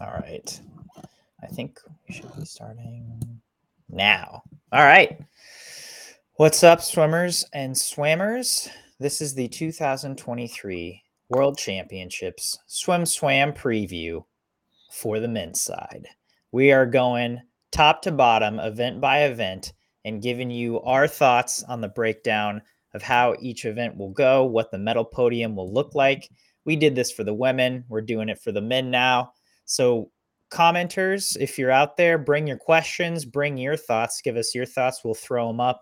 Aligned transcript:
All 0.00 0.12
right. 0.12 0.60
I 1.42 1.46
think 1.48 1.80
we 2.06 2.14
should 2.14 2.32
be 2.36 2.44
starting 2.44 3.40
now. 3.88 4.42
All 4.70 4.84
right. 4.84 5.18
What's 6.34 6.62
up, 6.62 6.80
swimmers 6.80 7.44
and 7.52 7.74
swammers? 7.74 8.68
This 9.00 9.20
is 9.20 9.34
the 9.34 9.48
2023 9.48 11.02
World 11.30 11.58
Championships 11.58 12.58
SwimSwam 12.68 13.56
preview 13.56 14.24
for 14.92 15.18
the 15.18 15.26
men's 15.26 15.60
side. 15.60 16.06
We 16.52 16.70
are 16.70 16.86
going 16.86 17.40
top 17.72 18.00
to 18.02 18.12
bottom, 18.12 18.60
event 18.60 19.00
by 19.00 19.24
event, 19.24 19.72
and 20.04 20.22
giving 20.22 20.48
you 20.48 20.80
our 20.82 21.08
thoughts 21.08 21.64
on 21.64 21.80
the 21.80 21.88
breakdown 21.88 22.62
of 22.94 23.02
how 23.02 23.34
each 23.40 23.64
event 23.64 23.96
will 23.96 24.12
go, 24.12 24.44
what 24.44 24.70
the 24.70 24.78
medal 24.78 25.04
podium 25.04 25.56
will 25.56 25.72
look 25.72 25.96
like. 25.96 26.28
We 26.64 26.76
did 26.76 26.94
this 26.94 27.10
for 27.10 27.24
the 27.24 27.34
women, 27.34 27.84
we're 27.88 28.00
doing 28.00 28.28
it 28.28 28.40
for 28.40 28.52
the 28.52 28.62
men 28.62 28.92
now. 28.92 29.32
So, 29.68 30.10
commenters, 30.50 31.36
if 31.38 31.58
you're 31.58 31.70
out 31.70 31.98
there, 31.98 32.16
bring 32.16 32.46
your 32.46 32.56
questions, 32.56 33.26
bring 33.26 33.58
your 33.58 33.76
thoughts, 33.76 34.22
give 34.22 34.36
us 34.36 34.54
your 34.54 34.64
thoughts. 34.64 35.04
We'll 35.04 35.14
throw 35.14 35.46
them 35.46 35.60
up 35.60 35.80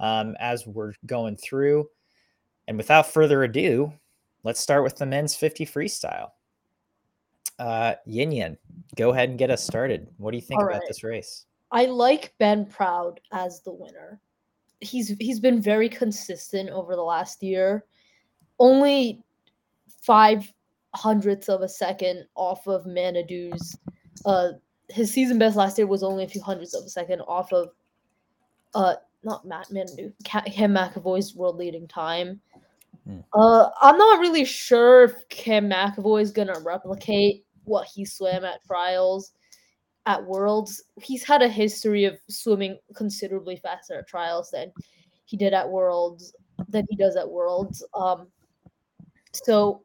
um, 0.00 0.36
as 0.40 0.66
we're 0.66 0.92
going 1.06 1.36
through. 1.36 1.88
And 2.66 2.76
without 2.76 3.06
further 3.06 3.44
ado, 3.44 3.92
let's 4.42 4.60
start 4.60 4.82
with 4.82 4.96
the 4.96 5.06
men's 5.06 5.36
50 5.36 5.64
freestyle. 5.66 6.30
Uh, 7.60 7.94
Yin 8.06 8.32
Yin, 8.32 8.58
go 8.96 9.10
ahead 9.10 9.30
and 9.30 9.38
get 9.38 9.50
us 9.50 9.64
started. 9.64 10.08
What 10.16 10.32
do 10.32 10.36
you 10.36 10.42
think 10.42 10.60
All 10.60 10.66
about 10.66 10.80
right. 10.80 10.88
this 10.88 11.04
race? 11.04 11.46
I 11.70 11.84
like 11.84 12.34
Ben 12.38 12.66
Proud 12.66 13.20
as 13.32 13.60
the 13.60 13.72
winner. 13.72 14.20
He's 14.80 15.08
he's 15.18 15.40
been 15.40 15.60
very 15.60 15.88
consistent 15.88 16.70
over 16.70 16.94
the 16.94 17.02
last 17.02 17.42
year. 17.42 17.84
Only 18.58 19.22
five 20.02 20.52
hundredths 20.94 21.48
of 21.48 21.62
a 21.62 21.68
second 21.68 22.26
off 22.34 22.66
of 22.66 22.84
Manaudou's. 22.84 23.78
Uh, 24.24 24.50
his 24.88 25.12
season 25.12 25.38
best 25.38 25.56
last 25.56 25.78
year 25.78 25.86
was 25.86 26.02
only 26.02 26.24
a 26.24 26.28
few 26.28 26.42
hundredths 26.42 26.74
of 26.74 26.84
a 26.84 26.88
second 26.88 27.20
off 27.22 27.52
of, 27.52 27.70
uh, 28.74 28.94
not 29.22 29.46
Matt 29.46 29.68
Manidu, 29.68 30.12
Ca- 30.26 30.42
Cam 30.42 30.74
McEvoy's 30.74 31.34
world 31.34 31.56
leading 31.56 31.86
time. 31.86 32.40
Hmm. 33.04 33.20
Uh, 33.32 33.68
I'm 33.80 33.98
not 33.98 34.20
really 34.20 34.44
sure 34.44 35.04
if 35.04 35.28
Cam 35.28 35.68
McEvoy 35.68 36.22
is 36.22 36.30
gonna 36.30 36.58
replicate 36.64 37.44
what 37.64 37.86
he 37.86 38.04
swam 38.04 38.44
at 38.44 38.64
trials 38.64 39.32
at 40.06 40.24
Worlds. 40.24 40.82
He's 41.02 41.22
had 41.22 41.42
a 41.42 41.48
history 41.48 42.04
of 42.04 42.18
swimming 42.30 42.78
considerably 42.94 43.56
faster 43.56 43.98
at 43.98 44.08
trials 44.08 44.50
than 44.50 44.72
he 45.26 45.36
did 45.36 45.52
at 45.52 45.68
Worlds 45.68 46.34
than 46.68 46.86
he 46.88 46.96
does 46.96 47.16
at 47.16 47.28
Worlds. 47.28 47.84
Um, 47.94 48.28
so 49.32 49.84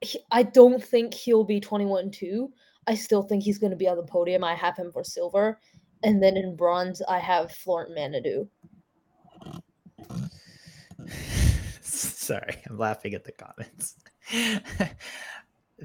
he, 0.00 0.20
I 0.30 0.42
don't 0.42 0.82
think 0.82 1.14
he'll 1.14 1.44
be 1.44 1.60
21 1.60 2.10
2. 2.10 2.50
I 2.86 2.94
still 2.94 3.22
think 3.22 3.42
he's 3.42 3.58
going 3.58 3.70
to 3.70 3.76
be 3.76 3.88
on 3.88 3.96
the 3.96 4.02
podium. 4.02 4.42
I 4.42 4.54
have 4.54 4.76
him 4.76 4.90
for 4.90 5.04
silver. 5.04 5.60
And 6.02 6.22
then 6.22 6.36
in 6.36 6.56
bronze, 6.56 7.02
I 7.02 7.18
have 7.18 7.52
Florent 7.52 7.96
Manaudou. 7.96 8.48
Sorry, 11.82 12.56
I'm 12.68 12.78
laughing 12.78 13.14
at 13.14 13.24
the 13.24 13.32
comments. 13.32 13.96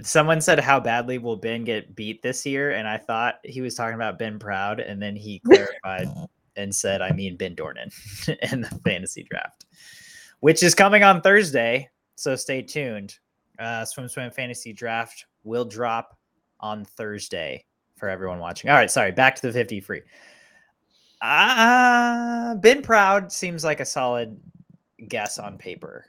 Someone 0.02 0.42
said, 0.42 0.60
How 0.60 0.80
badly 0.80 1.18
will 1.18 1.38
Ben 1.38 1.64
get 1.64 1.96
beat 1.96 2.22
this 2.22 2.46
year? 2.46 2.72
And 2.72 2.88
I 2.88 2.98
thought 2.98 3.36
he 3.44 3.62
was 3.62 3.76
talking 3.76 3.96
about 3.96 4.20
Ben 4.20 4.40
Proud. 4.40 4.80
And 4.80 5.02
then 5.02 5.16
he 5.16 5.40
clarified 5.46 6.08
and 6.56 6.74
said, 6.74 7.02
I 7.02 7.12
mean, 7.12 7.36
Ben 7.36 7.56
Dornan 7.56 7.92
in 8.52 8.62
the 8.62 8.80
fantasy 8.86 9.26
draft, 9.30 9.66
which 10.40 10.64
is 10.64 10.76
coming 10.76 11.04
on 11.04 11.22
Thursday. 11.22 11.90
So 12.16 12.36
stay 12.36 12.62
tuned. 12.62 13.18
Uh, 13.59 13.86
SwimSwam 13.86 14.34
Fantasy 14.34 14.73
Draft 14.73 15.25
will 15.44 15.66
drop 15.66 16.17
on 16.59 16.86
Thursday 16.86 17.66
for 17.95 18.09
everyone 18.09 18.39
watching. 18.39 18.70
All 18.70 18.75
right, 18.75 18.92
sorry, 18.92 19.12
back 19.12 19.36
to 19.36 19.42
the 19.44 19.53
50 19.53 19.80
free. 19.80 20.02
Uh, 21.22 22.56
ben 22.56 22.81
Proud 22.81 23.31
seems 23.31 23.64
like 23.64 23.80
a 23.80 23.86
solid 23.86 24.39
guess 25.08 25.40
on 25.40 25.57
paper. 25.57 26.06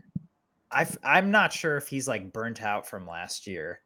i 0.71 0.87
I'm 1.05 1.31
not 1.31 1.53
sure 1.53 1.77
if 1.77 1.89
he's 1.89 2.09
like 2.09 2.33
burnt 2.33 2.63
out 2.63 2.87
from 2.87 3.07
last 3.07 3.47
year. 3.47 3.81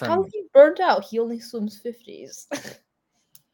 How 0.00 0.06
From 0.06 0.26
is 0.26 0.32
he 0.32 0.42
burnt 0.52 0.80
out? 0.80 1.04
He 1.04 1.18
only 1.18 1.40
swims 1.40 1.80
50s. 1.84 2.46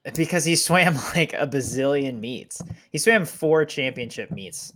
because 0.14 0.44
he 0.44 0.56
swam 0.56 0.94
like 1.14 1.32
a 1.34 1.47
bazillion 1.47 2.18
meets. 2.18 2.60
He 2.91 2.98
swam 2.98 3.24
four 3.24 3.64
championship 3.64 4.30
meets 4.30 4.72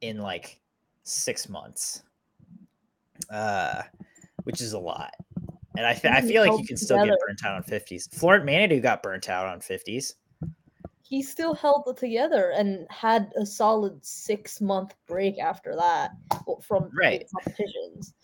in 0.00 0.18
like 0.18 0.60
six 1.02 1.48
months, 1.48 2.02
uh, 3.30 3.82
which 4.44 4.60
is 4.60 4.72
a 4.72 4.78
lot. 4.78 5.14
And 5.76 5.86
I, 5.86 5.90
I 6.04 6.20
feel 6.20 6.42
like 6.44 6.58
you 6.60 6.66
can 6.66 6.76
still 6.76 6.96
get 6.98 7.04
together. 7.04 7.18
burnt 7.26 7.44
out 7.44 7.54
on 7.56 7.62
50s. 7.62 8.12
Florent 8.14 8.44
Manaudou 8.44 8.82
got 8.82 9.02
burnt 9.02 9.28
out 9.28 9.46
on 9.46 9.60
50s. 9.60 10.14
he 11.02 11.22
still 11.22 11.54
held 11.54 11.84
it 11.86 11.96
together 11.96 12.50
and 12.56 12.86
had 12.90 13.30
a 13.36 13.46
solid 13.46 14.04
six 14.04 14.60
month 14.60 14.94
break 15.06 15.38
after 15.38 15.74
that 15.76 16.10
from 16.62 16.90
Right. 16.92 17.26
competitions. 17.32 18.14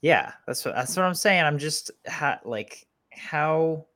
Yeah, 0.00 0.32
that's 0.46 0.64
what 0.64 0.74
that's 0.74 0.96
what 0.96 1.04
I'm 1.04 1.14
saying. 1.14 1.44
I'm 1.44 1.58
just 1.58 1.90
ha- 2.06 2.40
like 2.44 2.86
how 3.10 3.86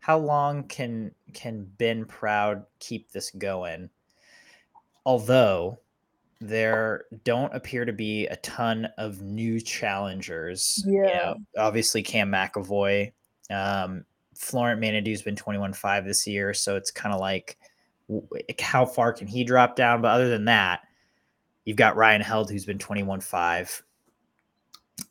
how 0.00 0.18
long 0.18 0.64
can 0.64 1.12
can 1.34 1.64
Ben 1.78 2.04
Proud 2.06 2.64
keep 2.78 3.10
this 3.12 3.30
going? 3.32 3.90
Although 5.04 5.78
there 6.40 7.06
don't 7.24 7.54
appear 7.54 7.84
to 7.84 7.92
be 7.92 8.26
a 8.28 8.36
ton 8.36 8.88
of 8.96 9.22
new 9.22 9.60
challengers. 9.60 10.82
you 10.86 11.02
Yeah. 11.02 11.16
know, 11.16 11.36
obviously 11.56 12.02
Cam 12.02 12.30
McEvoy, 12.30 13.12
um, 13.50 14.04
Florent 14.36 14.80
Manaudou's 14.80 15.22
been 15.22 15.34
21-5 15.34 16.04
this 16.04 16.26
year, 16.26 16.54
so 16.54 16.76
it's 16.76 16.90
kind 16.92 17.12
of 17.12 17.20
like 17.20 17.58
how 18.60 18.86
far 18.86 19.12
can 19.12 19.26
he 19.26 19.42
drop 19.44 19.74
down? 19.76 20.00
But 20.00 20.12
other 20.12 20.28
than 20.28 20.44
that, 20.46 20.80
you've 21.64 21.76
got 21.76 21.96
Ryan 21.96 22.20
Held 22.22 22.50
who's 22.50 22.64
been 22.64 22.78
21-5. 22.78 23.82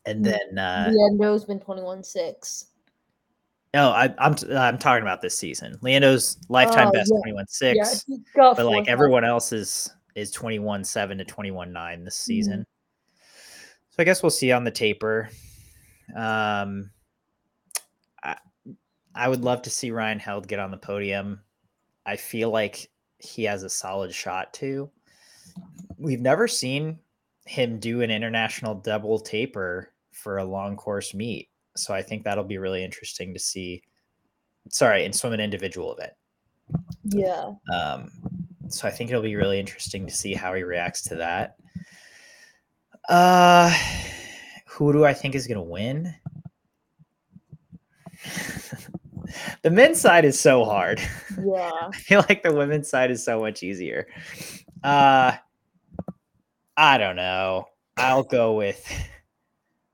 And 0.05 0.23
Mm, 0.23 0.23
then 0.23 0.57
uh, 0.57 0.91
Liendo's 0.91 1.43
been 1.45 1.59
21 1.59 2.03
6. 2.03 2.67
No, 3.73 3.89
I, 3.89 4.13
I'm 4.17 4.33
t- 4.33 4.51
I'm 4.55 4.77
talking 4.77 5.01
about 5.03 5.21
this 5.21 5.37
season. 5.37 5.77
Liendo's 5.83 6.37
lifetime 6.49 6.87
Oh, 6.87 6.91
best 6.91 7.11
yeah. 7.13 7.19
twenty 7.19 7.33
one 7.33 7.45
Yeah, 7.61 7.83
six, 7.83 8.05
he 8.07 8.19
got 8.33 8.55
but 8.55 8.65
like 8.65 8.87
everyone 8.87 9.25
else 9.25 9.51
is 9.51 9.89
is 10.17 10.31
twenty 10.31 10.59
one 10.59 10.83
seven 10.83 11.17
to 11.19 11.23
twenty 11.23 11.51
one 11.51 11.71
nine 11.71 12.03
this 12.03 12.15
Mm-hmm. 12.15 12.23
season. 12.25 12.65
So 13.91 13.95
I 13.99 14.03
guess 14.03 14.21
we'll 14.23 14.29
see 14.31 14.51
on 14.51 14.63
the 14.63 14.71
taper. 14.71 15.29
Um, 16.15 16.89
I 18.23 18.35
I 19.15 19.29
would 19.29 19.43
love 19.43 19.61
to 19.63 19.69
see 19.69 19.91
Ryan 19.91 20.19
Held 20.19 20.47
get 20.47 20.59
on 20.59 20.71
the 20.71 20.77
podium. 20.77 21.41
I 22.05 22.15
feel 22.15 22.49
like 22.49 22.89
he 23.19 23.43
has 23.43 23.63
a 23.63 23.69
solid 23.69 24.13
shot 24.13 24.53
too. 24.53 24.89
We've 25.97 26.21
never 26.21 26.47
seen 26.47 26.99
him 27.45 27.79
do 27.79 28.01
an 28.01 28.11
international 28.11 28.75
double 28.75 29.19
taper 29.19 29.91
for 30.11 30.37
a 30.37 30.45
long 30.45 30.75
course 30.75 31.13
meet. 31.13 31.49
So 31.75 31.93
I 31.93 32.01
think 32.01 32.23
that'll 32.23 32.43
be 32.43 32.57
really 32.57 32.83
interesting 32.83 33.33
to 33.33 33.39
see. 33.39 33.83
Sorry, 34.69 35.05
and 35.05 35.15
swim 35.15 35.33
an 35.33 35.39
individual 35.39 35.95
event. 35.95 36.13
Yeah. 37.05 37.51
Um, 37.73 38.11
so 38.69 38.87
I 38.87 38.91
think 38.91 39.09
it'll 39.09 39.21
be 39.21 39.35
really 39.35 39.59
interesting 39.59 40.05
to 40.05 40.13
see 40.13 40.33
how 40.33 40.53
he 40.53 40.63
reacts 40.63 41.01
to 41.03 41.15
that. 41.15 41.55
Uh, 43.09 43.73
who 44.65 44.93
do 44.93 45.05
I 45.05 45.13
think 45.13 45.35
is 45.35 45.47
going 45.47 45.57
to 45.57 45.61
win? 45.61 46.13
the 49.61 49.71
men's 49.71 49.99
side 49.99 50.25
is 50.25 50.39
so 50.39 50.65
hard. 50.65 51.01
Yeah. 51.41 51.71
I 51.93 51.97
feel 51.97 52.23
like 52.29 52.43
the 52.43 52.53
women's 52.53 52.89
side 52.89 53.11
is 53.11 53.23
so 53.23 53.39
much 53.39 53.63
easier. 53.63 54.07
Uh, 54.83 55.33
I 56.75 56.97
don't 56.97 57.15
know. 57.15 57.67
I'll 57.97 58.23
go 58.23 58.55
with. 58.55 58.85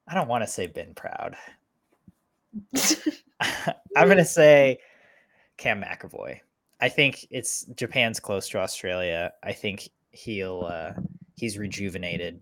I 0.07 0.15
don't 0.15 0.27
want 0.27 0.43
to 0.43 0.49
say 0.49 0.67
Ben 0.67 0.93
Proud. 0.93 1.35
I'm 3.95 4.07
gonna 4.07 4.25
say 4.25 4.79
Cam 5.57 5.81
McEvoy. 5.81 6.39
I 6.83 6.89
think 6.89 7.25
it's 7.29 7.63
Japan's 7.77 8.19
close 8.19 8.49
to 8.49 8.59
Australia. 8.59 9.31
I 9.41 9.53
think 9.53 9.87
he'll 10.11 10.67
uh, 10.69 10.91
he's 11.37 11.57
rejuvenated. 11.57 12.41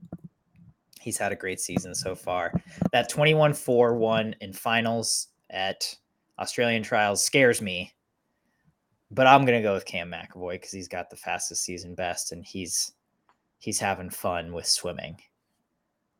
He's 0.99 1.19
had 1.19 1.31
a 1.31 1.35
great 1.35 1.59
season 1.59 1.93
so 1.93 2.15
far. 2.15 2.51
That 2.91 3.11
21-4-1 3.11 4.33
in 4.41 4.51
finals 4.51 5.27
at 5.51 5.95
Australian 6.39 6.81
trials 6.81 7.23
scares 7.23 7.61
me. 7.61 7.93
But 9.11 9.27
I'm 9.27 9.45
gonna 9.45 9.61
go 9.61 9.75
with 9.75 9.85
Cam 9.85 10.09
McEvoy 10.09 10.53
because 10.53 10.71
he's 10.71 10.87
got 10.87 11.11
the 11.11 11.17
fastest 11.17 11.61
season 11.63 11.93
best 11.93 12.31
and 12.31 12.43
he's 12.43 12.93
he's 13.59 13.77
having 13.77 14.09
fun 14.09 14.53
with 14.53 14.65
swimming. 14.65 15.17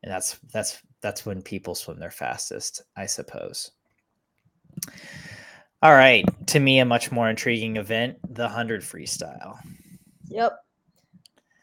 And 0.04 0.12
that's 0.12 0.38
that's 0.52 0.80
that's 1.00 1.26
when 1.26 1.42
people 1.42 1.74
swim 1.74 1.98
their 1.98 2.12
fastest, 2.12 2.82
I 2.96 3.06
suppose. 3.06 3.72
All 5.82 5.94
right, 5.94 6.24
to 6.46 6.60
me, 6.60 6.78
a 6.78 6.84
much 6.84 7.10
more 7.10 7.28
intriguing 7.28 7.76
event, 7.76 8.16
the 8.34 8.44
100 8.44 8.82
freestyle. 8.82 9.58
Yep. 10.28 10.56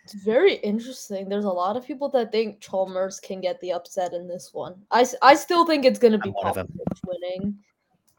It's 0.04 0.14
very 0.26 0.56
interesting. 0.56 1.30
There's 1.30 1.46
a 1.46 1.50
lot 1.50 1.78
of 1.78 1.86
people 1.86 2.10
that 2.10 2.32
think 2.32 2.60
Chalmers 2.60 3.20
can 3.22 3.40
get 3.40 3.62
the 3.62 3.72
upset 3.72 4.12
in 4.12 4.28
this 4.28 4.50
one. 4.54 4.76
I, 4.92 5.06
I 5.22 5.36
still 5.36 5.66
think 5.66 5.86
it's 5.86 6.00
going 6.00 6.12
to 6.12 6.18
be 6.18 6.30
I'm 6.30 6.34
one 6.34 6.48
of 6.48 6.58
'em. 6.58 6.68
Popovici 6.68 7.00
winning. 7.08 7.58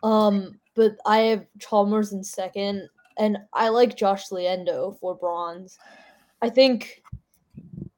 Um, 0.02 0.58
but 0.75 0.93
I 1.05 1.19
have 1.19 1.47
Chalmers 1.58 2.12
in 2.12 2.25
second, 2.25 2.88
and 3.19 3.37
I 3.53 3.69
like 3.69 3.96
Josh 3.96 4.29
Liendo 4.31 4.99
for 5.00 5.14
bronze. 5.14 5.79
I 6.41 6.49
think 6.49 7.03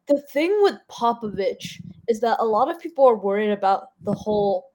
the 0.08 0.20
thing 0.32 0.58
with 0.62 0.75
Popovici 0.90 1.81
is 2.08 2.19
that 2.20 2.38
a 2.40 2.44
lot 2.44 2.69
of 2.69 2.81
people 2.81 3.05
are 3.05 3.14
worried 3.14 3.52
about 3.52 3.90
the 4.00 4.14
whole 4.14 4.72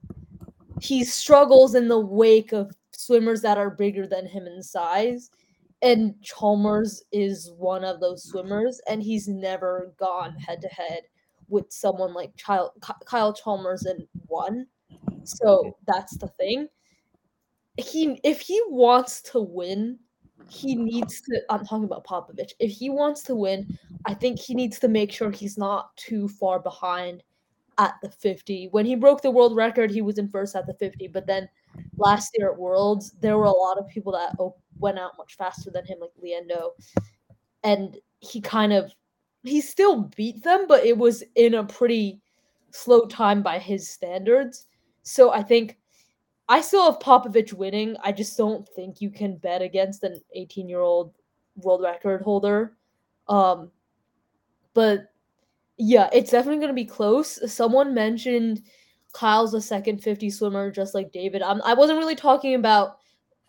he 0.79 1.03
struggles 1.03 1.75
in 1.75 1.87
the 1.87 1.99
wake 1.99 2.51
of 2.51 2.71
swimmers 3.07 3.41
that 3.41 3.57
are 3.57 3.69
bigger 3.69 4.05
than 4.05 4.27
him 4.27 4.45
in 4.45 4.61
size. 4.61 5.31
And 5.81 6.15
Chalmers 6.21 7.03
is 7.11 7.51
one 7.57 7.83
of 7.83 7.99
those 7.99 8.23
swimmers, 8.23 8.81
and 8.89 9.01
he's 9.01 9.27
never 9.27 9.93
gone 9.97 10.35
head 10.35 10.61
to 10.61 10.67
head 10.67 11.01
with 11.49 11.71
someone 11.71 12.13
like 12.13 12.35
Kyle, 12.37 12.73
Kyle 13.05 13.33
Chalmers 13.33 13.85
and 13.85 14.05
one. 14.27 14.65
So 15.23 15.77
that's 15.85 16.17
the 16.17 16.27
thing. 16.27 16.67
He 17.77 18.19
if 18.23 18.41
he 18.41 18.59
wants 18.69 19.21
to 19.23 19.39
win, 19.39 19.99
he 20.49 20.75
needs 20.75 21.21
to 21.21 21.41
I'm 21.49 21.65
talking 21.65 21.83
about 21.83 22.05
Popovici. 22.05 22.53
If 22.59 22.71
he 22.71 22.89
wants 22.89 23.21
to 23.23 23.35
win, 23.35 23.77
I 24.05 24.13
think 24.13 24.39
he 24.39 24.55
needs 24.55 24.79
to 24.79 24.87
make 24.87 25.11
sure 25.11 25.29
he's 25.29 25.57
not 25.57 25.95
too 25.95 26.27
far 26.27 26.59
behind 26.59 27.23
at 27.77 27.95
the 28.01 28.09
50. 28.09 28.69
When 28.71 28.85
he 28.85 28.95
broke 28.95 29.21
the 29.21 29.31
world 29.31 29.55
record, 29.55 29.91
he 29.91 30.01
was 30.01 30.17
in 30.17 30.27
first 30.27 30.55
at 30.55 30.65
the 30.65 30.73
50, 30.73 31.07
but 31.09 31.27
then 31.27 31.47
last 31.97 32.35
year 32.37 32.51
at 32.51 32.57
Worlds, 32.57 33.13
there 33.21 33.37
were 33.37 33.45
a 33.45 33.51
lot 33.51 33.77
of 33.77 33.87
people 33.87 34.11
that 34.13 34.35
went 34.79 34.99
out 34.99 35.17
much 35.17 35.35
faster 35.35 35.69
than 35.71 35.85
him 35.85 35.99
like 35.99 36.11
Liendo. 36.23 36.71
And 37.63 37.97
he 38.19 38.41
kind 38.41 38.73
of 38.73 38.91
he 39.43 39.61
still 39.61 40.03
beat 40.15 40.43
them, 40.43 40.65
but 40.67 40.83
it 40.85 40.97
was 40.97 41.23
in 41.35 41.55
a 41.55 41.63
pretty 41.63 42.19
slow 42.71 43.05
time 43.05 43.41
by 43.41 43.59
his 43.59 43.89
standards. 43.89 44.67
So 45.03 45.31
I 45.31 45.41
think 45.41 45.77
I 46.49 46.61
still 46.61 46.91
have 46.91 46.99
Popovici 46.99 47.53
winning. 47.53 47.95
I 48.03 48.11
just 48.11 48.37
don't 48.37 48.67
think 48.69 49.01
you 49.01 49.09
can 49.09 49.37
bet 49.37 49.61
against 49.61 50.03
an 50.03 50.21
18 50.33 50.69
year 50.69 50.79
old 50.81 51.13
world 51.55 51.81
record 51.81 52.21
holder. 52.21 52.77
Um, 53.27 53.71
but 54.73 55.11
yeah, 55.77 56.09
it's 56.13 56.31
definitely 56.31 56.59
going 56.59 56.69
to 56.69 56.73
be 56.73 56.85
close. 56.85 57.51
Someone 57.51 57.93
mentioned 57.93 58.61
Kyle's 59.17 59.55
a 59.55 59.61
second 59.61 60.03
50 60.03 60.29
swimmer, 60.29 60.69
just 60.69 60.93
like 60.93 61.11
David. 61.11 61.41
I'm, 61.41 61.59
I 61.63 61.73
wasn't 61.73 61.97
really 61.97 62.15
talking 62.15 62.53
about 62.53 62.97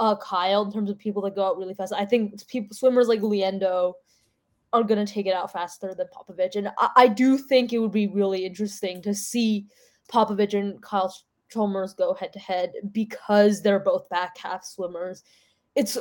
uh, 0.00 0.16
Kyle 0.16 0.62
in 0.62 0.72
terms 0.72 0.88
of 0.88 0.98
people 0.98 1.20
that 1.22 1.34
go 1.34 1.46
out 1.46 1.58
really 1.58 1.74
fast. 1.74 1.92
I 1.92 2.06
think 2.06 2.46
people 2.46 2.74
swimmers 2.74 3.06
like 3.06 3.20
Liendo 3.20 3.92
are 4.72 4.82
going 4.82 5.04
to 5.04 5.12
take 5.12 5.26
it 5.26 5.34
out 5.34 5.52
faster 5.52 5.94
than 5.94 6.06
Popovici. 6.06 6.56
And 6.56 6.70
I, 6.78 6.88
I, 6.96 7.08
do 7.08 7.36
think 7.36 7.72
it 7.72 7.80
would 7.80 7.92
be 7.92 8.06
really 8.06 8.46
interesting 8.46 9.02
to 9.02 9.12
see 9.14 9.66
Popovici 10.10 10.54
and 10.54 10.80
Kyle 10.80 11.14
Chalmers 11.50 11.92
go 11.92 12.14
head 12.14 12.32
to 12.32 12.38
head 12.38 12.72
because 12.92 13.60
they're 13.60 13.78
both 13.78 14.08
back 14.08 14.38
half 14.38 14.64
swimmers. 14.64 15.22
It's 15.74 15.98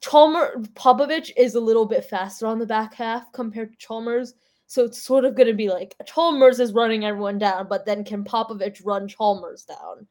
Chalmers 0.00 0.68
Popovici 0.68 1.32
is 1.36 1.54
a 1.54 1.60
little 1.60 1.84
bit 1.84 2.06
faster 2.06 2.46
on 2.46 2.58
the 2.58 2.66
back 2.66 2.94
half 2.94 3.30
compared 3.32 3.72
to 3.72 3.78
Chalmers. 3.78 4.32
So 4.72 4.84
it's 4.84 5.02
sort 5.02 5.26
of 5.26 5.34
going 5.34 5.48
to 5.48 5.52
be 5.52 5.68
like 5.68 5.94
Chalmers 6.06 6.58
is 6.58 6.72
running 6.72 7.04
everyone 7.04 7.36
down, 7.36 7.68
but 7.68 7.84
then 7.84 8.04
can 8.04 8.24
Popovici 8.24 8.80
run 8.86 9.06
Chalmers 9.06 9.66
down? 9.66 10.06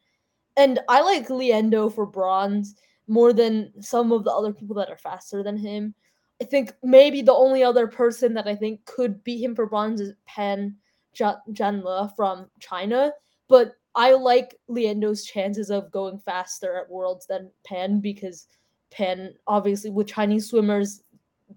And 0.56 0.78
I 0.88 1.02
like 1.02 1.30
Liendo 1.30 1.92
for 1.92 2.06
bronze 2.06 2.76
more 3.08 3.34
than 3.34 3.74
some 3.82 4.12
of 4.12 4.24
the 4.24 4.30
other 4.30 4.54
people 4.54 4.76
that 4.76 4.92
are 4.92 4.98
faster 4.98 5.42
than 5.42 5.58
him. 5.58 5.96
I 6.40 6.46
think 6.46 6.74
maybe 6.84 7.24
the 7.24 7.34
only 7.34 7.64
other 7.64 7.88
person 7.88 8.36
that 8.36 8.48
I 8.48 8.54
think 8.54 8.86
could 8.86 9.24
beat 9.24 9.44
him 9.44 9.56
for 9.56 9.66
bronze 9.66 10.00
is 10.00 10.14
Pan 10.28 10.76
Zhanle 11.16 12.16
from 12.16 12.48
China. 12.60 13.14
But 13.48 13.74
I 13.96 14.14
like 14.14 14.60
Liendo's 14.70 15.26
chances 15.26 15.72
of 15.72 15.90
going 15.90 16.20
faster 16.20 16.78
at 16.78 16.88
Worlds 16.88 17.26
than 17.26 17.50
Pan 17.66 18.00
because 18.00 18.46
Pan, 18.92 19.34
obviously, 19.48 19.90
with 19.90 20.06
Chinese 20.06 20.52
swimmers, 20.52 21.02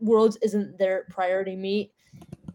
Worlds 0.00 0.38
isn't 0.40 0.78
their 0.78 1.04
priority 1.10 1.54
meet. 1.54 1.92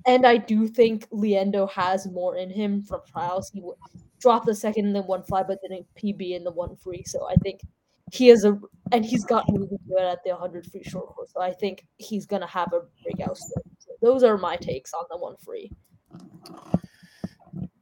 And 0.06 0.26
I 0.26 0.38
do 0.38 0.68
think 0.68 1.10
Liendo 1.10 1.70
has 1.72 2.08
more 2.08 2.38
in 2.38 2.50
him 2.50 2.84
from 2.84 3.02
trials. 3.06 3.50
He 3.54 3.62
dropped 4.20 4.46
the 4.46 4.56
second 4.56 4.86
and 4.88 4.96
then 4.96 5.04
one 5.04 5.24
fly, 5.24 5.44
but 5.44 5.60
didn't 5.62 5.88
PB 5.96 6.36
in 6.36 6.44
the 6.44 6.52
one 6.52 6.76
free. 6.76 7.04
So 7.06 7.28
I 7.30 7.36
think 7.36 7.62
he 8.12 8.28
has 8.28 8.44
a 8.44 8.60
and 8.92 9.06
he's 9.06 9.24
gotten 9.26 9.56
really 9.56 9.78
good 9.88 10.02
at 10.02 10.24
the 10.24 10.32
100 10.32 10.66
free 10.72 10.84
short 10.84 11.08
course. 11.08 11.32
So 11.34 11.42
I 11.42 11.52
think 11.52 11.86
he's 11.98 12.26
gonna 12.26 12.48
have 12.48 12.74
a 12.74 12.82
breakout. 13.04 13.38
So 13.38 13.62
those 14.02 14.24
are 14.24 14.38
my 14.38 14.56
takes 14.56 14.94
on 14.94 15.06
the 15.10 15.18
one 15.18 15.36
free. 15.38 15.72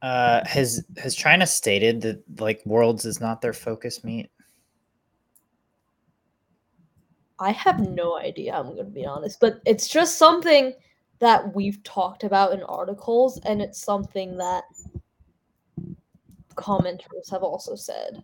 Uh, 0.02 0.46
has 0.46 0.84
has 0.96 1.14
China 1.14 1.46
stated 1.46 2.00
that 2.02 2.22
like 2.40 2.62
Worlds 2.64 3.04
is 3.04 3.20
not 3.20 3.40
their 3.40 3.52
focus 3.52 4.04
meet? 4.04 4.30
I 7.40 7.52
have 7.52 7.80
no 7.80 8.18
idea. 8.18 8.54
I'm 8.54 8.68
gonna 8.68 8.84
be 8.84 9.06
honest, 9.06 9.40
but 9.40 9.60
it's 9.64 9.88
just 9.88 10.18
something 10.18 10.72
that 11.20 11.54
we've 11.54 11.82
talked 11.82 12.24
about 12.24 12.52
in 12.52 12.62
articles, 12.64 13.40
and 13.44 13.60
it's 13.60 13.82
something 13.82 14.36
that 14.36 14.64
commenters 16.56 17.30
have 17.30 17.42
also 17.42 17.76
said 17.76 18.22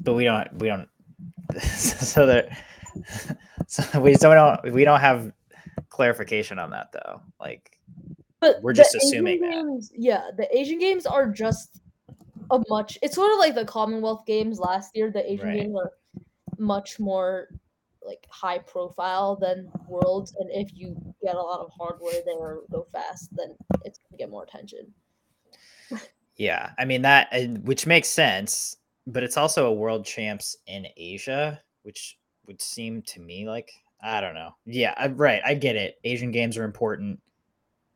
but 0.00 0.14
we 0.14 0.24
don't 0.24 0.52
we 0.54 0.68
don't 0.68 0.88
so 1.62 2.26
that 2.26 2.48
so 3.66 4.00
we 4.00 4.14
don't 4.14 4.72
we 4.72 4.84
don't 4.84 5.00
have 5.00 5.32
clarification 5.88 6.58
on 6.58 6.70
that 6.70 6.90
though 6.92 7.20
like 7.40 7.78
but 8.40 8.60
we're 8.62 8.72
just 8.72 8.94
assuming 8.94 9.40
that 9.40 9.88
yeah 9.94 10.30
the 10.36 10.56
asian 10.56 10.78
games 10.78 11.06
are 11.06 11.28
just 11.28 11.80
a 12.50 12.60
much 12.68 12.98
it's 13.02 13.14
sort 13.14 13.30
of 13.32 13.38
like 13.38 13.54
the 13.54 13.64
commonwealth 13.64 14.24
games 14.26 14.58
last 14.58 14.96
year 14.96 15.10
the 15.10 15.30
asian 15.30 15.46
right. 15.46 15.60
games 15.60 15.76
are 15.76 15.92
much 16.58 16.98
more 16.98 17.48
like 18.04 18.26
high 18.30 18.58
profile 18.58 19.36
than 19.36 19.70
worlds 19.88 20.34
and 20.38 20.50
if 20.52 20.74
you 20.74 20.96
get 21.22 21.34
a 21.34 21.40
lot 21.40 21.60
of 21.60 21.70
hardware 21.76 22.20
there 22.24 22.34
or 22.36 22.62
go 22.70 22.86
fast 22.92 23.28
then 23.32 23.54
it's 23.84 23.98
gonna 23.98 24.18
get 24.18 24.30
more 24.30 24.44
attention 24.44 24.86
yeah 26.36 26.70
i 26.78 26.84
mean 26.84 27.02
that 27.02 27.28
which 27.62 27.86
makes 27.86 28.08
sense 28.08 28.76
but 29.06 29.22
it's 29.22 29.36
also 29.36 29.66
a 29.66 29.72
world 29.72 30.04
champs 30.04 30.56
in 30.66 30.86
Asia, 30.96 31.60
which 31.82 32.18
would 32.46 32.60
seem 32.60 33.02
to 33.02 33.20
me 33.20 33.48
like 33.48 33.72
I 34.02 34.20
don't 34.20 34.34
know. 34.34 34.54
Yeah, 34.64 34.94
I, 34.96 35.08
right. 35.08 35.42
I 35.44 35.52
get 35.54 35.76
it. 35.76 35.98
Asian 36.04 36.30
games 36.30 36.56
are 36.56 36.64
important 36.64 37.20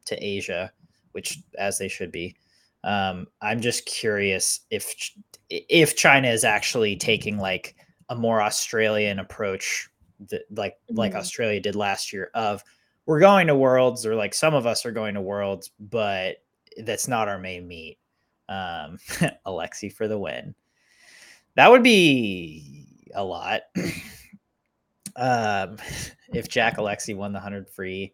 to 0.04 0.22
Asia, 0.22 0.70
which 1.12 1.38
as 1.56 1.78
they 1.78 1.88
should 1.88 2.12
be. 2.12 2.36
Um, 2.82 3.26
I'm 3.40 3.60
just 3.60 3.86
curious 3.86 4.60
if 4.70 4.94
if 5.48 5.96
China 5.96 6.28
is 6.28 6.44
actually 6.44 6.96
taking 6.96 7.38
like 7.38 7.74
a 8.10 8.14
more 8.14 8.42
Australian 8.42 9.18
approach, 9.18 9.88
that 10.28 10.42
like 10.50 10.74
mm-hmm. 10.74 10.96
like 10.96 11.14
Australia 11.14 11.60
did 11.60 11.76
last 11.76 12.12
year. 12.12 12.30
Of 12.34 12.62
we're 13.06 13.20
going 13.20 13.46
to 13.48 13.54
Worlds, 13.54 14.06
or 14.06 14.14
like 14.14 14.34
some 14.34 14.54
of 14.54 14.66
us 14.66 14.86
are 14.86 14.92
going 14.92 15.14
to 15.14 15.20
Worlds, 15.20 15.70
but 15.78 16.36
that's 16.82 17.08
not 17.08 17.28
our 17.28 17.38
main 17.38 17.68
meet. 17.68 17.98
Um, 18.48 18.98
Alexy 19.46 19.88
for 19.88 20.08
the 20.08 20.18
win. 20.18 20.54
That 21.56 21.70
would 21.70 21.82
be 21.82 23.08
a 23.14 23.24
lot. 23.24 23.62
um, 25.16 25.76
if 26.32 26.48
Jack 26.48 26.76
Alexy 26.76 27.14
won 27.14 27.32
the 27.32 27.38
100 27.38 27.70
free, 27.70 28.12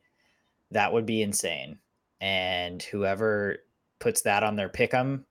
that 0.70 0.92
would 0.92 1.06
be 1.06 1.22
insane. 1.22 1.78
And 2.20 2.82
whoever 2.82 3.58
puts 3.98 4.22
that 4.22 4.42
on 4.42 4.56
their 4.56 4.68
pick 4.68 4.92
'em 4.92 5.24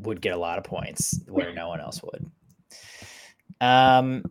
would 0.00 0.20
get 0.20 0.34
a 0.34 0.38
lot 0.38 0.58
of 0.58 0.64
points 0.64 1.20
where 1.28 1.52
no 1.52 1.68
one 1.68 1.80
else 1.80 2.02
would. 2.02 2.30
Um, 3.60 4.24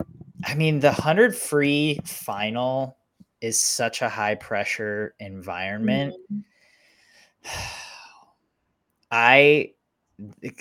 I 0.45 0.55
mean, 0.55 0.79
the 0.79 0.91
100 0.91 1.35
free 1.35 1.99
final 2.03 2.97
is 3.41 3.59
such 3.61 4.01
a 4.01 4.09
high 4.09 4.35
pressure 4.35 5.15
environment. 5.19 6.15
Mm-hmm. 6.31 7.51
I 9.11 9.71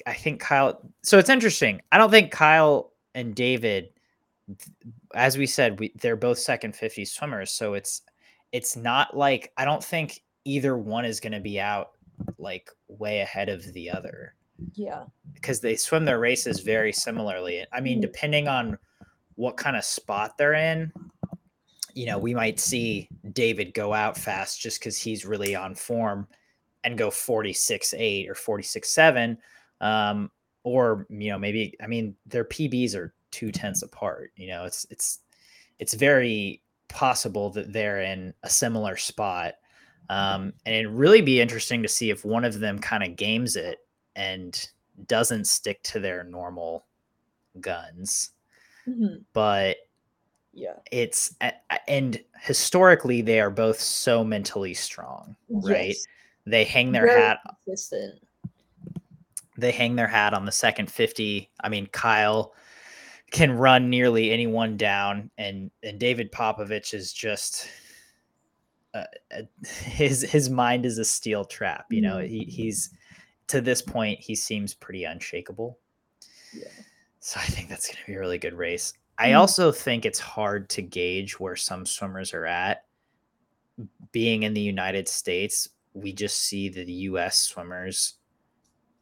I 0.07 0.13
think 0.13 0.41
Kyle. 0.41 0.81
So 1.03 1.19
it's 1.19 1.31
interesting. 1.31 1.81
I 1.91 1.99
don't 1.99 2.11
think 2.11 2.31
Kyle 2.31 2.93
and 3.15 3.35
David, 3.35 3.89
as 5.15 5.39
we 5.39 5.47
said, 5.47 5.81
we, 5.81 5.93
they're 6.01 6.17
both 6.17 6.39
second 6.39 6.77
50 6.77 7.05
swimmers. 7.07 7.51
So 7.51 7.75
it's 7.75 8.03
it's 8.53 8.77
not 8.77 9.17
like 9.17 9.53
I 9.57 9.65
don't 9.65 9.83
think 9.83 10.23
either 10.45 10.77
one 10.77 11.05
is 11.05 11.21
going 11.21 11.33
to 11.33 11.41
be 11.41 11.59
out 11.59 11.93
like 12.39 12.71
way 12.89 13.21
ahead 13.21 13.49
of 13.49 13.73
the 13.73 13.91
other. 13.91 14.35
Yeah. 14.75 15.05
Because 15.35 15.61
they 15.61 15.77
swim 15.77 16.05
their 16.05 16.21
races 16.21 16.61
very 16.61 16.93
similarly. 16.93 17.65
I 17.73 17.81
mean, 17.81 17.95
mm-hmm. 17.95 18.03
depending 18.03 18.49
on 18.49 18.79
what 19.37 19.57
kind 19.57 19.77
of 19.77 19.85
spot 19.85 20.37
they're 20.37 20.55
in, 20.55 20.93
you 21.95 22.07
know, 22.07 22.19
we 22.19 22.35
might 22.35 22.61
see 22.61 23.09
David 23.33 23.73
go 23.73 23.95
out 23.95 24.19
fast 24.19 24.61
just 24.61 24.81
because 24.81 24.99
he's 24.99 25.25
really 25.25 25.55
on 25.55 25.75
form 25.75 26.27
and 26.85 26.97
go 26.97 27.11
46 27.11 27.95
8 27.95 28.31
or 28.31 28.35
46 28.35 28.89
7 28.89 29.39
um, 29.81 30.31
or 30.63 31.07
you 31.11 31.31
know 31.31 31.39
maybe 31.39 31.75
i 31.83 31.87
mean 31.87 32.15
their 32.27 32.45
pbs 32.45 32.95
are 32.95 33.13
two 33.31 33.51
tenths 33.51 33.83
apart 33.83 34.31
you 34.37 34.47
know 34.47 34.65
it's 34.65 34.87
it's 34.91 35.21
it's 35.79 35.95
very 35.95 36.63
possible 36.89 37.51
that 37.51 37.73
they're 37.73 38.01
in 38.01 38.33
a 38.45 38.49
similar 38.49 38.97
spot 38.97 39.55
um, 40.09 40.53
and 40.65 40.75
it'd 40.77 40.93
really 40.93 41.21
be 41.21 41.41
interesting 41.41 41.83
to 41.83 41.89
see 41.89 42.11
if 42.11 42.25
one 42.25 42.45
of 42.45 42.61
them 42.61 42.79
kind 42.79 43.03
of 43.03 43.17
games 43.17 43.57
it 43.57 43.79
and 44.15 44.71
doesn't 45.09 45.47
stick 45.47 45.83
to 45.83 45.99
their 45.99 46.23
normal 46.23 46.87
guns 47.61 48.31
Mhm. 48.87 49.25
but 49.33 49.77
Yeah. 50.53 50.75
it's 50.91 51.35
and 51.89 52.23
historically 52.41 53.21
they 53.21 53.41
are 53.41 53.51
both 53.51 53.81
so 53.81 54.23
mentally 54.25 54.75
strong, 54.75 55.37
right? 55.49 55.89
Yes. 55.89 56.07
They 56.47 56.65
hang 56.65 56.93
their 56.93 57.07
Very 57.07 57.21
hat 57.21 57.41
consistent. 57.65 58.21
they 59.59 59.73
hang 59.73 59.97
their 59.97 60.07
hat 60.07 60.33
on 60.35 60.45
the 60.45 60.53
second 60.53 60.91
50. 60.91 61.51
I 61.61 61.69
mean, 61.69 61.87
Kyle 61.89 62.55
can 63.33 63.51
run 63.53 63.91
nearly 63.91 64.31
anyone 64.31 64.77
down 64.77 65.31
and 65.37 65.71
and 65.83 65.99
David 65.99 66.31
Popovici 66.33 66.95
is 66.95 67.13
just 67.13 67.69
uh, 68.95 69.05
uh, 69.37 69.43
his 69.85 70.23
his 70.23 70.49
mind 70.49 70.87
is 70.87 70.99
a 70.99 71.05
steel 71.05 71.45
trap, 71.45 71.87
you 71.91 72.01
know. 72.01 72.17
Mhm. 72.17 72.29
He 72.29 72.45
he's 72.45 72.91
to 73.49 73.61
this 73.61 73.83
point 73.83 74.21
he 74.21 74.35
seems 74.35 74.75
pretty 74.75 75.05
unshakable. 75.05 75.79
Yeah. 76.55 76.69
So 77.27 77.41
I 77.41 77.45
think 77.47 77.69
that's 77.69 77.89
going 77.89 77.99
to 77.99 78.07
be 78.07 78.15
a 78.15 78.21
really 78.21 78.39
good 78.39 78.55
race. 78.55 78.93
I 79.19 79.31
Mhm. 79.31 79.39
also 79.39 79.73
think 79.73 80.07
it's 80.07 80.21
hard 80.21 80.69
to 80.71 80.81
gauge 80.81 81.41
where 81.41 81.57
some 81.57 81.85
swimmers 81.85 82.33
are 82.33 82.47
at. 82.47 82.85
Being 84.13 84.45
in 84.45 84.55
the 84.55 84.61
United 84.61 85.09
States, 85.09 85.69
we 85.93 86.13
just 86.13 86.37
see 86.37 86.69
the 86.69 86.85
US 87.11 87.41
swimmers 87.41 88.15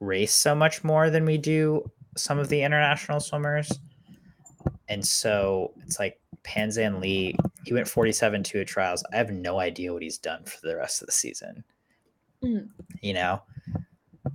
race 0.00 0.32
so 0.34 0.54
much 0.54 0.82
more 0.82 1.10
than 1.10 1.26
we 1.26 1.36
do 1.36 1.92
some 2.16 2.38
of 2.38 2.48
the 2.48 2.62
international 2.62 3.20
swimmers. 3.20 3.70
And 4.88 5.06
so 5.06 5.74
it's 5.82 5.98
like 5.98 6.18
Pan 6.44 6.70
Zhanle, 6.70 7.36
he 7.66 7.74
went 7.74 7.88
47 7.88 8.42
2 8.42 8.58
at 8.60 8.66
trials. 8.66 9.04
I 9.12 9.16
have 9.16 9.32
no 9.32 9.60
idea 9.60 9.92
what 9.92 10.00
he's 10.02 10.16
done 10.16 10.44
for 10.46 10.66
the 10.66 10.76
rest 10.76 11.02
of 11.02 11.06
the 11.06 11.12
season. 11.12 11.62
Mhm. 12.42 12.70
You 13.02 13.12
know? 13.12 13.42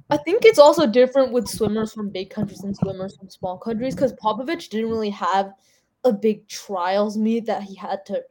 I 0.09 0.17
think 0.17 0.45
it's 0.45 0.59
also 0.59 0.85
different 0.85 1.31
with 1.31 1.47
swimmers 1.47 1.93
from 1.93 2.09
big 2.09 2.29
countries 2.29 2.63
and 2.63 2.75
swimmers 2.75 3.15
from 3.15 3.29
small 3.29 3.57
countries 3.57 3.95
because 3.95 4.13
Popovici 4.13 4.69
didn't 4.69 4.89
really 4.89 5.09
have 5.09 5.53
a 6.03 6.13
big 6.13 6.47
trials 6.47 7.17
meet 7.17 7.45
that 7.45 7.63
he 7.63 7.75
had 7.75 8.05
to 8.05 8.23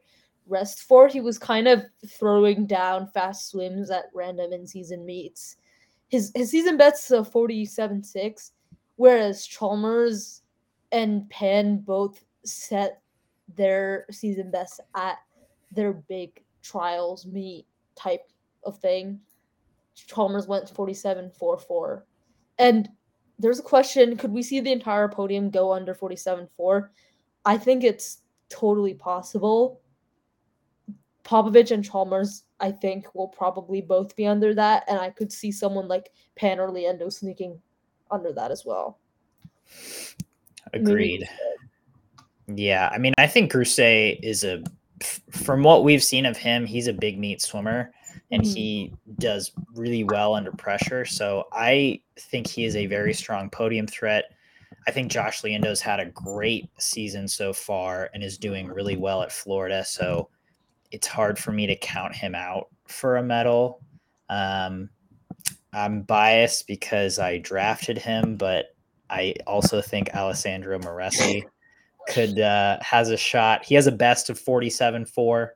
rest 0.47 0.83
for. 0.83 1.07
He 1.07 1.21
was 1.21 1.37
kind 1.37 1.67
of 1.67 1.85
throwing 2.07 2.65
down 2.65 3.07
fast 3.07 3.49
swims 3.49 3.91
at 3.91 4.05
random 4.13 4.53
in 4.53 4.65
season 4.65 5.05
meets. 5.05 5.57
His 6.07 6.31
his 6.35 6.49
season 6.49 6.77
best 6.77 7.05
is 7.05 7.11
a 7.11 7.29
47.6, 7.29 8.51
whereas 8.95 9.45
Chalmers 9.45 10.41
and 10.91 11.29
Pan 11.29 11.77
both 11.77 12.23
set 12.45 13.01
their 13.55 14.05
season 14.11 14.49
best 14.51 14.79
at 14.95 15.17
their 15.71 15.93
big 15.93 16.41
trials 16.63 17.25
meet 17.25 17.65
type 17.95 18.31
of 18.63 18.79
thing. 18.79 19.19
Chalmers 20.07 20.47
went 20.47 20.69
47 20.69 21.31
4 21.31 21.57
4. 21.57 22.05
And 22.57 22.89
there's 23.37 23.59
a 23.59 23.63
question 23.63 24.17
could 24.17 24.31
we 24.31 24.43
see 24.43 24.59
the 24.59 24.71
entire 24.71 25.07
podium 25.07 25.49
go 25.49 25.73
under 25.73 25.93
47 25.93 26.47
4? 26.55 26.91
I 27.45 27.57
think 27.57 27.83
it's 27.83 28.19
totally 28.49 28.93
possible. 28.93 29.81
Popovici 31.23 31.71
and 31.71 31.85
Chalmers, 31.85 32.43
I 32.59 32.71
think, 32.71 33.13
will 33.13 33.27
probably 33.27 33.81
both 33.81 34.15
be 34.15 34.25
under 34.25 34.53
that. 34.55 34.83
And 34.87 34.99
I 34.99 35.11
could 35.11 35.31
see 35.31 35.51
someone 35.51 35.87
like 35.87 36.11
Pan 36.35 36.59
or 36.59 36.69
Liendo 36.69 37.11
sneaking 37.11 37.59
under 38.09 38.33
that 38.33 38.51
as 38.51 38.65
well. 38.65 38.99
Agreed. 40.73 41.27
Yeah, 42.47 42.89
I 42.91 42.97
mean, 42.97 43.13
I 43.17 43.27
think 43.27 43.51
Grousset 43.51 44.19
is 44.23 44.43
a, 44.43 44.63
from 45.31 45.61
what 45.61 45.83
we've 45.83 46.03
seen 46.03 46.25
of 46.25 46.35
him, 46.35 46.65
he's 46.65 46.87
a 46.87 46.93
big 46.93 47.19
meet 47.19 47.41
swimmer 47.41 47.93
and 48.31 48.43
Mhm. 48.43 48.55
he 48.55 48.93
does 49.17 49.51
really 49.73 50.03
well 50.03 50.35
under 50.35 50.51
pressure. 50.51 51.05
So 51.05 51.47
I 51.51 52.01
think 52.17 52.47
he 52.47 52.65
is 52.65 52.75
a 52.75 52.85
very 52.85 53.13
strong 53.13 53.49
podium 53.49 53.87
threat. 53.87 54.25
I 54.87 54.91
think 54.91 55.11
Josh 55.11 55.41
Liendo's 55.43 55.81
had 55.81 55.99
a 55.99 56.05
great 56.05 56.69
season 56.79 57.27
so 57.27 57.53
far 57.53 58.09
and 58.13 58.23
is 58.23 58.37
doing 58.37 58.67
really 58.67 58.97
well 58.97 59.21
at 59.23 59.31
Florida. 59.31 59.83
So 59.83 60.29
it's 60.91 61.07
hard 61.07 61.37
for 61.37 61.51
me 61.51 61.67
to 61.67 61.75
count 61.75 62.15
him 62.15 62.35
out 62.35 62.67
for 62.87 63.17
a 63.17 63.23
medal. 63.23 63.81
Um, 64.29 64.89
I'm 65.73 66.01
biased 66.01 66.65
because 66.67 67.19
I 67.19 67.37
drafted 67.39 67.97
him, 67.97 68.37
but 68.37 68.75
I 69.09 69.35
also 69.45 69.81
think 69.81 70.15
Alessandro 70.15 70.79
Miressi 70.79 71.43
could 72.07 72.39
uh, 72.39 72.77
has 72.81 73.09
a 73.09 73.17
shot. 73.17 73.65
He 73.65 73.75
has 73.75 73.87
a 73.87 73.91
best 73.91 74.29
of 74.29 74.39
47 74.39 75.05
4. 75.05 75.55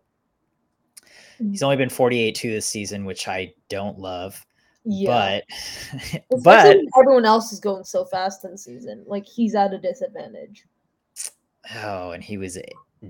He's 1.51 1.63
only 1.63 1.75
been 1.77 1.89
48 1.89 2.35
2 2.35 2.51
this 2.51 2.65
season, 2.65 3.05
which 3.05 3.27
I 3.27 3.53
don't 3.69 3.99
love. 3.99 4.45
Yeah. 4.85 5.39
But 6.09 6.23
but 6.43 6.77
everyone 6.99 7.25
else 7.25 7.51
is 7.53 7.59
going 7.59 7.83
so 7.85 8.05
fast 8.05 8.43
in 8.45 8.51
the 8.51 8.57
season. 8.57 9.03
Like 9.07 9.25
he's 9.25 9.55
at 9.55 9.73
a 9.73 9.77
disadvantage. 9.77 10.65
oh, 11.83 12.11
and 12.11 12.23
he 12.23 12.37
was 12.37 12.57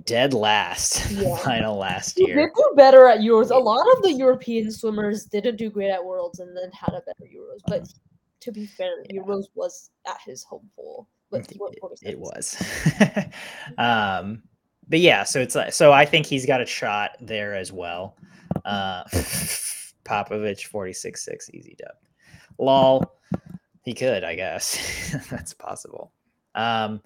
dead 0.06 0.34
last 0.34 1.12
Yeah. 1.12 1.36
final 1.38 1.78
last 1.78 2.20
year. 2.20 2.28
He 2.28 2.34
did 2.34 2.50
do 2.56 2.74
better 2.76 3.08
at 3.08 3.20
Euros. 3.20 3.52
A 3.52 3.58
lot 3.58 3.86
of 3.96 4.04
the 4.04 4.14
European 4.14 4.72
swimmers 4.72 5.26
didn't 5.26 5.56
do 5.58 5.70
great 5.70 5.90
at 5.92 6.04
Worlds 6.04 6.40
and 6.40 6.56
then 6.56 6.72
had 6.72 6.94
a 6.94 7.02
better 7.02 7.30
Euros. 7.32 7.60
But 7.68 7.88
to 8.42 8.52
be 8.52 8.66
fair, 8.66 8.92
Yeah. 9.10 9.22
Euros 9.22 9.46
was 9.56 9.92
at 10.08 10.18
his 10.26 10.44
home 10.44 10.70
pool. 10.76 11.08
But 11.32 11.52
It, 11.52 11.60
it 12.04 12.20
was. 12.20 12.56
um, 13.80 14.44
but 14.88 15.00
yeah, 15.00 15.24
so 15.24 15.40
it's 15.40 15.56
like 15.56 15.74
so 15.74 15.92
I 15.92 16.06
think 16.06 16.26
he's 16.26 16.46
got 16.46 16.62
a 16.62 16.66
shot 16.66 17.12
there 17.22 17.56
as 17.56 17.72
well. 17.72 18.16
Uh, 18.66 19.04
Popovici 20.06 20.66
46 20.66 21.24
6 21.24 21.50
easy 21.54 21.76
dub. 21.80 21.96
Lol. 22.58 23.12
He 23.84 23.94
could, 23.94 24.24
I 24.24 24.36
guess. 24.36 24.78
That's 25.30 25.54
possible. 25.54 26.14
Um, 26.56 27.02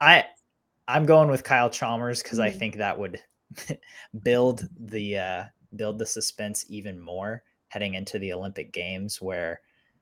I 0.00 0.24
I'm 0.88 1.06
going 1.06 1.30
with 1.30 1.44
Kyle 1.44 1.70
Chalmers 1.70 2.22
because 2.22 2.38
I 2.38 2.50
Mhm. 2.50 2.58
think 2.58 2.76
that 2.76 2.98
would 2.98 3.20
build 4.22 4.68
the 4.78 5.18
uh, 5.18 5.44
build 5.76 5.98
the 5.98 6.06
suspense 6.06 6.64
even 6.68 6.98
more 7.00 7.42
heading 7.68 7.94
into 7.94 8.18
the 8.18 8.32
Olympic 8.32 8.72
Games 8.72 9.20
where 9.20 9.60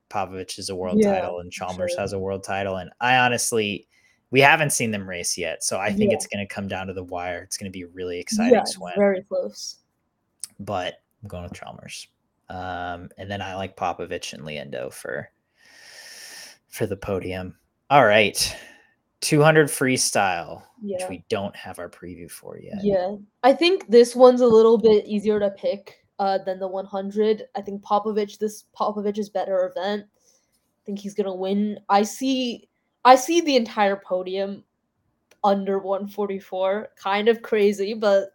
Popovici 0.09 0.59
is 0.59 0.69
a 0.69 0.75
world 0.75 1.01
Yeah, 1.01 1.11
title 1.11 1.39
and 1.39 1.51
Chalmers 1.51 1.93
sure. 1.93 2.01
has 2.01 2.13
a 2.13 2.19
world 2.19 2.43
title. 2.43 2.77
And 2.77 2.89
I 3.01 3.17
honestly, 3.17 3.87
we 4.29 4.39
haven't 4.41 4.71
seen 4.71 4.91
them 4.91 5.07
race 5.07 5.37
yet, 5.37 5.63
so 5.63 5.79
I 5.79 5.89
think 5.91 6.11
Yeah. 6.11 6.15
it's 6.17 6.27
going 6.27 6.45
to 6.45 6.53
come 6.53 6.67
down 6.67 6.87
to 6.87 6.93
the 6.93 7.03
wire. 7.03 7.43
It's 7.43 7.57
going 7.57 7.71
to 7.71 7.77
be 7.77 7.83
a 7.83 7.87
really 7.87 8.19
exciting 8.19 8.53
Yeah, 8.53 8.63
swim, 8.65 8.93
very 8.95 9.23
close. 9.23 9.77
but 10.59 11.00
I'm 11.21 11.27
going 11.27 11.43
with 11.43 11.53
Chalmers. 11.53 12.07
Um, 12.49 13.09
and 13.17 13.29
then 13.29 13.41
I 13.41 13.55
like 13.55 13.77
Popovici 13.77 14.33
and 14.33 14.43
Liendo 14.43 14.91
for 14.91 15.29
for 16.67 16.85
the 16.85 16.97
podium. 16.97 17.55
All 17.89 18.05
right, 18.05 18.55
200 19.21 19.67
freestyle, 19.67 20.63
which 20.81 20.99
Yeah. 21.01 21.09
we 21.09 21.23
don't 21.29 21.55
have 21.55 21.79
our 21.79 21.89
preview 21.89 22.29
for 22.31 22.57
yet. 22.57 22.83
Yeah. 22.83 23.15
I 23.43 23.53
think 23.53 23.87
this 23.89 24.15
one's 24.15 24.41
a 24.41 24.47
little 24.47 24.77
bit 24.77 25.05
easier 25.05 25.39
to 25.39 25.49
pick 25.51 25.97
uh, 26.19 26.37
than 26.39 26.59
the 26.59 26.67
100. 26.67 27.43
I 27.55 27.61
think 27.61 27.81
Popovici, 27.83 28.37
this 28.37 28.65
Popovici 28.77 29.19
is 29.19 29.29
better 29.29 29.65
event. 29.75 30.05
I 30.05 30.81
think 30.85 30.99
he's 30.99 31.13
gonna 31.13 31.35
win. 31.35 31.79
I 31.89 32.03
see 32.03 32.67
I 33.03 33.15
see 33.15 33.41
the 33.41 33.55
entire 33.55 33.95
podium 33.95 34.63
under 35.43 35.79
144. 35.79 36.89
Kind 36.95 37.27
of 37.27 37.41
crazy, 37.41 37.93
but 37.93 38.29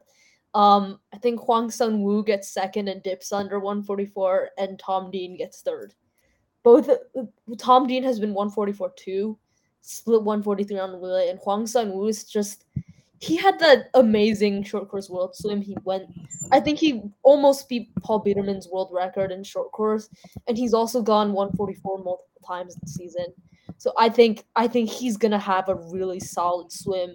um 0.57 0.99
I 1.13 1.19
think 1.19 1.41
Hwang 1.41 1.71
Sun-woo 1.71 2.25
gets 2.25 2.49
second 2.49 2.89
and 2.89 3.03
dips 3.03 3.31
under 3.31 3.61
144, 3.61 4.51
and 4.57 4.79
Tom 4.79 5.11
Dean 5.11 5.37
gets 5.37 5.61
third. 5.61 5.95
Both 6.63 6.91
Tom 7.59 7.87
Dean 7.87 8.03
has 8.03 8.19
been 8.19 8.33
144 8.33 8.95
too, 8.97 9.39
split 9.83 10.23
143 10.23 10.79
on 10.79 10.93
the 10.93 10.99
relay, 10.99 11.29
and 11.29 11.39
Hwang 11.39 11.67
Sun-woo 11.67 12.09
is 12.09 12.25
just 12.25 12.65
he 13.19 13.37
had 13.37 13.59
that 13.59 13.91
amazing 13.95 14.63
short 14.63 14.89
course 14.89 15.11
world 15.11 15.37
swim. 15.37 15.61
He 15.61 15.77
went, 15.85 16.07
I 16.53 16.61
think 16.61 16.79
he 16.79 17.03
almost 17.23 17.69
beat 17.69 17.95
Paul 18.03 18.23
Biedermann's 18.23 18.69
world 18.69 18.91
record 18.93 19.33
in 19.33 19.45
short 19.45 19.73
course, 19.73 20.09
and 20.49 20.57
he's 20.57 20.75
also 20.75 21.03
gone 21.03 21.35
144 21.35 21.99
multiple 21.99 22.41
times 22.47 22.77
this 22.77 22.95
season. 22.95 23.27
So 23.77 23.93
I 23.99 24.09
think 24.09 24.47
I 24.57 24.67
think 24.69 24.89
he's 24.89 25.19
gonna 25.19 25.39
have 25.39 25.69
a 25.69 25.75
really 25.75 26.21
solid 26.21 26.73
swim 26.73 27.15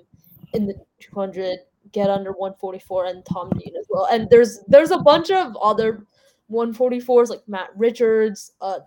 in 0.53 0.67
the 0.67 0.75
200, 0.99 1.57
get 1.91 2.09
under 2.09 2.31
144, 2.31 3.05
and 3.05 3.25
Tom 3.25 3.49
Dean 3.57 3.73
as 3.79 3.85
well. 3.89 4.07
And 4.11 4.29
there's 4.29 4.59
there's 4.67 4.91
a 4.91 4.97
bunch 4.97 5.31
of 5.31 5.55
other 5.61 6.05
144s 6.51 7.29
like 7.29 7.47
Matt 7.47 7.69
Richards, 7.75 8.53
uh, 8.61 8.79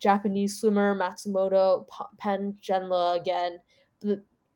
Japanese 0.00 0.60
swimmer 0.60 0.94
Matsumoto, 0.94 1.86
Pan 2.18 2.56
Zhanle 2.62 3.20
again. 3.20 3.58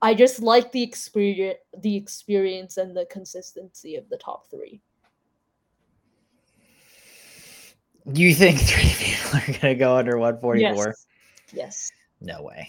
I 0.01 0.15
just 0.15 0.41
like 0.41 0.73
the 0.73 0.83
experience, 0.83 1.59
the 1.81 1.97
experience 1.97 2.77
and 2.77 2.97
the 2.97 3.07
consistency 3.07 3.97
of 3.97 4.09
the 4.09 4.17
top 4.17 4.51
three. 4.51 4.81
You 8.13 8.35
think 8.35 8.61
three 8.61 8.95
people 8.99 9.39
are 9.39 9.47
going 9.47 9.61
to 9.61 9.75
go 9.75 9.97
under 9.97 10.19
144? 10.19 10.87
Yes. 10.87 11.07
Yes. 11.53 11.91
No 12.21 12.43
way. 12.43 12.69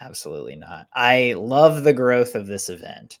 Absolutely 0.00 0.56
not. 0.56 0.86
I 0.94 1.34
love 1.36 1.84
the 1.84 1.92
growth 1.92 2.34
of 2.34 2.46
this 2.46 2.68
event. 2.68 3.18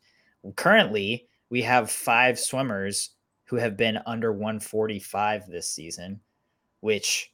Currently, 0.56 1.26
we 1.50 1.62
have 1.62 1.90
five 1.90 2.38
swimmers 2.38 3.10
who 3.44 3.56
have 3.56 3.76
been 3.76 3.98
under 4.06 4.32
145 4.32 5.48
this 5.48 5.70
season, 5.70 6.20
which 6.80 7.32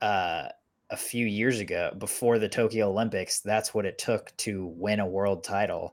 uh, 0.00 0.48
a 0.90 0.96
few 0.96 1.26
years 1.26 1.60
ago, 1.60 1.92
before 1.98 2.38
the 2.38 2.48
Tokyo 2.48 2.88
Olympics, 2.88 3.40
that's 3.40 3.74
what 3.74 3.86
it 3.86 3.98
took 3.98 4.36
to 4.38 4.66
win 4.76 5.00
a 5.00 5.06
world 5.06 5.42
title 5.42 5.92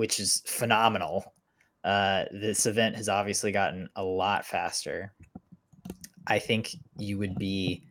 which 0.00 0.18
is 0.18 0.42
phenomenal. 0.46 1.34
Uh, 1.84 2.24
this 2.32 2.64
event 2.64 2.96
has 2.96 3.10
obviously 3.10 3.52
gotten 3.52 3.86
a 3.96 4.02
lot 4.02 4.46
faster. 4.46 5.12
I 6.26 6.38
think 6.38 6.74
you 6.96 7.18
would 7.18 7.34
be 7.34 7.82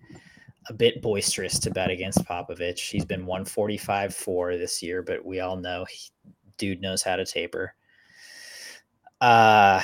a 0.69 0.73
bit 0.73 1.03
boisterous 1.03 1.59
to 1.59 1.69
bet 1.69 1.91
against 1.91 2.25
Popovici. 2.25 2.79
He's 2.79 3.05
been 3.05 3.27
145 3.27 4.15
4 4.15 4.57
this 4.57 4.81
year, 4.81 5.03
but 5.03 5.23
we 5.23 5.39
all 5.39 5.55
know 5.55 5.85
he, 5.87 6.09
dude 6.59 6.81
knows 6.81 7.01
how 7.01 7.15
to 7.15 7.25
taper. 7.25 7.73
Uh 9.19 9.81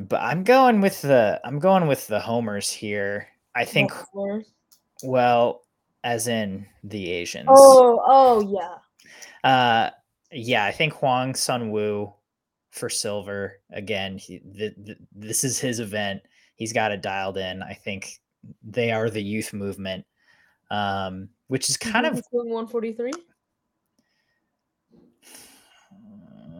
but 0.00 0.20
I'm 0.20 0.44
going 0.44 0.80
with 0.80 1.02
the 1.02 1.40
I'm 1.44 1.58
going 1.58 1.86
with 1.86 2.06
the 2.06 2.20
homers 2.20 2.70
here. 2.70 3.28
I 3.54 3.64
think 3.64 3.92
well, 5.02 5.62
as 6.04 6.28
in 6.28 6.66
the 6.84 7.10
Asians. 7.10 7.48
Oh, 7.48 8.02
oh 8.06 8.40
yeah. 8.40 9.48
Uh, 9.48 9.90
yeah, 10.32 10.64
I 10.64 10.72
think 10.72 10.94
Hwang 10.94 11.34
Sun-woo 11.34 12.12
for 12.70 12.88
silver 12.88 13.60
again. 13.72 14.18
He, 14.18 14.38
th- 14.38 14.74
th- 14.84 14.98
this 15.14 15.44
is 15.44 15.58
his 15.58 15.80
event. 15.80 16.22
He's 16.56 16.72
got 16.72 16.92
it 16.92 17.02
dialed 17.02 17.38
in. 17.38 17.62
I 17.62 17.74
think 17.74 18.20
they 18.62 18.90
are 18.90 19.10
the 19.10 19.22
youth 19.22 19.52
movement, 19.52 20.04
um, 20.70 21.28
which 21.48 21.70
is 21.70 21.76
kind 21.76 22.06
of. 22.06 22.22
143. 22.30 23.12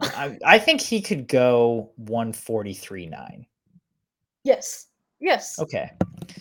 I, 0.01 0.37
I 0.45 0.59
think 0.59 0.81
he 0.81 1.01
could 1.01 1.27
go 1.27 1.91
one 1.95 2.33
forty 2.33 2.73
three 2.73 3.05
nine. 3.05 3.45
Yes. 4.43 4.87
Yes. 5.19 5.57
Okay, 5.59 5.89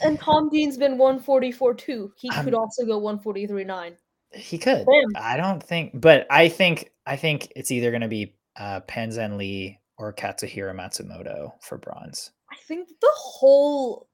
And 0.03 0.21
Tom 0.21 0.51
Dean's 0.51 0.77
been 0.77 0.99
144 0.99 1.75
too. 1.75 2.13
He 2.19 2.29
I'm- 2.31 2.45
could 2.45 2.53
also 2.53 2.85
go 2.85 3.01
143.9. 3.01 3.97
he 4.35 4.59
could. 4.59 4.85
Damn. 4.87 5.13
I 5.17 5.39
don't 5.39 5.63
think, 5.63 5.99
but 5.99 6.27
I 6.31 6.49
think 6.51 6.91
I 7.07 7.17
think 7.17 7.51
it's 7.57 7.71
either 7.71 7.91
going 7.91 8.03
to 8.03 8.09
be 8.09 8.37
uh, 8.57 8.81
Pan 8.81 9.09
Zhanle 9.09 9.79
or 9.97 10.13
Katsuhiro 10.13 10.75
Matsumoto 10.75 11.53
for 11.63 11.79
bronze. 11.79 12.33
I 12.53 12.57
think 12.69 12.89
the 13.01 13.11
whole 13.17 14.09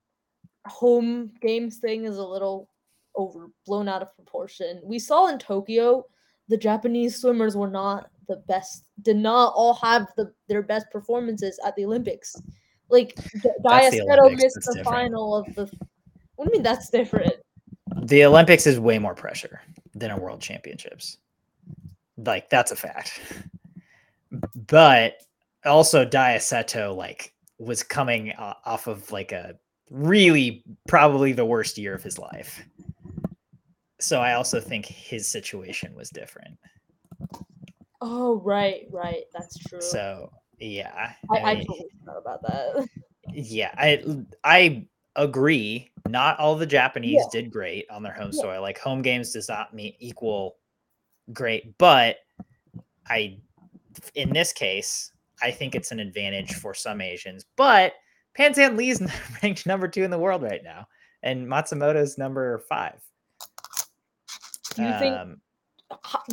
home 0.68 1.32
games 1.40 1.78
thing 1.78 2.04
is 2.04 2.18
a 2.18 2.24
little 2.24 2.68
over 3.16 3.48
blown 3.66 3.88
out 3.88 4.00
of 4.02 4.14
proportion. 4.14 4.80
We 4.84 5.00
saw 5.00 5.26
in 5.26 5.38
Tokyo 5.40 6.06
the 6.48 6.56
Japanese 6.56 7.20
swimmers 7.20 7.56
were 7.56 7.68
not 7.70 8.10
the 8.28 8.36
best, 8.48 8.84
did 9.02 9.16
not 9.16 9.52
all 9.54 9.74
have 9.74 10.06
the 10.16 10.32
their 10.48 10.62
best 10.62 10.90
performances 10.90 11.58
at 11.66 11.74
the 11.76 11.84
Olympics. 11.84 12.34
Like 12.88 13.14
Daiya 13.64 13.90
Seto 13.90 14.30
missed 14.36 14.54
that's 14.54 14.66
the 14.66 14.74
different. 14.76 14.84
final 14.84 15.36
of 15.36 15.54
the. 15.54 15.70
What 16.36 16.46
do 16.46 16.50
you 16.50 16.58
mean 16.58 16.62
that's 16.62 16.90
different? 16.90 17.34
the 18.02 18.24
Olympics 18.24 18.66
is 18.66 18.80
way 18.80 18.98
more 18.98 19.14
pressure 19.14 19.60
than 19.94 20.10
a 20.10 20.18
world 20.18 20.40
championships. 20.40 21.18
Like 22.16 22.50
that's 22.50 22.72
a 22.72 22.76
fact. 22.76 23.20
But 24.66 25.22
also 25.64 26.04
Daiya 26.04 26.38
Seto 26.38 26.96
like 26.96 27.32
was 27.58 27.82
coming 27.82 28.32
off 28.32 28.86
of 28.86 29.10
like 29.12 29.32
a 29.32 29.56
really 29.90 30.64
probably 30.88 31.32
the 31.32 31.44
worst 31.44 31.78
year 31.78 31.94
of 31.94 32.02
his 32.02 32.18
life. 32.18 32.64
So 34.00 34.20
I 34.20 34.34
also 34.34 34.60
think 34.60 34.86
his 34.86 35.28
situation 35.28 35.94
was 35.94 36.10
different. 36.10 36.58
Oh 38.04 38.40
right, 38.44 38.86
right, 38.90 39.22
that's 39.32 39.56
true. 39.58 39.80
So 39.80 40.32
yeah. 40.58 41.12
I, 41.30 41.38
I 41.38 41.54
mean, 41.54 41.64
totally 41.66 41.88
forgot 42.00 42.18
about 42.18 42.42
that. 42.42 42.88
yeah, 43.32 43.70
I 43.78 44.04
I 44.42 44.86
agree. 45.14 45.92
Not 46.08 46.38
all 46.40 46.56
the 46.56 46.66
Japanese 46.66 47.20
Yeah. 47.32 47.40
did 47.40 47.52
great 47.52 47.86
on 47.90 48.02
their 48.02 48.12
home 48.12 48.30
Yeah. 48.32 48.40
soil. 48.42 48.60
Like 48.60 48.78
home 48.78 49.02
games 49.02 49.32
does 49.32 49.48
not 49.48 49.72
mean 49.72 49.94
equal 50.00 50.56
great, 51.32 51.78
but 51.78 52.16
I 53.08 53.38
in 54.16 54.30
this 54.30 54.52
case, 54.52 55.12
I 55.40 55.52
think 55.52 55.76
it's 55.76 55.92
an 55.92 56.00
advantage 56.00 56.54
for 56.54 56.74
some 56.74 57.00
Asians. 57.00 57.44
But 57.56 57.94
Pan 58.34 58.52
Zhanle's 58.52 59.00
ranked 59.42 59.64
number 59.64 59.86
two 59.86 60.02
in 60.02 60.10
the 60.10 60.18
world 60.18 60.42
right 60.42 60.64
now, 60.64 60.88
and 61.22 61.46
Matsumoto's 61.46 62.18
number 62.18 62.58
five. 62.68 62.98
Do 64.74 64.82
you 64.82 64.98
think 64.98 65.16
Um, 65.16 65.40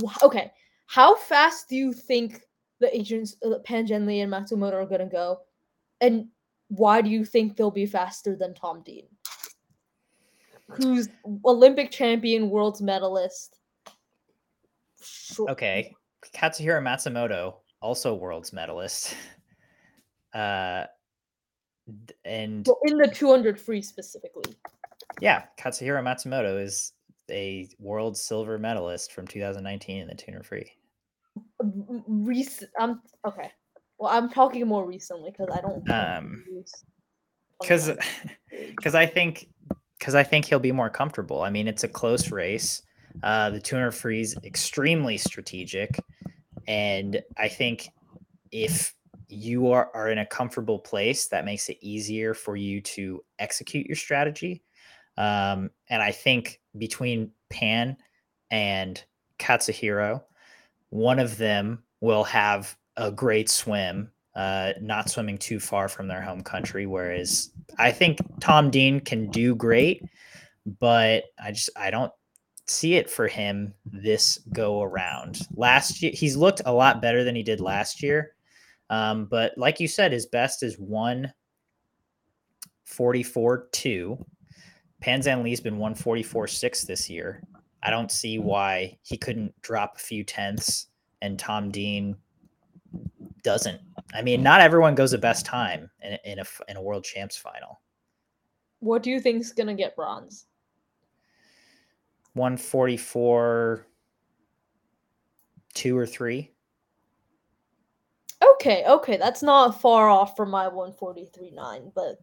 wh- 0.04 0.24
okay 0.24 0.52
how 0.90 1.16
fast 1.16 1.70
do 1.70 1.76
you 1.76 1.94
think 1.94 2.42
the 2.80 2.96
agents 2.96 3.36
uh, 3.46 3.60
Pan 3.66 3.88
Zhanle 3.88 4.24
and 4.24 4.32
matsumoto 4.32 4.74
are 4.74 4.86
going 4.86 5.02
to 5.02 5.08
go 5.08 5.40
and 6.02 6.28
why 6.70 7.02
do 7.02 7.10
you 7.10 7.26
think 7.26 7.56
they'll 7.56 7.72
be 7.72 7.86
faster 7.86 8.36
than 8.36 8.54
tom 8.54 8.82
dean 8.86 9.06
who's 10.70 11.10
olympic 11.46 11.90
champion 11.92 12.50
world's 12.50 12.82
medalist 12.82 13.60
Sure. 15.02 15.50
okay, 15.52 15.96
Katsuhiro 16.36 16.82
Matsumoto, 16.82 17.56
also 17.82 18.14
world's 18.16 18.54
medalist. 18.54 19.16
Uh, 20.32 20.86
and 22.24 22.68
Well, 22.68 22.78
in 22.86 23.00
the 23.00 23.08
200 23.08 23.60
free 23.60 23.82
specifically 23.82 24.56
Yeah, 25.22 25.46
Katsuhiro 25.60 26.04
Matsumoto 26.04 26.64
is 26.64 26.94
a 27.32 27.68
world 27.80 28.16
silver 28.16 28.60
medalist 28.60 29.12
from 29.12 29.26
2019 29.26 30.02
in 30.02 30.08
the 30.08 30.14
tuner 30.14 30.44
free. 30.44 30.72
Recent 32.08 32.70
i'm 32.80 33.02
okay 33.26 33.52
well 33.98 34.12
i'm 34.12 34.30
talking 34.30 34.66
more 34.68 34.88
recently 34.88 35.32
because 35.32 35.50
i 35.54 35.62
don't 35.62 35.90
Um, 35.90 36.44
Because 37.60 37.92
because 38.76 38.96
I 38.96 39.06
think 39.06 39.50
because 40.00 40.16
I 40.16 40.24
think 40.24 40.46
he'll 40.46 40.60
be 40.60 40.72
more 40.72 40.90
comfortable. 40.90 41.42
I 41.42 41.50
mean, 41.50 41.68
it's 41.68 41.84
a 41.84 41.88
close 41.88 42.32
race. 42.32 42.82
Uh, 43.22 43.50
the 43.50 43.60
tuner 43.60 43.92
free 43.92 44.22
is 44.22 44.38
extremely 44.46 45.18
strategic, 45.18 46.00
and 46.68 47.22
I 47.38 47.50
think 47.50 47.90
if 48.52 48.94
you 49.28 49.72
are, 49.72 49.92
are 49.94 50.10
in 50.10 50.20
a 50.20 50.26
comfortable 50.26 50.80
place, 50.80 51.28
that 51.28 51.46
makes 51.46 51.70
it 51.70 51.78
easier 51.82 52.34
for 52.34 52.56
you 52.56 52.82
to 52.82 53.22
execute 53.38 53.86
your 53.86 53.96
strategy. 53.96 54.64
Um, 55.18 55.70
and 55.90 56.02
I 56.02 56.12
think 56.12 56.62
between 56.78 57.32
Pan 57.50 57.98
and 58.50 59.04
Katsuhiro, 59.38 60.24
one 60.90 61.20
of 61.20 61.38
them 61.38 61.84
will 62.02 62.24
have 62.24 62.76
a 62.98 63.12
great 63.12 63.50
swim, 63.50 64.12
uh, 64.36 64.74
not 64.82 65.10
swimming 65.10 65.38
too 65.38 65.60
far 65.60 65.88
from 65.88 66.08
their 66.08 66.22
home 66.22 66.42
country. 66.42 66.86
Whereas 66.86 67.52
I 67.78 67.92
think 67.92 68.20
Tom 68.40 68.70
Dean 68.70 69.00
can 69.00 69.30
do 69.30 69.56
great, 69.56 70.04
but 70.80 71.26
I 71.44 71.52
just 71.52 71.70
I 71.76 71.92
don't 71.92 72.12
see 72.68 72.96
it 72.96 73.10
for 73.10 73.28
him 73.28 73.74
this 73.86 74.38
go 74.54 74.82
around. 74.84 75.48
Last 75.56 76.02
year, 76.02 76.12
he's 76.14 76.38
looked 76.38 76.62
a 76.66 76.74
lot 76.74 77.02
better 77.02 77.24
than 77.24 77.36
he 77.36 77.44
did 77.44 77.60
last 77.60 78.04
year. 78.04 78.36
Um, 78.90 79.26
but 79.26 79.58
like 79.58 79.80
you 79.80 79.88
said, 79.88 80.12
his 80.12 80.26
best 80.26 80.64
is 80.64 80.76
one 80.78 81.32
forty 82.86 83.24
four 83.24 83.70
two. 83.72 84.24
Pan 85.02 85.22
Zhanle's 85.22 85.62
been 85.62 85.78
one 85.78 85.96
forty 85.96 86.24
four 86.24 86.48
six 86.48 86.84
this 86.84 87.10
year. 87.10 87.44
I 87.84 87.90
don't 87.90 88.12
see 88.12 88.38
mm. 88.38 88.44
why 88.44 88.98
he 89.04 89.18
couldn't 89.18 89.54
drop 89.62 89.96
a 89.96 90.00
few 90.00 90.24
tenths 90.24 90.88
and 91.22 91.38
Tom 91.40 91.72
Dean 91.72 92.16
doesn't. 93.44 93.80
I 94.14 94.22
mean, 94.22 94.42
not 94.44 94.62
everyone 94.62 94.96
goes 94.96 95.12
the 95.12 95.18
best 95.18 95.46
time 95.46 95.90
in, 96.02 96.14
a- 96.14 96.20
in 96.32 96.38
a 96.40 96.42
f- 96.42 96.62
in 96.68 96.78
a 96.78 96.82
world 96.82 97.04
champs 97.04 97.38
final. 97.38 97.80
what 98.80 99.04
do 99.04 99.10
you 99.12 99.20
think's 99.20 99.52
gonna 99.52 99.74
get 99.74 99.96
bronze 99.96 100.46
144 102.34 103.86
2 105.74 105.98
or 105.98 106.06
3 106.06 106.52
Okay, 108.42 108.84
okay, 108.88 109.18
that's 109.18 109.44
not 109.44 109.80
far 109.82 110.10
off 110.10 110.36
from 110.38 110.50
my 110.50 110.66
143.9, 110.68 111.92
but 111.94 112.18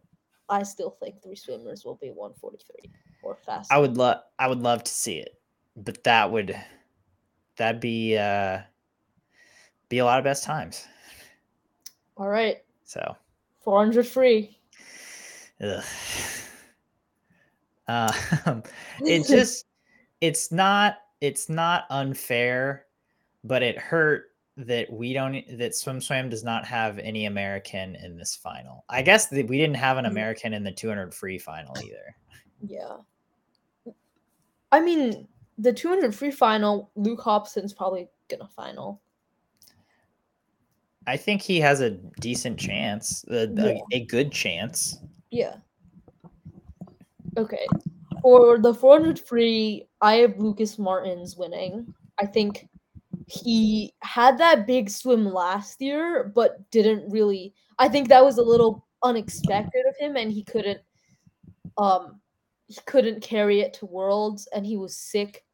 I 0.49 0.63
still 0.63 0.91
think 0.91 1.21
three 1.21 1.35
swimmers 1.35 1.83
will 1.85 1.95
be 2.01 2.09
143 2.09 2.91
or 3.23 3.35
faster. 3.45 3.73
i 3.73 3.77
would 3.79 3.97
love 3.97 4.21
i 4.39 4.47
would 4.47 4.59
love 4.61 4.83
to 4.83 4.91
see 4.91 5.17
it 5.17 5.39
but 5.77 6.03
that 6.03 6.31
would 6.31 6.55
that'd 7.57 7.79
be 7.81 8.17
uh 8.17 8.59
be 9.89 9.99
a 9.99 10.05
lot 10.05 10.17
of 10.19 10.23
best 10.23 10.43
times 10.43 10.85
All 12.17 12.27
right, 12.27 12.57
so 12.83 13.15
400 13.63 14.05
free. 14.07 14.57
ugh. 15.61 15.83
um 17.87 18.63
it 19.05 19.25
just 19.27 19.65
it's 20.19 20.51
not 20.51 20.97
it's 21.21 21.47
not 21.49 21.85
unfair 21.89 22.85
but 23.43 23.63
it 23.63 23.77
hurt 23.77 24.25
that 24.57 24.91
we 24.91 25.13
don't 25.13 25.43
that 25.57 25.75
swim 25.75 26.01
swam 26.01 26.27
does 26.29 26.43
not 26.43 26.65
have 26.65 26.97
any 26.99 27.25
american 27.27 27.95
in 27.95 28.17
this 28.17 28.35
final 28.35 28.83
i 28.89 29.01
guess 29.01 29.27
that 29.27 29.47
we 29.47 29.57
didn't 29.57 29.75
have 29.75 29.97
an 29.97 30.05
Mhm. 30.05 30.09
american 30.09 30.53
in 30.53 30.63
the 30.63 30.71
200 30.71 31.13
free 31.13 31.37
final 31.37 31.75
either 31.79 32.15
yeah. 32.67 32.97
I 34.71 34.81
mean, 34.81 35.27
the 35.57 35.73
200 35.73 36.13
free 36.13 36.31
final, 36.31 36.91
Luke 36.95 37.21
Hobson's 37.21 37.73
probably 37.73 38.07
gonna 38.29 38.47
final. 38.55 39.01
i 41.07 41.15
think 41.17 41.41
he 41.41 41.59
has 41.59 41.79
a 41.81 41.91
decent 42.19 42.59
chance 42.59 43.23
a, 43.29 43.47
a- 43.57 43.81
a 43.93 44.05
good 44.05 44.31
chance 44.31 44.97
Yeah. 45.31 45.55
Okay. 47.37 47.67
For 48.21 48.57
the 48.57 48.73
400 48.73 49.19
free, 49.19 49.87
I 50.01 50.15
have 50.15 50.39
Lukas 50.39 50.77
Märtens 50.77 51.37
winning. 51.37 51.93
I 52.19 52.25
think 52.25 52.67
he 53.27 53.93
had 54.01 54.37
that 54.39 54.65
big 54.65 54.89
swim 54.89 55.23
last 55.25 55.79
year, 55.81 56.31
but 56.33 56.67
didn't 56.71 57.11
really. 57.11 57.53
I 57.77 57.89
think 57.89 58.07
that 58.09 58.23
was 58.25 58.37
a 58.39 58.43
little 58.53 58.87
unexpected 59.03 59.85
of 59.87 59.95
him, 59.99 60.15
and 60.17 60.31
he 60.31 60.43
couldn't. 60.43 60.79
Um, 61.77 62.19
he 62.67 62.77
couldn't 62.85 63.21
carry 63.21 63.61
it 63.61 63.73
to 63.75 63.85
Worlds, 63.85 64.47
and 64.53 64.65
he 64.65 64.75
was 64.77 64.97
sick 64.97 65.45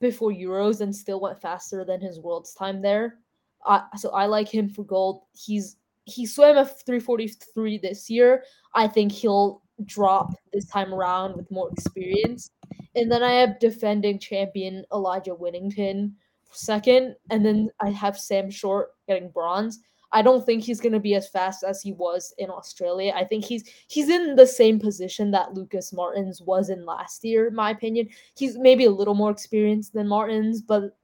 before 0.00 0.30
Euros, 0.30 0.80
and 0.80 0.94
still 0.94 1.20
went 1.20 1.40
faster 1.40 1.84
than 1.84 2.00
his 2.00 2.18
Worlds 2.18 2.54
time 2.54 2.80
there. 2.80 3.18
I 3.66 3.82
so 3.96 4.10
I 4.10 4.26
like 4.26 4.48
him 4.48 4.68
for 4.68 4.84
gold. 4.84 5.22
He's 5.32 5.76
he 6.04 6.26
swam 6.26 6.56
a 6.56 6.64
343 6.64 7.78
this 7.78 8.10
year. 8.10 8.44
I 8.74 8.88
think 8.88 9.12
he'll 9.12 9.62
drop 9.84 10.34
this 10.52 10.66
time 10.66 10.92
around 10.92 11.36
with 11.36 11.50
more 11.50 11.70
experience. 11.70 12.50
And 12.96 13.10
then 13.10 13.22
I 13.22 13.32
have 13.32 13.60
defending 13.60 14.18
champion 14.18 14.84
Elijah 14.92 15.34
Winnington 15.34 16.12
second, 16.52 17.14
and 17.30 17.44
then 17.44 17.70
I 17.80 17.90
have 17.90 18.18
Sam 18.18 18.50
Short 18.50 18.90
getting 19.06 19.30
bronze. 19.30 19.78
I 20.12 20.22
don't 20.22 20.44
think 20.44 20.64
he's 20.64 20.80
going 20.80 20.92
to 20.92 21.00
be 21.00 21.14
as 21.14 21.28
fast 21.28 21.62
as 21.62 21.80
he 21.80 21.92
was 21.92 22.34
in 22.38 22.50
Australia. 22.50 23.12
I 23.14 23.24
think 23.24 23.44
he's 23.44 23.64
he's 23.86 24.08
in 24.08 24.34
the 24.34 24.46
same 24.46 24.80
position 24.80 25.30
that 25.30 25.54
Lukas 25.54 25.92
Märtens 25.92 26.44
was 26.44 26.68
in 26.68 26.84
last 26.84 27.24
year, 27.24 27.46
in 27.46 27.54
my 27.54 27.70
opinion. 27.70 28.08
He's 28.36 28.58
maybe 28.58 28.86
a 28.86 28.90
little 28.90 29.14
more 29.14 29.30
experienced 29.30 29.92
than 29.92 30.08
Märtens, 30.08 30.58
but 30.66 30.96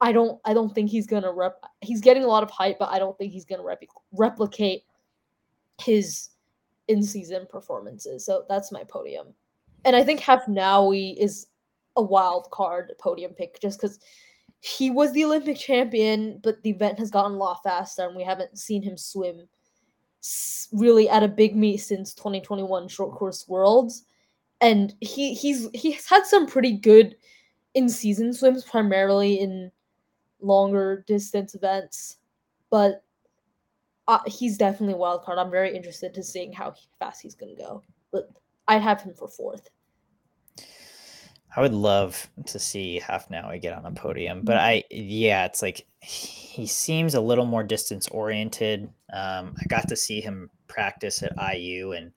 I 0.00 0.12
don't 0.12 0.40
I 0.44 0.54
don't 0.54 0.74
think 0.74 0.90
he's 0.90 1.06
going 1.06 1.22
to 1.22 1.32
rep 1.32 1.62
he's 1.82 2.00
getting 2.00 2.24
a 2.24 2.28
lot 2.28 2.42
of 2.42 2.50
hype, 2.50 2.78
but 2.78 2.90
I 2.90 2.98
don't 2.98 3.16
think 3.18 3.32
he's 3.32 3.44
going 3.44 3.60
to 3.60 3.66
rep- 3.66 3.82
replicate 4.12 4.84
his 5.80 6.30
in-season 6.88 7.46
performances. 7.50 8.24
So 8.24 8.44
that's 8.48 8.72
my 8.72 8.84
podium. 8.84 9.28
And 9.84 9.94
I 9.94 10.02
think 10.02 10.20
Hafnaoui 10.20 11.16
is 11.18 11.48
a 11.96 12.02
wild 12.02 12.50
card 12.50 12.92
podium 12.98 13.32
pick 13.32 13.60
just 13.60 13.80
cuz 13.80 13.98
he 14.64 14.90
was 14.90 15.12
the 15.12 15.26
Olympic 15.26 15.58
champion, 15.58 16.40
but 16.42 16.62
the 16.62 16.70
event 16.70 16.98
has 16.98 17.10
gotten 17.10 17.32
a 17.32 17.36
lot 17.36 17.62
faster, 17.62 18.06
and 18.06 18.16
we 18.16 18.22
haven't 18.22 18.58
seen 18.58 18.82
him 18.82 18.96
swim 18.96 19.46
really 20.72 21.06
at 21.06 21.22
a 21.22 21.28
big 21.28 21.54
meet 21.54 21.76
since 21.76 22.14
2021 22.14 22.88
short 22.88 23.12
course 23.12 23.46
worlds. 23.46 24.04
And 24.62 24.94
he 25.00 25.34
he's 25.34 25.68
he's 25.74 26.08
had 26.08 26.24
some 26.24 26.46
pretty 26.46 26.78
good 26.78 27.14
in 27.74 27.90
season 27.90 28.32
swims, 28.32 28.64
primarily 28.64 29.38
in 29.38 29.70
longer 30.40 31.04
distance 31.06 31.54
events, 31.54 32.16
but 32.70 33.04
uh, 34.08 34.20
he's 34.26 34.56
definitely 34.56 34.94
wild 34.94 35.24
card. 35.24 35.38
I'm 35.38 35.50
very 35.50 35.76
interested 35.76 36.14
to 36.14 36.22
seeing 36.22 36.54
how 36.54 36.72
fast 36.98 37.20
he's 37.20 37.34
to 37.34 37.54
go, 37.54 37.82
but 38.12 38.30
I'd 38.66 38.80
have 38.80 39.02
him 39.02 39.12
for 39.12 39.28
fourth. 39.28 39.68
I 41.56 41.60
would 41.60 41.72
love 41.72 42.28
to 42.46 42.58
see 42.58 43.00
Hafnaoui 43.02 43.60
get 43.60 43.76
on 43.76 43.86
a 43.86 43.92
podium, 43.92 44.42
but 44.42 44.56
mm-hmm. 44.56 44.66
I 44.66 44.84
yeah, 44.90 45.44
it's 45.44 45.62
like 45.62 45.86
he 46.00 46.66
seems 46.66 47.14
a 47.14 47.20
little 47.20 47.46
more 47.46 47.62
distance 47.62 48.08
oriented. 48.08 48.84
Um, 49.12 49.54
I 49.60 49.64
got 49.68 49.88
to 49.88 49.96
see 49.96 50.20
him 50.20 50.50
practice 50.66 51.22
at 51.22 51.56
IU, 51.56 51.92
and 51.92 52.12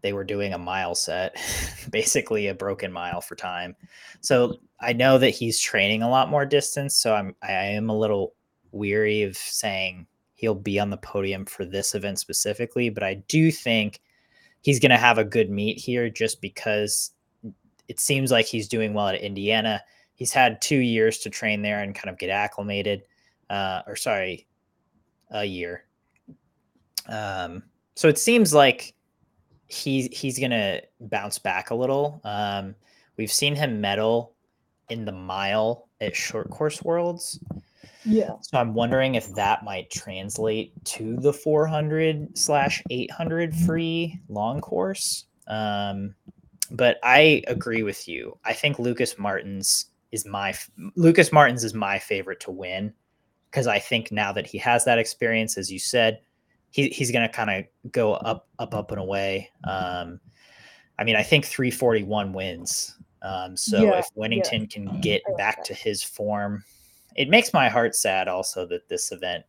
they 0.00 0.12
were 0.12 0.24
doing 0.24 0.52
a 0.52 0.58
mile 0.58 0.94
set, 0.94 1.36
basically 1.90 2.48
a 2.48 2.54
broken 2.54 2.92
mile 2.92 3.20
for 3.20 3.36
time. 3.36 3.76
So 4.20 4.58
I 4.80 4.92
know 4.92 5.16
that 5.18 5.30
he's 5.30 5.60
training 5.60 6.02
a 6.02 6.10
lot 6.10 6.28
more 6.28 6.44
distance. 6.44 6.96
So 6.96 7.14
I'm 7.14 7.36
I 7.42 7.52
am 7.52 7.88
a 7.88 7.98
little 7.98 8.34
weary 8.72 9.22
of 9.22 9.36
saying 9.36 10.06
he'll 10.34 10.54
be 10.56 10.80
on 10.80 10.90
the 10.90 10.96
podium 10.96 11.44
for 11.46 11.64
this 11.64 11.94
event 11.94 12.18
specifically, 12.18 12.90
but 12.90 13.04
I 13.04 13.14
do 13.28 13.52
think 13.52 14.00
he's 14.60 14.80
going 14.80 14.90
to 14.90 14.96
have 14.96 15.18
a 15.18 15.24
good 15.24 15.50
meet 15.50 15.78
here 15.78 16.10
just 16.10 16.40
because 16.40 17.12
it 17.88 18.00
seems 18.00 18.30
like 18.30 18.46
he's 18.46 18.68
doing 18.68 18.94
well 18.94 19.08
at 19.08 19.20
Indiana. 19.20 19.82
He's 20.14 20.32
had 20.32 20.60
two 20.60 20.78
years 20.78 21.18
to 21.18 21.30
train 21.30 21.62
there 21.62 21.80
and 21.80 21.94
kind 21.94 22.10
of 22.10 22.18
get 22.18 22.30
acclimated, 22.30 23.02
uh, 23.50 23.82
or 23.86 23.96
sorry, 23.96 24.46
a 25.30 25.44
year. 25.44 25.84
Um, 27.08 27.62
so 27.94 28.08
it 28.08 28.18
seems 28.18 28.54
like 28.54 28.94
he's 29.66 30.06
he's 30.16 30.38
gonna 30.38 30.80
bounce 31.00 31.38
back 31.38 31.70
a 31.70 31.74
little. 31.74 32.20
Um, 32.24 32.74
we've 33.16 33.32
seen 33.32 33.54
him 33.54 33.80
medal 33.80 34.34
in 34.88 35.04
the 35.04 35.12
mile 35.12 35.88
at 36.00 36.14
short 36.14 36.50
course 36.50 36.82
worlds. 36.82 37.40
Yeah. 38.04 38.32
So 38.40 38.58
I'm 38.58 38.74
wondering 38.74 39.14
if 39.14 39.32
that 39.34 39.64
might 39.64 39.90
translate 39.90 40.72
to 40.86 41.16
the 41.16 41.32
400 41.32 42.36
slash 42.36 42.82
800 42.90 43.54
free 43.54 44.20
long 44.28 44.60
course. 44.60 45.26
Um, 45.46 46.14
but 46.72 46.98
I 47.02 47.42
agree 47.46 47.82
with 47.82 48.08
you. 48.08 48.38
I 48.44 48.52
think 48.52 48.78
Lukas 48.78 49.14
Märtens 49.14 49.86
is 50.10 50.26
my 50.26 50.54
Lukas 50.96 51.30
Märtens 51.30 51.64
is 51.64 51.74
my 51.74 51.98
favorite 51.98 52.40
to 52.40 52.50
win 52.50 52.92
because 53.50 53.66
I 53.66 53.78
think 53.78 54.10
now 54.10 54.32
that 54.32 54.46
he 54.46 54.58
has 54.58 54.84
that 54.86 54.98
experience, 54.98 55.58
as 55.58 55.70
you 55.70 55.78
said, 55.78 56.20
he, 56.70 56.88
he's 56.88 57.12
going 57.12 57.28
to 57.28 57.32
kind 57.32 57.50
of 57.50 57.92
go 57.92 58.14
up, 58.14 58.48
up, 58.58 58.74
up 58.74 58.90
and 58.90 59.00
away. 59.00 59.50
Um, 59.64 60.18
I 60.98 61.04
mean, 61.04 61.16
I 61.16 61.22
think 61.22 61.44
341 61.44 62.32
wins. 62.32 62.96
Um, 63.20 63.56
so 63.56 63.82
yeah, 63.82 63.98
if 63.98 64.08
Winnington 64.16 64.60
yeah. 64.60 64.66
can 64.66 65.00
get 65.02 65.22
back 65.36 65.62
to 65.64 65.74
his 65.74 66.02
form, 66.02 66.64
it 67.14 67.28
makes 67.28 67.52
my 67.52 67.68
heart 67.68 67.94
sad 67.94 68.26
also 68.26 68.66
that 68.66 68.88
this 68.88 69.12
event 69.12 69.44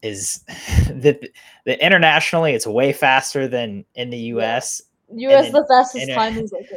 is 0.00 0.38
that, 0.88 1.28
that 1.66 1.84
internationally 1.84 2.54
it's 2.54 2.66
way 2.66 2.94
faster 2.94 3.46
than 3.46 3.84
in 3.94 4.08
the 4.08 4.18
US. 4.18 4.80
US 5.16 5.44
then, 5.44 5.52
the 5.52 5.66
fastest 5.68 6.02
inter- 6.02 6.14
time 6.14 6.38
is 6.38 6.52
like 6.52 6.68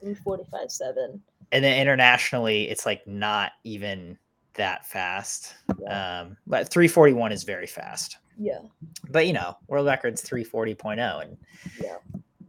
three 0.00 0.14
forty 0.14 0.44
five 0.50 0.70
seven. 0.70 1.20
And 1.52 1.64
then 1.64 1.80
internationally, 1.80 2.68
it's 2.68 2.86
like 2.86 3.06
not 3.06 3.52
even 3.64 4.18
that 4.54 4.86
fast. 4.86 5.54
Yeah. 5.80 6.20
Um, 6.20 6.36
but 6.46 6.70
three 6.70 6.88
forty 6.88 7.12
one 7.12 7.32
is 7.32 7.44
very 7.44 7.66
fast. 7.66 8.18
Yeah. 8.38 8.60
But 9.10 9.26
you 9.26 9.32
know, 9.32 9.56
world 9.68 9.86
record's 9.86 10.22
three 10.22 10.44
forty 10.44 10.76
oh, 10.84 10.88
and 10.88 11.36
yeah. 11.80 11.96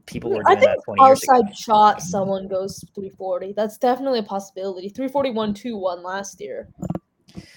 People 0.07 0.31
were 0.31 0.43
doing 0.43 0.57
I 0.57 0.59
think 0.59 0.65
that 0.65 0.83
20 0.83 1.03
years 1.03 1.23
outside 1.29 1.55
shot 1.55 2.01
someone 2.01 2.47
goes 2.47 2.83
340. 2.95 3.53
That's 3.53 3.77
definitely 3.77 4.19
a 4.19 4.23
possibility. 4.23 4.89
341 4.89 5.53
2 5.53 5.77
1 5.77 6.03
last 6.03 6.41
year. 6.41 6.67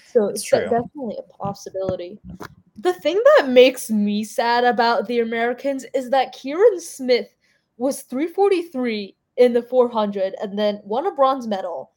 So 0.07 0.27
it's 0.27 0.49
definitely 0.49 1.17
a 1.17 1.37
possibility. 1.37 2.17
The 2.77 2.93
thing 2.93 3.21
that 3.37 3.49
makes 3.49 3.89
me 3.89 4.23
sad 4.23 4.63
about 4.63 5.07
the 5.07 5.19
Americans 5.19 5.85
is 5.93 6.09
that 6.11 6.31
Kieran 6.31 6.79
Smith 6.79 7.34
was 7.77 8.03
343 8.03 9.15
in 9.37 9.53
the 9.53 9.61
400 9.61 10.35
and 10.41 10.57
then 10.57 10.81
won 10.83 11.07
a 11.07 11.11
bronze 11.11 11.47
medal 11.47 11.91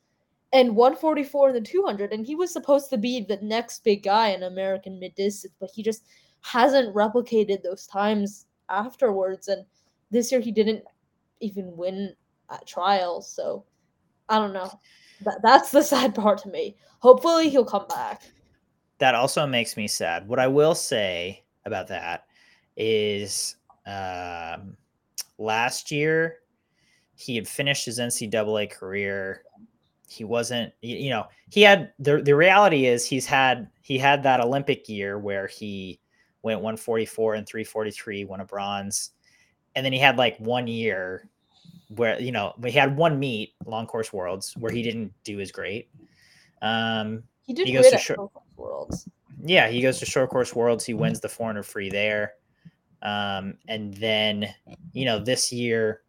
and 0.52 0.74
144 0.74 1.50
in 1.50 1.54
the 1.54 1.60
200 1.60 2.12
and 2.12 2.26
he 2.26 2.34
was 2.34 2.52
supposed 2.52 2.90
to 2.90 2.98
be 2.98 3.20
the 3.20 3.38
next 3.42 3.84
big 3.84 4.02
guy 4.02 4.28
in 4.28 4.42
American 4.42 4.98
mid 4.98 5.14
distance 5.14 5.54
but 5.60 5.70
he 5.72 5.82
just 5.82 6.04
hasn't 6.40 6.94
replicated 6.94 7.62
those 7.62 7.86
times 7.86 8.46
afterwards 8.68 9.48
and 9.48 9.64
this 10.10 10.32
year 10.32 10.40
he 10.40 10.50
didn't 10.50 10.82
even 11.40 11.76
win 11.76 12.12
at 12.50 12.66
trials 12.66 13.30
so 13.30 13.64
I 14.28 14.38
don't 14.38 14.52
know. 14.52 14.70
That, 15.22 15.40
that's 15.42 15.70
the 15.70 15.82
sad 15.94 16.14
part 16.14 16.38
to 16.42 16.48
me. 16.48 16.76
Hopefully 17.00 17.48
he'll 17.48 17.64
come 17.64 17.86
back. 17.88 18.22
That 18.98 19.14
also 19.14 19.46
makes 19.46 19.76
me 19.76 19.86
sad. 19.86 20.26
What 20.28 20.38
I 20.38 20.48
will 20.48 20.74
say 20.74 21.44
about 21.64 21.88
that 21.88 22.26
is 22.76 23.56
um 23.86 24.76
last 25.38 25.90
year 25.90 26.38
he 27.18 27.34
had 27.34 27.48
finished 27.48 27.84
his 27.84 27.98
NCAA 27.98 28.70
career. 28.70 29.42
He 30.08 30.24
wasn't, 30.24 30.72
you 30.80 31.10
know, 31.10 31.26
he 31.50 31.62
had 31.62 31.92
the 31.98 32.22
the 32.22 32.34
reality 32.34 32.86
is 32.86 33.04
he's 33.04 33.26
had 33.26 33.68
he 33.82 33.98
had 33.98 34.22
that 34.22 34.40
Olympic 34.40 34.88
year 34.88 35.18
where 35.18 35.46
he 35.48 36.00
went 36.42 36.60
144 36.60 37.34
and 37.34 37.46
343, 37.46 38.24
won 38.24 38.40
a 38.40 38.44
bronze, 38.44 39.10
and 39.74 39.84
then 39.84 39.92
he 39.92 39.98
had 39.98 40.16
like 40.16 40.38
one 40.38 40.66
year 40.66 41.28
where 41.88 42.20
you 42.20 42.32
know 42.32 42.54
he 42.64 42.70
had 42.70 42.96
one 42.96 43.18
meet, 43.18 43.54
long 43.66 43.86
course 43.86 44.12
worlds, 44.12 44.54
where 44.56 44.72
he 44.72 44.82
didn't 44.82 45.12
do 45.24 45.40
as 45.40 45.50
great. 45.50 45.90
Um, 46.62 47.24
he 47.42 47.52
did 47.52 47.66
he 47.66 47.72
goes 47.72 47.90
to 47.90 47.98
short 47.98 48.32
course 48.32 48.46
worlds. 48.56 49.08
Yeah, 49.42 49.68
he 49.68 49.80
goes 49.80 49.98
to 49.98 50.06
short 50.06 50.30
course 50.30 50.54
worlds. 50.54 50.84
He 50.84 50.94
wins 50.94 51.20
the 51.20 51.28
400 51.28 51.64
free 51.64 51.90
there. 51.90 52.34
Um, 53.02 53.54
and 53.68 53.94
then, 53.94 54.54
you 54.92 55.04
know, 55.04 55.18
this 55.18 55.52
year 55.52 56.02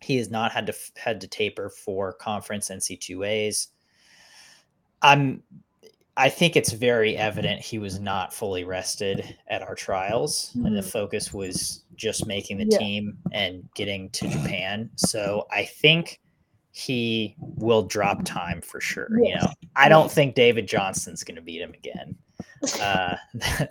he 0.00 0.16
has 0.16 0.30
not 0.30 0.52
had 0.52 0.66
to 0.66 0.74
had 0.96 1.20
to 1.20 1.26
taper 1.26 1.70
for 1.70 2.12
conference 2.12 2.70
NC2As. 2.70 3.68
I'm 5.02 5.42
I 6.18 6.28
think 6.28 6.56
it's 6.56 6.72
very 6.72 7.16
evident 7.16 7.60
he 7.60 7.78
was 7.78 8.00
not 8.00 8.34
fully 8.34 8.64
rested 8.64 9.36
at 9.46 9.62
our 9.62 9.76
trials, 9.76 10.50
mm-hmm. 10.50 10.66
and 10.66 10.76
the 10.76 10.80
mm-hmm. 10.80 10.90
focus 10.90 11.32
was 11.32 11.84
just 11.94 12.26
making 12.26 12.58
the 12.58 12.66
yeah. 12.68 12.78
team 12.78 13.18
and 13.32 13.68
getting 13.74 14.10
to 14.10 14.28
Japan. 14.28 14.90
So 14.96 15.46
I 15.52 15.64
think 15.64 16.20
he 16.72 17.36
will 17.38 17.82
drop 17.82 18.24
time 18.24 18.60
for 18.60 18.80
sure. 18.80 19.08
Yes. 19.22 19.28
You 19.28 19.34
know, 19.34 19.52
I 19.76 19.88
don't 19.88 20.10
think 20.10 20.34
David 20.34 20.66
Johnston's 20.66 21.22
going 21.22 21.36
to 21.36 21.42
beat 21.42 21.60
him 21.60 21.72
again. 21.72 22.16
Uh, 22.80 23.16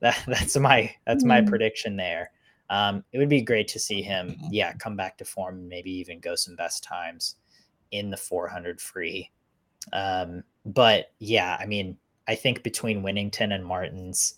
that, 0.00 0.22
that's 0.26 0.56
my 0.56 0.92
that's 1.06 1.24
my 1.24 1.40
mm. 1.40 1.48
prediction 1.48 1.96
there. 1.96 2.30
Um, 2.70 3.04
it 3.12 3.18
would 3.18 3.28
be 3.28 3.42
great 3.42 3.66
to 3.68 3.80
see 3.80 4.00
him, 4.00 4.36
yeah, 4.48 4.72
come 4.74 4.96
back 4.96 5.18
to 5.18 5.24
form, 5.24 5.68
maybe 5.68 5.90
even 5.90 6.20
go 6.20 6.36
some 6.36 6.54
best 6.54 6.84
times 6.84 7.34
in 7.90 8.10
the 8.10 8.16
400 8.16 8.80
free. 8.80 9.28
Um, 9.92 10.44
but 10.64 11.12
yeah, 11.18 11.56
I 11.58 11.66
mean, 11.66 11.96
I 12.28 12.36
think 12.36 12.62
between 12.62 13.02
Winnington 13.02 13.52
and 13.52 13.64
Märtens, 13.64 14.34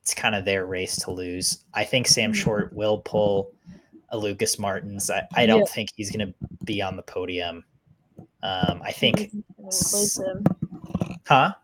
it's 0.00 0.14
kind 0.14 0.36
of 0.36 0.44
their 0.44 0.66
race 0.66 0.94
to 1.00 1.10
lose. 1.10 1.64
I 1.74 1.82
think 1.82 2.06
Sam 2.06 2.32
Mhm. 2.32 2.36
Short 2.36 2.72
will 2.72 2.98
pull 2.98 3.50
a 4.10 4.18
Lukas 4.18 4.56
Märtens. 4.56 5.10
I, 5.10 5.26
I 5.34 5.46
don't 5.46 5.60
Yeah. 5.60 5.64
think 5.66 5.90
he's 5.96 6.12
going 6.12 6.28
to 6.28 6.34
be 6.64 6.80
on 6.82 6.96
the 6.96 7.02
podium. 7.02 7.64
Um, 8.44 8.80
I 8.84 8.92
think, 8.92 9.32
Who's 9.32 9.42
gonna 9.56 9.66
replace 9.66 10.18
him? 10.18 10.44
huh? 11.26 11.54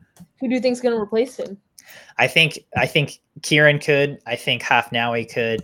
Who 0.41 0.49
do 0.49 0.55
you 0.55 0.61
think's 0.61 0.81
gonna 0.81 1.01
replace 1.01 1.37
him? 1.37 1.59
I 2.19 2.27
think 2.27 2.59
I 2.77 2.87
think 2.87 3.21
Kieran 3.43 3.79
could. 3.79 4.19
I 4.27 4.37
think 4.37 4.63
Hafnaoui 4.63 5.33
could. 5.33 5.63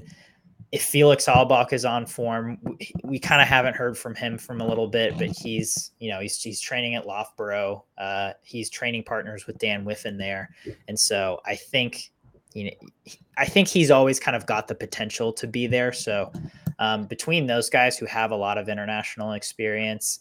If 0.73 0.83
Felix 0.83 1.27
Auböck 1.27 1.73
is 1.73 1.85
on 1.85 2.05
form, 2.05 2.59
we, 2.63 2.93
we 3.05 3.19
kind 3.21 3.41
of 3.41 3.47
haven't 3.47 3.77
heard 3.77 3.97
from 3.97 4.15
him 4.17 4.37
from 4.37 4.61
a 4.61 4.67
little 4.67 4.89
bit, 4.89 5.17
but 5.17 5.29
he's 5.29 5.93
you 6.01 6.11
know 6.11 6.21
he's 6.21 6.41
he's 6.43 6.61
training 6.61 6.97
at 6.97 7.07
Loughborough. 7.07 7.85
Uh, 7.97 8.33
he's 8.43 8.71
training 8.71 9.05
partners 9.05 9.47
with 9.47 9.59
Dan 9.59 9.85
Whiffen 9.85 10.17
there, 10.19 10.51
and 10.89 10.99
so 10.99 11.41
I 11.47 11.55
think 11.55 12.11
you 12.55 12.65
know 12.65 13.11
I 13.37 13.47
think 13.47 13.69
he's 13.69 13.91
always 13.93 14.19
kind 14.19 14.37
of 14.37 14.47
got 14.47 14.67
the 14.67 14.75
potential 14.75 15.33
to 15.35 15.47
be 15.47 15.69
there. 15.69 15.93
So 15.93 16.33
um, 16.81 17.07
between 17.07 17.47
those 17.47 17.71
guys 17.71 17.97
who 17.97 18.07
have 18.07 18.33
a 18.33 18.37
lot 18.37 18.59
of 18.59 18.69
international 18.69 19.33
experience, 19.35 20.21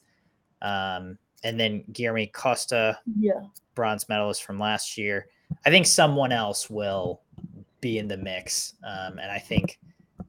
um, 0.61 1.17
and 1.43 1.59
then 1.59 1.83
Guilherme 1.93 2.31
Costa, 2.31 2.99
Yeah. 3.17 3.41
bronze 3.73 4.07
medalist 4.07 4.43
from 4.43 4.59
last 4.59 4.99
year. 4.99 5.27
I 5.65 5.69
think 5.69 5.85
someone 5.85 6.31
else 6.31 6.69
will 6.69 7.21
be 7.81 7.97
in 7.97 8.07
the 8.07 8.17
mix, 8.17 8.75
um, 8.83 9.17
and 9.19 9.31
I 9.31 9.39
think 9.39 9.79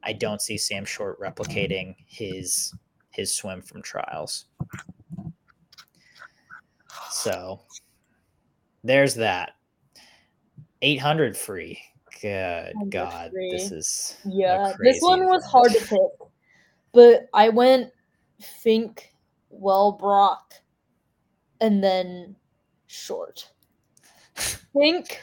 I 0.03 0.13
don't 0.13 0.41
see 0.41 0.57
Sam 0.57 0.85
Short 0.85 1.19
replicating 1.19 1.95
his 2.05 2.73
his 3.11 3.33
swim 3.33 3.61
from 3.61 3.81
trials. 3.81 4.45
So 7.09 7.61
there's 8.83 9.15
that. 9.15 9.53
800 10.81 11.35
free. 11.35 11.81
Good 12.21 12.69
800 12.69 12.91
God, 12.91 13.31
this 13.51 13.71
is 13.71 14.17
Yeah. 14.25 14.73
This 14.79 15.01
one 15.01 15.25
was 15.25 15.45
hard 15.45 15.71
to 15.71 15.79
pick. 15.79 16.29
But 16.93 17.27
I 17.33 17.49
went 17.49 17.91
Fink, 18.39 19.13
Wellbrock, 19.51 20.59
and 21.61 21.83
then 21.83 22.35
Short. 22.87 23.51
Fink 24.35 25.21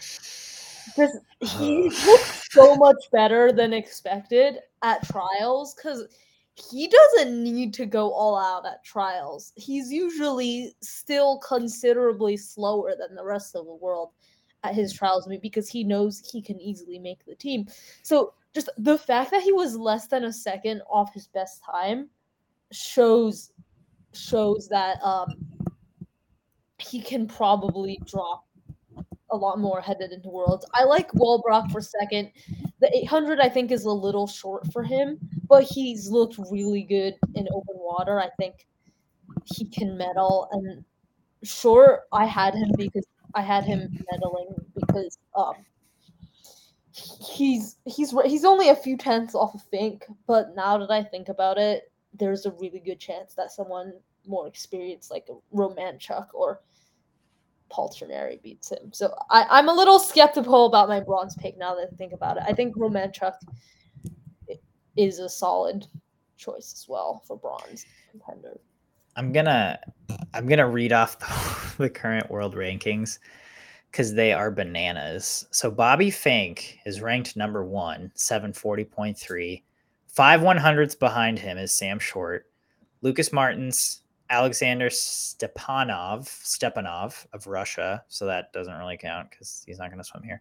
just 0.96 1.18
he 1.40 1.84
looks 2.06 2.48
so 2.50 2.76
much 2.76 2.96
better 3.12 3.52
than 3.52 3.72
expected 3.72 4.58
at 4.82 5.06
trials 5.08 5.74
because 5.74 6.06
he 6.54 6.88
doesn't 6.88 7.42
need 7.42 7.72
to 7.74 7.86
go 7.86 8.12
all 8.12 8.36
out 8.36 8.66
at 8.66 8.84
trials. 8.84 9.52
He's 9.56 9.90
usually 9.90 10.74
still 10.82 11.38
considerably 11.38 12.36
slower 12.36 12.94
than 12.98 13.14
the 13.14 13.24
rest 13.24 13.56
of 13.56 13.64
the 13.66 13.74
world 13.74 14.10
at 14.64 14.74
his 14.74 14.92
trials 14.92 15.26
meet 15.26 15.42
because 15.42 15.68
he 15.68 15.82
knows 15.82 16.28
he 16.30 16.42
can 16.42 16.60
easily 16.60 16.98
make 16.98 17.24
the 17.24 17.34
team. 17.34 17.66
So 18.02 18.34
just 18.54 18.68
the 18.78 18.98
fact 18.98 19.30
that 19.30 19.42
he 19.42 19.52
was 19.52 19.76
less 19.76 20.06
than 20.08 20.24
a 20.24 20.32
second 20.32 20.82
off 20.90 21.14
his 21.14 21.26
best 21.28 21.62
time 21.64 22.08
shows 22.70 23.52
shows 24.14 24.68
that 24.68 25.02
um 25.02 25.34
he 26.78 27.00
can 27.00 27.26
probably 27.26 27.98
drop 28.04 28.44
a 29.32 29.36
lot 29.36 29.58
more 29.58 29.80
headed 29.80 30.12
into 30.12 30.28
worlds. 30.28 30.64
I 30.74 30.84
like 30.84 31.10
Wellbrock 31.12 31.72
for 31.72 31.80
second. 31.80 32.30
The 32.80 32.94
800 32.96 33.40
I 33.40 33.48
think 33.48 33.72
is 33.72 33.84
a 33.84 33.90
little 33.90 34.26
short 34.26 34.70
for 34.72 34.82
him, 34.82 35.18
but 35.48 35.64
he's 35.64 36.08
looked 36.08 36.38
really 36.50 36.82
good 36.82 37.16
in 37.34 37.48
open 37.52 37.76
water. 37.76 38.20
I 38.20 38.28
think 38.38 38.66
he 39.44 39.64
can 39.64 39.96
medal 39.96 40.48
and 40.52 40.84
sure 41.42 42.02
I 42.12 42.26
had 42.26 42.54
him 42.54 42.70
because 42.76 43.06
I 43.34 43.42
had 43.42 43.64
him 43.64 43.98
medaling 44.12 44.54
because 44.74 45.18
um 45.34 45.54
he's 46.92 47.76
he's 47.86 48.14
he's 48.24 48.44
only 48.44 48.68
a 48.68 48.76
few 48.76 48.96
tenths 48.96 49.34
off 49.34 49.54
of 49.54 49.62
Fink, 49.70 50.04
but 50.26 50.54
now 50.54 50.78
that 50.78 50.90
I 50.90 51.02
think 51.02 51.28
about 51.28 51.58
it, 51.58 51.90
there's 52.12 52.46
a 52.46 52.52
really 52.52 52.80
good 52.80 53.00
chance 53.00 53.34
that 53.34 53.50
someone 53.50 53.94
more 54.26 54.46
experienced 54.46 55.10
like 55.10 55.26
Romanchuk 55.52 56.26
or 56.34 56.60
Paltrinieri 57.72 58.42
beats 58.42 58.70
him. 58.70 58.92
So 58.92 59.14
I, 59.30 59.46
I'm 59.50 59.68
a 59.68 59.72
little 59.72 59.98
skeptical 59.98 60.66
about 60.66 60.88
my 60.88 61.00
bronze 61.00 61.34
pick 61.36 61.56
now 61.56 61.74
that 61.74 61.88
I 61.92 61.96
think 61.96 62.12
about 62.12 62.36
it. 62.36 62.44
I 62.46 62.52
think 62.52 62.76
Romanchuk 62.76 63.34
is 64.96 65.18
a 65.18 65.28
solid 65.28 65.86
choice 66.36 66.72
as 66.74 66.86
well 66.88 67.22
for 67.26 67.36
bronze 67.36 67.86
contender. 68.10 68.60
I'm 69.16 69.32
gonna 69.32 69.78
I'm 70.34 70.46
gonna 70.46 70.68
read 70.68 70.92
off 70.92 71.18
the, 71.18 71.74
the 71.84 71.90
current 71.90 72.30
world 72.30 72.54
rankings 72.54 73.18
because 73.90 74.14
they 74.14 74.32
are 74.32 74.50
bananas. 74.50 75.46
So 75.50 75.70
Bobby 75.70 76.10
Fink 76.10 76.78
is 76.86 77.02
ranked 77.02 77.36
number 77.36 77.64
one, 77.64 78.10
740.3. 78.16 79.62
Five 80.08 80.40
100s 80.40 80.98
behind 80.98 81.38
him 81.38 81.58
is 81.58 81.76
Sam 81.76 81.98
Short, 81.98 82.46
Lukas 83.02 83.30
Märtens, 83.30 84.00
Alexander 84.32 84.88
Stepanov, 84.88 86.24
Stepanov 86.24 87.26
of 87.34 87.46
Russia. 87.46 88.02
So 88.08 88.24
that 88.26 88.50
doesn't 88.54 88.72
really 88.72 88.96
count 88.96 89.30
because 89.30 89.62
he's 89.66 89.78
not 89.78 89.90
going 89.90 89.98
to 89.98 90.04
swim 90.04 90.22
here. 90.22 90.40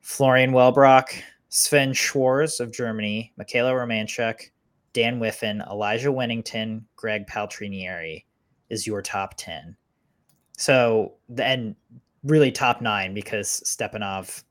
Florian 0.00 0.50
Wellbrock, 0.50 1.22
Sven 1.48 1.92
Schwarz 1.92 2.58
of 2.58 2.72
Germany, 2.72 3.32
Mykhailo 3.40 3.72
Romanchuk, 3.72 4.50
Dan 4.92 5.20
Whiffen, 5.20 5.62
Elijah 5.70 6.12
Winnington, 6.12 6.82
Greg 6.96 7.26
Paltrinieri 7.28 8.24
is 8.68 8.84
your 8.84 9.00
top 9.00 9.34
10. 9.36 9.76
So 10.58 11.14
then 11.28 11.76
really 12.24 12.50
top 12.50 12.80
nine 12.80 13.14
because 13.14 13.62
Stepanov 13.64 14.42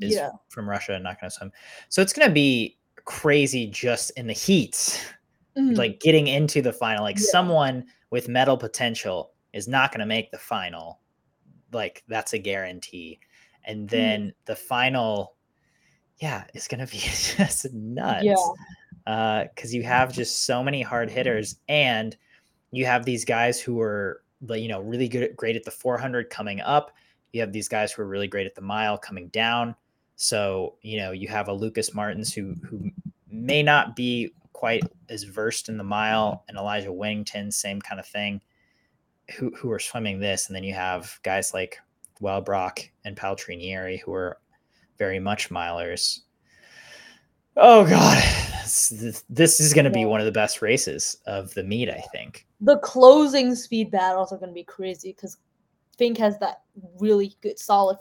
is 0.00 0.14
Yeah. 0.14 0.30
from 0.48 0.68
Russia 0.68 0.94
and 0.94 1.04
not 1.04 1.20
going 1.20 1.30
to 1.30 1.36
swim. 1.36 1.52
So 1.88 2.02
it's 2.02 2.12
going 2.12 2.28
to 2.28 2.34
be 2.34 2.76
crazy 3.04 3.68
just 3.68 4.10
in 4.16 4.26
the 4.26 4.32
heats, 4.32 5.00
Mhm. 5.60 5.76
like 5.76 6.00
getting 6.00 6.26
into 6.26 6.62
the 6.62 6.72
final. 6.72 7.02
Like 7.04 7.18
Yeah. 7.18 7.26
someone 7.30 7.84
with 8.10 8.28
medal 8.28 8.56
potential 8.56 9.32
is 9.52 9.68
not 9.68 9.90
going 9.92 10.00
to 10.00 10.06
make 10.06 10.30
the 10.30 10.38
final. 10.38 11.00
Like 11.72 12.02
that's 12.08 12.32
a 12.32 12.38
guarantee. 12.38 13.20
And 13.64 13.80
Mm-hmm. 13.88 13.96
then 13.96 14.32
the 14.46 14.56
final, 14.56 15.34
yeah, 16.18 16.44
it's 16.54 16.66
going 16.68 16.84
to 16.84 16.90
be 16.90 16.98
just 17.36 17.72
nuts 17.72 18.24
yeah. 18.24 19.44
because 19.54 19.74
you 19.74 19.82
have 19.82 20.12
just 20.12 20.44
so 20.44 20.62
many 20.62 20.82
hard 20.82 21.10
hitters 21.10 21.56
and 21.68 22.16
you 22.72 22.86
have 22.86 23.04
these 23.04 23.24
guys 23.24 23.60
who 23.60 23.80
are 23.80 24.22
like, 24.46 24.62
you 24.62 24.68
know 24.68 24.80
really 24.80 25.08
good 25.08 25.36
great 25.36 25.56
at 25.56 25.64
the 25.64 25.70
400 25.70 26.30
coming 26.30 26.60
up 26.62 26.92
you 27.32 27.40
have 27.42 27.52
these 27.52 27.68
guys 27.68 27.92
who 27.92 28.00
are 28.02 28.06
really 28.06 28.26
great 28.28 28.46
at 28.46 28.54
the 28.54 28.60
mile 28.62 28.96
coming 28.96 29.28
down 29.28 29.74
so 30.16 30.76
you 30.82 30.96
know 30.98 31.10
you 31.12 31.28
have 31.28 31.48
a 31.48 31.52
Lukas 31.52 31.90
Märtens 31.90 32.32
who 32.32 32.54
who 32.66 32.90
may 33.30 33.62
not 33.62 33.94
be 33.96 34.32
quite 34.52 34.82
as 35.08 35.22
versed 35.24 35.68
in 35.68 35.76
the 35.76 35.84
mile 35.84 36.44
and 36.48 36.56
elijah 36.56 36.92
winnington 36.92 37.50
same 37.52 37.80
kind 37.80 38.00
of 38.00 38.06
thing 38.06 38.40
who 39.36 39.50
who 39.56 39.70
are 39.70 39.78
swimming 39.78 40.18
this 40.18 40.48
and 40.48 40.56
then 40.56 40.64
you 40.64 40.74
have 40.74 41.18
guys 41.22 41.54
like 41.54 41.78
Wellbrock 42.20 42.86
and 43.04 43.16
Paltrinieri 43.16 43.98
who 44.00 44.12
are 44.12 44.38
very 44.98 45.18
much 45.18 45.48
milers 45.48 46.20
Oh 47.56 47.84
god, 47.84 48.22
this, 48.62 49.24
this 49.28 49.60
is 49.60 49.74
going 49.74 49.84
to 49.84 49.90
be 49.90 50.04
one 50.04 50.20
of 50.20 50.26
the 50.26 50.32
best 50.32 50.62
races 50.62 51.16
of 51.26 51.52
the 51.54 51.64
meet, 51.64 51.90
I 51.90 52.02
think. 52.12 52.46
the 52.60 52.78
closing 52.78 53.54
speed 53.54 53.90
battles 53.90 54.32
are 54.32 54.38
going 54.38 54.50
to 54.50 54.54
be 54.54 54.64
crazy 54.64 55.12
because 55.12 55.36
Fink 55.98 56.16
has 56.18 56.38
that 56.38 56.62
really 56.98 57.34
good, 57.42 57.58
solid 57.58 57.98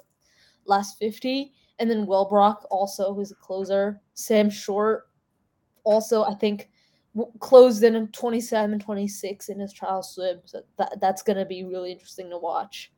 last 0.65 0.97
50. 0.99 1.51
And 1.79 1.89
then 1.89 2.05
Wellbrock 2.05 2.63
also, 2.69 3.13
who's 3.13 3.31
a 3.31 3.35
closer. 3.35 3.99
Sam 4.13 4.49
Short 4.49 5.08
also, 5.89 6.23
I 6.23 6.36
think, 6.36 6.69
closed 7.39 7.84
in 7.84 7.95
at 7.95 8.13
27, 8.13 8.80
26 8.80 9.49
in 9.49 9.60
his 9.60 9.73
trial 9.73 10.04
swim. 10.04 10.39
So 10.45 10.62
that, 10.78 10.99
that's 11.02 11.23
going 11.23 11.38
to 11.38 11.45
be 11.45 11.63
really 11.63 11.91
interesting 11.91 12.30
to 12.30 12.38
watch. 12.38 12.91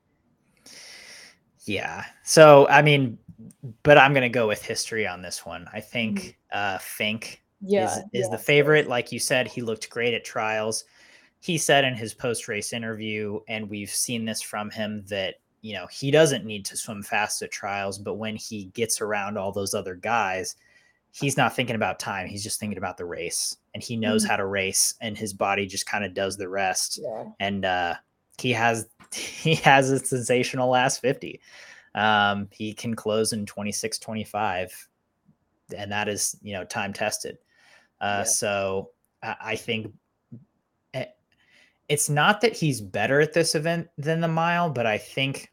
Yeah. 1.66 2.04
So 2.24 2.68
I 2.68 2.82
mean, 2.82 3.18
but 3.84 3.98
I'm 3.98 4.14
going 4.14 4.24
to 4.24 4.30
go 4.30 4.48
with 4.48 4.64
history 4.64 5.08
on 5.08 5.22
this 5.22 5.46
one. 5.46 5.68
I 5.74 5.80
think 5.80 6.38
uh, 6.52 6.78
Fink 6.80 7.44
Yeah. 7.62 7.86
is, 7.86 7.98
is 7.98 8.04
yeah, 8.26 8.30
the 8.30 8.38
favorite. 8.38 8.88
Like 8.88 9.12
you 9.12 9.20
said, 9.20 9.48
he 9.48 9.62
looked 9.62 9.90
great 9.90 10.14
at 10.14 10.26
trials. 10.26 10.84
He 11.40 11.58
said 11.58 11.86
in 11.86 11.96
his 11.96 12.14
post 12.14 12.48
race 12.48 12.74
interview, 12.74 13.40
and 13.48 13.70
we've 13.70 13.90
seen 13.90 14.26
this 14.26 14.42
from 14.42 14.70
him 14.70 15.04
that 15.08 15.36
you 15.62 15.74
know 15.74 15.88
he 15.88 16.12
doesn't 16.12 16.46
need 16.46 16.66
to 16.66 16.78
swim 16.78 17.02
fast 17.02 17.42
at 17.42 17.52
trials, 17.52 17.98
but 17.98 18.16
when 18.16 18.36
he 18.36 18.66
gets 18.74 19.00
around 19.02 19.38
all 19.38 19.52
those 19.52 19.74
other 19.74 19.96
guys, 19.96 20.56
he's 21.12 21.38
not 21.38 21.56
thinking 21.56 21.76
about 21.76 22.00
time. 22.00 22.28
He's 22.28 22.44
just 22.44 22.60
thinking 22.60 22.78
about 22.78 22.98
the 22.98 23.06
race, 23.06 23.58
and 23.74 23.84
he 23.84 23.98
knows 23.98 24.24
Mhm. 24.26 24.30
how 24.30 24.36
to 24.38 24.46
race, 24.46 24.96
and 25.02 25.18
his 25.18 25.34
body 25.34 25.66
just 25.66 25.86
kind 25.86 26.04
of 26.06 26.14
does 26.14 26.38
the 26.38 26.50
rest. 26.50 27.00
Yeah. 27.02 27.26
And 27.40 27.66
uh, 27.66 27.96
he 28.40 28.52
has 28.54 28.88
he 29.14 29.56
has 29.56 29.90
a 29.92 30.00
sensational 30.00 30.70
last 30.70 31.02
50. 31.02 31.40
Um, 31.96 32.48
he 32.52 32.74
can 32.74 32.96
close 32.96 33.34
in 33.34 33.46
26 33.46 34.00
25, 34.00 34.90
and 35.76 35.92
that 35.92 36.08
is, 36.08 36.38
you 36.42 36.54
know, 36.54 36.64
time 36.64 36.94
tested. 36.94 37.38
Uh, 38.00 38.20
Yeah. 38.20 38.24
So 38.24 38.92
I, 39.22 39.36
I 39.42 39.56
think 39.58 39.94
eh, 40.94 41.06
it's 41.90 42.10
not 42.10 42.40
that 42.42 42.56
he's 42.56 42.80
better 42.80 43.20
at 43.20 43.34
this 43.34 43.54
event 43.56 43.90
than 43.98 44.22
the 44.22 44.28
mile, 44.30 44.70
but 44.70 44.86
I 44.86 44.98
think 44.98 45.52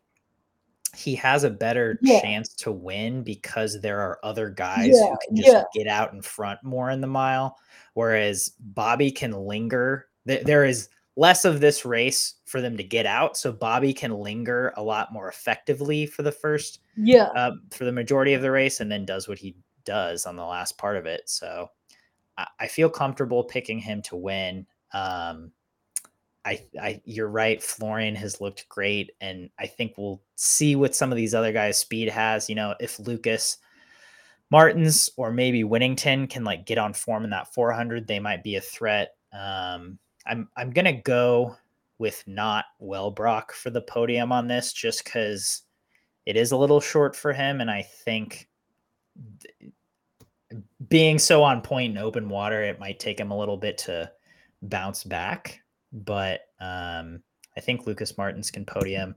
he 0.96 1.14
has 1.16 1.44
a 1.44 1.50
better 1.50 1.98
Yeah. 2.02 2.20
chance 2.20 2.48
to 2.54 2.72
win 2.72 3.22
because 3.22 3.80
there 3.80 4.00
are 4.00 4.18
other 4.22 4.50
guys 4.50 4.88
Yeah, 4.94 5.10
who 5.10 5.16
can 5.26 5.36
just 5.36 5.48
yeah. 5.48 5.64
get 5.74 5.86
out 5.86 6.12
in 6.12 6.22
front 6.22 6.62
more 6.62 6.90
in 6.90 7.00
the 7.00 7.06
mile, 7.06 7.56
whereas 7.94 8.52
Bobby 8.58 9.10
can 9.10 9.32
linger. 9.32 10.08
There 10.24 10.64
is 10.64 10.88
less 11.16 11.44
of 11.44 11.60
this 11.60 11.84
race 11.84 12.34
for 12.44 12.60
them 12.60 12.76
to 12.76 12.84
get 12.84 13.06
out, 13.06 13.36
so 13.36 13.52
Bobby 13.52 13.92
can 13.92 14.12
linger 14.12 14.72
a 14.76 14.82
lot 14.82 15.12
more 15.12 15.28
effectively 15.28 16.06
for 16.06 16.22
the 16.22 16.32
first 16.32 16.80
Yeah. 16.96 17.24
uh, 17.34 17.52
for 17.70 17.84
the 17.84 17.92
majority 17.92 18.34
of 18.34 18.42
the 18.42 18.50
race 18.50 18.80
and 18.80 18.90
then 18.90 19.04
does 19.04 19.28
what 19.28 19.38
he 19.38 19.56
does 19.84 20.26
on 20.26 20.36
the 20.36 20.44
last 20.44 20.78
part 20.78 20.96
of 20.96 21.06
it. 21.06 21.22
So 21.28 21.70
I, 22.36 22.46
I 22.60 22.66
feel 22.68 22.90
comfortable 22.90 23.44
picking 23.44 23.78
him 23.78 24.02
to 24.02 24.16
win. 24.16 24.66
Um, 24.92 25.52
I, 26.48 26.62
I, 26.80 27.02
you're 27.04 27.28
right. 27.28 27.62
Florian 27.62 28.14
has 28.14 28.40
looked 28.40 28.70
great, 28.70 29.10
and 29.20 29.50
I 29.58 29.66
think 29.66 29.92
we'll 29.98 30.22
see 30.34 30.76
what 30.76 30.94
some 30.94 31.12
of 31.12 31.16
these 31.16 31.34
other 31.34 31.52
guys' 31.52 31.76
speed 31.76 32.08
has. 32.08 32.48
You 32.48 32.54
know, 32.54 32.74
if 32.80 32.98
Lukas 32.98 33.58
Märtens 34.50 35.10
or 35.18 35.30
maybe 35.30 35.62
Winnington 35.62 36.28
can 36.30 36.44
like 36.44 36.64
get 36.64 36.78
on 36.78 36.94
form 36.94 37.24
in 37.24 37.30
that 37.30 37.52
400, 37.52 38.06
they 38.06 38.18
might 38.18 38.42
be 38.42 38.56
a 38.56 38.62
threat. 38.62 39.14
Um, 39.30 39.98
I'm, 40.26 40.48
I'm 40.56 40.70
gonna 40.70 40.94
go 40.94 41.54
with 41.98 42.24
not 42.26 42.64
Wellbrock 42.80 43.52
for 43.52 43.68
the 43.68 43.82
podium 43.82 44.32
on 44.32 44.48
this, 44.48 44.72
just 44.72 45.04
because 45.04 45.62
it 46.24 46.36
is 46.36 46.52
a 46.52 46.56
little 46.56 46.80
short 46.80 47.14
for 47.14 47.34
him, 47.34 47.60
and 47.60 47.70
I 47.70 47.82
think 47.82 48.48
th- 49.60 49.72
being 50.88 51.18
so 51.18 51.42
on 51.42 51.60
point 51.60 51.92
in 51.92 51.98
open 51.98 52.30
water, 52.30 52.62
it 52.62 52.80
might 52.80 52.98
take 52.98 53.20
him 53.20 53.32
a 53.32 53.38
little 53.38 53.58
bit 53.58 53.76
to 53.78 54.10
bounce 54.62 55.04
back. 55.04 55.60
But 55.92 56.40
um, 56.60 57.22
I 57.56 57.60
think 57.60 57.86
Lukas 57.86 58.12
Märtens 58.12 58.52
can 58.52 58.64
podium. 58.64 59.14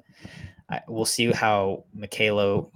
I, 0.70 0.82
we'll 0.88 1.06
see 1.06 1.32
how 1.32 1.84
Mykhailo 1.96 2.72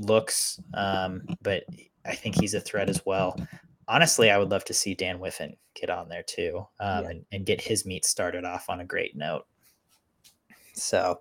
looks, 0.00 0.60
um, 0.74 1.22
but 1.42 1.64
I 2.04 2.14
think 2.14 2.38
he's 2.40 2.54
a 2.54 2.60
threat 2.60 2.88
as 2.90 3.04
well. 3.06 3.38
Honestly, 3.88 4.30
I 4.30 4.38
would 4.38 4.50
love 4.50 4.64
to 4.64 4.74
see 4.74 4.94
Dan 4.94 5.18
Whiffen 5.18 5.56
get 5.74 5.90
on 5.90 6.08
there 6.08 6.24
too 6.24 6.66
um, 6.80 7.04
Yeah. 7.04 7.10
and, 7.10 7.24
and 7.32 7.46
get 7.46 7.60
his 7.60 7.86
meet 7.86 8.04
started 8.04 8.44
off 8.44 8.68
on 8.68 8.80
a 8.80 8.84
great 8.84 9.16
note. 9.16 9.46
So, 10.74 11.20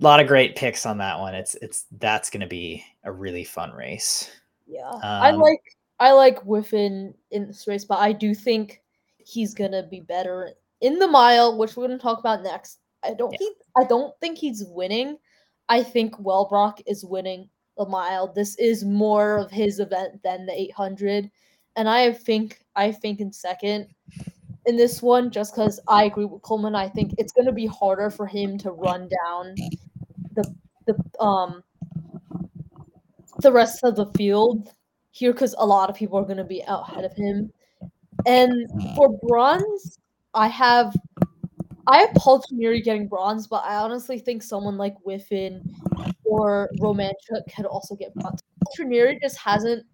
a 0.00 0.04
lot 0.04 0.20
of 0.20 0.26
great 0.26 0.56
picks 0.56 0.86
on 0.86 0.98
that 0.98 1.18
one. 1.18 1.34
It's 1.34 1.54
it's 1.56 1.86
that's 1.98 2.30
going 2.30 2.40
to 2.40 2.46
be 2.46 2.84
a 3.04 3.12
really 3.12 3.44
fun 3.44 3.72
race. 3.72 4.30
Yeah. 4.66 4.90
I 5.02 5.30
Um, 5.30 5.40
like 5.40 5.62
I 6.00 6.12
like 6.12 6.40
Whiffen 6.42 7.14
in 7.30 7.46
this 7.46 7.66
race, 7.66 7.84
but 7.84 7.98
I 7.98 8.12
do 8.12 8.34
think 8.34 8.80
he's 9.18 9.54
gonna 9.54 9.82
be 9.82 10.00
better 10.00 10.52
in 10.84 10.98
the 10.98 11.08
mile, 11.08 11.56
which 11.56 11.76
we're 11.76 11.86
gonna 11.88 11.98
talk 11.98 12.18
about 12.18 12.42
next. 12.42 12.78
I 13.02 13.14
don't 13.14 13.32
Yeah. 13.32 13.38
think 13.38 13.58
I 13.76 13.84
don't 13.84 14.14
think 14.20 14.38
he's 14.38 14.64
winning. 14.66 15.18
I 15.68 15.82
think 15.82 16.14
Wellbrock 16.16 16.82
is 16.86 17.04
winning 17.04 17.48
the 17.78 17.86
mile. 17.86 18.28
This 18.28 18.54
is 18.56 18.84
more 18.84 19.38
of 19.38 19.50
his 19.50 19.80
event 19.80 20.22
than 20.22 20.44
the 20.44 20.52
800, 20.52 21.30
and 21.76 21.88
I 21.88 22.12
think 22.12 22.64
I 22.76 22.92
think 22.92 23.20
in 23.20 23.32
second 23.32 23.88
in 24.66 24.76
this 24.76 25.02
one 25.02 25.30
just 25.30 25.54
because 25.54 25.80
I 25.88 26.04
agree 26.04 26.26
with 26.26 26.42
Coleman. 26.42 26.74
I 26.74 26.88
think 26.88 27.14
it's 27.18 27.32
gonna 27.32 27.52
be 27.52 27.66
harder 27.66 28.10
for 28.10 28.26
him 28.26 28.58
to 28.58 28.70
run 28.70 29.08
down 29.24 29.54
the 30.34 30.54
the 30.86 30.94
um 31.18 31.64
the 33.40 33.52
rest 33.52 33.82
of 33.84 33.96
the 33.96 34.06
field 34.16 34.70
here 35.12 35.32
because 35.32 35.54
a 35.58 35.66
lot 35.66 35.88
of 35.88 35.96
people 35.96 36.18
are 36.18 36.24
going 36.24 36.36
to 36.36 36.44
be 36.44 36.64
out 36.64 36.88
ahead 36.88 37.04
of 37.04 37.12
him. 37.14 37.52
And 38.26 38.68
for 38.96 39.18
bronze, 39.26 39.98
I 40.34 40.48
have 40.48 40.94
I 41.86 41.98
have 41.98 42.10
Paltrinieri 42.10 42.82
getting 42.82 43.08
bronze, 43.08 43.46
but 43.46 43.62
I 43.64 43.76
honestly 43.76 44.18
think 44.18 44.42
someone 44.42 44.76
like 44.76 44.96
Whiffen 45.04 45.62
or 46.24 46.70
Romanchuk 46.80 47.54
could 47.54 47.66
also 47.66 47.94
get 47.94 48.14
bronze. 48.14 48.40
Tamiri 48.78 49.20
just 49.20 49.36
hasn't 49.38 49.84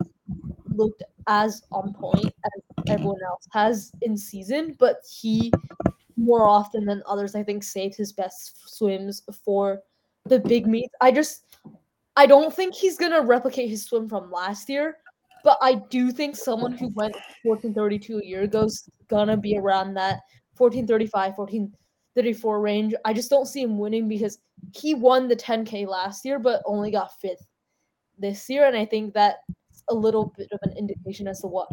looked 0.69 1.03
as 1.27 1.63
on 1.73 1.93
point 1.95 2.27
as 2.27 2.63
everyone 2.89 3.23
else 3.27 3.47
has 3.53 3.93
in 4.03 4.17
season, 4.17 4.77
but 4.79 4.99
he 5.21 5.53
more 6.17 6.47
often 6.47 6.85
than 6.85 7.03
others, 7.07 7.35
I 7.35 7.43
think, 7.43 7.63
saves 7.63 7.97
his 7.97 8.13
best 8.13 8.69
swims 8.69 9.23
for 9.45 9.81
the 10.27 10.39
big 10.39 10.67
meets. 10.67 10.95
I 11.01 11.11
just 11.11 11.45
I 12.17 12.27
don't 12.27 12.55
think 12.55 12.75
he's 12.75 12.99
gonna 12.99 13.23
replicate 13.23 13.69
his 13.69 13.85
swim 13.85 14.09
from 14.09 14.31
last 14.31 14.69
year, 14.69 14.99
but 15.45 15.59
I 15.61 15.75
do 15.91 16.11
think 16.11 16.37
someone 16.37 16.73
who 16.73 16.89
went 16.95 17.15
1432 17.45 18.19
a 18.19 18.27
year 18.27 18.43
ago 18.43 18.65
is 18.65 18.89
gonna 19.09 19.37
be 19.37 19.59
around 19.59 19.95
that 19.95 20.21
1435, 20.57 21.37
1434 21.37 22.61
range. 22.61 22.95
I 23.05 23.13
just 23.13 23.31
don't 23.31 23.47
see 23.47 23.63
him 23.63 23.79
winning 23.79 24.09
because 24.09 24.39
he 24.75 24.95
won 24.95 25.29
the 25.29 25.37
10k 25.37 25.87
last 25.87 26.25
year, 26.25 26.39
but 26.39 26.63
only 26.67 26.91
got 26.91 27.19
fifth 27.21 27.47
this 28.19 28.49
year, 28.49 28.67
and 28.67 28.77
I 28.77 28.85
think 28.85 29.15
that's 29.15 29.39
a 29.89 29.95
little 29.95 30.33
bit 30.37 30.49
of 30.53 30.61
an 30.63 30.77
indication 30.77 31.27
as 31.27 31.41
to 31.41 31.47
what 31.47 31.69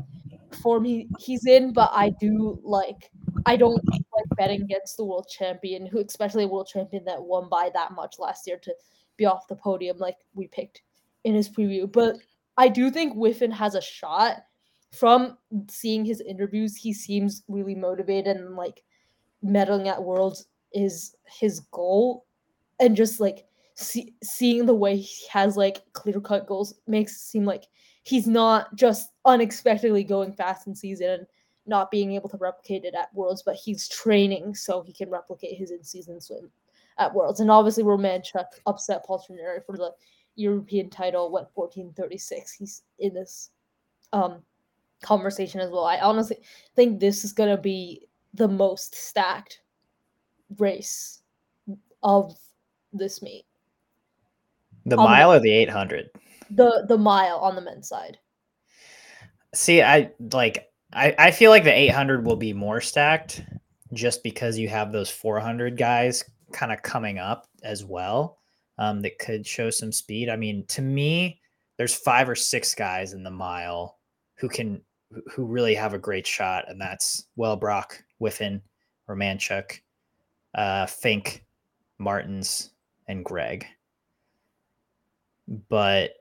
form 0.61 0.85
he, 0.85 1.07
he's 1.19 1.45
in. 1.45 1.73
But 1.73 1.91
I 1.93 2.09
do 2.19 2.59
like 2.63 3.11
I 3.45 3.55
don't 3.55 3.81
like 3.85 4.03
betting 4.37 4.61
against 4.61 4.97
the 4.97 5.05
world 5.05 5.27
champion, 5.29 5.85
who 5.85 5.99
especially 5.99 6.43
a 6.43 6.47
world 6.47 6.69
champion 6.71 7.03
that 7.05 7.21
won 7.21 7.49
by 7.49 7.69
that 7.73 7.93
much 7.93 8.15
last 8.19 8.47
year 8.47 8.57
to 8.63 8.73
be 9.17 9.25
off 9.25 9.47
the 9.47 9.55
podium 9.55 9.97
like 9.97 10.17
we 10.33 10.47
picked 10.47 10.81
in 11.23 11.35
his 11.35 11.49
preview. 11.49 11.91
But 11.91 12.17
I 12.57 12.67
do 12.67 12.89
think 12.89 13.13
Whiffen 13.13 13.51
has 13.51 13.75
a 13.75 13.81
shot. 13.81 14.43
From 14.93 15.37
seeing 15.69 16.05
his 16.05 16.21
interviews, 16.21 16.75
he 16.75 16.93
seems 16.93 17.43
really 17.47 17.75
motivated 17.75 18.37
and 18.37 18.55
like 18.55 18.83
medaling 19.43 19.87
at 19.87 20.01
Worlds 20.01 20.47
is 20.73 21.15
his 21.25 21.59
goal. 21.71 22.25
And 22.79 22.95
just 22.95 23.19
like 23.19 23.45
see, 23.75 24.13
seeing 24.23 24.65
the 24.65 24.73
way 24.73 24.97
he 24.97 25.25
has 25.29 25.57
like 25.57 25.81
clear 25.93 26.19
cut 26.19 26.47
goals 26.47 26.73
makes 26.87 27.13
it 27.13 27.19
seem 27.19 27.45
like 27.45 27.65
he's 28.03 28.27
not 28.27 28.73
just 28.75 29.11
unexpectedly 29.25 30.03
going 30.03 30.31
fast 30.31 30.67
in 30.67 30.75
season 30.75 31.09
and 31.09 31.27
not 31.65 31.91
being 31.91 32.13
able 32.13 32.29
to 32.29 32.37
replicate 32.37 32.85
it 32.85 32.95
at 32.95 33.13
Worlds, 33.13 33.43
but 33.45 33.55
he's 33.55 33.89
training 33.89 34.55
so 34.55 34.81
he 34.81 34.93
can 34.93 35.09
replicate 35.09 35.57
his 35.57 35.71
in 35.71 35.83
season 35.83 36.21
swim 36.21 36.49
at 36.97 37.13
Worlds. 37.13 37.39
And 37.39 37.51
obviously, 37.51 37.83
Romanchuk 37.83 38.45
upset 38.65 39.05
Paltrinieri 39.05 39.65
for 39.65 39.75
the 39.75 39.91
European 40.37 40.89
title, 40.89 41.31
went 41.31 41.47
1436. 41.53 42.51
He's 42.53 42.83
in 42.99 43.13
this 43.13 43.49
um, 44.13 44.41
conversation 45.01 45.59
as 45.59 45.69
well. 45.71 45.85
I 45.85 45.99
honestly 45.99 46.37
think 46.75 46.99
this 46.99 47.25
is 47.25 47.33
going 47.33 47.55
to 47.55 47.61
be 47.61 48.07
the 48.33 48.47
most 48.47 48.95
stacked 48.95 49.61
race 50.57 51.21
of 52.03 52.35
this 52.93 53.21
meet. 53.21 53.45
The 54.85 54.95
On 54.95 55.03
the- 55.03 55.09
mile 55.09 55.33
or 55.33 55.39
the 55.39 55.51
800? 55.51 56.09
The 56.51 56.85
the 56.87 56.97
mile 56.97 57.39
on 57.39 57.55
the 57.55 57.61
men's 57.61 57.89
side. 57.89 58.17
See, 59.53 59.81
I 59.81 60.11
like 60.31 60.69
I, 60.93 61.13
I 61.19 61.31
feel 61.31 61.51
like 61.51 61.65
the 61.65 61.77
800 61.77 62.25
will 62.25 62.37
be 62.37 62.53
more 62.53 62.79
stacked 62.79 63.43
just 63.91 64.23
because 64.23 64.57
you 64.57 64.69
have 64.69 64.93
those 64.93 65.09
400 65.09 65.75
guys 65.77 66.23
kind 66.53 66.71
of 66.71 66.81
coming 66.83 67.17
up 67.19 67.47
as 67.63 67.83
well 67.83 68.37
um, 68.77 69.01
that 69.01 69.19
could 69.19 69.45
show 69.45 69.69
some 69.69 69.91
speed. 69.91 70.29
I 70.29 70.35
mean, 70.35 70.65
to 70.67 70.81
me, 70.81 71.41
there's 71.77 71.95
five 71.95 72.27
or 72.29 72.35
six 72.35 72.73
guys 72.75 73.13
in 73.13 73.23
the 73.23 73.31
mile 73.31 73.97
who 74.35 74.49
can 74.49 74.81
who- 75.31 75.45
really 75.45 75.73
have 75.75 75.93
a 75.93 75.99
great 75.99 76.27
shot, 76.27 76.65
and 76.69 76.79
that's 76.81 77.27
Wellbrock, 77.37 77.93
Whiffen, 78.19 78.61
Romanchuk, 79.09 79.79
uh, 80.55 80.85
Fink, 80.85 81.45
Märtens, 81.99 82.71
and 83.07 83.23
Greg. 83.23 83.65
But 85.69 86.11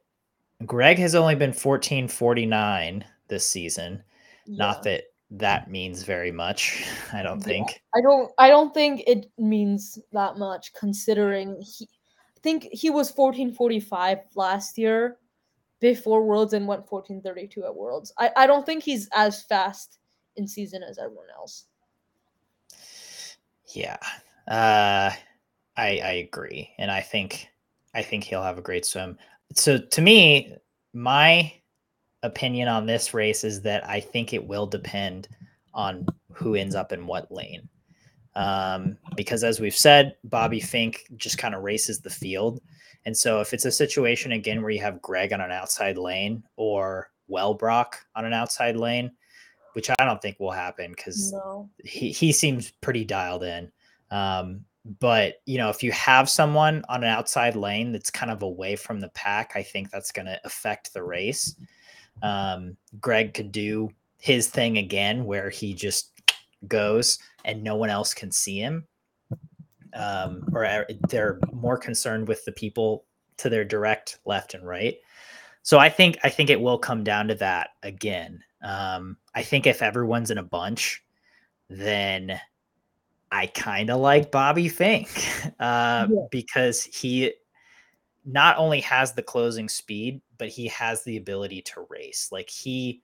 Greg 0.65 0.99
has 0.99 1.15
only 1.15 1.35
been 1.35 1.51
1449 1.53 3.05
this 3.29 3.49
season. 3.49 4.03
Not 4.47 4.85
that 4.85 5.05
that 5.33 5.69
means 5.69 6.05
very 6.05 6.31
much, 6.31 6.87
I 7.13 7.23
don't 7.23 7.41
Yeah. 7.41 7.45
think. 7.47 7.81
I 7.95 8.01
don't 8.01 8.31
I 8.39 8.49
don't 8.49 8.73
think 8.73 9.03
it 9.09 9.27
means 9.39 9.99
that 10.13 10.37
much 10.39 10.73
considering 10.75 11.61
he 11.61 11.89
think 12.47 12.69
he 12.71 12.91
was 12.91 13.11
1445 13.11 14.19
last 14.37 14.79
year 14.79 15.17
before 15.81 16.23
Worlds 16.23 16.53
and 16.53 16.69
went 16.69 16.89
1432 16.89 17.65
at 17.65 17.75
Worlds. 17.75 18.13
I, 18.19 18.31
I 18.37 18.47
don't 18.47 18.65
think 18.65 18.85
he's 18.85 19.09
as 19.13 19.43
fast 19.43 19.99
in 20.37 20.47
season 20.47 20.85
as 20.85 20.97
everyone 20.97 21.27
else. 21.37 21.67
Yeah. 23.75 23.97
Uh 24.47 25.11
I 25.77 25.99
I 25.99 26.13
agree. 26.25 26.71
And 26.79 26.89
I 26.89 27.01
think 27.01 27.49
I 27.95 28.03
think 28.03 28.23
he'll 28.23 28.45
have 28.45 28.59
a 28.59 28.63
great 28.63 28.87
swim. 28.87 29.19
So 29.53 29.79
to 29.79 30.01
me, 30.01 30.55
my 30.95 31.53
opinion 32.23 32.69
on 32.69 32.87
this 32.87 33.13
race 33.13 33.43
is 33.43 33.61
that 33.63 33.89
I 33.89 33.99
think 33.99 34.33
it 34.33 34.47
will 34.47 34.69
depend 34.69 35.27
on 35.75 36.07
who 36.33 36.55
ends 36.55 36.77
up 36.77 36.93
in 36.93 37.09
what 37.09 37.33
lane. 37.33 37.69
Um, 38.37 38.99
because 39.17 39.43
as 39.43 39.61
we've 39.61 39.75
said, 39.75 40.15
Bobby 40.25 40.61
Fink 40.61 41.07
just 41.17 41.39
kind 41.39 41.55
of 41.55 41.63
races 41.63 42.01
the 42.01 42.11
field. 42.11 42.61
And 43.07 43.17
so 43.17 43.41
if 43.41 43.55
it's 43.55 43.65
a 43.65 43.71
situation 43.71 44.33
again 44.33 44.61
where 44.61 44.71
you 44.71 44.81
have 44.81 45.01
Greg 45.01 45.33
on 45.33 45.41
an 45.41 45.51
outside 45.51 45.97
lane 45.97 46.43
or 46.57 47.11
Wellbrock 47.31 47.95
on 48.15 48.27
an 48.27 48.35
outside 48.35 48.77
lane, 48.77 49.11
which 49.73 49.89
I 49.91 50.05
don't 50.05 50.21
think 50.21 50.39
will 50.39 50.51
happen 50.51 50.93
because 50.95 51.33
No. 51.33 51.71
he, 51.83 52.11
he 52.13 52.31
seems 52.31 52.73
pretty 52.83 53.05
dialed 53.07 53.43
in. 53.43 53.73
Um, 54.11 54.65
but 55.01 55.37
you 55.47 55.57
know, 55.57 55.71
if 55.71 55.83
you 55.83 55.91
have 55.93 56.29
someone 56.29 56.85
on 56.91 57.03
an 57.03 57.09
outside 57.09 57.57
lane 57.57 57.91
that's 57.91 58.11
kind 58.11 58.31
of 58.31 58.43
away 58.43 58.77
from 58.77 59.01
the 59.01 59.09
pack, 59.11 59.53
I 59.55 59.63
think 59.63 59.91
that's 59.91 60.13
going 60.13 60.27
to 60.27 60.39
affect 60.45 60.93
the 60.93 61.03
race. 61.03 61.57
Um, 62.23 62.77
Greg 63.01 63.33
could 63.35 63.51
do 63.51 63.91
his 64.19 64.49
thing 64.49 64.79
again 64.79 65.25
where 65.25 65.49
he 65.49 65.73
just 65.73 66.13
goes 66.69 67.19
and 67.47 67.65
no 67.65 67.77
one 67.77 67.89
else 67.89 68.13
can 68.13 68.31
see 68.31 68.59
him. 68.59 68.87
Um, 69.95 70.47
or 70.53 70.67
uh, 70.67 70.85
they're 71.09 71.41
more 71.55 71.79
concerned 71.79 72.29
with 72.29 72.45
the 72.45 72.53
people 72.53 73.07
to 73.39 73.49
their 73.49 73.65
direct 73.65 74.19
left 74.27 74.53
and 74.53 74.67
right. 74.67 74.97
So 75.63 75.79
I 75.79 75.89
think 75.89 76.19
I 76.23 76.29
think 76.29 76.51
it 76.51 76.61
will 76.61 76.79
come 76.79 77.03
down 77.03 77.29
to 77.29 77.35
that 77.37 77.71
again. 77.83 78.43
Um, 78.63 79.17
I 79.35 79.43
think 79.43 79.67
if 79.67 79.81
everyone's 79.81 80.31
in 80.31 80.39
a 80.39 80.43
bunch, 80.43 81.03
then 81.71 82.39
I 83.33 83.47
kind 83.47 83.91
of 83.91 84.01
like 84.01 84.31
Bobby 84.31 84.69
Fink 84.69 85.09
uh, 85.61 86.07
Yeah. 86.11 86.27
because 86.31 86.83
he 86.85 87.33
not 88.25 88.59
only 88.59 88.81
has 88.81 89.13
the 89.13 89.23
closing 89.23 89.69
speed, 89.69 90.21
but 90.39 90.49
he 90.49 90.67
has 90.69 91.03
the 91.05 91.17
ability 91.17 91.63
to 91.63 91.87
race. 91.89 92.29
Like 92.33 92.51
he, 92.51 93.03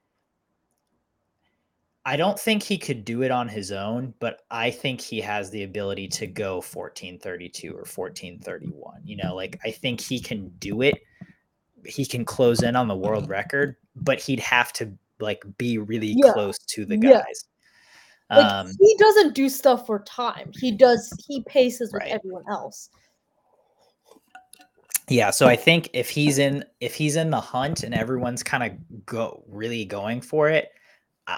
I 2.04 2.16
don't 2.16 2.38
think 2.38 2.62
he 2.64 2.78
could 2.78 3.04
do 3.04 3.22
it 3.22 3.30
on 3.30 3.48
his 3.48 3.70
own, 3.70 4.12
but 4.18 4.42
I 4.50 4.70
think 4.72 5.00
he 5.00 5.20
has 5.20 5.50
the 5.50 5.62
ability 5.62 6.08
to 6.08 6.26
go 6.26 6.56
1432 6.56 7.68
or 7.70 7.84
1431. 7.84 9.02
You 9.04 9.16
know, 9.16 9.36
like 9.36 9.60
I 9.64 9.70
think 9.70 10.00
he 10.00 10.18
can 10.18 10.48
do 10.58 10.82
it. 10.82 11.00
He 11.86 12.04
can 12.04 12.24
close 12.24 12.62
in 12.62 12.74
on 12.74 12.88
the 12.88 12.96
world 12.96 13.28
record, 13.28 13.76
but 13.94 14.18
he'd 14.20 14.40
have 14.40 14.72
to 14.74 14.92
like 15.20 15.44
be 15.58 15.78
really 15.78 16.14
Yeah. 16.16 16.32
close 16.32 16.58
to 16.58 16.84
the 16.84 16.96
Yeah. 16.96 17.22
guys. 17.22 17.44
Like 18.30 18.50
Um, 18.52 18.72
he 18.80 18.96
doesn't 18.98 19.34
do 19.34 19.48
stuff 19.48 19.86
for 19.86 20.00
time. 20.00 20.50
He 20.58 20.72
does 20.72 21.12
he 21.28 21.42
paces 21.44 21.92
with 21.92 22.02
Right. 22.02 22.10
everyone 22.12 22.44
else. 22.50 22.90
yeah 25.08 25.30
so 25.30 25.48
i 25.48 25.56
think 25.56 25.90
if 25.92 26.08
he's 26.08 26.38
in 26.38 26.64
if 26.80 26.94
he's 26.94 27.16
in 27.16 27.28
the 27.28 27.40
hunt 27.40 27.82
and 27.82 27.92
everyone's 27.92 28.42
kind 28.44 28.62
of 28.62 29.04
go 29.04 29.42
really 29.48 29.84
going 29.84 30.20
for 30.20 30.48
it 30.48 30.70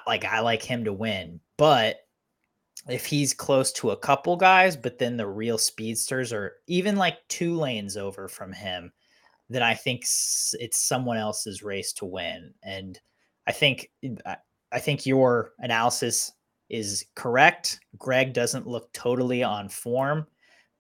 like 0.07 0.25
i 0.25 0.41
like 0.41 0.63
him 0.63 0.85
to 0.85 0.93
win 0.93 1.41
but 1.57 1.97
if 2.89 3.07
he's 3.07 3.33
close 3.33 3.73
to 3.73 3.91
a 3.91 3.97
couple 3.97 4.37
guys 4.37 4.77
but 4.77 4.99
then 4.99 5.17
the 5.17 5.27
real 5.27 5.59
speedsters 5.59 6.33
are 6.33 6.55
even 6.67 6.97
like 6.97 7.19
two 7.29 7.57
lanes 7.57 7.97
over 7.97 8.29
from 8.29 8.53
him 8.53 8.93
then 9.49 9.63
i 9.63 9.75
think 9.75 10.03
it's 10.03 10.81
someone 10.81 11.17
else's 11.17 11.63
race 11.63 11.93
to 11.93 12.05
win. 12.07 12.53
And 12.63 12.99
i 13.47 13.53
think 13.53 13.91
I- 14.27 14.37
think 14.81 15.07
your 15.07 15.53
analysis 15.61 16.33
is 16.69 17.05
correct. 17.15 17.79
Greg 17.97 18.33
doesn't 18.33 18.67
look 18.67 18.93
totally 18.93 19.43
on 19.43 19.69
form 19.69 20.27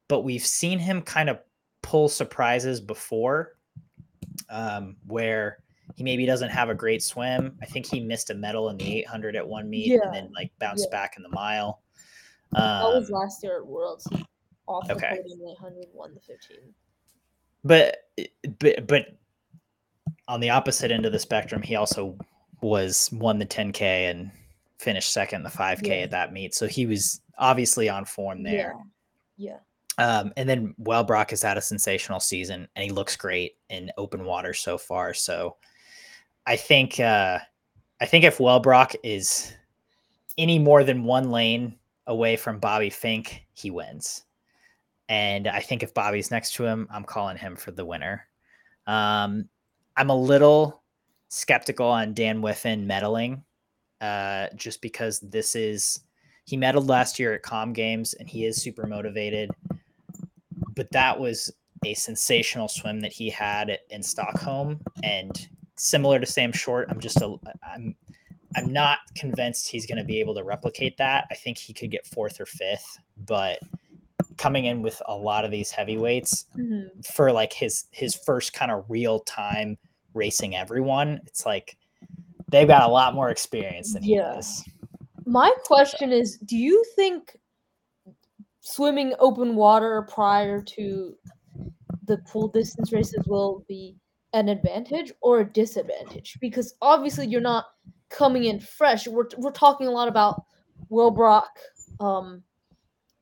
but 0.09 0.23
we've 0.23 0.45
seen 0.45 0.79
him 0.79 1.01
kind 1.01 1.29
of 1.29 1.39
pull 1.83 2.09
surprises 2.09 2.81
before 2.81 3.53
um, 4.51 4.97
where 5.07 5.59
he 5.95 6.03
maybe 6.05 6.27
doesn't 6.27 6.51
have 6.51 6.71
a 6.71 6.75
great 6.75 7.03
swim. 7.03 7.57
I 7.63 7.67
think 7.67 7.87
he 7.87 8.01
missed 8.01 8.31
a 8.31 8.35
medal 8.35 8.69
in 8.71 8.77
the 8.77 8.99
800 9.01 9.37
at 9.37 9.47
one 9.47 9.69
meet 9.71 9.87
Yeah, 9.89 9.99
and 10.05 10.15
then 10.15 10.31
like 10.35 10.51
bounced 10.59 10.89
yeah. 10.91 10.97
back 10.99 11.17
in 11.17 11.23
the 11.23 11.29
mile. 11.29 11.83
That 12.53 12.83
was 12.85 13.11
Um, 13.11 13.21
last 13.21 13.43
year 13.43 13.59
at 13.59 13.67
Worlds. 13.67 14.07
Off 14.67 14.87
the 14.89 14.95
okay. 14.95 15.17
podium 15.17 15.41
800 15.59 15.87
won 15.93 16.15
the 16.15 16.21
15. 16.21 16.57
but 17.65 17.97
but 18.59 18.87
but 18.87 19.07
on 20.29 20.41
the 20.41 20.51
opposite 20.51 20.91
end 20.91 21.05
of 21.05 21.13
the 21.13 21.19
spectrum, 21.19 21.61
he 21.63 21.77
also 21.77 22.17
was 22.63 23.11
won 23.13 23.39
the 23.39 23.45
10k 23.47 24.11
and 24.11 24.31
finished 24.79 25.13
second 25.13 25.41
in 25.41 25.43
the 25.43 25.51
5k 25.51 25.87
Yeah. 25.87 25.95
at 26.05 26.11
that 26.13 26.33
meet. 26.33 26.55
So 26.55 26.67
he 26.67 26.87
was 26.87 27.21
obviously 27.39 27.89
on 27.91 28.05
form 28.07 28.43
there. 28.43 28.75
Yeah. 29.37 29.59
Um, 29.99 30.33
and 30.37 30.49
then 30.49 30.75
Wellbrock 30.83 31.31
has 31.31 31.43
had 31.43 31.57
a 31.59 31.61
sensational 31.63 32.21
season 32.21 32.67
and 32.75 32.85
he 32.85 32.91
looks 32.91 33.17
great 33.17 33.57
in 33.69 33.91
open 33.99 34.25
water 34.25 34.55
so 34.55 34.79
far. 34.79 35.13
So 35.15 35.57
I 36.47 36.57
think 36.57 37.01
uh, 37.01 37.39
I 38.01 38.07
think 38.07 38.25
if 38.25 38.39
Wellbrock 38.39 38.97
is 39.03 39.53
any 40.37 40.59
more 40.59 40.85
than 40.85 41.05
one 41.05 41.31
lane 41.31 41.77
away 42.07 42.37
from 42.37 42.59
Bobby 42.59 42.91
Fink, 42.91 43.47
he 43.53 43.71
wins. 43.71 44.25
And 45.09 45.47
I 45.47 45.61
think 45.61 45.83
if 45.83 45.95
Bobby's 45.95 46.31
next 46.31 46.55
to 46.55 46.65
him, 46.65 46.89
I'm 46.91 47.05
calling 47.05 47.37
him 47.37 47.57
for 47.57 47.71
the 47.71 47.85
winner. 47.85 48.27
Um, 48.87 49.49
I'm 49.97 50.11
a 50.11 50.17
little 50.17 50.83
skeptical 51.29 51.87
on 51.87 52.15
Dan 52.15 52.41
Whiffen 52.41 52.87
meddling, 52.87 53.45
uh, 54.01 54.49
just 54.57 54.83
because 54.83 55.21
this 55.21 55.55
is 55.55 56.01
he 56.47 56.57
medaled 56.57 56.89
last 56.89 57.19
year 57.19 57.35
at 57.35 57.43
Com 57.43 57.73
Games 57.73 58.15
and 58.15 58.29
he 58.29 58.45
is 58.45 58.61
super 58.61 58.87
motivated. 58.87 59.51
But 60.75 60.91
that 60.93 61.19
was 61.19 61.53
a 61.85 61.95
sensational 61.95 62.69
swim 62.69 63.01
that 63.01 63.13
he 63.13 63.31
had 63.31 63.79
in 63.91 64.03
Stockholm, 64.03 64.81
and 65.03 65.49
similar 65.85 66.19
to 66.19 66.27
Sam 66.27 66.51
Short, 66.51 66.89
I'm 66.91 66.99
just 66.99 67.21
a 67.21 67.37
I'm 67.63 67.95
I'm 68.57 68.73
not 68.73 68.99
convinced 69.17 69.69
he's 69.69 69.87
going 69.87 69.99
to 69.99 70.05
be 70.05 70.21
able 70.21 70.35
to 70.35 70.45
replicate 70.45 70.97
that. 70.97 71.27
I 71.31 71.35
think 71.35 71.59
he 71.59 71.73
could 71.73 71.91
get 71.91 72.07
fourth 72.07 72.41
or 72.41 72.47
fifth, 72.47 72.99
but 73.27 73.59
coming 74.39 74.65
in 74.67 74.81
with 74.81 75.03
a 75.07 75.15
lot 75.15 75.45
of 75.45 75.51
these 75.51 75.71
heavyweights 75.71 76.47
Mhm. 76.57 77.05
for 77.05 77.33
like 77.33 77.53
his 77.53 77.85
his 77.91 78.15
first 78.15 78.53
kind 78.53 78.71
of 78.71 78.85
real 78.89 79.21
time 79.21 79.77
racing 80.15 80.57
everyone, 80.57 81.21
it's 81.27 81.45
like 81.45 81.77
they've 82.51 82.69
got 82.69 82.89
a 82.89 82.93
lot 82.93 83.15
more 83.15 83.31
experience 83.31 83.93
than 83.93 84.03
he 84.03 84.15
Yeah. 84.15 84.35
does. 84.35 84.65
My 85.27 85.53
question 85.65 86.13
is 86.13 86.39
do 86.39 86.57
you 86.57 86.83
think 86.97 87.37
swimming 88.61 89.15
open 89.19 89.57
water 89.57 90.03
prior 90.11 90.63
to 90.63 91.15
the 92.07 92.19
pool 92.31 92.49
distance 92.49 92.93
races 92.93 93.23
will 93.27 93.65
be 93.69 93.97
an 94.35 94.51
advantage 94.51 95.13
or 95.23 95.41
a 95.41 95.45
disadvantage? 95.45 96.37
Because 96.41 96.75
obviously 96.83 97.27
you're 97.27 97.41
not 97.41 97.67
coming 98.11 98.45
in 98.45 98.61
fresh. 98.61 99.09
We're, 99.09 99.29
we're 99.39 99.53
talking 99.53 99.87
a 99.87 99.91
lot 99.91 100.09
about 100.09 100.45
Wellbrock 100.91 101.45
um, 102.01 102.43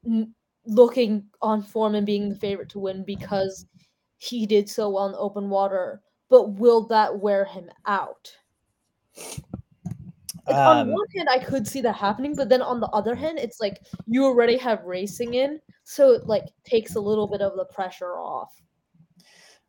n- 0.04 0.34
looking 0.66 1.24
on 1.40 1.62
form 1.62 1.94
and 1.94 2.06
being 2.06 2.28
the 2.28 2.34
favorite 2.34 2.70
to 2.70 2.80
win 2.80 3.04
because 3.04 3.66
he 4.16 4.46
did 4.46 4.68
so 4.68 4.90
well 4.90 5.06
in 5.06 5.14
open 5.16 5.48
water. 5.48 6.00
But 6.28 6.54
will 6.54 6.86
that 6.88 7.16
wear 7.16 7.44
him 7.44 7.70
out? 7.86 8.32
Like, 10.46 10.56
on 10.56 10.88
Um, 10.88 10.92
one 10.92 11.06
hand, 11.14 11.28
I 11.30 11.38
could 11.38 11.68
see 11.68 11.80
that 11.82 11.94
happening, 11.94 12.34
but 12.34 12.48
then 12.48 12.62
on 12.62 12.80
the 12.80 12.88
other 12.88 13.14
hand, 13.14 13.38
it's 13.38 13.60
like 13.60 13.82
you 14.06 14.24
already 14.24 14.56
have 14.56 14.82
racing 14.84 15.34
in, 15.34 15.60
so 15.84 16.12
it 16.12 16.26
like 16.26 16.46
takes 16.64 16.96
a 16.96 17.00
little 17.00 17.28
bit 17.28 17.42
of 17.42 17.56
the 17.56 17.66
pressure 17.66 18.18
off. 18.18 18.50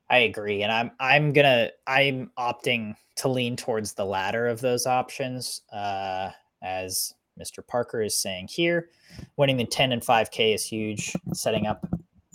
I 0.09 0.19
agree, 0.19 0.63
and 0.63 0.71
I'm 0.71 0.91
I'm 0.99 1.33
gonna 1.33 1.69
I'm 1.87 2.31
opting 2.37 2.95
to 3.17 3.27
lean 3.27 3.55
towards 3.55 3.93
the 3.93 4.05
latter 4.05 4.47
of 4.47 4.61
those 4.61 4.85
options, 4.85 5.61
uh, 5.71 6.31
as 6.61 7.13
Mr. 7.39 7.65
Parker 7.65 8.01
is 8.01 8.17
saying 8.17 8.47
here. 8.47 8.89
Winning 9.37 9.57
the 9.57 9.65
10 9.65 9.91
and 9.91 10.01
5K 10.01 10.53
is 10.53 10.65
huge. 10.65 11.13
Setting 11.33 11.67
up 11.67 11.85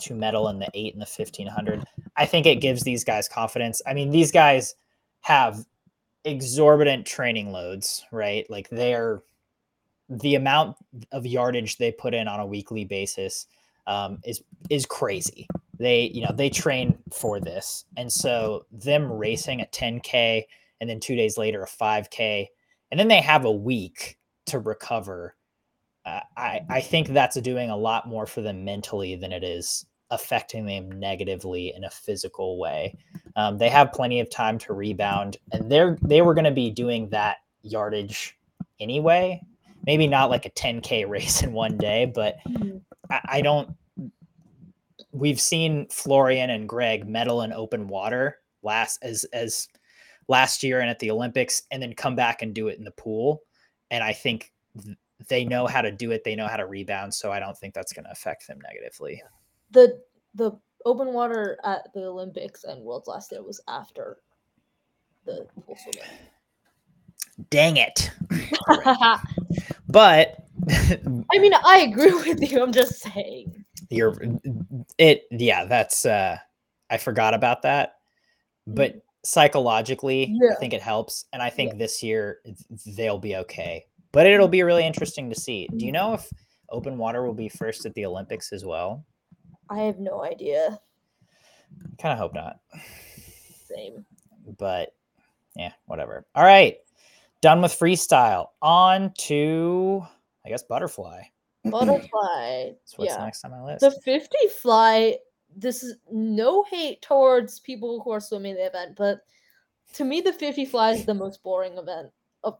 to 0.01 0.13
medal 0.13 0.47
in 0.49 0.59
the 0.59 0.69
eight 0.73 0.93
and 0.93 1.01
the 1.01 1.05
1500, 1.05 1.83
I 2.17 2.25
think 2.25 2.45
it 2.45 2.61
gives 2.61 2.83
these 2.83 3.03
guys 3.03 3.27
confidence. 3.27 3.81
I 3.85 3.93
mean, 3.93 4.11
these 4.11 4.31
guys 4.31 4.75
have 5.21 5.65
exorbitant 6.25 7.05
training 7.05 7.51
loads, 7.51 8.05
right? 8.11 8.49
Like 8.49 8.69
they're 8.69 9.21
the 10.09 10.35
amount 10.35 10.75
of 11.11 11.25
yardage 11.25 11.77
they 11.77 11.91
put 11.91 12.13
in 12.13 12.27
on 12.27 12.39
a 12.39 12.45
weekly 12.45 12.83
basis 12.83 13.45
um, 13.89 14.19
is 14.23 14.41
is 14.69 14.85
crazy. 14.85 15.47
They 15.77 16.03
you 16.13 16.21
know 16.21 16.31
they 16.33 16.49
train 16.49 16.97
for 17.11 17.41
this. 17.41 17.83
And 17.97 18.11
so 18.11 18.65
them 18.71 19.11
racing 19.11 19.59
a 19.59 19.65
10k 19.65 20.43
and 20.79 20.89
then 20.89 20.99
two 20.99 21.15
days 21.15 21.37
later 21.37 21.63
a 21.63 21.67
5k 21.67 22.47
and 22.91 22.99
then 22.99 23.07
they 23.07 23.21
have 23.21 23.45
a 23.45 23.51
week 23.51 24.17
to 24.45 24.59
recover 24.59 25.35
uh, 26.05 26.21
i 26.37 26.61
i 26.69 26.81
think 26.81 27.09
that's 27.09 27.39
doing 27.41 27.69
a 27.69 27.77
lot 27.77 28.07
more 28.07 28.25
for 28.25 28.41
them 28.41 28.63
mentally 28.63 29.15
than 29.15 29.31
it 29.31 29.43
is 29.43 29.85
affecting 30.11 30.65
them 30.65 30.91
negatively 30.91 31.73
in 31.75 31.83
a 31.83 31.89
physical 31.89 32.57
way. 32.57 32.97
Um, 33.35 33.59
they 33.59 33.69
have 33.69 33.93
plenty 33.93 34.19
of 34.19 34.29
time 34.29 34.57
to 34.59 34.73
rebound 34.73 35.37
and 35.51 35.71
they're 35.71 35.97
they 36.01 36.21
were 36.21 36.33
going 36.33 36.45
to 36.45 36.51
be 36.51 36.71
doing 36.71 37.09
that 37.09 37.37
yardage 37.61 38.35
anyway. 38.79 39.41
Maybe 39.85 40.07
not 40.07 40.29
like 40.29 40.45
a 40.45 40.51
10k 40.51 41.07
race 41.09 41.43
in 41.43 41.53
one 41.53 41.77
day 41.77 42.05
but 42.05 42.37
I, 43.09 43.19
I 43.25 43.41
don't. 43.41 43.75
We've 45.11 45.39
seen 45.39 45.87
Florian 45.89 46.49
and 46.49 46.69
Greg 46.69 47.07
medal 47.07 47.41
in 47.41 47.51
open 47.51 47.87
water 47.87 48.37
last 48.61 48.99
as 49.01 49.23
as 49.33 49.67
last 50.27 50.61
year 50.63 50.81
and 50.81 50.89
at 50.89 50.99
the 50.99 51.11
Olympics, 51.11 51.63
and 51.71 51.81
then 51.81 51.93
come 51.93 52.15
back 52.15 52.41
and 52.41 52.53
do 52.53 52.67
it 52.67 52.77
in 52.77 52.83
the 52.83 52.91
pool. 52.91 53.41
And 53.91 54.03
I 54.03 54.13
think 54.13 54.53
th- 54.83 54.97
they 55.27 55.43
know 55.43 55.67
how 55.67 55.81
to 55.81 55.91
do 55.91 56.11
it. 56.11 56.23
They 56.23 56.35
know 56.35 56.47
how 56.47 56.57
to 56.57 56.67
rebound. 56.67 57.13
So 57.13 57.31
I 57.31 57.39
don't 57.39 57.57
think 57.57 57.73
that's 57.73 57.93
going 57.93 58.05
to 58.05 58.11
affect 58.11 58.47
them 58.47 58.59
negatively. 58.61 59.21
The 59.71 60.01
the 60.35 60.51
open 60.85 61.13
water 61.13 61.57
at 61.63 61.91
the 61.93 62.05
Olympics 62.05 62.63
and 62.63 62.81
Worlds 62.81 63.07
last 63.07 63.31
year 63.31 63.43
was 63.43 63.61
after 63.67 64.17
the 65.25 65.47
full 65.65 65.77
swimming. 65.77 66.09
Dang 67.49 67.77
it! 67.77 68.11
I 70.69 71.39
mean, 71.39 71.53
I 71.65 71.87
agree 71.89 72.13
with 72.13 72.51
you. 72.51 72.61
I'm 72.61 72.71
just 72.71 72.99
saying. 73.01 73.65
you're 73.89 74.15
it 74.97 75.23
yeah 75.31 75.65
that's 75.65 76.05
uh 76.05 76.37
i 76.89 76.97
forgot 76.97 77.33
about 77.33 77.61
that 77.63 77.95
but 78.67 79.01
psychologically 79.23 80.35
i 80.51 80.55
think 80.55 80.73
it 80.73 80.81
helps 80.81 81.25
and 81.33 81.41
i 81.41 81.49
think 81.49 81.77
this 81.77 82.03
year 82.03 82.39
they'll 82.95 83.17
be 83.17 83.35
okay 83.37 83.85
but 84.11 84.27
it'll 84.27 84.47
be 84.47 84.61
really 84.63 84.85
interesting 84.85 85.29
to 85.29 85.35
see 85.39 85.67
do 85.77 85.85
you 85.85 85.91
know 85.91 86.13
if 86.13 86.29
open 86.69 86.97
water 86.97 87.25
will 87.25 87.33
be 87.33 87.49
first 87.49 87.85
at 87.85 87.93
the 87.95 88.05
olympics 88.05 88.51
as 88.53 88.63
well 88.65 89.03
I 89.71 89.79
have 89.81 89.99
no 89.99 90.23
idea. 90.23 90.79
kind 92.01 92.13
of 92.13 92.19
hope 92.19 92.33
not 92.33 92.59
Same. 93.67 94.05
but 94.57 94.93
yeah 95.55 95.71
whatever 95.85 96.25
all 96.35 96.43
right 96.43 96.77
done 97.41 97.61
with 97.61 97.71
freestyle 97.71 98.47
on 98.61 99.13
to 99.17 100.05
i 100.45 100.49
guess 100.49 100.63
butterfly 100.63 101.21
Butterfly. 101.65 102.71
so 102.85 102.95
what's 102.97 103.13
yeah. 103.13 103.23
next 103.25 103.43
on 103.43 103.51
my 103.51 103.61
list 103.61 103.81
The 103.81 103.91
50 103.91 104.37
fly, 104.61 105.17
this 105.57 105.83
is 105.83 105.97
no 106.09 106.63
hate 106.63 107.01
towards 107.01 107.59
people 107.59 108.01
who 108.01 108.11
are 108.11 108.21
swimming 108.21 108.55
the 108.55 108.65
event, 108.65 108.95
but 108.97 109.19
to 109.95 110.05
me, 110.05 110.21
the 110.21 110.31
50 110.31 110.63
fly 110.65 110.91
is 110.91 111.05
the 111.05 111.13
most 111.13 111.43
boring 111.43 111.77
event 111.77 112.11
of 112.45 112.57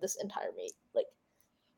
this 0.00 0.16
entire 0.20 0.50
meet. 0.56 0.72
Like, 0.92 1.06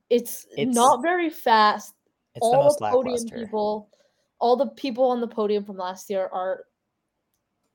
it's, 0.08 0.46
It's- 0.56 0.74
not 0.74 1.02
very 1.02 1.28
fast. 1.28 1.94
it's 2.34 2.40
the 2.48 2.56
all 2.56 2.64
most 2.64 2.78
the 2.78 2.88
podium 2.88 3.28
people, 3.28 3.90
all 4.38 4.56
the 4.56 4.68
people 4.68 5.04
on 5.04 5.20
the 5.20 5.28
podium 5.28 5.64
from 5.64 5.76
last 5.76 6.08
year 6.08 6.30
are 6.32 6.64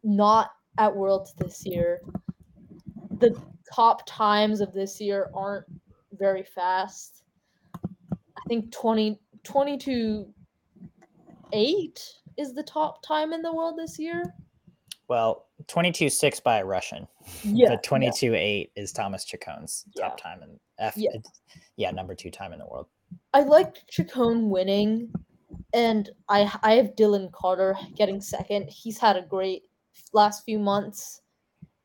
not 0.03 0.51
at 0.79 0.95
Worlds 0.95 1.33
this 1.37 1.63
year. 1.63 2.01
The 3.19 3.39
top 3.71 4.01
times 4.07 4.61
of 4.61 4.73
this 4.73 4.99
year 4.99 5.29
aren't 5.35 5.65
very 6.13 6.43
fast. 6.43 7.18
I 8.49 8.51
think 8.51 8.71
20, 8.71 9.19
22 9.43 10.25
8 11.53 12.13
is 12.39 12.53
the 12.55 12.63
top 12.63 13.03
time 13.05 13.31
in 13.31 13.43
the 13.43 13.53
world 13.53 13.77
this 13.77 13.99
year. 13.99 14.23
well 15.07 15.45
22-6 15.67 16.41
by 16.41 16.57
a 16.57 16.65
russian 16.65 17.07
Yeah. 17.43 17.69
but 17.69 17.83
22 17.83 18.33
8 18.33 18.71
is 18.75 18.91
Thomas 18.91 19.23
Ceccon's 19.29 19.85
top 19.95 20.19
time 20.19 20.41
in 20.41 20.59
F. 20.79 20.95
Yeah. 20.97 21.11
yeah, 21.77 21.91
number 21.91 22.15
two 22.15 22.31
time 22.31 22.51
in 22.53 22.57
the 22.57 22.65
world. 22.65 22.87
I 23.35 23.41
like 23.41 23.75
Ceccon 23.95 24.47
winning, 24.47 25.11
and 25.73 26.09
I 26.27 26.51
I 26.63 26.71
have 26.71 26.95
Dylan 26.95 27.31
Carter 27.33 27.75
getting 27.95 28.19
second. 28.21 28.67
He's 28.69 28.97
had 28.97 29.15
a 29.17 29.21
great 29.21 29.63
last 30.13 30.43
few 30.45 30.57
months, 30.57 31.21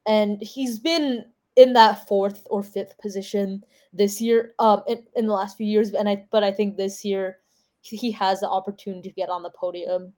and 0.07 0.41
he's 0.41 0.79
been 0.79 1.25
in 1.57 1.73
that 1.75 2.07
fourth 2.09 2.47
or 2.51 2.63
fifth 2.63 2.99
position 2.99 3.65
this 3.93 4.21
year. 4.21 4.55
Um, 4.59 4.83
in, 4.89 5.05
in 5.17 5.27
the 5.27 5.33
last 5.33 5.57
few 5.57 5.67
years, 5.67 5.93
and 5.93 6.09
I 6.09 6.25
but 6.31 6.45
I 6.45 6.53
think 6.53 6.77
this 6.77 7.05
year 7.05 7.39
he 7.81 7.97
he 7.97 8.11
has 8.13 8.41
the 8.41 8.49
opportunity 8.49 9.09
to 9.09 9.15
get 9.15 9.29
on 9.29 9.43
the 9.43 9.51
podium, 9.51 10.13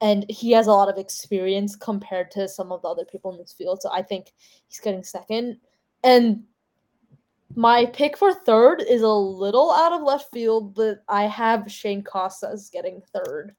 and 0.00 0.24
he 0.28 0.52
has 0.52 0.66
a 0.66 0.72
lot 0.72 0.88
of 0.88 0.98
experience 0.98 1.76
compared 1.76 2.30
to 2.32 2.48
some 2.48 2.72
of 2.72 2.82
the 2.82 2.88
other 2.88 3.04
people 3.04 3.32
in 3.32 3.38
this 3.38 3.52
field. 3.52 3.82
So 3.82 3.90
I 3.92 4.02
think 4.02 4.32
he's 4.68 4.80
getting 4.80 5.02
second, 5.02 5.58
and 6.04 6.44
my 7.56 7.86
pick 7.86 8.16
for 8.16 8.32
third 8.32 8.82
is 8.82 9.02
a 9.02 9.08
little 9.08 9.72
out 9.72 9.92
of 9.92 10.02
left 10.02 10.30
field, 10.32 10.74
but 10.74 11.02
I 11.08 11.24
have 11.24 11.70
Shaine 11.70 12.02
Casas 12.02 12.70
getting 12.70 13.02
third. 13.12 13.54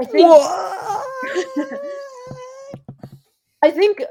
I 0.00 0.04
think 0.04 0.26
I 3.62 3.70
think 3.70 4.02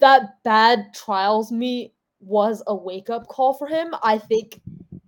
that 0.00 0.42
bad 0.44 0.92
trials 0.94 1.50
meet 1.52 1.94
was 2.20 2.62
a 2.66 2.74
wake 2.74 3.10
up 3.10 3.28
call 3.28 3.54
for 3.54 3.66
him. 3.66 3.94
I 4.02 4.18
think 4.18 4.60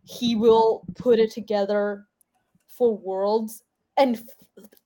he 0.04 0.36
will 0.36 0.84
put 0.96 1.18
it 1.18 1.30
together 1.30 2.06
for 2.68 2.96
worlds 2.96 3.62
and 3.96 4.22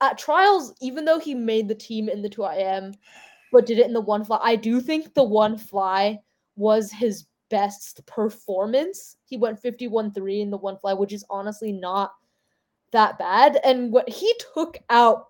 at 0.00 0.18
trials 0.18 0.74
even 0.80 1.05
though 1.05 1.18
he 1.18 1.34
made 1.34 1.68
the 1.68 1.74
team 1.74 2.09
in 2.09 2.22
the 2.22 2.28
2IM 2.28 2.94
but 3.52 3.66
did 3.66 3.78
it 3.78 3.86
in 3.86 3.92
the 3.92 4.00
one 4.00 4.24
fly. 4.24 4.38
I 4.42 4.57
do 4.57 4.80
think 4.80 5.14
the 5.14 5.22
one 5.22 5.57
fly 5.57 6.18
was 6.57 6.90
his 6.90 7.26
best 7.50 8.05
performance. 8.07 9.16
He 9.26 9.36
went 9.36 9.62
51-3 9.62 10.40
in 10.40 10.50
the 10.50 10.57
one 10.57 10.76
fly, 10.78 10.92
which 10.92 11.12
is 11.12 11.24
honestly 11.30 11.70
not 11.70 12.14
that 12.90 13.16
bad. 13.16 13.61
And 13.64 13.92
what 13.92 14.09
he 14.09 14.34
took 14.55 14.78
out 14.90 15.28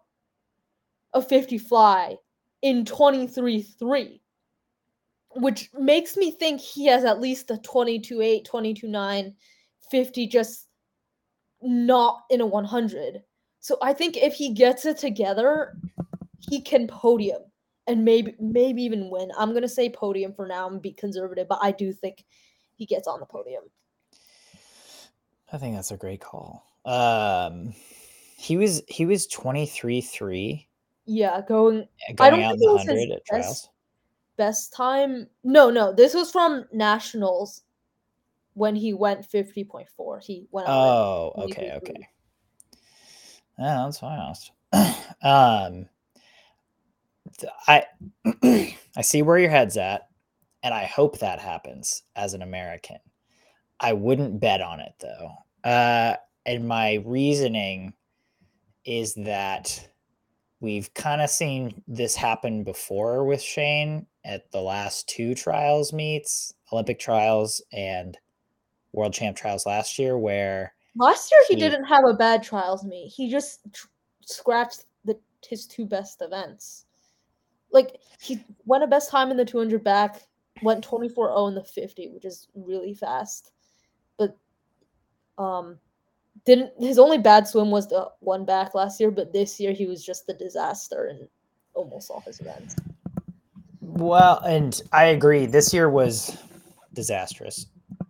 a 1.12 1.20
50 1.20 1.58
fly 1.58 2.16
in 2.62 2.86
23-3, 2.86 4.20
which 5.36 5.70
makes 5.74 6.16
me 6.16 6.30
think 6.30 6.60
he 6.60 6.86
has 6.86 7.04
at 7.04 7.20
least 7.20 7.50
a 7.50 7.54
22-8, 7.54 8.46
22-9, 8.46 9.34
50 9.90 10.26
just 10.26 10.68
not 11.62 12.22
in 12.30 12.40
a 12.40 12.46
100. 12.46 13.22
So 13.60 13.78
I 13.82 13.92
think 13.92 14.16
if 14.16 14.34
he 14.34 14.52
gets 14.52 14.84
it 14.86 14.98
together, 14.98 15.76
he 16.38 16.60
can 16.60 16.86
podium 16.86 17.42
and 17.86 18.04
maybe 18.04 18.34
maybe 18.38 18.82
even 18.82 19.08
win. 19.10 19.30
I'm 19.38 19.52
gonna 19.54 19.68
say 19.68 19.88
podium 19.90 20.32
for 20.34 20.46
now 20.46 20.68
and 20.68 20.80
be 20.82 20.92
conservative, 20.92 21.48
but 21.48 21.58
I 21.62 21.70
do 21.72 21.92
think 21.92 22.24
he 22.76 22.84
gets 22.86 23.06
on 23.08 23.20
the 23.20 23.26
podium. 23.26 23.64
I 25.52 25.58
think 25.58 25.76
that's 25.76 25.90
a 25.90 25.96
great 25.96 26.20
call. 26.20 26.64
Um, 26.84 27.74
he 28.36 28.56
was 28.58 28.82
he 28.88 29.06
was 29.06 29.26
23-3 29.28 30.66
Yeah, 31.06 31.40
going 31.46 31.86
going 32.16 32.30
don't 32.30 32.42
out 32.42 32.54
in 32.54 32.58
think 32.58 32.62
it 32.62 32.66
the 32.66 32.72
was 32.72 32.80
his 32.82 32.88
hundred 32.88 33.10
at 33.10 33.22
best- 33.24 33.26
trials. 33.28 33.68
Best 34.36 34.72
time. 34.72 35.28
No, 35.42 35.70
no, 35.70 35.92
this 35.92 36.14
was 36.14 36.30
from 36.30 36.64
nationals 36.72 37.62
when 38.54 38.76
he 38.76 38.94
went 38.94 39.28
50.4. 39.28 40.22
He 40.22 40.46
went 40.50 40.68
Oh, 40.68 41.32
okay, 41.38 41.72
okay. 41.76 42.08
Yeah, 43.58 43.84
that's 43.84 44.00
fast. 44.00 44.52
um, 45.22 45.86
I 47.66 47.84
I 48.96 49.02
see 49.02 49.22
where 49.22 49.38
your 49.38 49.50
head's 49.50 49.76
at, 49.76 50.08
and 50.62 50.74
I 50.74 50.84
hope 50.84 51.18
that 51.18 51.40
happens 51.40 52.02
as 52.16 52.34
an 52.34 52.42
American. 52.42 52.98
I 53.80 53.92
wouldn't 53.92 54.40
bet 54.40 54.60
on 54.60 54.80
it 54.80 54.94
though. 55.00 55.32
Uh, 55.68 56.16
and 56.46 56.68
my 56.68 57.02
reasoning 57.04 57.94
is 58.84 59.14
that 59.14 59.88
we've 60.64 60.92
kind 60.94 61.20
of 61.20 61.28
seen 61.28 61.82
this 61.86 62.16
happen 62.16 62.64
before 62.64 63.24
with 63.24 63.42
Shane 63.42 64.06
at 64.24 64.50
the 64.50 64.60
last 64.62 65.06
two 65.06 65.34
trials 65.34 65.92
meets, 65.92 66.54
Olympic 66.72 66.98
trials 66.98 67.62
and 67.72 68.16
World 68.92 69.12
Champ 69.12 69.36
trials 69.36 69.66
last 69.66 69.98
year, 69.98 70.16
where 70.18 70.74
Last 70.96 71.30
year 71.30 71.40
he 71.48 71.54
He- 71.54 71.60
didn't 71.60 71.84
have 71.84 72.04
a 72.08 72.14
bad 72.14 72.42
trials 72.42 72.84
meet. 72.84 73.08
He 73.08 73.28
just 73.30 73.60
tr- 73.72 73.88
scratched 74.24 74.86
the 75.04 75.18
his 75.46 75.66
two 75.66 75.84
best 75.84 76.22
events. 76.22 76.86
Like 77.70 78.00
he 78.20 78.42
went 78.64 78.84
a 78.84 78.86
best 78.86 79.10
time 79.10 79.30
in 79.30 79.36
the 79.36 79.44
200 79.44 79.82
back, 79.84 80.22
went 80.62 80.84
24-0 80.84 81.48
in 81.48 81.54
the 81.56 81.64
50, 81.64 82.08
which 82.10 82.24
is 82.24 82.48
really 82.54 82.94
fast. 82.94 83.52
But 84.16 84.36
um 85.36 85.78
didn't 86.44 86.72
his 86.78 86.98
only 86.98 87.18
bad 87.18 87.48
swim 87.48 87.70
was 87.70 87.88
the 87.88 88.08
one 88.20 88.44
back 88.44 88.74
last 88.74 89.00
year, 89.00 89.10
but 89.10 89.32
this 89.32 89.58
year 89.58 89.72
he 89.72 89.86
was 89.86 90.04
just 90.04 90.26
the 90.26 90.34
disaster 90.34 91.08
in 91.08 91.28
almost 91.74 92.10
all 92.10 92.20
his 92.20 92.40
events. 92.40 92.76
Well, 93.80 94.40
and 94.40 94.80
I 94.92 95.06
agree. 95.06 95.46
This 95.46 95.72
year 95.72 95.88
was 95.88 96.36
disastrous. 96.92 97.66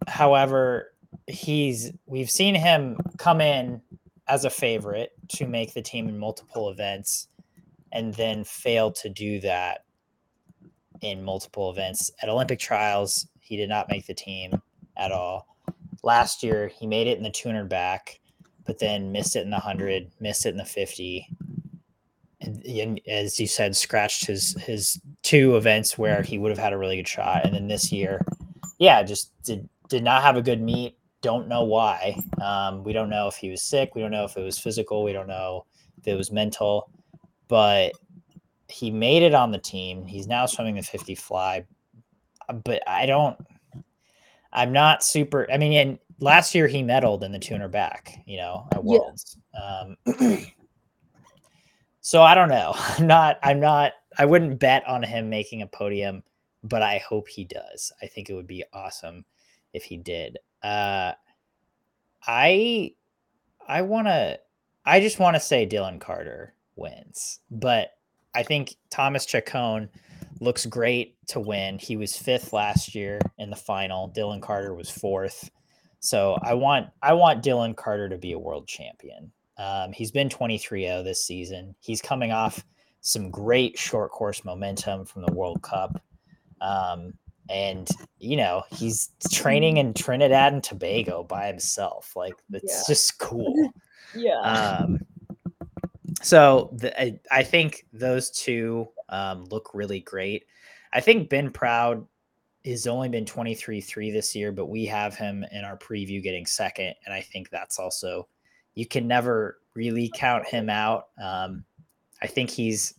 However, 0.08 0.94
he's 1.26 1.92
we've 2.06 2.30
seen 2.30 2.54
him 2.54 2.96
come 3.18 3.40
in 3.40 3.80
as 4.28 4.44
a 4.44 4.50
favorite 4.50 5.12
to 5.28 5.46
make 5.46 5.74
the 5.74 5.82
team 5.82 6.08
in 6.08 6.18
multiple 6.18 6.70
events 6.70 7.28
and 7.92 8.14
then 8.14 8.44
fail 8.44 8.90
to 8.90 9.08
do 9.08 9.40
that 9.40 9.84
in 11.00 11.22
multiple 11.22 11.70
events. 11.70 12.10
At 12.22 12.28
Olympic 12.28 12.58
trials, 12.58 13.26
he 13.40 13.56
did 13.56 13.68
not 13.68 13.88
make 13.88 14.06
the 14.06 14.14
team 14.14 14.60
at 14.96 15.12
all. 15.12 15.46
Last 16.02 16.42
year, 16.42 16.68
he 16.68 16.86
made 16.86 17.06
it 17.06 17.18
in 17.18 17.24
the 17.24 17.30
200 17.30 17.68
back, 17.68 18.20
but 18.64 18.78
then 18.78 19.12
missed 19.12 19.36
it 19.36 19.42
in 19.42 19.50
the 19.50 19.56
100, 19.56 20.10
missed 20.20 20.46
it 20.46 20.50
in 20.50 20.56
the 20.56 20.64
50. 20.64 21.28
And, 22.40 22.64
and 22.64 23.00
as 23.06 23.38
you 23.38 23.46
said, 23.46 23.74
scratched 23.74 24.26
his 24.26 24.54
his 24.62 25.00
two 25.22 25.56
events 25.56 25.96
where 25.96 26.22
he 26.22 26.38
would 26.38 26.50
have 26.50 26.58
had 26.58 26.72
a 26.72 26.78
really 26.78 26.96
good 26.96 27.08
shot. 27.08 27.44
And 27.44 27.54
then 27.54 27.68
this 27.68 27.90
year, 27.90 28.24
yeah, 28.78 29.02
just 29.02 29.32
did 29.44 29.68
did 29.88 30.04
not 30.04 30.22
have 30.22 30.36
a 30.36 30.42
good 30.42 30.60
meet. 30.60 30.96
Don't 31.22 31.48
know 31.48 31.64
why. 31.64 32.20
Um, 32.42 32.84
we 32.84 32.92
don't 32.92 33.08
know 33.08 33.28
if 33.28 33.36
he 33.36 33.50
was 33.50 33.62
sick. 33.62 33.94
We 33.94 34.02
don't 34.02 34.10
know 34.10 34.24
if 34.24 34.36
it 34.36 34.42
was 34.42 34.58
physical. 34.58 35.02
We 35.02 35.12
don't 35.12 35.28
know 35.28 35.64
if 35.98 36.06
it 36.06 36.16
was 36.16 36.30
mental. 36.30 36.90
But 37.48 37.92
he 38.68 38.90
made 38.90 39.22
it 39.22 39.34
on 39.34 39.50
the 39.50 39.58
team. 39.58 40.04
He's 40.04 40.26
now 40.26 40.44
swimming 40.46 40.74
the 40.74 40.82
50 40.82 41.14
fly. 41.14 41.64
But 42.64 42.82
I 42.86 43.06
don't. 43.06 43.38
I'm 44.52 44.72
not 44.72 45.02
super. 45.02 45.50
I 45.50 45.56
mean, 45.56 45.72
and 45.72 45.98
last 46.24 46.54
year 46.54 46.66
he 46.66 46.82
medaled 46.82 47.22
in 47.22 47.30
the 47.32 47.38
tuner 47.38 47.68
back. 47.68 48.22
You 48.26 48.38
know, 48.38 48.66
at 48.72 48.78
Yeah. 48.78 48.98
Worlds. 48.98 49.38
Um, 49.62 49.96
so 52.00 52.22
I 52.22 52.34
don't 52.34 52.48
know. 52.48 52.72
I'm 52.76 53.06
not. 53.06 53.38
I'm 53.42 53.60
not. 53.60 53.92
I 54.18 54.24
wouldn't 54.24 54.58
bet 54.58 54.86
on 54.86 55.02
him 55.02 55.28
making 55.28 55.62
a 55.62 55.66
podium, 55.66 56.22
but 56.62 56.82
I 56.82 56.98
hope 56.98 57.28
he 57.28 57.44
does. 57.44 57.92
I 58.02 58.06
think 58.06 58.30
it 58.30 58.34
would 58.34 58.46
be 58.46 58.64
awesome 58.72 59.24
if 59.72 59.84
he 59.84 59.96
did. 59.96 60.38
Uh, 60.62 61.12
I 62.26 62.94
I 63.66 63.82
want 63.82 64.06
to 64.06 64.38
I 64.84 65.00
just 65.00 65.18
want 65.18 65.34
to 65.36 65.40
say 65.40 65.66
Dylan 65.66 66.00
Carter 66.00 66.54
wins, 66.76 67.40
but 67.50 67.90
I 68.34 68.42
think 68.42 68.76
Thomas 68.90 69.26
Ceccon 69.26 69.88
looks 70.40 70.66
great 70.66 71.16
to 71.28 71.40
win. 71.40 71.78
He 71.78 71.96
was 71.96 72.16
fifth 72.16 72.52
last 72.52 72.94
year 72.94 73.20
in 73.38 73.50
the 73.50 73.56
final. 73.56 74.10
Dylan 74.10 74.42
Carter 74.42 74.74
was 74.74 74.90
fourth. 74.90 75.50
So 76.04 76.36
I 76.42 76.52
want 76.52 76.90
I 77.02 77.14
want 77.14 77.42
Dylan 77.42 77.74
Carter 77.74 78.08
to 78.10 78.18
be 78.18 78.32
a 78.32 78.38
world 78.38 78.68
champion. 78.68 79.32
Um, 79.56 79.92
he's 79.92 80.10
been 80.10 80.28
23-0 80.28 81.02
this 81.04 81.24
season. 81.24 81.74
He's 81.80 82.02
coming 82.02 82.30
off 82.32 82.64
some 83.00 83.30
great 83.30 83.78
short 83.78 84.10
course 84.10 84.44
momentum 84.44 85.06
from 85.06 85.22
the 85.24 85.32
World 85.32 85.62
Cup. 85.62 86.02
Um, 86.60 87.14
and 87.48 87.88
you 88.18 88.36
know, 88.36 88.64
he's 88.70 89.10
training 89.32 89.78
in 89.78 89.94
Trinidad 89.94 90.52
and 90.52 90.62
Tobago 90.62 91.22
by 91.24 91.46
himself. 91.46 92.12
Like 92.14 92.34
it's 92.52 92.72
Yeah. 92.88 92.94
just 92.94 93.18
cool. 93.18 93.70
Yeah. 94.16 94.38
Um, 94.42 95.00
so 96.22 96.70
the, 96.76 97.00
I, 97.00 97.18
I 97.32 97.42
think 97.42 97.84
those 97.92 98.30
two 98.30 98.88
um, 99.08 99.44
look 99.46 99.70
really 99.74 99.98
great. 100.00 100.44
I 100.92 101.00
think 101.00 101.28
Ben 101.28 101.50
Proud 101.50 102.06
has 102.64 102.86
only 102.86 103.08
been 103.08 103.26
23 103.26 103.80
3 103.80 104.10
this 104.10 104.34
year, 104.34 104.52
but 104.52 104.66
we 104.66 104.86
have 104.86 105.14
him 105.14 105.44
in 105.52 105.64
our 105.64 105.76
preview 105.76 106.22
getting 106.22 106.46
second. 106.46 106.94
And 107.04 107.14
I 107.14 107.20
think 107.20 107.50
that's 107.50 107.78
also, 107.78 108.28
you 108.74 108.86
can 108.86 109.06
never 109.06 109.58
really 109.74 110.10
count 110.14 110.46
him 110.46 110.70
out. 110.70 111.08
Um, 111.22 111.64
I 112.22 112.26
think 112.26 112.50
he's 112.50 112.94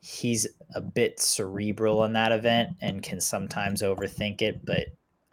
he's 0.00 0.46
a 0.74 0.80
bit 0.80 1.18
cerebral 1.18 2.04
in 2.04 2.12
that 2.12 2.30
event 2.30 2.70
and 2.82 3.02
can 3.02 3.20
sometimes 3.20 3.80
overthink 3.80 4.42
it, 4.42 4.64
but 4.64 4.86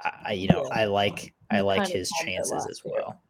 I, 0.03 0.11
I 0.27 0.31
you 0.33 0.47
know, 0.47 0.65
I 0.71 0.85
like 0.85 1.33
I 1.49 1.61
like 1.61 1.87
his 1.87 2.09
chances 2.23 2.67
as 2.69 2.81
well. 2.83 3.21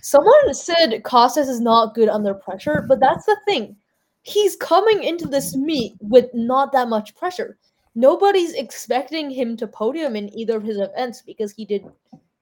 Someone 0.00 0.54
said 0.54 1.02
Casas 1.04 1.48
is 1.48 1.60
not 1.60 1.94
good 1.94 2.08
under 2.08 2.34
pressure, 2.34 2.84
but 2.88 3.00
that's 3.00 3.26
the 3.26 3.36
thing. 3.46 3.76
He's 4.22 4.56
coming 4.56 5.02
into 5.02 5.26
this 5.26 5.56
meet 5.56 5.94
with 6.00 6.26
not 6.34 6.72
that 6.72 6.88
much 6.88 7.14
pressure. 7.14 7.58
Nobody's 7.94 8.54
expecting 8.54 9.30
him 9.30 9.56
to 9.58 9.66
podium 9.66 10.16
in 10.16 10.34
either 10.36 10.56
of 10.56 10.62
his 10.62 10.78
events 10.78 11.22
because 11.22 11.52
he 11.52 11.64
did 11.64 11.84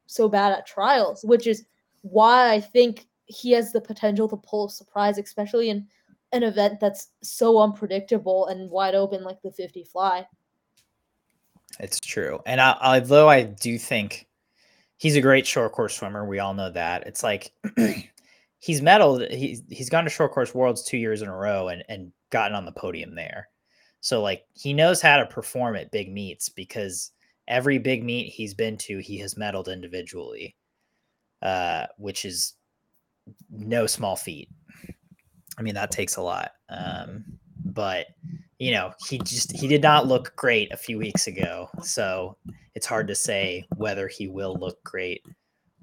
so 0.07 0.29
bad 0.29 0.53
at 0.53 0.67
trials, 0.67 1.25
which 1.25 1.47
is 1.47 1.67
why 2.03 2.53
I 2.53 2.61
think 2.61 3.07
he 3.27 3.53
has 3.53 3.73
the 3.73 3.81
potential 3.81 4.29
to 4.29 4.37
pull 4.37 4.67
a 4.67 4.71
surprise, 4.71 5.19
especially 5.19 5.71
in 5.71 5.87
an 6.33 6.43
event 6.43 6.79
that's 6.81 7.09
so 7.23 7.59
unpredictable 7.59 8.47
and 8.47 8.71
wide 8.71 8.95
open 8.95 9.25
like 9.25 9.43
the 9.43 9.51
50 9.51 9.85
fly. 9.85 10.27
It's 11.79 12.01
true. 12.01 12.41
And 12.47 12.61
I, 12.61 12.77
although 12.83 13.29
I 13.29 13.43
do 13.45 13.79
think 13.79 14.27
he's 14.97 15.17
a 15.17 15.21
great 15.21 15.47
short 15.47 15.73
course 15.73 15.97
swimmer, 15.97 16.25
we 16.27 16.39
all 16.39 16.55
know 16.55 16.71
that. 16.71 17.07
It's 17.07 17.23
like 17.23 17.53
he's 18.59 18.81
medaled. 18.81 19.31
He's 19.33 19.63
he's 19.69 19.89
gone 19.89 20.05
to 20.05 20.11
short 20.11 20.33
course 20.33 20.55
worlds 20.55 20.83
two 20.83 20.99
years 20.99 21.23
in 21.23 21.29
a 21.29 21.37
row 21.37 21.69
and 21.69 21.85
and 21.89 22.13
gotten 22.31 22.57
on 22.57 22.65
the 22.65 22.73
podium 22.73 23.15
there. 23.15 23.49
So 24.01 24.23
like 24.23 24.45
he 24.55 24.73
knows 24.73 25.01
how 25.01 25.19
to 25.19 25.27
perform 25.27 25.77
at 25.77 25.91
big 25.91 26.13
meets 26.13 26.49
because 26.49 27.13
every 27.49 27.79
big 27.79 28.05
meet 28.05 28.31
he's 28.31 28.55
been 28.55 28.77
to, 28.79 28.99
he 28.99 29.19
has 29.19 29.35
medaled 29.35 29.73
individually, 29.73 30.57
uh, 31.43 31.87
which 31.99 32.25
is 32.25 32.55
no 33.51 33.87
small 33.87 34.17
feat. 34.17 34.49
I 35.59 35.63
mean 35.63 35.75
that 35.75 35.91
takes 35.91 36.17
a 36.17 36.23
lot. 36.23 36.53
Um, 36.69 37.25
but 37.65 38.07
you 38.59 38.73
know 38.73 38.93
he 39.09 39.19
just 39.19 39.53
he 39.53 39.67
did 39.67 39.83
not 39.83 40.07
look 40.07 40.35
great 40.37 40.71
a 40.73 40.77
few 40.77 40.99
weeks 40.99 41.27
ago 41.27 41.69
so 41.83 42.37
it's 42.75 42.87
hard 42.87 43.09
to 43.09 43.15
say 43.15 43.65
whether 43.77 44.07
he 44.07 44.29
will 44.29 44.57
look 44.61 44.83
great 44.85 45.25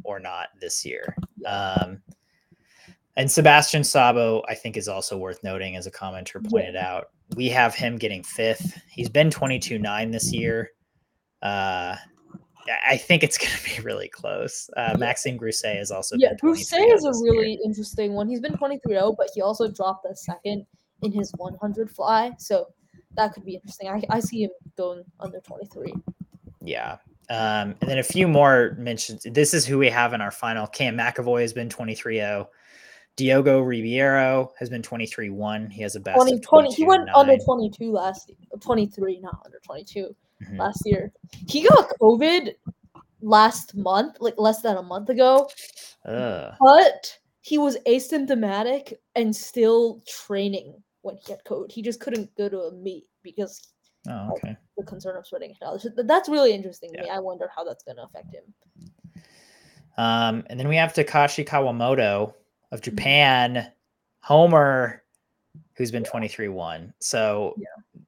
or 0.03 0.19
not 0.19 0.49
this 0.61 0.85
year 0.85 1.15
um 1.45 2.01
and 3.17 3.29
sebastian 3.29 3.81
szabo 3.83 4.41
i 4.47 4.55
think 4.55 4.77
is 4.77 4.87
also 4.87 5.17
worth 5.17 5.43
noting 5.43 5.75
as 5.75 5.85
a 5.87 5.91
commenter 5.91 6.39
Yeah. 6.43 6.49
pointed 6.49 6.75
out 6.77 7.09
we 7.35 7.49
have 7.49 7.75
him 7.75 7.97
getting 7.97 8.23
fifth 8.23 8.79
he's 8.89 9.09
been 9.09 9.29
22-9 9.29 10.11
this 10.11 10.31
year 10.33 10.71
uh 11.41 11.95
I- 12.89 12.97
think 12.97 13.23
it's 13.23 13.37
going 13.43 13.51
to 13.51 13.63
be 13.63 13.81
really 13.81 14.09
close. 14.09 14.69
Uh, 14.75 14.89
Yeah. 14.91 14.97
Maxime 14.97 15.39
Grousset 15.39 15.79
is 15.79 15.89
also 15.89 16.17
Yeah, 16.17 16.33
been 16.41 16.51
Grousset 16.51 16.93
is 16.95 17.05
a 17.05 17.11
23-0 17.11 17.23
year. 17.23 17.31
really 17.33 17.59
interesting 17.63 18.11
one. 18.13 18.27
He's 18.27 18.41
been 18.41 18.57
23 18.57 18.93
0, 18.93 19.15
but 19.17 19.29
he 19.33 19.41
also 19.41 19.71
dropped 19.71 20.05
a 20.05 20.13
second 20.13 20.65
in 21.01 21.13
his 21.13 21.31
100 21.37 21.89
fly. 21.89 22.33
So 22.37 22.67
that 23.15 23.31
could 23.33 23.45
be 23.45 23.53
interesting. 23.55 23.87
I, 23.87 24.01
I 24.09 24.19
see 24.19 24.43
him 24.43 24.49
going 24.75 25.05
under 25.21 25.39
23. 25.39 25.93
Yeah. 26.61 26.97
Um, 27.29 27.75
and 27.79 27.89
then 27.89 27.99
a 27.99 28.03
few 28.03 28.27
more 28.27 28.75
mentions. 28.77 29.23
This 29.23 29.53
is 29.53 29.65
who 29.65 29.77
we 29.77 29.89
have 29.89 30.11
in 30.13 30.19
our 30.19 30.31
final. 30.31 30.67
Cam 30.67 30.97
McEvoy 30.97 31.43
has 31.43 31.53
been 31.53 31.69
23 31.69 32.17
0. 32.17 32.49
Diogo 33.17 33.59
Ribeiro 33.61 34.53
has 34.57 34.69
been 34.69 34.83
23 34.83 35.31
1. 35.31 35.69
He 35.71 35.81
has 35.81 35.95
a 35.95 35.99
best. 35.99 36.15
20, 36.17 36.33
of 36.33 36.41
20, 36.43 36.73
he 36.73 36.85
went 36.85 37.09
under 37.09 37.33
22-9. 37.33 37.45
22 37.45 37.91
last 37.91 38.31
23, 38.61 39.19
not 39.19 39.41
under 39.43 39.59
22 39.65 40.15
Mhm. 40.43 40.59
last 40.59 40.83
year. 40.85 41.11
He 41.49 41.67
got 41.67 41.89
COVID 41.99 42.53
last 43.21 43.75
month, 43.75 44.17
like 44.21 44.35
less 44.37 44.61
than 44.61 44.77
a 44.77 44.83
month 44.83 45.09
ago, 45.09 45.49
Ugh. 46.05 46.53
but 46.59 47.19
he 47.41 47.57
was 47.57 47.77
asymptomatic 47.87 48.93
and 49.15 49.35
still 49.35 49.99
training 50.07 50.75
when 51.01 51.17
he 51.17 51.31
had 51.31 51.43
COVID. 51.43 51.71
He 51.71 51.81
just 51.81 51.99
couldn't 51.99 52.33
go 52.35 52.47
to 52.47 52.59
a 52.61 52.71
meet 52.71 53.07
because 53.23 53.73
Oh, 54.07 54.29
okay. 54.33 54.55
the 54.77 54.83
concern 54.85 55.17
of 55.17 55.25
sweating. 55.25 55.55
That's 55.95 56.29
really 56.29 56.53
interesting 56.53 56.93
to 56.93 57.01
me. 57.01 57.09
I 57.09 57.19
wonder 57.19 57.49
how 57.53 57.63
that's 57.63 57.83
going 57.83 57.97
to 57.97 58.03
affect 58.03 58.33
him. 58.33 58.53
Um, 59.97 60.45
and 60.51 60.59
then 60.59 60.67
we 60.67 60.75
have 60.75 60.93
Takeshi 60.93 61.43
Kawamoto 61.43 62.27
Mm-hmm. 62.27 62.46
Of 62.71 62.81
Japan, 62.81 63.71
Homer, 64.21 65.03
who's 65.73 65.91
been 65.91 66.03
23 66.03 66.47
1. 66.49 66.93
So 66.99 67.55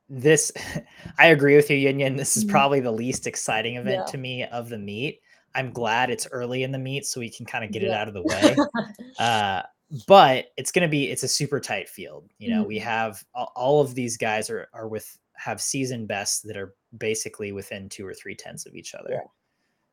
this, 0.09 0.51
I 1.19 1.27
agree 1.27 1.55
with 1.55 1.69
you, 1.69 1.77
YanYan. 1.77 2.17
This 2.17 2.35
is 2.35 2.45
Mhm. 2.45 2.49
probably 2.49 2.79
the 2.79 2.91
least 2.91 3.27
exciting 3.27 3.75
event 3.77 4.03
Yeah. 4.05 4.11
to 4.11 4.17
me 4.17 4.43
of 4.45 4.69
the 4.69 4.77
meet. 4.77 5.21
I'm 5.55 5.71
glad 5.71 6.09
it's 6.09 6.27
early 6.31 6.63
in 6.63 6.71
the 6.71 6.77
meet 6.77 7.05
so 7.05 7.19
we 7.19 7.29
can 7.29 7.45
kind 7.45 7.63
of 7.63 7.71
get 7.71 7.83
it 7.83 7.91
out 7.91 8.07
of 8.07 8.13
the 8.13 8.21
way. 8.23 8.55
uh, 9.19 9.63
but 10.07 10.47
it's 10.57 10.71
going 10.71 10.83
to 10.83 10.89
be 10.91 11.09
it's 11.09 11.23
a 11.23 11.27
super 11.27 11.59
tight 11.59 11.89
field. 11.89 12.29
You 12.37 12.49
know, 12.51 12.63
we 12.63 12.77
Mhm. 12.79 12.83
have 12.83 13.23
all, 13.33 13.81
of 13.81 13.95
these 13.95 14.17
guys 14.17 14.49
are 14.49 14.67
are 14.73 14.87
with 14.87 15.17
have 15.33 15.61
season 15.61 16.05
bests 16.05 16.41
that 16.41 16.57
are 16.57 16.75
basically 16.97 17.51
within 17.53 17.87
two 17.89 18.05
or 18.05 18.13
three 18.13 18.35
tenths 18.35 18.65
of 18.65 18.75
each 18.75 18.93
other. 18.93 19.11
Yeah. 19.13 19.27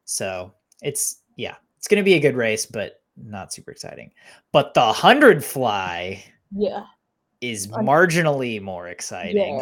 So 0.04 0.52
it's 0.82 1.22
yeah, 1.36 1.54
it's 1.78 1.88
going 1.88 2.00
to 2.00 2.04
be 2.04 2.14
a 2.14 2.20
good 2.20 2.34
race, 2.36 2.66
but 2.66 3.02
not 3.16 3.52
super 3.52 3.70
exciting. 3.70 4.10
But 4.52 4.74
the 4.74 4.92
hundred 4.92 5.44
fly 5.44 6.22
yeah. 6.54 6.84
is 7.40 7.68
marginally 7.68 8.60
more 8.60 8.88
exciting. 8.88 9.60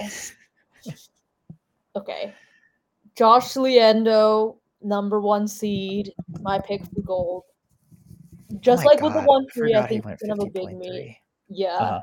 Yeah. 0.84 0.92
Okay. 1.96 2.34
Josh 3.16 3.54
Liendo, 3.54 4.56
number 4.82 5.20
one 5.20 5.46
seed, 5.46 6.12
my 6.40 6.58
pick 6.58 6.84
for 6.84 7.00
gold. 7.02 7.44
Just 8.60 8.84
Oh 8.84 8.88
like 8.88 9.00
with 9.00 9.14
the 9.14 9.22
one 9.22 9.46
three, 9.54 9.74
I 9.74 9.82
he 9.82 10.00
think 10.00 10.08
he's 10.08 10.28
gonna 10.28 10.42
have 10.42 10.48
a 10.48 10.50
big 10.50 10.76
meet. 10.76 11.16
Yeah, 11.48 11.76
Uh-huh. 11.76 12.00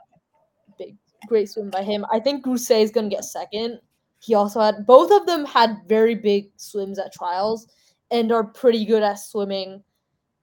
big, 0.78 0.96
great 1.28 1.50
swim 1.50 1.70
by 1.70 1.84
him. 1.84 2.06
I 2.12 2.20
think 2.20 2.46
Grousset 2.46 2.82
is 2.82 2.92
gonna 2.92 3.10
get 3.10 3.26
second. 3.26 3.80
He 4.20 4.34
also 4.36 4.62
had 4.62 4.86
both 4.86 5.12
of 5.12 5.26
them 5.26 5.46
had 5.46 5.82
very 5.88 6.16
big 6.16 6.52
swims 6.56 7.00
at 7.00 7.12
trials 7.14 7.68
and 8.12 8.32
are 8.32 8.44
pretty 8.44 8.86
good 8.86 9.04
at 9.04 9.20
swimming 9.20 9.84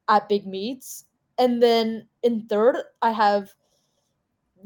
at 0.08 0.28
big 0.28 0.46
meets. 0.46 1.04
And 1.38 1.62
then 1.62 2.08
in 2.22 2.46
third, 2.48 2.76
I 3.02 3.12
have 3.12 3.50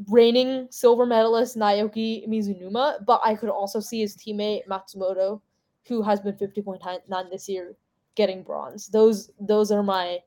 reigning 0.09 0.67
silver 0.71 1.05
medalist 1.05 1.55
Naoki 1.57 2.27
Mizunuma, 2.27 3.05
but 3.05 3.21
I 3.23 3.35
could 3.35 3.49
also 3.49 3.79
see 3.79 3.99
his 4.01 4.17
teammate 4.17 4.65
Matsumoto, 4.67 5.39
who 5.87 6.01
has 6.01 6.19
been 6.19 6.33
50.9 6.35 7.29
this 7.29 7.47
year, 7.47 7.75
getting 8.15 8.41
bronze. 8.43 8.87
Those 8.87 9.31
those 9.39 9.71
are 9.71 9.83
my 9.83 10.19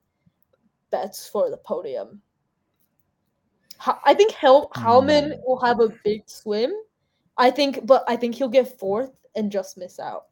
bets 0.90 1.28
for 1.28 1.50
the 1.50 1.56
podium. 1.58 2.22
I 4.04 4.14
think 4.14 4.32
Hel- 4.32 4.70
Heilman 4.70 5.34
Hmm. 5.34 5.40
will 5.44 5.58
have 5.60 5.80
a 5.80 5.88
big 6.04 6.28
swim. 6.28 6.72
I 7.36 7.50
think, 7.50 7.84
but 7.86 8.04
I 8.08 8.16
think 8.16 8.34
he'll 8.34 8.48
get 8.48 8.78
fourth 8.78 9.12
and 9.34 9.52
just 9.52 9.76
miss 9.76 9.98
out. 10.00 10.26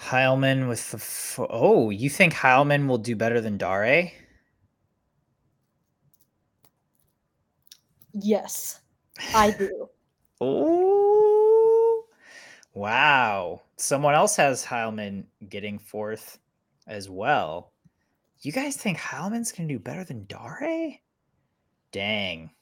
Heilman 0.00 0.68
with 0.68 0.90
the 0.90 0.96
f- 0.96 1.38
oh, 1.50 1.90
you 1.90 2.08
think 2.08 2.32
Heilman 2.32 2.88
will 2.88 2.98
do 2.98 3.14
better 3.14 3.40
than 3.40 3.58
Dare? 3.58 4.10
Yes, 8.12 8.80
I 9.34 9.50
do. 9.52 9.88
Oh, 10.42 12.04
wow. 12.72 13.60
Someone 13.76 14.14
else 14.14 14.36
has 14.36 14.64
Heilman 14.64 15.24
getting 15.50 15.78
fourth 15.78 16.38
as 16.86 17.10
well. 17.10 17.72
You 18.40 18.50
guys 18.50 18.78
think 18.78 18.96
Heilman's 18.96 19.52
to 19.68 19.74
do 19.74 19.78
better 19.78 20.02
than 20.02 20.24
Dare? 20.24 20.94
Dang, 21.92 22.52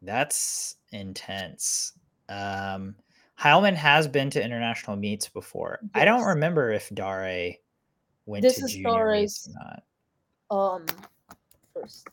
that's 0.00 0.76
intense. 0.92 1.92
Um, 2.30 2.94
Heilman 3.38 3.74
has 3.74 4.08
been 4.08 4.30
to 4.30 4.42
international 4.42 4.96
meets 4.96 5.28
before. 5.28 5.80
I 5.94 6.04
don't 6.04 6.24
remember 6.24 6.70
if 6.72 6.88
Dare 6.94 7.54
went 8.24 8.42
This 8.42 8.56
to 8.56 8.64
is 8.64 8.72
junior 8.72 9.12
meets 9.12 9.48
or 9.48 9.52
not. 9.62 9.82
Um, 10.48 10.86
first 11.74 12.06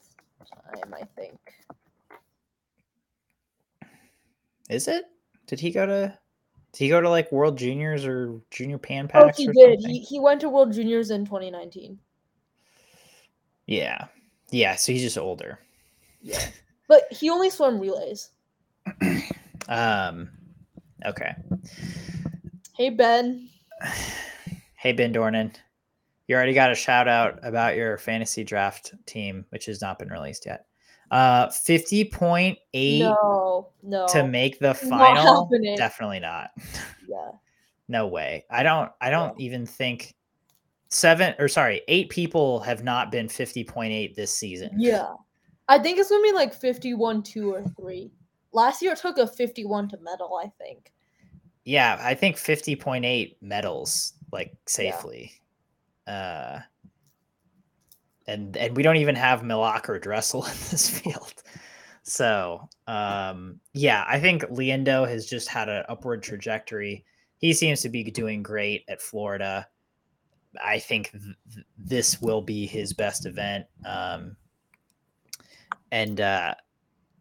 time 0.73 0.93
I 0.93 1.03
think. 1.15 1.39
Is 4.69 4.87
it? 4.87 5.05
Did 5.47 5.59
he 5.59 5.71
go 5.71 5.85
to? 5.85 6.17
Did 6.73 6.79
he 6.79 6.89
go 6.89 6.99
to 6.99 7.09
like 7.09 7.31
World 7.31 7.57
Juniors 7.57 8.05
or 8.05 8.41
Junior 8.49 8.77
Pan 8.77 9.09
Oh, 9.13 9.29
he 9.35 9.47
or 9.47 9.53
did. 9.53 9.81
something? 9.81 9.91
He 9.91 9.99
he 9.99 10.19
went 10.19 10.41
to 10.41 10.49
World 10.49 10.73
Juniors 10.73 11.11
in 11.11 11.25
2019. 11.25 11.99
Yeah, 13.67 14.07
yeah. 14.49 14.75
So 14.75 14.91
he's 14.91 15.03
just 15.03 15.17
older. 15.17 15.59
Yeah, 16.21 16.45
but 16.87 17.03
he 17.11 17.29
only 17.29 17.49
swam 17.49 17.79
relays. 17.79 18.29
Um. 19.69 20.29
Okay. 21.05 21.33
Hey 22.75 22.89
Ben. 22.89 23.49
Hey 24.75 24.93
Ben 24.93 25.13
Dornan, 25.13 25.53
you 26.27 26.35
already 26.35 26.53
got 26.53 26.71
a 26.71 26.75
shout 26.75 27.07
out 27.07 27.39
about 27.43 27.75
your 27.75 27.97
fantasy 27.97 28.43
draft 28.43 28.93
team, 29.05 29.45
which 29.49 29.65
has 29.65 29.81
not 29.81 29.99
been 29.99 30.09
released 30.09 30.45
yet. 30.45 30.65
Uh, 31.11 31.49
fifty 31.49 32.03
point 32.05 32.57
eight 32.73 33.01
No, 33.01 33.69
no. 33.83 34.07
to 34.07 34.25
make 34.27 34.59
the 34.59 34.73
final. 34.73 35.43
happening. 35.45 35.75
Definitely 35.77 36.19
not. 36.19 36.49
yeah. 37.07 37.31
No 37.87 38.07
way. 38.07 38.45
I 38.49 38.63
don't. 38.63 38.91
I 39.01 39.09
don't 39.09 39.39
even 39.39 39.65
think 39.65 40.15
seven 40.89 41.35
or 41.39 41.47
sorry, 41.47 41.81
eight 41.87 42.09
people 42.09 42.59
have 42.61 42.83
not 42.83 43.11
been 43.11 43.27
fifty 43.27 43.63
point 43.63 43.91
eight 43.93 44.15
this 44.15 44.35
season. 44.35 44.71
Yeah. 44.77 45.13
I 45.69 45.79
think 45.79 45.97
it's 45.97 46.09
gonna 46.09 46.21
be 46.23 46.33
like 46.33 46.53
51, 46.53 47.23
2 47.23 47.53
or 47.53 47.63
3. 47.63 48.11
Last 48.53 48.81
year 48.81 48.93
it 48.93 48.99
took 48.99 49.17
a 49.17 49.27
51 49.27 49.89
to 49.89 49.97
medal, 49.97 50.39
I 50.41 50.51
think. 50.63 50.93
Yeah, 51.65 51.97
I 52.01 52.13
think 52.13 52.37
50.8 52.37 53.35
medals 53.41 54.13
like 54.31 54.55
safely. 54.67 55.31
Uh 56.07 56.59
and 58.27 58.55
and 58.57 58.75
we 58.75 58.83
don't 58.83 58.97
even 58.97 59.15
have 59.15 59.41
Milak 59.41 59.89
or 59.89 59.99
Dressel 59.99 60.43
in 60.45 60.51
this 60.71 60.89
field. 60.89 61.33
So, 62.03 62.67
um 62.87 63.59
yeah, 63.73 64.05
I 64.07 64.19
think 64.19 64.43
Liendo 64.43 65.07
has 65.07 65.25
just 65.25 65.47
had 65.47 65.69
an 65.69 65.85
upward 65.89 66.21
trajectory. 66.21 67.05
He 67.37 67.53
seems 67.53 67.81
to 67.81 67.89
be 67.89 68.03
doing 68.03 68.43
great 68.43 68.83
at 68.87 69.01
Florida. 69.01 69.67
I 70.63 70.79
think 70.79 71.11
th- 71.11 71.23
th- 71.53 71.65
this 71.77 72.21
will 72.21 72.41
be 72.41 72.67
his 72.67 72.93
best 72.93 73.25
event. 73.25 73.65
Um 73.85 74.35
and 75.91 76.19
uh 76.19 76.55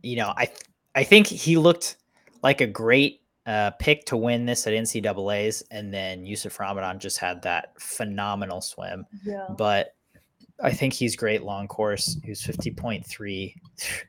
you 0.02 0.16
know, 0.16 0.32
I 0.36 0.46
th- 0.46 0.58
I 0.94 1.04
think 1.04 1.26
he 1.26 1.56
looked 1.56 1.96
like 2.42 2.60
a 2.60 2.66
great 2.66 3.20
uh, 3.46 3.70
pick 3.78 4.04
to 4.06 4.16
win 4.16 4.46
this 4.46 4.66
at 4.66 4.72
NCAA's, 4.72 5.62
and 5.70 5.92
then 5.92 6.24
Youssef 6.26 6.58
Ramadan 6.60 6.98
just 6.98 7.18
had 7.18 7.42
that 7.42 7.72
phenomenal 7.80 8.60
swim. 8.60 9.04
Yeah. 9.24 9.46
But 9.56 9.94
I 10.62 10.70
think 10.70 10.92
he's 10.92 11.16
great 11.16 11.42
long 11.42 11.66
course. 11.66 12.18
He 12.22 12.30
was 12.30 12.42
fifty 12.42 12.70
point 12.70 13.04
three 13.06 13.56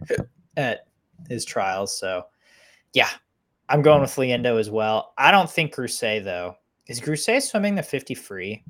at 0.58 0.88
his 1.30 1.46
trials. 1.46 1.98
So 1.98 2.26
yeah, 2.94 3.10
I'm 3.70 3.82
going 3.82 4.02
with 4.02 4.16
Liendo 4.16 4.60
as 4.60 4.70
well. 4.70 5.14
I 5.18 5.32
don't 5.32 5.50
think 5.50 5.74
Grousset 5.74 6.24
though. 6.24 6.56
Is 6.88 7.00
Grousset 7.02 7.42
swimming 7.42 7.76
the 7.76 7.82
fifty 7.84 8.14
free? 8.14 8.64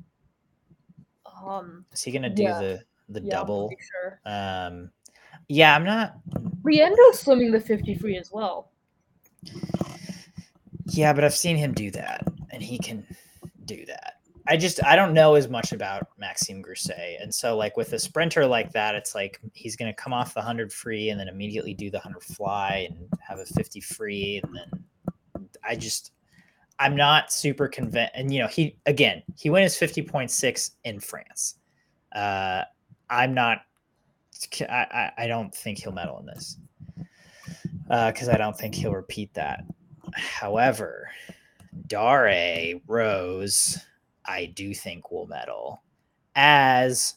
Um 1.44 1.84
Is 1.92 2.02
he 2.02 2.10
gonna 2.12 2.30
do 2.30 2.42
Yeah. 2.44 2.58
the 2.60 2.82
the 3.10 3.20
yeah, 3.20 3.30
double? 3.30 3.70
sure. 3.92 4.20
Um, 4.24 4.90
yeah, 5.48 5.74
I'm 5.74 5.84
not. 5.84 6.16
Liendo's 6.62 7.20
swimming 7.20 7.52
the 7.52 7.60
50 7.60 7.94
free 7.96 8.16
as 8.16 8.30
well. 8.32 8.70
Yeah, 10.86 11.12
but 11.12 11.24
I've 11.24 11.34
seen 11.34 11.56
him 11.56 11.72
do 11.72 11.90
that, 11.92 12.26
and 12.50 12.62
he 12.62 12.78
can 12.78 13.06
do 13.64 13.84
that. 13.86 14.14
I 14.46 14.58
just 14.58 14.84
I 14.84 14.94
don't 14.94 15.14
know 15.14 15.34
as 15.34 15.48
much 15.48 15.72
about 15.72 16.08
Maxime 16.18 16.62
Grousset, 16.62 17.22
and 17.22 17.34
so 17.34 17.56
like 17.56 17.76
with 17.76 17.92
a 17.94 17.98
sprinter 17.98 18.46
like 18.46 18.72
that, 18.72 18.94
it's 18.94 19.14
like 19.14 19.40
he's 19.54 19.74
going 19.76 19.90
to 19.90 19.96
come 19.96 20.12
off 20.12 20.34
the 20.34 20.42
hundred 20.42 20.72
free 20.72 21.08
and 21.08 21.18
then 21.18 21.28
immediately 21.28 21.72
do 21.72 21.90
the 21.90 21.98
hundred 21.98 22.22
fly 22.22 22.88
and 22.90 23.08
have 23.26 23.38
a 23.38 23.46
fifty 23.46 23.80
free, 23.80 24.40
and 24.42 24.54
then 24.54 24.84
I 25.66 25.74
just 25.74 26.12
I'm 26.78 26.94
not 26.94 27.32
super 27.32 27.68
convinced. 27.68 28.12
And 28.14 28.32
you 28.32 28.40
know 28.40 28.48
he 28.48 28.76
again 28.84 29.22
he 29.36 29.48
went 29.48 29.62
his 29.62 29.76
fifty 29.76 30.02
point 30.02 30.30
six 30.30 30.72
in 30.84 31.00
France. 31.00 31.56
Uh, 32.14 32.64
I'm 33.08 33.32
not. 33.32 33.62
I, 34.68 35.12
I 35.16 35.26
don't 35.26 35.54
think 35.54 35.78
he'll 35.78 35.92
medal 35.92 36.18
in 36.20 36.26
this 36.26 36.56
because 37.88 38.28
I 38.28 38.36
don't 38.36 38.56
think 38.56 38.74
he'll 38.74 38.92
repeat 38.92 39.34
that. 39.34 39.64
However, 40.14 41.10
Dare 41.86 42.80
Rose, 42.86 43.78
I 44.24 44.46
do 44.46 44.74
think 44.74 45.10
will 45.10 45.26
medal, 45.26 45.82
as 46.34 47.14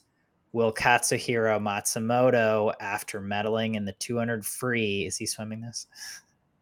will 0.51 0.73
Katsuhiro 0.73 1.59
Matsumoto 1.61 2.73
after 2.79 3.21
medaling 3.21 3.75
in 3.75 3.85
the 3.85 3.93
200 3.93 4.45
free. 4.45 5.05
Is 5.05 5.17
he 5.17 5.25
swimming 5.25 5.61
this? 5.61 5.87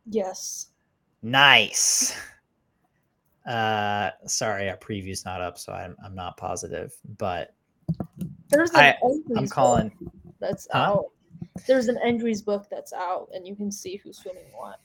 Yes. 0.06 0.68
Nice. 1.22 2.16
Uh, 3.46 4.10
sorry, 4.26 4.70
our 4.70 4.78
preview's 4.78 5.24
not 5.24 5.42
up, 5.42 5.58
so 5.58 5.72
I'm, 5.72 5.96
I'm 6.04 6.16
not 6.16 6.36
positive, 6.36 6.96
but 7.18 7.54
There's 8.50 8.72
an 8.72 8.78
I, 8.78 8.98
I'm 9.38 9.48
calling. 9.48 9.92
That's 10.40 10.68
Huh? 10.72 10.78
out. 10.78 11.06
There's 11.68 11.88
an 11.88 11.98
entries 12.04 12.42
book 12.42 12.68
that's 12.70 12.94
out 12.94 13.30
and 13.34 13.48
you 13.48 13.56
can 13.56 13.72
see 13.72 13.98
who's 13.98 14.18
swimming 14.18 14.44
what. 14.54 14.80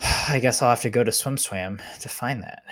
I 0.28 0.38
guess 0.40 0.62
I'll 0.62 0.70
have 0.70 0.82
to 0.82 0.90
go 0.90 1.04
to 1.04 1.10
SwimSwam 1.10 1.80
to 2.00 2.08
find 2.08 2.42
that. 2.42 2.62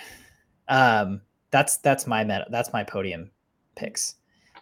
Um, 0.67 1.21
that's 1.51 1.77
that's 1.77 2.07
my 2.07 2.23
meta, 2.23 2.45
that's 2.49 2.73
my 2.73 2.83
podium 2.83 3.31
picks. 3.75 4.15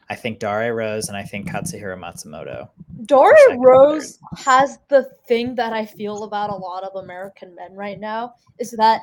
I 0.10 0.16
think 0.16 0.40
Dare 0.40 0.76
Rose 0.76 1.08
and 1.08 1.18
I 1.18 1.24
think 1.24 1.50
Katsuhiro 1.50 1.98
Matsumoto. 1.98 2.70
Dare 3.06 3.58
Rose 3.58 4.20
has 4.38 4.78
the 4.90 5.10
thing 5.28 5.56
that 5.56 5.74
I 5.74 5.86
feel 5.86 6.24
about 6.24 6.50
a 6.50 6.56
lot 6.56 6.84
of 6.84 7.02
American 7.02 7.56
men 7.56 7.74
right 7.74 8.00
now 8.00 8.36
is 8.60 8.72
that 8.72 9.02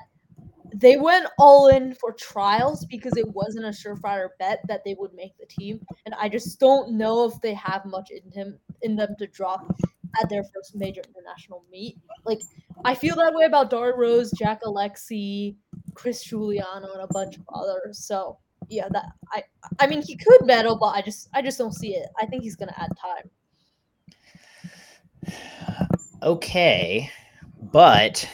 they 0.74 0.96
went 0.96 1.26
all 1.38 1.68
in 1.68 1.94
for 1.94 2.12
trials 2.12 2.84
because 2.86 3.16
it 3.16 3.28
wasn't 3.28 3.64
a 3.64 3.68
surefire 3.68 4.28
bet 4.38 4.60
that 4.68 4.82
they 4.84 4.94
would 4.98 5.12
make 5.14 5.36
the 5.38 5.46
team, 5.46 5.80
and 6.06 6.14
I 6.18 6.28
just 6.28 6.60
don't 6.60 6.92
know 6.92 7.24
if 7.24 7.40
they 7.40 7.54
have 7.54 7.84
much 7.84 8.10
in 8.10 8.30
him 8.30 8.58
in 8.82 8.96
them 8.96 9.14
to 9.18 9.26
drop 9.26 9.74
at 10.20 10.28
their 10.28 10.44
first 10.44 10.74
major 10.74 11.02
international 11.08 11.64
meet. 11.70 11.96
Like 12.24 12.40
I 12.84 12.94
feel 12.94 13.16
that 13.16 13.34
way 13.34 13.44
about 13.44 13.70
Dare 13.70 13.94
Rose, 13.96 14.30
Jack 14.32 14.62
Alexy, 14.64 15.56
Chris 15.94 16.22
Giuliano, 16.22 16.92
and 16.92 17.02
a 17.02 17.12
bunch 17.12 17.36
of 17.36 17.42
others. 17.52 18.04
So 18.04 18.38
yeah, 18.68 18.88
that 18.90 19.06
I 19.32 19.42
I 19.78 19.86
mean 19.86 20.02
he 20.02 20.16
could 20.16 20.46
medal, 20.46 20.76
but 20.76 20.94
I 20.94 21.02
just 21.02 21.28
I 21.34 21.42
just 21.42 21.58
don't 21.58 21.74
see 21.74 21.94
it. 21.94 22.08
I 22.20 22.26
think 22.26 22.42
he's 22.42 22.56
gonna 22.56 22.74
add 22.76 22.90
time. 23.00 23.30
Okay, 26.22 27.10
but 27.72 28.28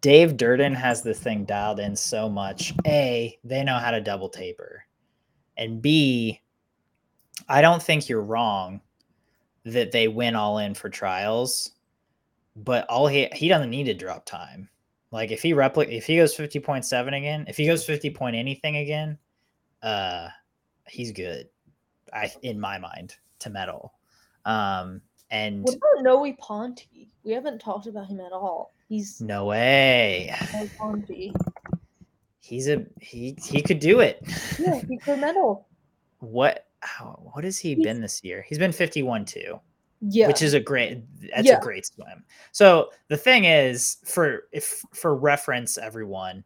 Dave 0.00 0.36
Durden 0.36 0.74
has 0.74 1.02
this 1.02 1.20
thing 1.20 1.44
dialed 1.44 1.80
in 1.80 1.96
so 1.96 2.28
much. 2.28 2.74
A, 2.86 3.38
they 3.44 3.64
know 3.64 3.78
how 3.78 3.90
to 3.90 4.00
double 4.00 4.28
taper, 4.28 4.84
and 5.56 5.82
B, 5.82 6.40
I 7.48 7.60
don't 7.60 7.82
think 7.82 8.08
you're 8.08 8.22
wrong 8.22 8.80
that 9.64 9.92
they 9.92 10.08
win 10.08 10.34
all 10.34 10.58
in 10.58 10.74
for 10.74 10.88
trials, 10.88 11.72
but 12.56 12.86
all 12.88 13.06
he 13.06 13.28
he 13.32 13.48
doesn't 13.48 13.70
need 13.70 13.84
to 13.84 13.94
drop 13.94 14.24
time. 14.24 14.68
Like 15.10 15.30
if 15.30 15.42
he 15.42 15.52
replicate 15.52 15.94
if 15.94 16.06
he 16.06 16.16
goes 16.16 16.34
fifty 16.34 16.60
point 16.60 16.84
seven 16.84 17.14
again, 17.14 17.44
if 17.48 17.56
he 17.56 17.66
goes 17.66 17.84
fifty 17.84 18.10
point 18.10 18.36
anything 18.36 18.76
again, 18.76 19.18
uh, 19.82 20.28
he's 20.86 21.12
good. 21.12 21.48
I 22.12 22.32
in 22.42 22.58
my 22.60 22.78
mind 22.78 23.16
to 23.40 23.50
medal. 23.50 23.94
Um, 24.44 25.02
and 25.30 25.62
What 25.62 25.76
about 25.76 26.02
Noe 26.02 26.32
Ponti? 26.38 27.10
We 27.22 27.32
haven't 27.32 27.60
talked 27.60 27.86
about 27.86 28.06
him 28.06 28.20
at 28.20 28.32
all. 28.32 28.72
He's 28.88 29.20
no 29.20 29.44
way, 29.46 30.34
he's 32.40 32.68
a 32.68 32.86
he 33.00 33.36
he 33.44 33.60
could 33.62 33.80
do 33.80 34.00
it. 34.00 34.22
Yeah, 34.58 34.80
he 34.88 34.96
could 34.98 35.18
medal. 35.20 35.66
what 36.20 36.66
how, 36.80 37.18
what 37.32 37.44
has 37.44 37.58
he 37.58 37.74
He's- 37.74 37.82
been 37.84 38.00
this 38.00 38.22
year? 38.24 38.44
He's 38.48 38.58
been 38.58 38.72
fifty 38.72 39.02
one 39.02 39.24
too. 39.24 39.60
Yeah. 40.00 40.28
which 40.28 40.42
is 40.42 40.54
a 40.54 40.60
great 40.60 41.02
that's 41.34 41.48
Yeah. 41.48 41.58
a 41.58 41.60
great 41.60 41.84
swim 41.84 42.24
so 42.52 42.90
the 43.08 43.16
thing 43.16 43.46
is 43.46 43.96
for 44.04 44.44
if 44.52 44.80
for 44.94 45.16
reference 45.16 45.76
everyone 45.76 46.44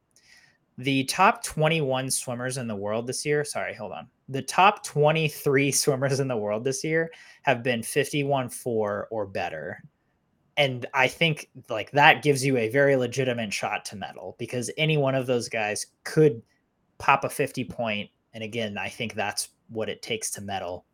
the 0.78 1.05
top 1.05 1.45
21 1.45 2.11
swimmers 2.11 2.57
in 2.57 2.66
the 2.66 2.74
world 2.74 3.07
this 3.07 3.26
year 3.26 3.45
sorry 3.45 3.74
hold 3.74 3.93
on 3.93 4.09
the 4.30 4.40
top 4.40 4.82
23 4.86 5.70
swimmers 5.70 6.18
in 6.18 6.28
the 6.28 6.36
world 6.36 6.64
this 6.64 6.82
year 6.82 7.11
have 7.43 7.62
been 7.62 7.82
51 7.82 8.49
4 8.49 9.09
or 9.11 9.26
better 9.26 9.82
and 10.57 10.87
i 10.95 11.09
think 11.09 11.49
like 11.69 11.91
that 11.93 12.23
gives 12.23 12.45
you 12.45 12.57
a 12.57 12.69
very 12.69 12.97
legitimate 12.97 13.53
shot 13.53 13.85
to 13.85 13.97
medal 13.97 14.37
because 14.39 14.71
any 14.77 14.97
one 14.97 15.15
of 15.15 15.27
those 15.27 15.49
guys 15.49 15.87
could 16.05 16.43
pop 16.99 17.25
a 17.25 17.29
50 17.29 17.65
point 17.65 18.11
and 18.35 18.45
again 18.45 18.77
i 18.79 18.89
think 18.89 19.15
that's 19.15 19.49
what 19.69 19.89
it 19.89 20.03
takes 20.03 20.31
to 20.31 20.41
medal 20.41 20.85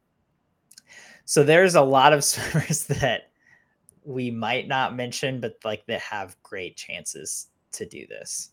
so 1.25 1.43
there's 1.43 1.75
a 1.75 1.83
lot 1.83 2.15
of 2.15 2.25
swimmers 2.25 2.87
that 2.87 3.29
we 4.09 4.31
might 4.31 4.67
not 4.67 4.97
mention, 4.97 5.41
but 5.41 5.57
like 5.63 5.85
that 5.87 6.01
have 6.01 6.43
great 6.43 6.77
chances 6.77 7.49
to 7.73 7.85
do 7.85 8.07
this. 8.07 8.53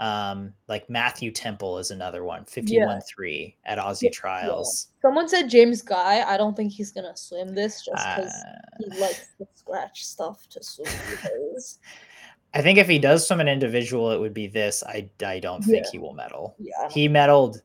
Um, 0.00 0.54
like 0.66 0.88
Matthew 0.88 1.30
Temple 1.30 1.76
is 1.78 1.90
another 1.90 2.24
one, 2.24 2.46
51 2.46 3.02
3 3.02 3.56
at 3.66 3.76
Aussie 3.78 4.02
Yeah, 4.04 4.06
yeah. 4.08 4.10
Trials. 4.14 4.88
Someone 5.02 5.28
said 5.28 5.48
James 5.50 5.82
Guy. 5.82 6.22
I 6.26 6.36
don't 6.38 6.56
think 6.56 6.72
he's 6.72 6.90
gonna 6.90 7.14
swim 7.16 7.54
this 7.54 7.84
just 7.84 7.96
because 8.16 8.32
Uh, 8.32 8.54
he 8.94 8.98
likes 8.98 9.26
to 9.38 9.46
scratch 9.54 10.04
stuff 10.06 10.48
to 10.48 10.62
swim. 10.64 10.90
I 12.54 12.62
think 12.62 12.78
if 12.78 12.88
he 12.88 12.98
does 12.98 13.26
swim 13.28 13.40
an 13.40 13.48
individual, 13.48 14.10
it 14.10 14.18
would 14.18 14.34
be 14.34 14.46
this. 14.48 14.82
I, 14.84 15.08
I 15.24 15.38
don't 15.38 15.62
think 15.62 15.84
Yeah. 15.84 15.90
he 15.92 15.98
will 15.98 16.14
medal. 16.14 16.56
Yeah. 16.58 16.88
He 16.90 17.06
medaled 17.08 17.60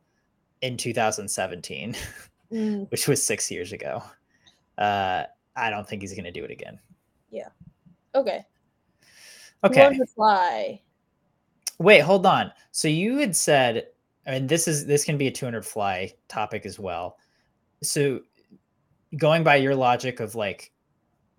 in 0.62 0.78
2017, 0.78 1.96
Mm, 2.52 2.88
which 2.92 3.08
was 3.08 3.26
six 3.26 3.50
years 3.50 3.72
ago. 3.72 4.04
Uh, 4.78 5.24
I 5.56 5.70
don't 5.70 5.88
think 5.88 6.02
he's 6.04 6.12
going 6.14 6.26
to 6.26 6.32
do 6.32 6.44
it 6.44 6.52
again. 6.52 6.80
Yeah. 7.32 7.48
Okay. 8.14 8.46
Okay. 9.64 9.76
200 9.82 10.10
fly. 10.10 10.82
Wait, 11.80 12.00
hold 12.00 12.26
on. 12.26 12.52
So 12.72 12.88
you 12.88 13.18
had 13.18 13.36
said, 13.36 13.88
I 14.28 14.32
mean, 14.32 14.48
this 14.48 14.68
is 14.68 14.86
this 14.86 15.04
can 15.04 15.18
be 15.18 15.28
a 15.28 15.32
200 15.32 15.66
fly 15.66 16.14
topic 16.28 16.66
as 16.66 16.80
well. 16.80 17.18
So 17.84 18.22
going 19.18 19.44
by 19.44 19.58
your 19.58 19.76
logic 19.76 20.20
of 20.20 20.36
like 20.36 20.72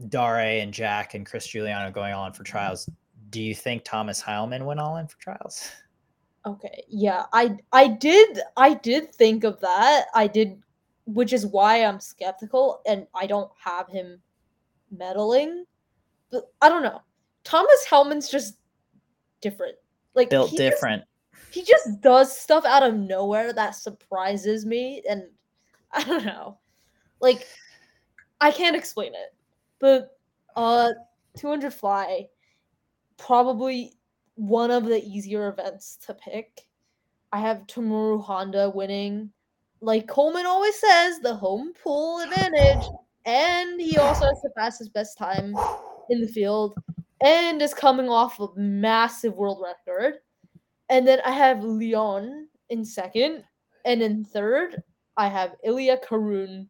Dare 0.09 0.61
and 0.61 0.73
Jack 0.73 1.15
and 1.15 1.27
Chris 1.27 1.47
Giuliano 1.47 1.91
going 1.91 2.15
in 2.15 2.33
for 2.33 2.45
trials, 2.45 2.89
do 3.31 3.43
you 3.43 3.55
think 3.55 3.85
Thomas 3.85 4.23
Heilman 4.23 4.65
went 4.65 4.81
all 4.81 4.99
in 4.99 5.07
for 5.07 5.19
trials? 5.19 5.71
Okay. 6.45 6.85
Yeah. 6.89 7.25
I 7.33 7.57
I 7.73 7.89
did 7.89 8.41
I 8.57 8.75
did 8.75 9.15
think 9.15 9.45
of 9.45 9.61
that. 9.61 10.07
I 10.15 10.27
did 10.27 10.63
which 11.07 11.33
is 11.33 11.47
why 11.47 11.85
I'm 11.85 12.01
skeptical 12.01 12.83
and 12.87 13.07
I 13.15 13.27
don't 13.27 13.51
have 13.63 13.89
him 13.89 14.21
meddling. 14.91 15.65
But 16.31 16.51
I 16.61 16.69
don't 16.69 16.83
know. 16.83 17.03
Thomas 17.45 17.87
Heilman's 17.89 18.29
just 18.29 18.59
different. 19.41 19.77
Like 20.17 20.31
Built 20.31 20.51
he 20.51 20.57
just- 20.57 20.71
different. 20.71 21.05
he 21.53 21.63
just 21.63 22.01
does 22.01 22.37
stuff 22.37 22.65
out 22.65 22.83
of 22.83 22.95
nowhere 22.95 23.53
that 23.53 23.77
surprises 23.77 24.67
me 24.67 25.03
and 25.09 25.23
I 25.93 26.03
don't 26.03 26.25
know. 26.25 26.59
Like 27.21 27.47
I 28.41 28.51
can't 28.51 28.75
explain 28.77 29.15
it. 29.15 29.35
But 29.79 30.19
uh 30.57 30.91
200 31.37 31.73
fly 31.73 32.27
probably 33.19 33.93
one 34.35 34.71
of 34.71 34.85
the 34.85 35.03
easier 35.05 35.49
events 35.49 35.97
to 36.07 36.15
pick. 36.15 36.67
I 37.33 37.41
have 37.41 37.67
Tomoru 37.67 38.23
Honda 38.23 38.71
winning. 38.71 39.31
Like 39.81 40.07
Coleman 40.07 40.47
always 40.47 40.79
says, 40.79 41.19
the 41.21 41.35
home 41.35 41.73
pool 41.83 42.21
advantage. 42.21 42.85
And 43.27 43.81
he 43.81 43.97
also 43.99 44.27
has 44.27 44.41
the 44.43 44.51
fastest 44.57 44.93
best 44.93 45.19
time 45.19 45.55
in 46.11 46.21
the 46.21 46.29
field 46.29 46.75
and 47.23 47.61
is 47.63 47.75
coming 47.75 48.09
off 48.09 48.41
a 48.41 48.49
massive 48.57 49.35
world 49.35 49.63
record. 49.63 50.15
And 50.89 51.07
then 51.07 51.21
I 51.25 51.33
have 51.33 51.65
Leon 51.65 52.49
in 52.71 52.85
second. 52.85 53.45
And 53.85 54.03
in 54.03 54.25
third, 54.25 54.83
I 55.17 55.29
have 55.29 55.57
Ilya 55.65 55.99
Kharun 55.99 56.69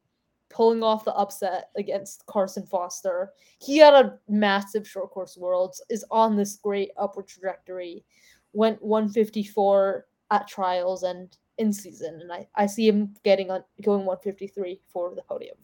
pulling 0.49 0.83
off 0.83 1.05
the 1.05 1.15
upset 1.15 1.71
against 1.77 2.25
Carson 2.27 2.65
Foster. 2.67 3.33
He 3.59 3.79
had 3.79 3.95
a 3.95 4.19
massive 4.29 4.89
short 4.89 5.11
course 5.11 5.37
worlds, 5.37 5.83
is 5.91 6.05
on 6.11 6.37
this 6.37 6.57
great 6.57 6.91
upward 6.97 7.27
trajectory, 7.27 8.05
went 8.53 8.81
154 8.83 10.07
at 10.31 10.49
trials 10.49 11.03
and 11.03 11.37
in 11.59 11.73
season. 11.73 12.21
And 12.21 12.33
I, 12.33 12.47
I 12.55 12.67
see 12.67 12.87
him 12.87 13.15
getting 13.25 13.51
on 13.51 13.65
going 13.83 14.05
153 14.05 14.81
for 14.89 15.15
the 15.15 15.23
podium. 15.23 15.57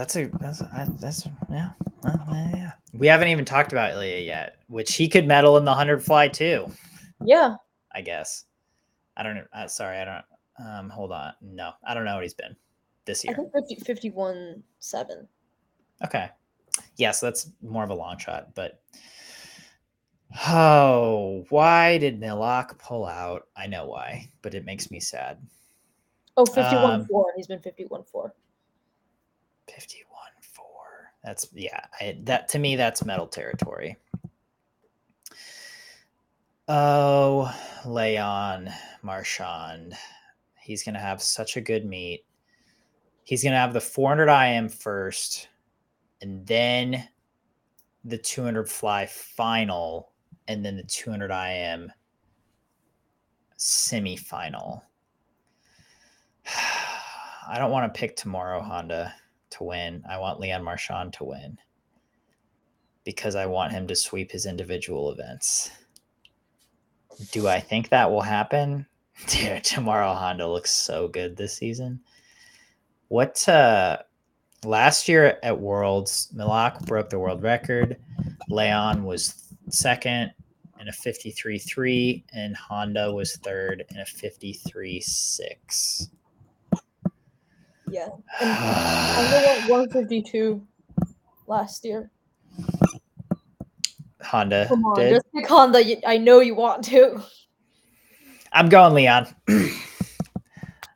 That's 0.00 0.16
a 0.16 0.30
that's 0.40 0.62
I, 0.62 0.86
that's 0.98 1.28
yeah. 1.50 1.72
well, 2.02 2.24
yeah, 2.32 2.50
yeah. 2.56 2.72
We 2.94 3.06
haven't 3.06 3.28
even 3.28 3.44
talked 3.44 3.72
about 3.72 3.92
Ilya 3.92 4.20
yet, 4.20 4.56
which 4.68 4.94
he 4.94 5.06
could 5.10 5.26
medal 5.26 5.58
in 5.58 5.66
the 5.66 5.74
hundred 5.74 6.02
fly 6.02 6.26
too. 6.26 6.72
Yeah. 7.22 7.56
I 7.94 8.00
guess. 8.00 8.46
I 9.18 9.22
don't 9.22 9.34
know. 9.34 9.44
Uh, 9.52 9.66
sorry, 9.66 9.98
I 9.98 10.04
don't. 10.06 10.66
Um, 10.66 10.88
hold 10.88 11.12
on. 11.12 11.34
No, 11.42 11.72
I 11.86 11.92
don't 11.92 12.06
know 12.06 12.14
what 12.14 12.22
he's 12.22 12.32
been 12.32 12.56
this 13.04 13.22
year. 13.22 13.34
I 13.36 13.42
year. 13.42 13.50
think 13.52 13.68
50, 13.68 13.84
51 13.84 14.62
7. 14.78 15.28
Okay. 16.02 16.30
Yeah, 16.96 17.10
so 17.10 17.26
that's 17.26 17.50
more 17.60 17.84
of 17.84 17.90
a 17.90 17.94
long 17.94 18.16
shot, 18.16 18.54
but 18.54 18.80
oh, 20.48 21.44
why 21.50 21.98
did 21.98 22.18
Milak 22.18 22.78
pull 22.78 23.04
out? 23.04 23.48
I 23.54 23.66
know 23.66 23.84
why, 23.84 24.30
but 24.40 24.54
it 24.54 24.64
makes 24.64 24.90
me 24.90 24.98
sad. 24.98 25.36
Oh, 26.38 26.46
51 26.46 27.00
Um, 27.00 27.06
4. 27.06 27.26
He's 27.36 27.48
been 27.48 27.60
51 27.60 28.04
4. 28.04 28.32
51 29.74 30.18
4. 30.40 30.64
That's 31.24 31.48
yeah, 31.54 31.84
I, 32.00 32.18
that 32.24 32.48
to 32.50 32.58
me 32.58 32.76
that's 32.76 33.04
metal 33.04 33.26
territory. 33.26 33.96
Oh, 36.68 37.52
Leon 37.84 38.70
Marchand. 39.02 39.94
He's 40.60 40.84
going 40.84 40.94
to 40.94 41.00
have 41.00 41.20
such 41.20 41.56
a 41.56 41.60
good 41.60 41.84
meet. 41.84 42.24
He's 43.24 43.42
going 43.42 43.52
to 43.54 43.58
have 43.58 43.72
the 43.72 43.80
400 43.80 44.28
IM 44.28 44.68
first 44.68 45.48
and 46.22 46.46
then 46.46 47.08
the 48.04 48.18
200 48.18 48.68
fly 48.68 49.06
final 49.06 50.12
and 50.48 50.64
then 50.64 50.76
the 50.76 50.84
200 50.84 51.30
IM 51.30 51.92
semifinal. 53.58 54.82
I 57.48 57.58
don't 57.58 57.72
want 57.72 57.92
to 57.92 57.98
pick 57.98 58.16
Tomoru 58.16 58.62
Honda 58.62 59.12
to 59.52 59.64
win. 59.64 60.02
I 60.08 60.18
want 60.18 60.40
Leon 60.40 60.64
Marchand 60.64 61.12
to 61.14 61.24
win 61.24 61.58
because 63.04 63.34
I 63.34 63.46
want 63.46 63.72
him 63.72 63.86
to 63.88 63.96
sweep 63.96 64.30
his 64.30 64.46
individual 64.46 65.10
events. 65.10 65.70
Do 67.32 67.48
I 67.48 67.60
think 67.60 67.88
that 67.88 68.10
will 68.10 68.20
happen? 68.20 68.86
Dude, 69.26 69.64
Tomoru 69.64 70.16
Honda 70.16 70.48
looks 70.48 70.70
so 70.70 71.08
good 71.08 71.36
this 71.36 71.54
season. 71.54 72.00
What 73.08 73.48
uh 73.48 73.98
last 74.64 75.08
year 75.08 75.38
at 75.42 75.58
Worlds, 75.58 76.28
Milak 76.34 76.86
broke 76.86 77.10
the 77.10 77.18
world 77.18 77.42
record. 77.42 77.96
Leon 78.48 79.04
was 79.04 79.54
second 79.68 80.32
in 80.80 80.88
a 80.88 80.92
53-3 80.92 82.24
and 82.32 82.56
Honda 82.56 83.12
was 83.12 83.36
third 83.36 83.84
in 83.90 83.98
a 83.98 84.04
53-6. 84.04 86.08
Yeah. 87.90 88.08
And 88.40 88.50
Honda 88.56 89.46
went 89.46 89.70
152 89.70 90.66
last 91.46 91.84
year. 91.84 92.10
Honda 94.22 94.66
Come 94.68 94.84
on, 94.84 94.98
did. 94.98 95.14
just 95.14 95.26
pick 95.34 95.48
Honda. 95.48 96.08
I 96.08 96.18
know 96.18 96.40
you 96.40 96.54
want 96.54 96.84
to. 96.84 97.22
I'm 98.52 98.68
going 98.68 98.94
Leon. 98.94 99.26
I 99.48 99.72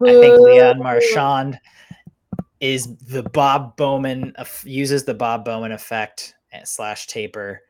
think 0.01 0.41
Leon 0.41 0.79
Marchand 0.81 1.59
is 2.61 2.97
the 2.97 3.23
Bob 3.23 3.77
Bowman 3.77 4.35
uses 4.65 5.05
the 5.05 5.15
Bob 5.15 5.45
Bowman 5.45 5.73
effect 5.73 6.35
eh, 6.53 6.61
slash 6.65 7.07
taper 7.07 7.61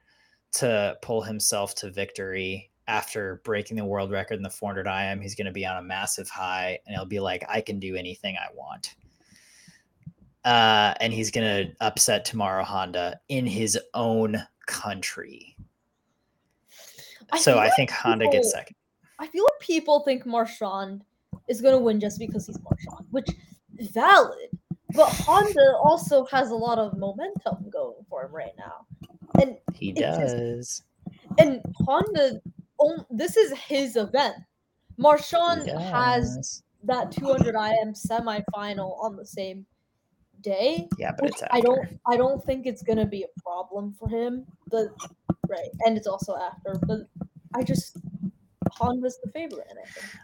to 0.52 0.96
pull 1.02 1.22
himself 1.22 1.74
to 1.76 1.90
victory 1.90 2.70
after 2.86 3.40
breaking 3.44 3.76
the 3.76 3.84
world 3.84 4.10
record 4.10 4.34
in 4.34 4.42
the 4.42 4.50
400 4.50 4.86
IM. 4.86 5.20
He's 5.20 5.34
going 5.34 5.46
to 5.46 5.52
be 5.52 5.66
on 5.66 5.78
a 5.78 5.82
massive 5.82 6.28
high 6.28 6.78
and 6.86 6.94
he'll 6.94 7.06
be 7.06 7.20
like, 7.20 7.44
I 7.48 7.60
can 7.60 7.78
do 7.78 7.96
anything 7.96 8.36
I 8.36 8.48
want. 8.54 8.94
Uh, 10.44 10.94
and 11.00 11.12
he's 11.12 11.30
going 11.30 11.46
to 11.46 11.72
upset 11.80 12.26
Tomoru 12.26 12.62
Honda 12.62 13.18
in 13.28 13.46
his 13.46 13.78
own 13.94 14.42
country. 14.66 15.56
I 17.32 17.38
so 17.38 17.54
I 17.54 17.66
like 17.66 17.76
think 17.76 17.90
Honda 17.90 18.28
gets 18.28 18.52
second. 18.52 18.76
I 19.18 19.26
feel 19.26 19.44
like 19.44 19.60
people 19.60 20.00
think 20.00 20.26
Marchand 20.26 21.02
is 21.48 21.60
going 21.60 21.72
to 21.74 21.78
win 21.78 21.98
just 21.98 22.18
because 22.18 22.46
he's 22.46 22.58
Marchand, 22.62 23.06
which 23.10 23.28
is 23.78 23.88
valid. 23.88 24.50
But 24.94 25.08
Honda 25.08 25.76
also 25.82 26.24
has 26.26 26.50
a 26.50 26.54
lot 26.54 26.78
of 26.78 26.96
momentum 26.98 27.70
going 27.70 28.04
for 28.08 28.26
him 28.26 28.32
right 28.32 28.52
now. 28.58 28.86
And 29.40 29.56
He 29.74 29.92
does. 29.92 30.82
and 31.38 31.60
Honda 31.86 32.40
this 33.10 33.36
is 33.36 33.52
his 33.52 33.96
event. 33.96 34.36
Marchand 34.96 35.68
has 35.68 36.62
that 36.84 37.10
200 37.10 37.54
IM 37.54 37.94
semifinal 37.94 39.02
on 39.02 39.16
the 39.16 39.26
same 39.26 39.66
day. 40.44 40.88
Yeah, 40.98 41.12
but 41.18 41.30
it's 41.30 41.42
after. 41.42 41.56
I 41.56 41.60
don't 41.60 42.00
I 42.06 42.16
don't 42.16 42.44
think 42.44 42.66
it's 42.66 42.82
gonna 42.82 43.06
be 43.06 43.24
a 43.24 43.40
problem 43.40 43.94
for 43.98 44.08
him. 44.08 44.46
But 44.70 44.88
right, 45.48 45.70
and 45.80 45.96
it's 45.96 46.06
also 46.06 46.36
after. 46.36 46.78
But 46.86 47.08
I 47.54 47.62
just 47.62 47.96
Honda's 48.70 49.18
the 49.22 49.30
favorite. 49.30 49.66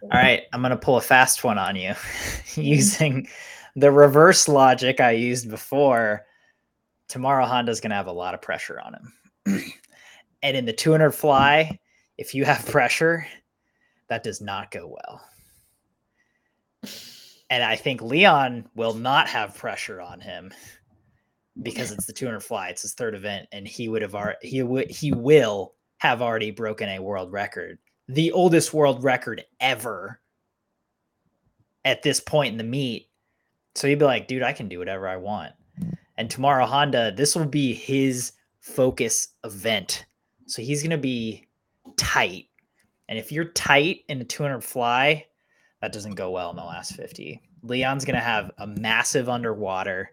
All 0.03 0.09
right, 0.11 0.43
I'm 0.53 0.63
gonna 0.63 0.77
pull 0.77 0.99
a 0.99 1.01
fast 1.01 1.43
one 1.43 1.59
on 1.59 1.75
you 1.75 1.91
mm-hmm. 1.95 2.61
using 2.61 3.29
the 3.75 3.91
reverse 3.91 4.47
logic 4.47 5.01
I 5.01 5.13
used 5.13 5.51
before. 5.51 6.27
Tomoru, 7.09 7.47
Honda's 7.47 7.81
gonna 7.81 7.97
have 7.97 8.07
a 8.07 8.13
lot 8.13 8.35
of 8.35 8.43
pressure 8.43 8.81
on 8.81 8.95
him, 8.95 9.63
and 10.43 10.57
in 10.57 10.65
the 10.65 10.73
200 10.73 11.11
fly, 11.11 11.79
if 12.19 12.35
you 12.35 12.45
have 12.45 12.65
pressure, 12.67 13.27
that 14.09 14.23
does 14.23 14.41
not 14.41 14.71
go 14.71 14.87
well. 14.87 15.21
And 17.51 17.63
I 17.65 17.77
think 17.77 18.01
Leon 18.01 18.69
will 18.75 18.95
not 18.95 19.29
have 19.29 19.57
pressure 19.57 20.01
on 20.01 20.21
him 20.21 20.53
because 21.63 21.91
it's 21.91 22.07
the 22.07 22.13
200 22.13 22.41
fly. 22.41 22.69
It's 22.69 22.83
his 22.83 22.95
third 22.95 23.15
event, 23.15 23.49
and 23.53 23.67
he 23.67 23.89
would 23.89 24.03
have 24.03 24.15
already 24.15 24.49
he 24.49 24.63
would 24.63 24.91
he 24.91 25.13
will 25.13 25.75
have 25.99 26.23
already 26.23 26.51
broken 26.51 26.89
a 26.89 27.03
world 27.03 27.33
record, 27.33 27.79
the 28.09 28.33
oldest 28.33 28.73
world 28.73 29.03
record 29.03 29.45
ever 29.61 30.21
at 31.85 32.03
this 32.03 32.21
point 32.21 32.53
in 32.53 32.59
the 32.59 32.65
meet. 32.65 33.09
So 33.75 33.89
he'd 33.89 33.99
be 33.99 34.05
like, 34.05 34.29
dude, 34.29 34.43
I 34.43 34.53
can 34.53 34.69
do 34.69 34.79
whatever 34.79 35.09
I 35.09 35.17
want. 35.17 35.53
And 36.17 36.29
Tomoru, 36.29 36.67
Honda, 36.67 37.13
this 37.17 37.35
will 37.35 37.47
be 37.47 37.73
his 37.73 38.33
focus 38.61 39.29
event. 39.45 40.07
So 40.47 40.63
he's 40.63 40.83
going 40.83 40.91
to 40.91 40.99
be 40.99 41.49
tight. 41.97 42.47
And 43.09 43.19
if 43.19 43.33
you're 43.33 43.47
tight 43.47 44.01
in 44.09 44.21
a 44.21 44.25
200 44.25 44.63
fly, 44.63 45.27
that 45.81 45.93
doesn't 45.93 46.15
go 46.15 46.31
well 46.31 46.51
in 46.51 46.57
the 46.57 46.65
last 46.65 46.95
50. 46.95 47.41
Leon's 47.63 48.05
going 48.05 48.17
to 48.17 48.21
have 48.21 48.51
a 48.59 48.67
massive 48.67 49.29
underwater. 49.29 50.11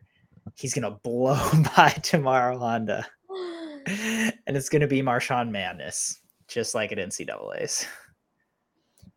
He's 0.55 0.73
going 0.73 0.83
to 0.91 0.99
blow 1.03 1.35
by 1.75 1.89
Tomoru, 2.01 2.57
Honda. 2.59 3.05
And 4.47 4.57
it's 4.57 4.67
going 4.67 4.81
to 4.81 4.87
be 4.87 5.01
Marchand 5.01 5.49
madness, 5.49 6.19
just 6.49 6.75
like 6.75 6.91
at 6.91 6.97
NCAA's. 6.97 7.87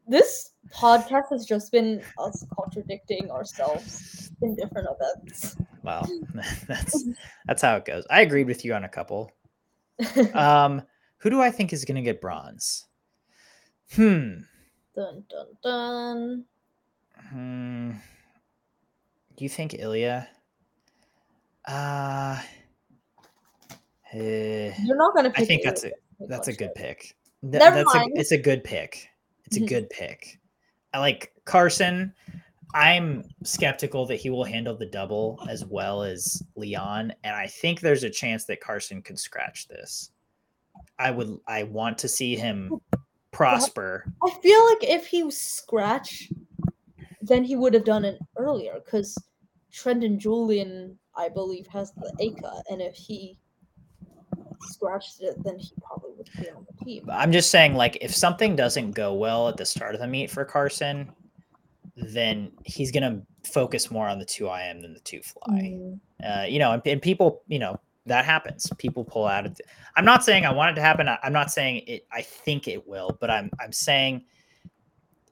This 0.07 0.53
podcast 0.72 1.30
has 1.30 1.44
just 1.44 1.72
been 1.72 2.03
us 2.18 2.44
contradicting 2.57 3.30
ourselves 3.32 4.30
in 4.42 4.55
different 4.55 4.88
events. 4.90 5.57
Well, 5.82 6.09
that's 6.68 7.05
that's 7.46 7.62
how 7.62 7.76
it 7.76 7.84
goes. 7.84 8.05
I 8.11 8.20
agreed 8.20 8.46
with 8.46 8.64
you 8.64 8.74
on 8.74 8.84
a 8.84 8.88
couple. 8.88 9.32
Um, 10.34 10.82
who 11.18 11.30
do 11.30 11.40
I 11.40 11.51
think 11.51 11.72
is 11.72 11.84
going 11.84 11.96
to 11.96 12.03
get 12.03 12.20
bronze? 12.20 12.86
Hmm. 13.92 14.42
Dun 14.95 15.24
dun 15.28 15.47
dun. 15.62 16.45
Hmm. 17.30 17.91
Do 19.36 19.45
you 19.45 19.49
think 19.49 19.74
Ilya? 19.78 20.28
Uh, 21.66 22.38
eh, 24.12 24.72
You're 24.82 24.97
not 24.97 25.14
gonna 25.14 25.30
pick. 25.30 25.43
I 25.43 25.45
think 25.47 25.62
Ilya 25.62 25.70
that's 25.70 25.84
a 25.84 25.91
that's 26.28 26.49
a 26.49 26.53
good 26.53 26.74
pick. 26.74 27.16
Th- 27.43 27.55
Never 27.55 27.76
that's 27.76 27.95
a, 27.95 27.99
mind. 27.99 28.12
it's 28.14 28.32
a 28.32 28.38
good 28.38 28.64
pick. 28.64 29.09
It's 29.47 29.57
a 29.57 29.61
good 29.66 29.88
pick. 29.91 30.38
I 30.93 30.99
like 30.99 31.32
Carson. 31.45 32.12
I'm 32.72 33.24
skeptical 33.43 34.07
that 34.07 34.16
he 34.16 34.30
will 34.30 34.45
handle 34.45 34.76
the 34.76 34.86
double 34.86 35.45
as 35.49 35.64
well 35.64 36.03
as 36.03 36.43
Leon, 36.57 37.12
and 37.24 37.34
I 37.34 37.47
think 37.47 37.80
there's 37.80 38.05
a 38.05 38.11
chance 38.11 38.45
that 38.45 38.61
Carson 38.61 39.03
could 39.03 39.18
scratch 39.18 39.66
this. 39.68 40.11
I 40.99 41.11
would. 41.11 41.38
I 41.47 41.64
want 41.64 41.99
to 41.99 42.09
see 42.09 42.36
him 42.36 42.80
prosper. 43.41 44.05
I 44.22 44.30
feel 44.43 44.66
like 44.66 44.84
if 44.84 45.07
he 45.07 45.22
was 45.22 45.41
scratch, 45.41 46.30
then 47.22 47.43
he 47.43 47.57
would 47.57 47.72
have 47.72 47.84
done 47.84 48.05
it 48.05 48.18
earlier 48.36 48.74
because 48.84 49.16
Trenton 49.72 50.18
Julian, 50.18 50.99
I 51.16 51.30
believe, 51.30 51.66
has 51.68 51.93
the 51.93 52.12
ACA, 52.20 52.62
and 52.70 52.82
if 52.82 52.95
he 52.95 53.38
scratched 54.62 55.22
it, 55.22 55.43
then 55.43 55.59
he 55.59 55.70
probably 55.82 56.11
would 56.18 56.28
be 56.38 56.51
on 56.51 56.66
the 56.66 56.84
team. 56.84 57.09
I'm 57.11 57.32
just 57.32 57.51
saying, 57.51 57.74
like, 57.74 57.97
if 58.03 58.14
something 58.14 58.57
doesn't 58.57 58.91
go 58.91 59.14
well 59.14 59.49
at 59.49 59.57
the 59.57 59.64
start 59.64 59.95
of 59.95 60.03
the 60.03 60.07
meet 60.07 60.30
for 60.30 60.45
Carson, 60.45 61.11
then 61.97 62.53
he's 62.66 62.91
gonna 62.91 63.22
focus 63.45 63.91
more 63.91 64.07
on 64.07 64.18
the 64.18 64.24
two 64.24 64.49
IM 64.49 64.82
than 64.82 64.93
the 64.93 65.01
two 65.01 65.22
fly. 65.22 65.61
Mm, 65.61 66.01
uh, 66.22 66.45
you 66.47 66.59
know, 66.59 66.72
and, 66.72 66.82
and 66.86 67.01
people, 67.01 67.43
you 67.49 67.59
know, 67.59 67.80
that 68.11 68.25
happens. 68.25 68.71
People 68.79 69.05
pull 69.05 69.27
out. 69.27 69.47
Of 69.47 69.57
I'm 69.97 70.05
not 70.05 70.23
saying 70.25 70.45
I 70.45 70.53
want 70.53 70.73
it 70.73 70.75
to 70.75 70.83
happen. 70.83 71.09
I, 71.09 71.19
I'm 71.23 71.33
not 71.33 71.51
saying 71.51 71.85
it. 71.87 72.07
I 72.13 72.21
think 72.23 72.69
it 72.69 72.87
will, 72.87 73.17
but 73.21 73.31
I'm 73.31 73.51
I'm 73.61 73.73
saying 73.73 74.25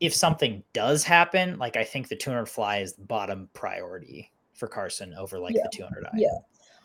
if 0.01 0.15
something 0.15 0.63
does 0.73 1.03
happen, 1.05 1.59
like 1.59 1.77
I 1.77 1.83
think 1.85 2.09
the 2.09 2.17
200 2.17 2.47
fly 2.47 2.79
is 2.79 2.95
the 2.95 3.03
bottom 3.03 3.49
priority 3.53 4.31
for 4.55 4.69
Carson 4.69 5.13
over 5.15 5.39
like 5.39 5.55
Yeah, 5.57 5.63
the 5.65 5.77
200 5.77 6.05
I. 6.07 6.11
yeah. 6.17 6.29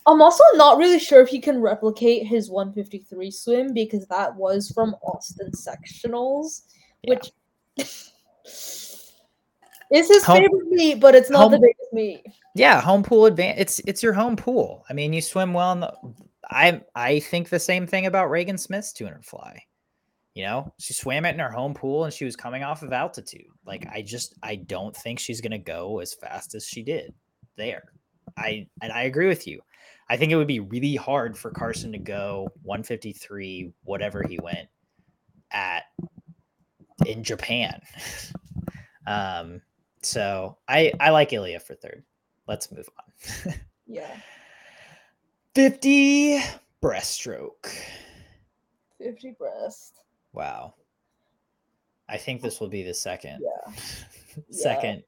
I'm 0.05 0.21
also 0.21 0.43
not 0.55 0.77
really 0.79 0.99
sure 0.99 1.21
if 1.21 1.29
he 1.29 1.39
can 1.39 1.61
replicate 1.61 2.25
his 2.27 2.49
153 2.49 3.29
swim 3.31 3.73
because 3.73 4.05
that 4.07 4.35
was 4.35 4.69
from 4.71 4.95
Austin 5.03 5.51
sectionals, 5.51 6.63
Yeah. 7.03 7.15
which 7.15 7.31
is 8.47 10.07
his 10.09 10.23
Home- 10.23 10.37
favorite 10.41 10.67
meet, 10.69 10.99
but 10.99 11.15
it's 11.15 11.29
not 11.29 11.51
the 11.51 11.57
home- 11.57 11.61
biggest 11.61 11.82
meet. 11.93 12.23
Yeah, 12.55 12.81
home 12.81 13.03
pool 13.03 13.25
advance. 13.25 13.59
It's 13.59 13.79
it's 13.79 14.03
your 14.03 14.13
home 14.13 14.35
pool. 14.35 14.83
I 14.89 14.93
mean, 14.93 15.13
you 15.13 15.21
swim 15.21 15.53
well 15.53 15.71
in 15.71 15.79
the. 15.81 15.93
I 16.49 16.81
I 16.95 17.19
think 17.19 17.49
the 17.49 17.59
same 17.59 17.87
thing 17.87 18.05
about 18.05 18.29
Regan 18.29 18.57
Smith's 18.57 18.93
200 18.93 19.25
fly. 19.25 19.63
You 20.33 20.43
know, 20.43 20.73
she 20.79 20.93
swam 20.93 21.25
it 21.25 21.33
in 21.33 21.39
her 21.39 21.51
home 21.51 21.73
pool 21.75 22.05
and 22.05 22.13
she 22.13 22.25
was 22.25 22.35
coming 22.35 22.63
off 22.63 22.81
of 22.81 22.91
altitude. 22.91 23.45
Like 23.65 23.87
I 23.91 24.01
just 24.01 24.35
I 24.41 24.55
don't 24.55 24.95
think 24.95 25.19
she's 25.19 25.41
gonna 25.41 25.59
go 25.59 25.99
as 25.99 26.13
fast 26.13 26.55
as 26.55 26.65
she 26.65 26.83
did 26.83 27.13
there. 27.55 27.83
I 28.37 28.67
and 28.81 28.91
I 28.91 29.03
agree 29.03 29.27
with 29.27 29.47
you. 29.47 29.61
I 30.09 30.17
think 30.17 30.31
it 30.31 30.35
would 30.35 30.47
be 30.47 30.59
really 30.59 30.95
hard 30.95 31.37
for 31.37 31.51
Carson 31.51 31.91
to 31.93 31.97
go 31.97 32.47
153, 32.63 33.71
whatever 33.83 34.23
he 34.27 34.39
went 34.41 34.67
at 35.51 35.83
in 37.05 37.23
Japan. 37.23 37.81
um, 39.07 39.61
so 40.05 40.57
I 40.67 40.91
I 40.99 41.09
like 41.09 41.33
Ilya 41.33 41.59
for 41.59 41.75
third. 41.75 42.03
Let's 42.47 42.71
move 42.71 42.89
on. 42.97 43.53
Yeah, 43.85 44.15
50 45.55 46.39
breaststroke. 46.81 47.69
50 48.97 49.35
breast. 49.37 49.99
Wow. 50.31 50.75
I 52.09 52.17
think 52.17 52.41
this 52.41 52.59
will 52.59 52.69
be 52.69 52.83
the 52.83 52.93
second 52.93 53.41
Yeah. 53.41 53.73
second 54.51 55.03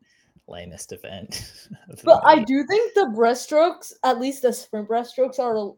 lamest 0.48 0.92
event. 0.92 1.52
But 2.04 2.22
I 2.26 2.44
do 2.44 2.66
think 2.68 2.94
the 2.94 3.12
breaststrokes, 3.16 3.94
at 4.04 4.20
least 4.20 4.42
the 4.42 4.52
sprint 4.54 4.90
breaststrokes, 4.90 5.40
are 5.40 5.56
a 5.56 5.72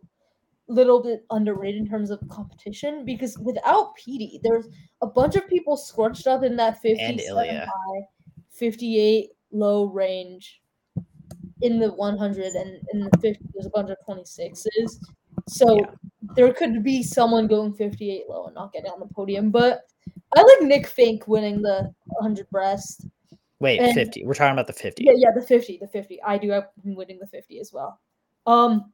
little 0.68 1.01
bit 1.01 1.24
underrated 1.30 1.80
in 1.82 1.88
terms 1.88 2.09
of 2.09 2.20
competition 2.30 3.05
because 3.05 3.38
without 3.38 3.95
Peaty, 3.95 4.39
there's 4.43 4.65
a 5.01 5.07
bunch 5.07 5.36
of 5.36 5.47
people 5.47 5.78
scrunched 5.78 6.28
up 6.28 6.43
in 6.43 6.55
that 6.57 6.82
57 6.82 7.20
Ilya. 7.30 7.68
high, 7.68 8.01
58 8.58 9.30
low 9.51 9.86
range 9.86 10.62
in 11.62 11.80
the 11.80 11.91
100 11.93 12.53
and 12.53 12.80
in 12.93 12.99
the 13.01 13.10
50 13.20 13.45
there's 13.53 13.66
a 13.66 13.70
bunch 13.70 13.89
of 13.89 13.97
26s 14.08 14.99
so 15.47 15.76
Yeah. 15.78 15.86
there 16.36 16.53
could 16.53 16.84
be 16.84 17.01
someone 17.01 17.47
going 17.47 17.74
58 17.74 18.30
low 18.30 18.45
and 18.45 18.55
not 18.55 18.74
getting 18.74 18.91
on 18.91 18.99
the 18.99 19.08
podium 19.08 19.49
but 19.49 19.82
i 20.36 20.41
like 20.41 20.62
nick 20.68 20.86
fink 20.88 21.28
winning 21.28 21.62
the 21.62 21.91
100 22.08 22.49
breast 22.49 23.05
Wait, 23.60 23.80
and- 23.80 23.95
50. 23.95 24.24
We're 24.24 24.36
talking 24.36 24.53
about 24.53 24.68
the 24.68 24.74
50. 24.74 25.03
yeah, 25.03 25.14
yeah, 25.16 25.32
the 25.34 25.41
50, 25.41 25.80
the 25.82 25.88
50. 25.88 26.22
I 26.22 26.38
do 26.38 26.51
have 26.51 26.68
him 26.84 26.93
winning 26.93 27.18
the 27.18 27.26
50 27.26 27.60
as 27.60 27.74
well. 27.74 27.99
Um 28.45 28.91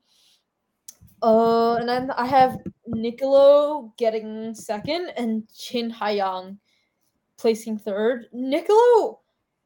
uh 1.22 1.76
and 1.76 1.90
then 1.90 2.12
I 2.12 2.26
have 2.26 2.60
Nicolo 2.88 3.94
getting 3.98 4.54
second 4.56 5.12
and 5.18 5.44
Qin 5.50 5.92
Haiyang 5.92 6.58
placing 7.38 7.78
third. 7.78 8.28
Nicolo 8.32 9.20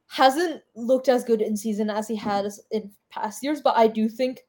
hasn't 0.08 0.62
looked 0.76 1.10
as 1.10 1.24
good 1.24 1.41
in 1.41 1.55
season 1.55 1.89
as 1.89 2.08
he 2.08 2.16
mm-hmm. 2.16 2.30
has 2.30 2.62
in 2.72 2.91
past 3.10 3.43
years, 3.43 3.62
but 3.62 3.78
I 3.78 3.88
do 3.88 4.10
think 4.10 4.41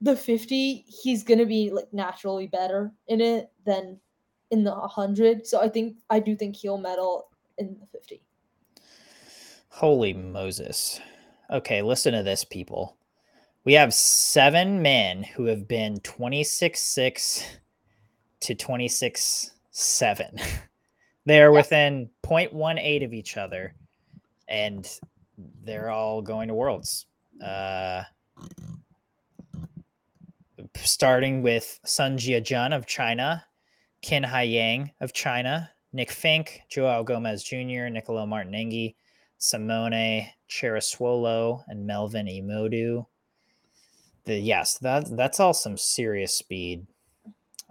the 0.00 0.16
50 0.16 0.84
he's 0.88 1.22
gonna 1.22 1.46
be 1.46 1.70
like 1.70 1.92
naturally 1.92 2.48
better 2.48 2.92
in 3.06 3.20
it 3.20 3.50
than 3.64 4.00
in 4.50 4.64
the 4.64 4.72
100. 4.72 5.46
So 5.46 5.60
I 5.60 5.68
think 5.68 5.96
I 6.10 6.20
do 6.20 6.36
think 6.36 6.56
he'll 6.56 6.78
medal 6.78 7.28
in 7.58 7.76
the 7.80 7.86
50. 7.86 8.22
Holy 9.68 10.12
Moses. 10.12 11.00
Okay, 11.50 11.82
listen 11.82 12.12
to 12.14 12.22
this, 12.22 12.44
people. 12.44 12.96
We 13.64 13.74
have 13.74 13.94
seven 13.94 14.82
men 14.82 15.22
who 15.22 15.46
have 15.46 15.68
been 15.68 16.00
26 16.00 16.78
6 16.80 17.44
to 18.40 18.54
26 18.54 19.50
7. 19.70 20.38
They're 21.24 21.52
Yeah. 21.52 21.56
within 21.56 22.10
0.18 22.24 23.04
of 23.04 23.14
each 23.14 23.36
other, 23.36 23.74
and 24.52 24.86
they're 25.64 25.90
all 25.90 26.22
going 26.22 26.46
to 26.48 26.54
Worlds. 26.54 27.06
Uh, 27.42 28.02
starting 30.76 31.42
with 31.42 31.80
Sun 31.84 32.18
Jiajun 32.18 32.76
of 32.76 32.86
China, 32.86 33.44
Qin 34.04 34.26
Haiyang 34.26 34.90
of 35.00 35.14
China, 35.14 35.70
Nick 35.92 36.10
Fink, 36.10 36.60
Joao 36.68 37.02
Gomes 37.02 37.42
Jr., 37.42 37.88
Nicolo 37.88 38.26
Martinenghi, 38.26 38.94
Simone 39.38 40.28
Cerasuolo, 40.48 41.64
and 41.66 41.86
Melvin 41.86 42.26
Imoudu. 42.26 43.06
The 44.24 44.38
yes, 44.38 44.78
that 44.78 45.16
that's 45.16 45.40
all 45.40 45.54
some 45.54 45.76
serious 45.76 46.34
speed. 46.34 46.86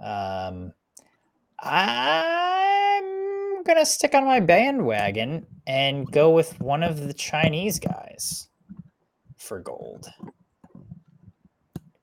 Um, 0.03 0.73
I'm 3.61 3.75
gonna 3.75 3.85
stick 3.85 4.15
on 4.15 4.25
my 4.25 4.39
bandwagon 4.39 5.45
and 5.67 6.11
go 6.11 6.31
with 6.31 6.59
one 6.59 6.81
of 6.81 7.05
the 7.07 7.13
Chinese 7.13 7.77
guys 7.77 8.47
for 9.37 9.59
gold. 9.59 10.07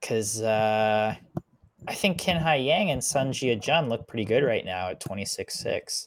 Cause 0.00 0.40
uh, 0.40 1.16
I 1.88 1.94
think 1.94 2.20
Qin 2.20 2.40
Haiyang 2.40 2.92
and 2.92 3.02
Sun 3.02 3.32
Jiajun 3.32 3.88
look 3.88 4.06
pretty 4.06 4.24
good 4.24 4.44
right 4.44 4.64
now 4.64 4.90
at 4.90 5.00
26-6. 5.00 6.06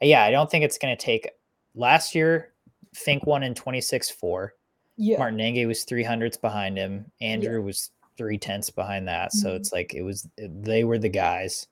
Yeah, 0.00 0.22
I 0.22 0.30
don't 0.30 0.48
think 0.48 0.62
it's 0.64 0.78
gonna 0.78 0.96
take 0.96 1.28
last 1.74 2.14
year 2.14 2.52
Fink 2.94 3.26
won 3.26 3.42
in 3.42 3.52
26 3.52 4.10
4. 4.10 4.54
Yeah. 4.96 5.18
Martin 5.18 5.38
Martinenghi 5.40 5.66
was 5.66 5.82
three 5.82 6.04
hundredths 6.04 6.36
behind 6.36 6.78
him. 6.78 7.06
Andrew 7.20 7.60
was 7.60 7.90
three 8.16 8.38
tenths 8.38 8.70
behind 8.70 9.08
that. 9.08 9.32
So 9.32 9.48
Mhm. 9.50 9.56
it's 9.56 9.72
like 9.72 9.92
it 9.92 10.02
was 10.02 10.28
they 10.38 10.84
were 10.84 10.98
the 10.98 11.08
guys. 11.08 11.66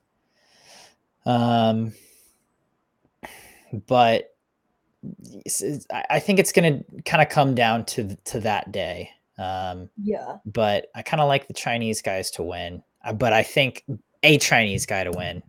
Um, 1.25 1.93
but 3.87 4.29
I 6.09 6.19
think 6.19 6.39
it's 6.39 6.51
going 6.53 6.83
to 6.85 7.01
kind 7.03 7.21
of 7.21 7.27
come 7.29 7.55
down 7.55 7.85
to 7.87 8.15
to 8.25 8.39
that 8.41 8.71
day. 8.71 9.09
Um, 9.37 9.89
Yeah. 9.97 10.37
but 10.45 10.87
I 10.95 11.01
kind 11.01 11.19
of 11.19 11.27
like 11.27 11.47
the 11.47 11.53
Chinese 11.53 12.01
guys 12.01 12.31
to 12.31 12.43
win. 12.43 12.83
Uh, 13.03 13.13
But 13.13 13.33
I 13.33 13.43
think 13.43 13.83
a 14.21 14.37
Chinese 14.37 14.85
guy 14.85 15.03
to 15.03 15.11
win. 15.11 15.43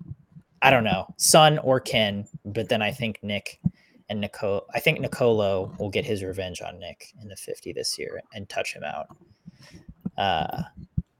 I 0.62 0.70
don't 0.70 0.84
know, 0.84 1.06
Sun 1.18 1.58
or 1.58 1.80
Qin. 1.80 2.26
But 2.44 2.68
then 2.68 2.82
I 2.82 2.90
think 2.90 3.18
Nick 3.22 3.60
and 4.08 4.20
Nicole. 4.20 4.66
I 4.74 4.80
think 4.80 5.00
Nicolo 5.00 5.72
will 5.78 5.90
get 5.90 6.04
his 6.04 6.24
revenge 6.24 6.60
on 6.62 6.78
Nick 6.78 7.12
in 7.22 7.28
the 7.28 7.36
50 7.36 7.72
this 7.74 7.98
year 7.98 8.22
and 8.34 8.48
touch 8.48 8.74
him 8.74 8.82
out. 8.82 9.08
Uh, 10.16 10.62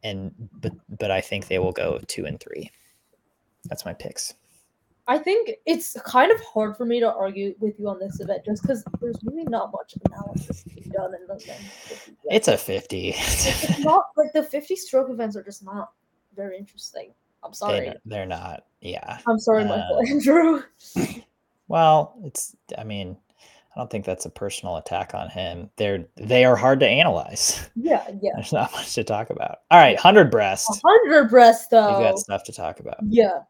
and 0.02 0.32
but 0.60 0.72
but 0.98 1.10
I 1.10 1.20
think 1.20 1.46
they 1.48 1.58
will 1.58 1.72
go 1.72 2.00
two 2.08 2.24
and 2.24 2.40
three. 2.40 2.70
That's 3.66 3.84
my 3.84 3.92
picks. 3.94 4.34
I 5.06 5.18
think 5.18 5.50
it's 5.66 5.96
kind 6.06 6.32
of 6.32 6.40
hard 6.40 6.76
for 6.76 6.86
me 6.86 6.98
to 7.00 7.12
argue 7.12 7.54
with 7.60 7.78
you 7.78 7.88
on 7.88 7.98
this 7.98 8.20
event 8.20 8.44
just 8.44 8.62
because 8.62 8.82
there's 9.00 9.18
really 9.22 9.44
not 9.44 9.70
much 9.72 9.94
analysis 10.06 10.62
to 10.62 10.70
be 10.70 10.80
done 10.90 11.14
in 11.14 11.26
the 11.26 11.34
men's 11.34 11.44
50 11.44 12.10
event. 12.12 12.18
It's 12.30 12.48
a 12.48 12.56
50. 12.56 13.08
It's 13.16 13.78
not 13.80 14.06
like 14.16 14.32
the 14.32 14.42
50 14.42 14.76
stroke 14.76 15.10
events 15.10 15.36
are 15.36 15.42
just 15.42 15.62
not 15.64 15.92
very 16.34 16.56
interesting. 16.56 17.12
I'm 17.42 17.52
sorry. 17.52 17.80
They, 17.90 17.96
they're 18.06 18.26
not. 18.26 18.64
Yeah. 18.80 19.18
I'm 19.26 19.38
sorry, 19.38 19.64
Uh, 19.64 19.68
Michael 19.68 20.00
Andrew. 20.08 20.62
Well, 21.68 22.14
it's. 22.24 22.54
I 22.76 22.84
mean, 22.84 23.16
I 23.40 23.80
don't 23.80 23.90
think 23.90 24.04
that's 24.04 24.26
a 24.26 24.30
personal 24.30 24.76
attack 24.76 25.14
on 25.14 25.30
him. 25.30 25.70
They're 25.76 26.04
they 26.16 26.44
are 26.44 26.56
hard 26.56 26.78
to 26.80 26.86
analyze. 26.86 27.70
Yeah, 27.74 28.04
yeah. 28.20 28.32
There's 28.34 28.52
not 28.52 28.70
much 28.72 28.94
to 28.94 29.02
talk 29.02 29.30
about. 29.30 29.60
All 29.70 29.80
right, 29.80 29.98
hundred 29.98 30.30
breast. 30.30 30.68
100 30.82 31.30
breast 31.30 31.70
though. 31.70 31.98
You 31.98 32.04
got 32.04 32.18
stuff 32.18 32.44
to 32.44 32.52
talk 32.52 32.80
about. 32.80 32.98
Yeah. 33.08 33.40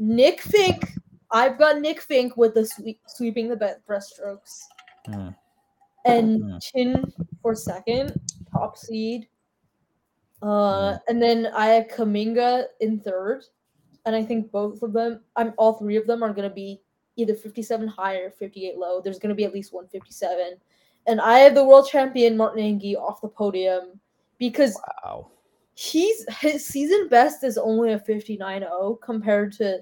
Nick 0.00 0.40
Fink. 0.40 0.94
I've 1.30 1.58
got 1.58 1.80
Nick 1.80 2.00
Fink 2.00 2.36
with 2.36 2.54
the 2.54 2.66
sweep, 2.66 3.00
sweeping 3.06 3.48
the 3.48 3.76
breaststrokes. 3.88 4.62
Hmm. 5.06 5.28
And 6.06 6.42
Hmm. 6.42 6.56
Qin 6.56 7.12
for 7.42 7.54
second, 7.54 8.18
top 8.50 8.76
seed. 8.76 9.28
Uh, 10.42 10.96
and 11.06 11.22
then 11.22 11.48
I 11.54 11.66
have 11.66 11.88
Kamminga 11.88 12.64
in 12.80 12.98
third. 12.98 13.44
And 14.06 14.16
I 14.16 14.24
think 14.24 14.50
both 14.50 14.82
of 14.82 14.94
them, 14.94 15.20
I'm 15.36 15.52
all 15.58 15.74
three 15.74 15.96
of 15.96 16.06
them 16.06 16.22
are 16.22 16.32
gonna 16.32 16.48
be 16.48 16.80
either 17.16 17.34
57 17.34 17.86
high 17.86 18.16
or 18.16 18.30
58 18.30 18.78
low. 18.78 19.02
There's 19.02 19.18
gonna 19.18 19.34
be 19.34 19.44
at 19.44 19.52
least 19.52 19.74
157. 19.74 20.56
And 21.06 21.20
I 21.20 21.40
have 21.40 21.54
the 21.54 21.64
world 21.64 21.88
champion 21.88 22.36
Martinenghi 22.36 22.96
off 22.96 23.20
the 23.20 23.28
podium 23.28 24.00
because 24.38 24.80
Wow. 25.04 25.30
He's 25.80 26.26
his 26.40 26.66
season 26.66 27.08
best 27.08 27.42
is 27.42 27.56
only 27.56 27.94
a 27.94 27.98
59-0 27.98 29.00
compared 29.00 29.50
to 29.54 29.78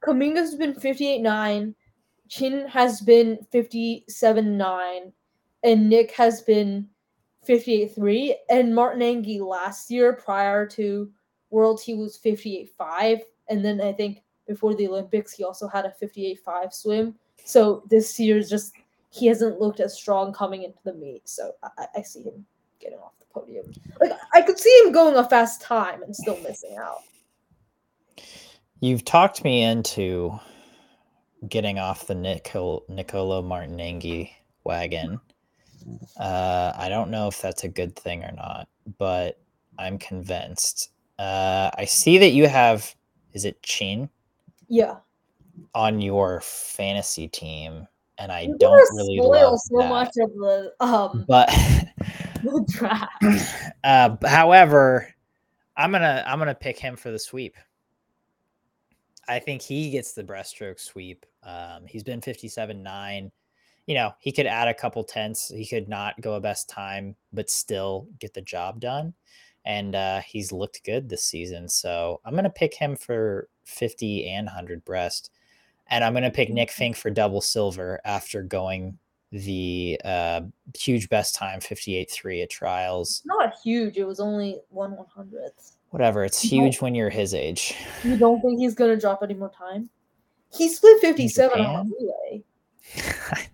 Kamminga's 0.00 0.54
been 0.54 0.74
58-9, 0.74 1.74
Qin 2.30 2.68
has 2.68 3.00
been 3.00 3.38
57-9, 3.52 5.12
and 5.64 5.88
Nick 5.88 6.12
has 6.12 6.42
been 6.42 6.88
58-3. 7.48 8.34
And 8.48 8.72
Martinenghi 8.72 9.40
last 9.40 9.90
year 9.90 10.12
prior 10.12 10.68
to 10.68 11.10
World 11.50 11.80
he 11.80 11.94
was 11.94 12.16
58-5. 12.16 13.22
And 13.48 13.64
then 13.64 13.80
I 13.80 13.92
think 13.92 14.22
before 14.46 14.76
the 14.76 14.86
Olympics 14.86 15.32
he 15.32 15.42
also 15.42 15.66
had 15.66 15.84
a 15.84 15.92
58-5 16.00 16.72
swim. 16.72 17.14
So 17.44 17.82
this 17.90 18.20
year's 18.20 18.48
just 18.48 18.72
he 19.10 19.26
hasn't 19.26 19.60
looked 19.60 19.80
as 19.80 19.94
strong 19.94 20.32
coming 20.32 20.62
into 20.62 20.78
the 20.84 20.94
meet. 20.94 21.28
So 21.28 21.52
I, 21.76 21.86
I- 21.96 22.02
see 22.02 22.22
him 22.22 22.46
getting 22.78 22.98
off 22.98 23.18
the 23.18 23.23
podium. 23.34 23.66
Like 24.00 24.12
I 24.32 24.40
could 24.42 24.58
see 24.58 24.70
him 24.84 24.92
going 24.92 25.16
a 25.16 25.28
fast 25.28 25.60
time 25.60 26.02
and 26.02 26.14
still 26.14 26.40
missing 26.40 26.76
out. 26.80 26.98
You've 28.80 29.04
talked 29.04 29.44
me 29.44 29.62
into 29.62 30.38
getting 31.48 31.78
off 31.78 32.06
the 32.06 32.14
Nicol- 32.14 32.84
Nicolo 32.88 33.42
Martinenghi 33.42 34.30
wagon. 34.64 35.20
Uh, 36.18 36.72
I 36.76 36.88
don't 36.88 37.10
know 37.10 37.28
if 37.28 37.40
that's 37.42 37.64
a 37.64 37.68
good 37.68 37.96
thing 37.96 38.24
or 38.24 38.32
not, 38.32 38.68
but 38.98 39.38
I'm 39.78 39.98
convinced. 39.98 40.90
Uh, 41.18 41.70
I 41.76 41.84
see 41.84 42.18
that 42.18 42.30
you 42.30 42.46
have, 42.48 42.94
is 43.32 43.44
it 43.44 43.60
Qin 43.62 44.08
Yeah. 44.68 44.96
on 45.74 46.00
your 46.00 46.40
fantasy 46.40 47.28
team, 47.28 47.86
and 48.18 48.32
I 48.32 48.42
You're 48.42 48.56
don't 48.58 48.96
really 48.96 49.18
spoil 49.18 49.50
love 49.50 49.60
so 49.60 49.78
that. 49.78 49.88
much 49.88 50.12
of 50.18 50.30
the 50.34 50.72
um 50.80 51.24
But 51.28 51.50
the 52.44 52.64
draft. 52.68 53.74
uh, 53.84 54.16
however, 54.26 55.08
I'm 55.76 55.90
gonna 55.90 56.24
I'm 56.26 56.38
gonna 56.38 56.54
pick 56.54 56.78
him 56.78 56.96
for 56.96 57.10
the 57.10 57.18
sweep. 57.18 57.56
I 59.28 59.38
think 59.38 59.62
he 59.62 59.90
gets 59.90 60.12
the 60.12 60.24
breaststroke 60.24 60.80
sweep. 60.80 61.24
Um, 61.42 61.86
he's 61.86 62.02
been 62.02 62.20
57 62.20 62.82
9. 62.82 63.32
You 63.86 63.94
know, 63.94 64.12
he 64.18 64.32
could 64.32 64.46
add 64.46 64.68
a 64.68 64.74
couple 64.74 65.04
tenths. 65.04 65.48
He 65.48 65.66
could 65.66 65.88
not 65.88 66.20
go 66.20 66.34
a 66.34 66.40
best 66.40 66.68
time, 66.68 67.16
but 67.32 67.50
still 67.50 68.08
get 68.18 68.32
the 68.32 68.40
job 68.40 68.80
done. 68.80 69.14
And 69.66 69.94
uh, 69.94 70.20
he's 70.20 70.52
looked 70.52 70.84
good 70.84 71.08
this 71.08 71.24
season. 71.24 71.68
So 71.68 72.20
I'm 72.24 72.32
going 72.32 72.44
to 72.44 72.50
pick 72.50 72.74
him 72.74 72.96
for 72.96 73.48
50 73.64 74.28
and 74.28 74.46
100 74.46 74.84
breast. 74.84 75.30
And 75.88 76.02
I'm 76.02 76.12
going 76.12 76.24
to 76.24 76.30
pick 76.30 76.50
Nick 76.50 76.70
Fink 76.70 76.96
for 76.96 77.10
double 77.10 77.40
silver 77.40 78.00
after 78.04 78.42
going 78.42 78.98
the 79.34 80.00
uh, 80.04 80.42
huge 80.78 81.08
best 81.08 81.34
time 81.34 81.60
58 81.60 82.10
3 82.10 82.42
at 82.42 82.50
trials. 82.50 83.22
Not 83.24 83.54
huge. 83.62 83.96
It 83.96 84.04
was 84.04 84.20
only 84.20 84.60
one 84.68 84.96
one 84.96 85.06
hundredth. 85.12 85.76
Whatever. 85.90 86.24
It's 86.24 86.40
huge 86.40 86.80
when 86.80 86.94
you're 86.94 87.10
his 87.10 87.34
age. 87.34 87.74
You 88.02 88.16
don't 88.16 88.40
think 88.40 88.58
he's 88.58 88.74
gonna 88.74 88.96
drop 88.96 89.20
any 89.22 89.34
more 89.34 89.50
time? 89.50 89.90
He 90.56 90.68
split 90.68 91.00
fifty 91.00 91.28
seven 91.28 91.60
on 91.60 91.88
Japan? 91.88 91.92
a 91.92 93.02
relay. 93.02 93.40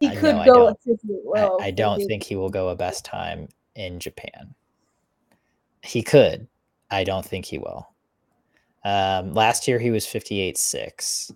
He 0.00 0.08
I- 0.08 0.16
could 0.16 0.34
no, 0.34 0.40
I 0.40 0.46
go 0.46 0.54
don't. 0.54 0.80
fifty 0.82 1.08
I- 1.36 1.56
I, 1.60 1.70
don't 1.70 2.02
think 2.06 2.22
he 2.22 2.36
will 2.36 2.48
go 2.48 2.70
a 2.70 2.74
best 2.74 3.04
time 3.04 3.48
in 3.74 4.00
Japan. 4.00 4.54
He 5.82 6.02
could. 6.02 6.48
I 6.90 7.04
don't 7.04 7.24
think 7.24 7.44
he 7.44 7.58
will. 7.58 7.86
Um, 8.82 9.34
last 9.34 9.68
year 9.68 9.78
he 9.78 9.90
was 9.90 10.06
58 10.06 10.56
6 10.56 11.32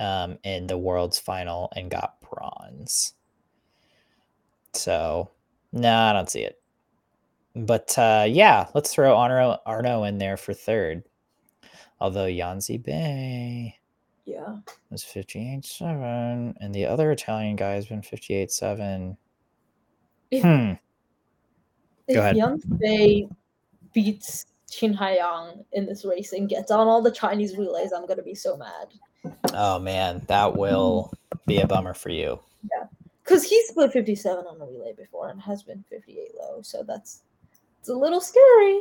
um, 0.00 0.38
in 0.42 0.66
the 0.66 0.76
world's 0.76 1.18
final 1.18 1.72
and 1.76 1.90
got 1.90 2.17
bronze. 2.30 3.14
So, 4.72 5.30
no, 5.72 5.94
I 5.94 6.12
don't 6.12 6.30
see 6.30 6.42
it. 6.42 6.60
But 7.54 7.96
uh, 7.98 8.26
yeah, 8.28 8.68
let's 8.74 8.92
throw 8.92 9.16
Arno, 9.16 9.58
Arno 9.66 10.04
in 10.04 10.18
there 10.18 10.36
for 10.36 10.54
third. 10.54 11.02
Although 12.00 12.26
Yan 12.26 12.58
Zibei 12.58 13.74
Yeah. 14.24 14.58
was 14.90 15.02
58 15.02 15.64
7, 15.64 16.54
and 16.60 16.74
the 16.74 16.86
other 16.86 17.10
Italian 17.10 17.56
guy 17.56 17.72
has 17.72 17.86
been 17.86 18.02
58 18.02 18.52
7. 18.52 19.16
If- 20.30 20.42
Hmm. 20.42 20.72
If 22.06 22.14
Go 22.14 22.20
ahead. 22.20 22.36
Yang 22.36 22.60
Fei 22.80 23.28
beats 23.92 24.46
Qin 24.70 24.96
Haiyang 24.96 25.64
in 25.72 25.86
this 25.86 26.04
race 26.04 26.32
and 26.32 26.48
gets 26.48 26.70
on 26.70 26.86
all 26.86 27.02
the 27.02 27.10
Chinese 27.10 27.56
relays, 27.56 27.92
I'm 27.92 28.06
gonna 28.06 28.22
be 28.22 28.34
so 28.34 28.56
mad. 28.56 28.88
Oh 29.52 29.78
man, 29.78 30.22
that 30.28 30.56
will 30.56 31.12
be 31.46 31.60
a 31.60 31.66
bummer 31.66 31.94
for 31.94 32.10
you. 32.10 32.38
Yeah, 32.62 32.86
Because 33.24 33.44
he 33.44 33.60
split 33.66 33.92
57 33.92 34.46
on 34.46 34.60
a 34.60 34.66
relay 34.66 34.92
before 34.92 35.28
and 35.28 35.40
has 35.40 35.62
been 35.62 35.84
58 35.90 36.32
low, 36.38 36.62
so 36.62 36.82
that's 36.82 37.22
it's 37.80 37.88
a 37.88 37.94
little 37.94 38.20
scary. 38.20 38.80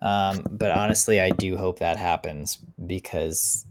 Um, 0.00 0.44
but 0.52 0.70
honestly, 0.70 1.20
I 1.20 1.30
do 1.30 1.56
hope 1.56 1.78
that 1.80 1.96
happens 1.96 2.58
because 2.86 3.66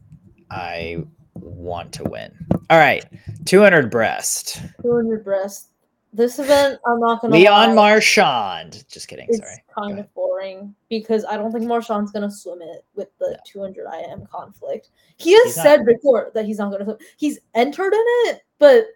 I 0.51 1.05
want 1.35 1.93
to 1.93 2.03
win. 2.03 2.33
All 2.69 2.77
right, 2.77 3.05
200 3.45 3.89
breast. 3.89 4.61
200 4.81 5.23
breast. 5.23 5.69
This 6.17 6.39
event, 6.39 6.79
I'm 6.83 6.99
not 6.99 7.21
gonna 7.21 7.35
Leon 7.35 7.75
lie, 7.75 7.91
Marchand. 7.91 8.83
Just 8.89 9.07
kidding. 9.07 9.27
it's 9.29 9.37
Sorry. 9.37 9.63
kind 9.77 9.99
of 9.99 10.11
boring 10.15 10.73
because 10.89 11.23
I 11.25 11.37
don't 11.37 11.51
think 11.51 11.65
Marchand's 11.65 12.11
gonna 12.11 12.31
swim 12.31 12.59
it 12.63 12.83
with 12.95 13.15
the 13.19 13.33
No. 13.33 13.37
200 13.45 13.85
IM 13.85 14.25
conflict. 14.25 14.89
He 15.17 15.33
has 15.33 15.43
He's 15.45 15.57
not. 15.57 15.63
said 15.63 15.85
before 15.85 16.31
that 16.33 16.45
he's 16.45 16.57
not 16.57 16.71
gonna 16.71 16.85
swim. 16.85 16.97
He's 17.17 17.37
entered 17.53 17.93
in 17.93 18.03
it, 18.31 18.41
but 18.57 18.87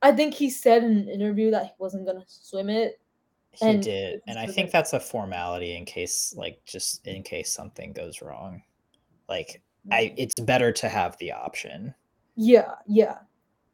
I 0.00 0.12
think 0.12 0.32
he 0.32 0.48
said 0.48 0.84
in 0.84 0.92
an 0.96 1.08
interview 1.08 1.50
that 1.50 1.64
he 1.64 1.70
wasn't 1.78 2.06
gonna 2.06 2.24
swim 2.28 2.70
it. 2.70 3.00
He 3.50 3.66
and 3.66 3.82
did, 3.82 4.20
and 4.28 4.38
I 4.38 4.46
think 4.46 4.70
that's 4.70 4.92
a 4.92 5.00
formality 5.00 5.76
in 5.76 5.84
case, 5.84 6.36
like, 6.36 6.64
just 6.64 7.04
in 7.04 7.24
case 7.24 7.50
something 7.52 7.92
goes 7.92 8.22
wrong. 8.22 8.62
Like, 9.28 9.60
I, 9.90 10.04
mm. 10.04 10.14
it's 10.18 10.38
better 10.38 10.70
to 10.70 10.88
have 10.88 11.18
the 11.18 11.32
option. 11.32 11.92
Yeah, 12.36 12.74
yeah. 12.86 13.18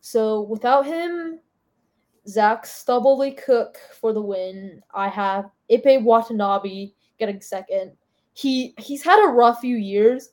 So 0.00 0.40
without 0.42 0.86
him, 0.86 1.40
Zac 2.30 2.64
Stubblety-Cook 2.64 3.78
for 3.98 4.12
the 4.12 4.22
win. 4.22 4.80
I 4.94 5.08
have 5.08 5.50
Ippei 5.70 6.02
Watanabe 6.02 6.92
getting 7.18 7.40
second. 7.40 7.92
He 8.32 8.74
he's 8.78 9.02
had 9.02 9.22
a 9.24 9.32
rough 9.32 9.60
few 9.60 9.76
years, 9.76 10.30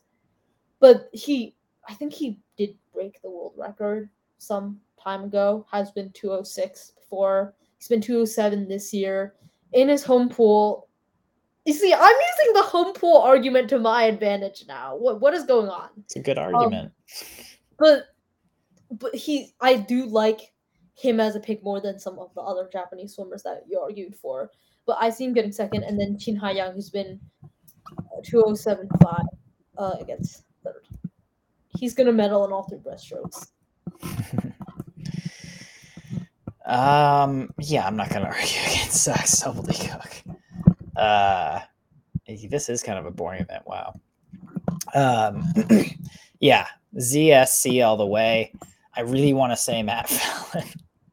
but 0.80 1.10
he 1.14 1.56
I 1.88 1.94
think 1.94 2.14
he 2.14 2.40
did 2.58 2.76
break 2.94 3.22
the 3.22 3.30
world 3.30 3.54
record 3.58 4.10
some 4.38 4.80
time 5.02 5.24
ago. 5.24 5.66
Has 5.72 5.92
been 5.92 6.12
206 6.12 6.94
before. 7.00 7.56
He's 7.78 7.88
been 7.88 8.02
207 8.02 8.68
this 8.68 8.94
year 8.94 9.34
in 9.74 9.90
his 9.90 10.04
home 10.04 10.30
pool. 10.30 10.88
You 11.66 11.74
see, 11.74 11.94
I'm 11.94 12.00
using 12.02 12.54
the 12.54 12.62
home 12.62 12.94
pool 12.94 13.18
argument 13.18 13.70
to 13.70 13.80
my 13.80 14.04
advantage 14.04 14.66
now. 14.68 14.96
What 14.96 15.20
what 15.20 15.34
is 15.34 15.44
going 15.44 15.70
on? 15.70 15.90
It's 16.06 16.16
a 16.16 16.22
good 16.22 16.38
argument. 16.38 16.86
Um, 16.86 17.28
but 17.80 18.04
but 18.92 19.14
he 19.16 19.54
I 19.60 19.76
do 19.76 20.06
like 20.06 20.54
him 20.98 21.20
as 21.20 21.36
a 21.36 21.40
pick 21.40 21.64
more 21.64 21.80
than 21.80 22.00
some 22.00 22.18
of 22.20 22.34
the 22.34 22.42
other 22.42 22.68
Japanese 22.72 23.14
swimmers 23.16 23.44
that 23.44 23.64
you 23.70 23.80
argued 23.80 24.16
for. 24.16 24.52
But 24.86 24.98
I 25.00 25.10
see 25.10 25.26
him 25.26 25.34
getting 25.34 25.52
second, 25.52 25.84
and 25.84 26.00
then 26.00 26.18
Qin 26.18 26.40
Haiyang, 26.40 26.74
who's 26.74 26.90
been 26.90 27.20
uh, 27.98 28.22
2075 28.24 29.26
uh, 29.78 29.96
against 30.00 30.44
third. 30.64 30.88
He's 31.70 31.94
gonna 31.94 32.14
medal 32.14 32.46
in 32.46 32.52
all 32.52 32.64
three 32.64 32.80
breaststrokes. 32.80 33.50
um, 36.66 37.52
yeah, 37.60 37.86
I'm 37.86 37.96
not 37.96 38.10
gonna 38.10 38.26
argue 38.34 38.62
against 38.62 39.04
Zac 39.04 39.28
Cook. 39.44 40.24
Uh, 40.96 41.60
this 42.50 42.70
is 42.70 42.82
kind 42.82 42.98
of 42.98 43.06
a 43.06 43.12
boring 43.12 43.42
event. 43.42 43.64
Wow. 43.68 43.94
Um, 44.96 45.44
yeah, 46.40 46.68
ZSC 46.96 47.86
all 47.86 47.98
the 47.98 48.06
way. 48.06 48.52
I 48.96 49.02
really 49.02 49.34
want 49.34 49.52
to 49.52 49.58
say 49.58 49.84
Matt 49.84 50.10
Fallon 50.10 50.68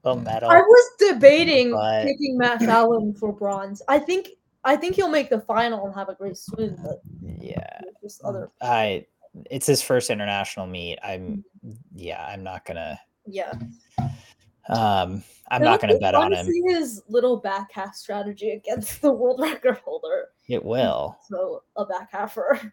will 0.05 0.17
medal. 0.17 0.51
I 0.51 0.59
was 0.61 0.91
debating 0.99 1.73
but- 1.73 2.05
picking 2.05 2.37
Matt 2.39 2.61
Fallon 2.63 3.15
for 3.15 3.33
bronze. 3.33 3.83
I 3.89 3.99
think 3.99 4.31
I 4.65 4.77
think 4.77 4.97
he'll 4.97 5.11
make 5.11 5.29
the 5.31 5.41
final 5.41 5.85
and 5.87 5.95
have 5.95 6.09
a 6.09 6.15
great 6.15 6.37
swim, 6.39 6.77
but 6.83 7.01
Yeah, 7.23 7.81
there's 8.01 8.21
other 8.25 8.51
I. 8.63 9.07
It's 9.51 9.67
his 9.67 9.83
first 9.83 10.11
international 10.11 10.67
meet. 10.67 10.99
I'm. 11.03 11.45
Yeah, 11.95 12.25
I'm 12.25 12.43
not 12.45 12.65
gonna. 12.65 12.99
yeah. 13.27 13.53
Um, 14.69 15.23
I'm 15.51 15.61
It'll 15.61 15.73
not 15.73 15.81
gonna 15.83 15.99
bet 15.99 16.15
on 16.15 16.33
him. 16.33 16.47
his 16.69 17.03
little 17.09 17.37
back 17.37 17.71
half 17.73 17.95
strategy 17.95 18.51
against 18.53 19.03
the 19.03 19.11
world 19.13 19.41
record 19.41 19.79
holder. 19.85 20.29
It 20.49 20.65
will. 20.65 21.19
So 21.29 21.63
a 21.77 21.85
back 21.85 22.11
halfer. 22.13 22.73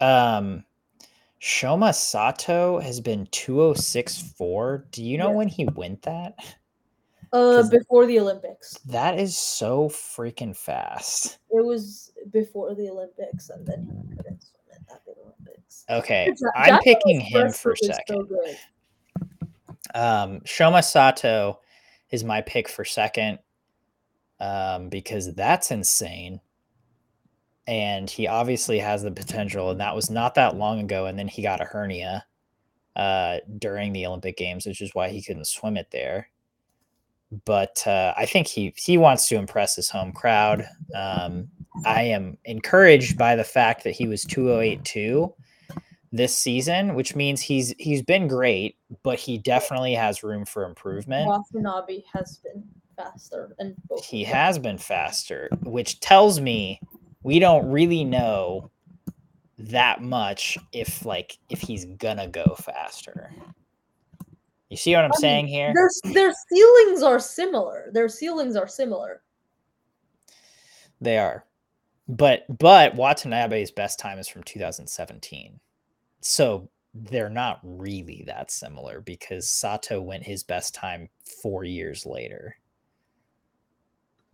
Um, 0.00 0.64
Shoma 1.42 1.92
Sato 1.92 2.78
has 2.78 3.00
been 3.00 3.26
2064. 3.32 4.86
Do 4.92 5.02
you 5.02 5.18
know 5.18 5.30
Yeah. 5.30 5.36
when 5.36 5.48
he 5.48 5.64
went 5.64 6.02
that? 6.02 6.38
Uh, 7.32 7.68
before 7.68 8.06
the 8.06 8.20
Olympics. 8.20 8.78
That 8.86 9.18
is 9.18 9.36
so 9.36 9.88
freaking 9.88 10.54
fast. 10.56 11.38
It 11.50 11.64
was 11.64 12.12
before 12.30 12.74
the 12.76 12.88
Olympics, 12.90 13.48
and 13.50 13.66
then 13.66 14.06
he 14.08 14.14
couldn't 14.16 14.42
swim 14.42 14.60
at 14.72 14.86
that 14.86 15.04
big 15.04 15.16
Olympics. 15.20 15.84
Okay, 15.90 16.26
Ja- 16.26 16.50
I'm 16.54 16.66
Japanese 16.74 16.84
picking 16.84 17.20
him 17.20 17.50
for 17.50 17.72
is 17.72 17.80
so 17.80 17.86
second. 17.88 18.28
Um, 19.94 20.40
Shoma 20.42 20.84
Sato 20.84 21.58
is 22.10 22.22
my 22.22 22.40
pick 22.42 22.68
for 22.68 22.84
second 22.84 23.38
um, 24.38 24.90
because 24.90 25.34
that's 25.34 25.70
insane. 25.72 26.40
And 27.66 28.10
he 28.10 28.26
obviously 28.26 28.78
has 28.80 29.02
the 29.02 29.12
potential, 29.12 29.70
and 29.70 29.80
that 29.80 29.94
was 29.94 30.10
not 30.10 30.34
that 30.34 30.56
long 30.56 30.80
ago. 30.80 31.06
And 31.06 31.18
then 31.18 31.28
he 31.28 31.42
got 31.42 31.60
a 31.60 31.64
hernia 31.64 32.24
uh, 32.96 33.38
during 33.58 33.92
the 33.92 34.06
Olympic 34.06 34.36
Games, 34.36 34.66
which 34.66 34.80
is 34.80 34.90
why 34.94 35.08
he 35.10 35.22
couldn't 35.22 35.46
swim 35.46 35.76
it 35.76 35.88
there. 35.92 36.28
But 37.44 37.86
uh, 37.86 38.12
I 38.16 38.26
think 38.26 38.46
he 38.46 38.74
he 38.76 38.98
wants 38.98 39.28
to 39.28 39.36
impress 39.36 39.76
his 39.76 39.88
home 39.88 40.12
crowd. 40.12 40.66
Um, 40.94 41.48
I 41.86 42.02
am 42.02 42.36
encouraged 42.44 43.16
by 43.16 43.36
the 43.36 43.44
fact 43.44 43.84
that 43.84 43.92
he 43.92 44.06
was 44.06 44.24
2082 44.24 45.32
this 46.12 46.36
season, 46.36 46.94
which 46.94 47.16
means 47.16 47.40
he's 47.40 47.74
he's 47.78 48.02
been 48.02 48.28
great, 48.28 48.76
but 49.02 49.18
he 49.18 49.38
definitely 49.38 49.94
has 49.94 50.22
room 50.22 50.44
for 50.44 50.64
improvement. 50.64 51.26
Watanabe 51.26 52.02
has 52.12 52.38
been 52.44 52.62
faster, 52.96 53.54
and 53.58 53.74
He 54.04 54.22
has 54.24 54.58
been 54.58 54.78
faster, 54.78 55.48
which 55.62 56.00
tells 56.00 56.40
me 56.40 56.80
we 57.22 57.38
don't 57.38 57.70
really 57.70 58.04
know 58.04 58.70
that 59.58 60.02
much 60.02 60.58
if 60.72 61.04
like 61.04 61.38
if 61.48 61.60
he's 61.60 61.84
gonna 61.84 62.26
go 62.26 62.56
faster. 62.58 63.32
You 64.68 64.76
see 64.76 64.94
what 64.94 65.04
I'm 65.04 65.12
I 65.12 65.16
mean, 65.16 65.20
saying 65.20 65.46
here? 65.48 65.72
Their 65.74 66.12
their 66.14 66.34
ceilings 66.50 67.02
are 67.02 67.20
similar. 67.20 67.90
Their 67.92 68.08
ceilings 68.08 68.56
are 68.56 68.66
similar. 68.66 69.22
They 71.00 71.18
are. 71.18 71.44
But 72.08 72.44
but 72.58 72.94
Watanabe's 72.94 73.70
best 73.70 73.98
time 73.98 74.18
is 74.18 74.28
from 74.28 74.42
2017. 74.44 75.60
So 76.20 76.68
they're 76.94 77.30
not 77.30 77.60
really 77.62 78.24
that 78.26 78.50
similar 78.50 79.00
because 79.00 79.48
Sato 79.48 80.00
went 80.00 80.22
his 80.24 80.42
best 80.42 80.74
time 80.74 81.08
4 81.42 81.64
years 81.64 82.04
later. 82.04 82.56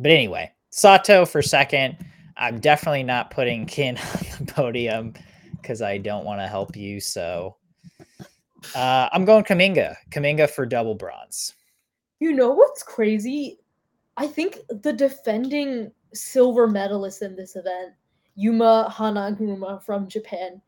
But 0.01 0.13
anyway, 0.13 0.53
Sato 0.71 1.25
for 1.25 1.43
second. 1.43 1.97
I'm 2.39 2.61
definitely 2.61 3.03
not 3.03 3.31
putting 3.31 3.67
Qin 3.67 3.99
on 4.41 4.47
the 4.47 4.53
podium 4.53 5.15
because 5.61 5.83
I 5.83 5.99
don't 5.99 6.25
want 6.25 6.41
to 6.41 6.47
help 6.47 6.77
you. 6.77 7.01
So 7.01 7.57
uh, 8.75 9.09
I'm 9.13 9.25
going 9.25 9.45
Kamminga. 9.45 9.97
Kamminga 10.11 10.49
for 10.49 10.67
double 10.67 10.95
bronze. 10.95 11.55
You 12.21 12.33
know 12.33 12.51
what's 12.51 12.83
crazy? 12.83 13.59
I 14.17 14.27
think 14.27 14.59
the 14.69 14.93
defending 14.93 15.93
silver 16.15 16.67
medalist 16.67 17.23
in 17.23 17.37
this 17.37 17.55
event, 17.57 17.93
Yuma 18.35 18.93
Hanaguruma 18.93 19.83
from 19.85 20.09
Japan, 20.09 20.61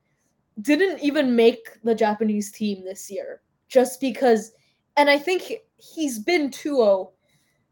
didn't 0.63 1.01
even 1.01 1.35
make 1.35 1.79
the 1.83 1.95
Japanese 1.95 2.53
team 2.53 2.85
this 2.85 3.11
year 3.11 3.41
just 3.69 4.01
because 4.01 4.53
and 4.97 5.09
I 5.09 5.19
think 5.19 5.43
he- 5.43 5.61
he's 5.79 6.19
been 6.19 6.51
2-0 6.51 7.13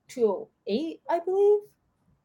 208, 0.08 1.00
I 1.10 1.18
believe. 1.20 1.60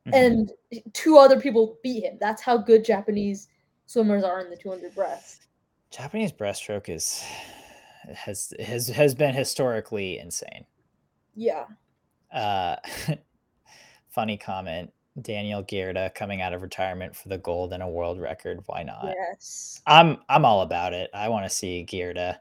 Mhm. 0.08 0.14
And 0.14 0.52
two 0.94 1.18
other 1.18 1.40
people 1.40 1.78
beat 1.84 2.04
him. 2.04 2.18
That's 2.20 2.42
how 2.42 2.58
good 2.58 2.84
Japanese 2.84 3.48
swimmers 3.86 4.24
are 4.24 4.42
in 4.42 4.50
the 4.50 4.58
200 4.58 4.94
breast. 4.96 5.48
Japanese 5.92 6.32
breaststroke 6.32 6.90
is 6.90 7.24
has 8.14 8.54
has 8.60 8.88
has 8.88 9.16
been 9.16 9.34
historically 9.34 10.20
insane. 10.20 10.66
Yeah. 11.36 11.66
Uh, 12.32 12.78
funny 14.10 14.38
comment. 14.38 14.92
Daniel 15.22 15.64
Gyurta 15.64 16.14
coming 16.16 16.42
out 16.42 16.54
of 16.54 16.64
retirement 16.64 17.16
for 17.16 17.30
the 17.30 17.38
gold 17.38 17.72
and 17.72 17.84
a 17.84 17.88
world 17.88 18.20
record. 18.20 18.64
Why 18.66 18.82
not? 18.82 19.14
Yes. 19.16 19.82
I'm 19.86 20.18
I'm 20.28 20.44
all 20.44 20.62
about 20.62 20.94
it. 20.94 21.12
I 21.14 21.30
want 21.30 21.46
to 21.46 21.56
see 21.56 21.86
Gyurta 21.88 22.38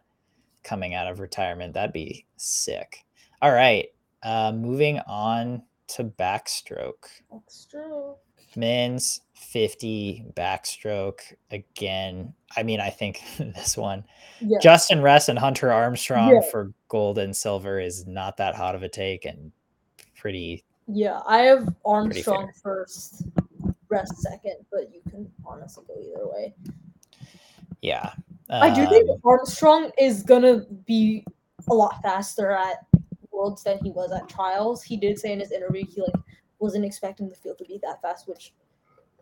coming 0.64 0.94
out 0.94 1.06
of 1.06 1.20
retirement. 1.20 1.74
That'd 1.74 1.92
be 1.92 2.26
sick. 2.36 3.04
All 3.42 3.52
right. 3.52 3.88
Uh, 4.22 4.52
moving 4.52 5.00
on 5.00 5.62
to 5.92 6.04
backstroke. 6.04 7.04
Extra. 7.34 8.14
Men's 8.54 9.20
50 9.34 10.26
backstroke 10.34 11.20
again. 11.50 12.34
I 12.56 12.62
mean, 12.62 12.80
I 12.80 12.90
think 12.90 13.22
this 13.38 13.76
one 13.76 14.04
Yeah. 14.40 14.58
Justin 14.60 15.00
Ress 15.00 15.28
and 15.28 15.38
Hunter 15.38 15.72
Armstrong 15.72 16.34
Yeah. 16.34 16.50
for 16.50 16.72
gold 16.88 17.18
and 17.18 17.34
silver 17.34 17.80
is 17.80 18.06
not 18.06 18.36
that 18.36 18.54
hot 18.54 18.74
of 18.74 18.82
a 18.82 18.88
take 18.88 19.24
and 19.24 19.50
pretty. 20.16 20.64
Yeah, 20.86 21.20
I 21.26 21.38
have 21.38 21.74
Armstrong 21.84 22.52
first, 22.62 23.24
Ress 23.88 24.10
second, 24.22 24.56
but 24.70 24.92
you 24.92 25.00
can 25.10 25.30
honestly 25.46 25.84
go 25.88 25.94
either 26.00 26.28
way. 26.28 26.54
Yeah. 27.80 28.12
I 28.50 28.68
do 28.74 28.86
think 28.88 29.08
Um, 29.08 29.20
Armstrong 29.24 29.90
is 29.98 30.22
gonna 30.22 30.66
be 30.84 31.24
a 31.70 31.74
lot 31.74 32.02
faster 32.02 32.50
at 32.50 32.84
Worlds 33.42 33.62
than 33.64 33.78
he 33.78 33.90
was 33.90 34.12
at 34.12 34.28
trials. 34.28 34.82
He 34.82 34.96
did 34.96 35.18
say 35.18 35.32
in 35.32 35.40
his 35.40 35.52
interview 35.52 35.84
he 35.86 36.00
like 36.00 36.14
wasn't 36.58 36.84
expecting 36.84 37.28
the 37.28 37.34
field 37.34 37.58
to 37.58 37.64
be 37.64 37.80
that 37.82 38.00
fast, 38.02 38.28
which 38.28 38.52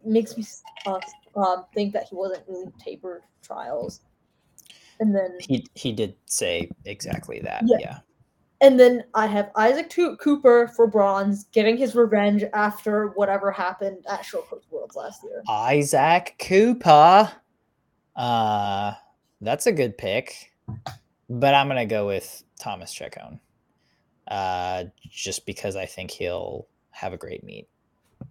makes 0.05 0.37
me 0.37 0.45
uh, 0.87 1.01
um, 1.37 1.65
think 1.75 1.93
that 1.93 2.07
he 2.09 2.15
wasn't 2.15 2.43
really 2.49 2.71
tapered 2.79 3.23
trials. 3.43 4.03
And 5.01 5.15
then 5.15 5.39
he 5.41 5.67
he 5.75 5.93
did 5.93 6.15
say 6.27 6.71
exactly 6.85 7.41
that. 7.41 7.63
Yeah. 7.67 7.77
Yeah. 7.81 7.99
And 8.63 8.79
then 8.79 9.05
I 9.15 9.27
have 9.27 9.51
Isaac 9.57 9.89
Tu- 9.89 10.17
Cooper 10.19 10.71
for 10.77 10.87
bronze, 10.87 11.45
getting 11.45 11.79
his 11.79 11.95
revenge 11.95 12.45
after 12.53 13.09
whatever 13.09 13.51
happened 13.51 14.05
at 14.07 14.23
Short 14.23 14.47
Course 14.51 14.67
Worlds 14.71 14.97
last 14.97 15.23
year. 15.25 15.43
Isaac 15.49 16.37
Cooper. 16.39 17.33
Uh 18.15 18.93
that's 19.41 19.67
a 19.67 19.73
good 19.73 19.97
pick. 19.97 20.53
But 21.31 21.55
I'm 21.55 21.69
gonna 21.69 21.87
go 21.87 22.07
with 22.07 22.45
Thomas 22.59 22.95
Ceccon. 22.95 23.41
Uh 24.31 24.85
just 25.11 25.44
because 25.44 25.77
I 25.77 25.86
think 25.86 26.11
he'll 26.11 26.66
have 26.90 27.12
a 27.12 27.16
great 27.16 27.44
meet. 27.44 27.69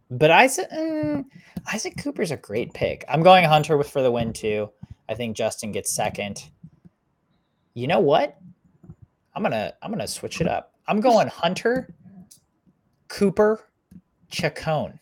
But 0.09 0.31
Isaac 0.31 0.69
mm, 0.71 1.26
Isaac 1.71 1.95
Cooper's 2.01 2.31
a 2.31 2.38
great 2.38 2.73
pick. 2.73 3.05
I'm 3.07 3.21
going 3.21 3.45
Hunter 3.45 3.77
with 3.77 3.89
for 3.89 4.01
the 4.01 4.11
win 4.11 4.34
too. 4.34 4.69
I 5.07 5.13
think 5.13 5.35
Justin 5.35 5.71
gets 5.71 5.93
second. 5.93 6.49
You 7.73 7.88
know 7.88 7.99
what? 7.99 8.38
I'm 9.35 9.43
gonna 9.43 9.73
I'm 9.81 9.91
gonna 9.91 10.07
switch 10.07 10.41
it 10.41 10.47
up. 10.47 10.73
I'm 10.88 10.99
going 10.99 11.27
Hunter, 11.27 11.93
Cooper, 13.07 13.63
Ceccon. 14.31 14.99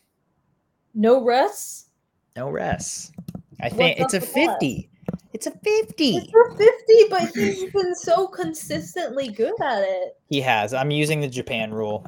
No 0.93 1.23
rests. 1.23 1.89
No 2.35 2.49
rest. 2.49 3.13
I 3.61 3.69
think 3.69 3.99
it's 3.99 4.13
a 4.13 4.17
up 4.17 4.23
with 4.23 4.31
50. 4.31 4.89
It's 5.38 5.45
a 5.45 5.51
50. 5.51 6.18
It's 6.18 6.34
a 6.34 6.57
50, 6.57 7.09
but 7.11 7.30
he's 7.35 7.72
been 7.72 7.93
so 7.93 8.27
consistently 8.27 9.27
good 9.27 9.53
at 9.61 9.84
it. 9.84 10.18
He 10.30 10.41
has. 10.41 10.73
I'm 10.73 10.89
using 10.89 11.22
the 11.22 11.27
Japan 11.27 11.72
rule. 11.72 12.03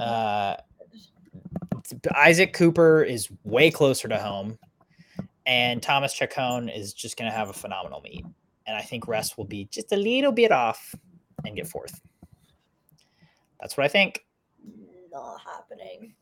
Uh 0.00 0.56
Isaac 2.16 2.52
Cooper 2.52 3.04
is 3.04 3.28
way 3.44 3.70
closer 3.70 4.08
to 4.08 4.18
home, 4.18 4.58
and 5.46 5.80
Thomas 5.80 6.12
Ceccon 6.18 6.76
is 6.76 6.92
just 6.92 7.16
going 7.16 7.30
to 7.30 7.36
have 7.36 7.50
a 7.50 7.52
phenomenal 7.52 8.00
meet. 8.00 8.24
And 8.66 8.76
I 8.76 8.82
think 8.82 9.06
Ress 9.06 9.36
will 9.36 9.44
be 9.44 9.66
just 9.66 9.92
a 9.92 9.96
little 9.96 10.32
bit 10.32 10.50
off 10.50 10.92
and 11.44 11.54
get 11.54 11.68
fourth. 11.68 12.00
That's 13.60 13.76
what 13.76 13.84
I 13.84 13.88
think. 13.88 14.24
Not 15.12 15.40
happening. 15.40 16.14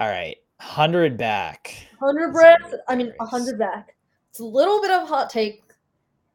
All 0.00 0.08
right, 0.08 0.36
hundred 0.58 1.16
back. 1.16 1.76
Hundred 2.00 2.32
breath. 2.32 2.74
I 2.88 2.96
mean, 2.96 3.12
hundred 3.20 3.56
back. 3.56 3.94
It's 4.30 4.40
a 4.40 4.44
little 4.44 4.80
bit 4.80 4.90
of 4.90 5.04
a 5.04 5.06
hot 5.06 5.30
take, 5.30 5.62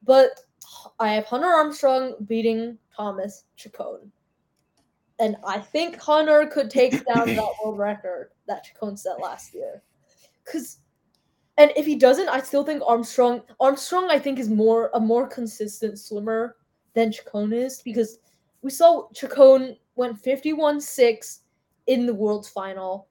but 0.03 0.39
I 0.99 1.13
have 1.13 1.25
Hunter 1.25 1.47
Armstrong 1.47 2.15
beating 2.27 2.77
Thomas 2.95 3.45
Ceccon. 3.57 4.09
And 5.19 5.37
I 5.45 5.59
think 5.59 5.99
Hunter 5.99 6.47
could 6.47 6.69
take 6.69 7.05
down 7.13 7.35
that 7.35 7.53
world 7.63 7.77
record 7.77 8.31
that 8.47 8.65
Ceccon 8.65 8.97
set 8.97 9.19
last 9.19 9.53
year. 9.53 9.83
Cause 10.45 10.79
and 11.57 11.71
if 11.75 11.85
he 11.85 11.95
doesn't, 11.95 12.29
I 12.29 12.41
still 12.41 12.63
think 12.63 12.81
Armstrong 12.85 13.41
Armstrong 13.59 14.09
I 14.09 14.17
think 14.19 14.39
is 14.39 14.49
more 14.49 14.89
a 14.93 14.99
more 14.99 15.27
consistent 15.27 15.99
swimmer 15.99 16.55
than 16.93 17.11
Ceccon 17.11 17.53
is 17.53 17.81
because 17.81 18.17
we 18.61 18.71
saw 18.71 19.07
Ceccon 19.09 19.77
went 19.95 20.21
51-6 20.21 21.39
in 21.87 22.05
the 22.05 22.13
world's 22.13 22.49
final, 22.49 23.07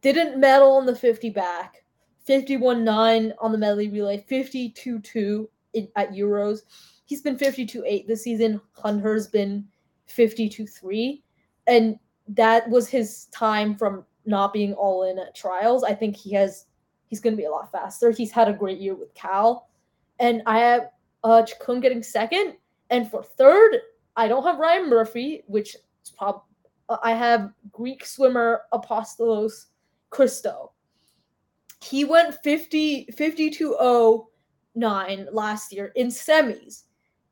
didn't 0.00 0.40
medal 0.40 0.80
in 0.80 0.86
the 0.86 0.96
50 0.96 1.30
back, 1.30 1.83
51-9 2.28 3.32
on 3.40 3.52
the 3.52 3.58
medley 3.58 3.88
relay, 3.88 4.24
52-2 4.30 5.46
in, 5.74 5.88
at 5.96 6.12
Euros. 6.12 6.60
He's 7.04 7.20
been 7.20 7.36
52-8 7.36 8.06
this 8.06 8.22
season. 8.24 8.60
Hunter's 8.72 9.26
been 9.26 9.66
52-3 10.08 11.20
and 11.66 11.98
that 12.28 12.68
was 12.68 12.88
his 12.88 13.26
time 13.26 13.76
from 13.76 14.04
not 14.26 14.52
being 14.52 14.72
all 14.74 15.04
in 15.04 15.18
at 15.18 15.34
trials. 15.34 15.84
I 15.84 15.94
think 15.94 16.16
he 16.16 16.32
has 16.32 16.66
he's 17.06 17.20
going 17.20 17.34
to 17.34 17.40
be 17.40 17.46
a 17.46 17.50
lot 17.50 17.70
faster. 17.70 18.10
He's 18.10 18.32
had 18.32 18.48
a 18.48 18.52
great 18.52 18.78
year 18.78 18.94
with 18.94 19.12
Cal, 19.14 19.68
and 20.18 20.42
I 20.46 20.58
have 20.58 20.90
uh 21.22 21.42
Ceccon 21.42 21.82
getting 21.82 22.02
second, 22.02 22.54
and 22.90 23.10
for 23.10 23.22
third, 23.22 23.78
I 24.16 24.28
don't 24.28 24.44
have 24.44 24.58
Ryan 24.58 24.88
Murphy, 24.88 25.42
which 25.46 25.74
is 25.74 26.10
probably 26.16 26.42
uh, 26.88 26.98
I 27.02 27.12
have 27.12 27.50
Greek 27.72 28.06
swimmer 28.06 28.62
Apostolos 28.72 29.66
Christou. 30.10 30.70
He 31.84 32.04
went 32.04 32.34
50 32.42 33.08
52 33.16 34.26
9 34.76 35.28
last 35.30 35.72
year 35.72 35.92
in 35.94 36.08
semis, 36.08 36.84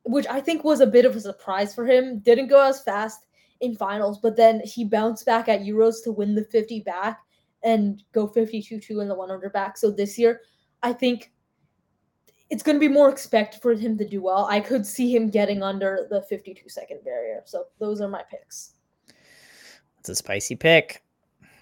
which 0.05 0.27
I 0.27 0.41
think 0.41 0.63
was 0.63 0.81
a 0.81 0.87
bit 0.87 1.05
of 1.05 1.17
a 1.17 1.21
surprise 1.21 1.75
for 1.75 1.87
him. 1.87 2.21
Didn't 2.21 2.49
go 2.49 2.61
as 2.63 2.83
fast 2.83 3.27
in 3.61 3.75
finals, 3.77 4.19
but 4.19 4.37
then 4.37 4.61
he 4.65 4.85
bounced 4.85 5.25
back 5.25 5.49
at 5.49 5.63
Euros 5.63 6.05
to 6.05 6.13
win 6.13 6.35
the 6.35 6.45
50 6.45 6.81
back 6.81 7.21
and 7.63 8.03
go 8.13 8.27
52 8.27 8.79
2 8.79 9.01
in 9.01 9.09
the 9.09 9.15
100 9.15 9.53
back. 9.53 9.77
So 9.77 9.91
this 9.91 10.19
year, 10.19 10.43
I 10.83 10.93
think 10.93 11.33
it's 12.51 12.63
going 12.63 12.77
to 12.77 12.81
be 12.81 12.89
more 12.89 13.09
expected 13.09 13.63
for 13.63 13.73
him 13.73 13.97
to 13.99 14.07
do 14.07 14.21
well. 14.21 14.47
I 14.51 14.61
could 14.61 14.85
see 14.85 15.15
him 15.15 15.31
getting 15.31 15.63
under 15.63 16.07
the 16.11 16.23
52 16.23 16.69
second 16.69 17.03
barrier. 17.05 17.41
So 17.47 17.65
those 17.79 18.01
are 18.01 18.09
my 18.09 18.23
picks. 18.31 18.75
It's 20.01 20.11
a 20.11 20.15
spicy 20.15 20.57
pick. 20.57 21.03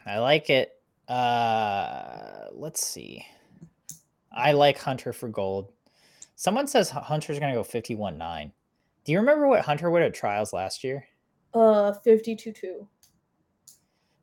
I 0.06 0.18
like 0.18 0.50
it. 0.50 0.80
Uh, 1.10 2.46
let's 2.52 2.86
see. 2.86 3.26
I 4.32 4.52
like 4.52 4.78
Hunter 4.78 5.12
for 5.12 5.28
gold. 5.28 5.72
Someone 6.36 6.68
says 6.68 6.88
Hunter's 6.88 7.40
going 7.40 7.52
to 7.52 7.58
go 7.58 7.64
51 7.64 8.16
9. 8.16 8.52
Do 9.04 9.12
you 9.12 9.18
remember 9.18 9.48
what 9.48 9.64
Hunter 9.64 9.90
would 9.90 10.02
at 10.02 10.14
trials 10.14 10.52
last 10.52 10.84
year? 10.84 11.04
Uh, 11.52 11.92
52 11.92 12.52
2. 12.52 12.88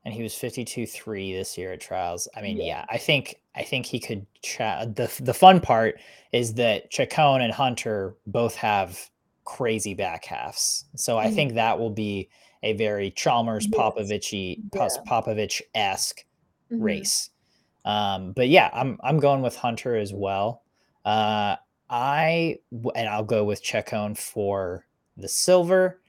And 0.06 0.14
he 0.14 0.24
was 0.24 0.34
52 0.34 0.88
3 0.88 1.34
this 1.34 1.58
year 1.58 1.74
at 1.74 1.82
trials. 1.82 2.30
I 2.38 2.42
mean, 2.42 2.56
yeah, 2.56 2.64
yeah 2.64 2.86
I 2.90 2.98
think 2.98 3.36
I 3.54 3.64
think 3.64 3.86
he 3.86 4.00
could 4.00 4.26
chat. 4.42 4.96
The, 4.96 5.12
the 5.20 5.34
fun 5.34 5.60
part 5.60 6.00
is 6.32 6.54
that 6.54 6.90
Ceccon 6.90 7.42
and 7.42 7.52
Hunter 7.52 8.16
both 8.28 8.56
have 8.56 9.10
crazy 9.44 9.94
back 9.94 10.24
halves. 10.24 10.86
So 10.96 11.18
I 11.18 11.26
mm-hmm. 11.26 11.36
think 11.36 11.54
that 11.56 11.78
will 11.78 11.90
be 11.90 12.30
a 12.64 12.74
very 12.74 13.12
Chalmers 13.12 13.68
yes. 13.70 13.78
Popovici. 13.78 14.62
Popovici 14.72 15.62
esque 15.76 16.24
mm-hmm. 16.72 16.82
race. 16.82 17.30
Um, 17.86 18.34
but 18.34 18.50
yeah, 18.50 18.70
I'm 18.74 19.00
I'm 19.02 19.20
going 19.20 19.42
with 19.42 19.56
Hunter 19.56 19.96
as 19.96 20.14
well. 20.14 20.64
Uh, 21.06 21.56
I 21.90 22.58
and 22.96 23.08
I'll 23.08 23.24
go 23.24 23.44
with 23.44 23.64
Ceccon 23.64 24.18
for 24.18 24.86
the 25.16 25.28
silver. 25.28 26.02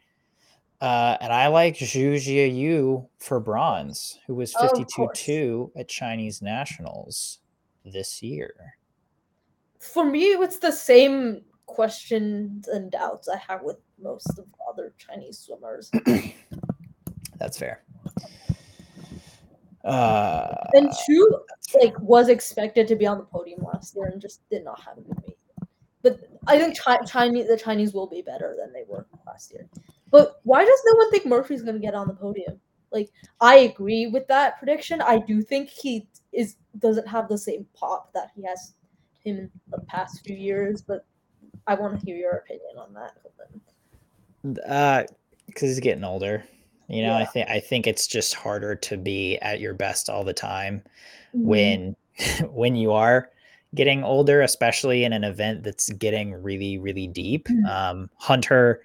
Uh, 0.80 1.16
and 1.20 1.32
I 1.32 1.48
like 1.48 1.74
Zhu 1.74 2.14
Jiayu 2.14 3.08
for 3.18 3.40
bronze, 3.40 4.20
who 4.26 4.34
was 4.36 4.54
52 4.54 5.08
2 5.12 5.72
at 5.76 5.88
Chinese 5.88 6.40
Nationals 6.40 7.40
this 7.84 8.22
year. 8.22 8.54
For 9.80 10.04
me, 10.04 10.26
it's 10.26 10.58
the 10.58 10.70
same 10.70 11.42
questions 11.66 12.68
and 12.68 12.90
doubts 12.90 13.28
I 13.28 13.36
have 13.36 13.62
with 13.62 13.78
most 14.00 14.38
of 14.38 14.46
other 14.68 14.92
Chinese 14.98 15.38
swimmers. 15.38 15.90
That's 17.38 17.58
fair. 17.58 17.82
Uh, 19.88 20.54
and 20.74 20.90
Zhu 20.90 21.24
like 21.80 21.98
was 22.00 22.28
expected 22.28 22.86
to 22.88 22.96
be 22.96 23.06
on 23.06 23.18
the 23.18 23.24
podium 23.24 23.62
last 23.62 23.96
year 23.96 24.06
and 24.06 24.20
just 24.20 24.48
did 24.50 24.64
not 24.64 24.80
have 24.80 24.98
a 24.98 25.00
good 25.00 25.22
meet. 25.26 25.38
But 26.02 26.20
I 26.46 26.58
think 26.58 26.78
Chi- 26.78 27.04
Chinese 27.06 27.48
the 27.48 27.56
Chinese 27.56 27.94
will 27.94 28.06
be 28.06 28.22
better 28.22 28.54
than 28.58 28.72
they 28.72 28.84
were 28.86 29.06
last 29.26 29.52
year. 29.52 29.66
But 30.10 30.40
why 30.44 30.64
does 30.64 30.80
no 30.86 30.96
one 30.96 31.10
think 31.10 31.26
Murphy's 31.26 31.62
going 31.62 31.74
to 31.74 31.80
get 31.80 31.94
on 31.94 32.06
the 32.06 32.14
podium? 32.14 32.60
Like 32.92 33.10
I 33.40 33.56
agree 33.58 34.06
with 34.06 34.26
that 34.28 34.58
prediction. 34.58 35.00
I 35.00 35.18
do 35.18 35.42
think 35.42 35.70
he 35.70 36.06
is 36.32 36.56
doesn't 36.78 37.08
have 37.08 37.28
the 37.28 37.38
same 37.38 37.66
pop 37.74 38.12
that 38.12 38.30
he 38.34 38.44
has 38.44 38.74
him 39.24 39.38
in 39.38 39.50
the 39.70 39.80
past 39.86 40.24
few 40.24 40.36
years, 40.36 40.82
but 40.82 41.04
I 41.66 41.74
want 41.74 41.98
to 41.98 42.06
hear 42.06 42.16
your 42.16 42.32
opinion 42.32 42.76
on 42.78 42.94
that. 42.94 43.12
Uh, 44.66 45.04
because 45.46 45.70
he's 45.70 45.80
getting 45.80 46.04
older. 46.04 46.44
You 46.88 47.02
know, 47.02 47.16
yeah. 47.16 47.22
I 47.22 47.24
think 47.26 47.48
I 47.50 47.60
think 47.60 47.86
it's 47.86 48.06
just 48.06 48.34
harder 48.34 48.74
to 48.74 48.96
be 48.96 49.36
at 49.38 49.60
your 49.60 49.74
best 49.74 50.08
all 50.08 50.24
the 50.24 50.32
time 50.32 50.82
mm-hmm. 51.34 51.46
when 51.46 51.96
when 52.50 52.76
you 52.76 52.92
are 52.92 53.30
getting 53.74 54.02
older, 54.02 54.40
especially 54.40 55.04
in 55.04 55.12
an 55.12 55.24
event 55.24 55.62
that's 55.62 55.90
getting 55.90 56.32
really, 56.42 56.78
really 56.78 57.06
deep. 57.06 57.48
Mm-hmm. 57.48 57.66
Um, 57.66 58.10
Hunter 58.16 58.82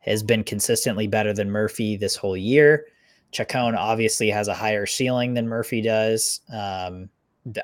has 0.00 0.22
been 0.22 0.44
consistently 0.44 1.06
better 1.06 1.32
than 1.32 1.50
Murphy 1.50 1.96
this 1.96 2.16
whole 2.16 2.36
year. 2.36 2.86
Ceccon 3.32 3.76
obviously 3.76 4.30
has 4.30 4.48
a 4.48 4.54
higher 4.54 4.86
ceiling 4.86 5.34
than 5.34 5.48
Murphy 5.48 5.80
does. 5.80 6.40
Um, 6.52 7.08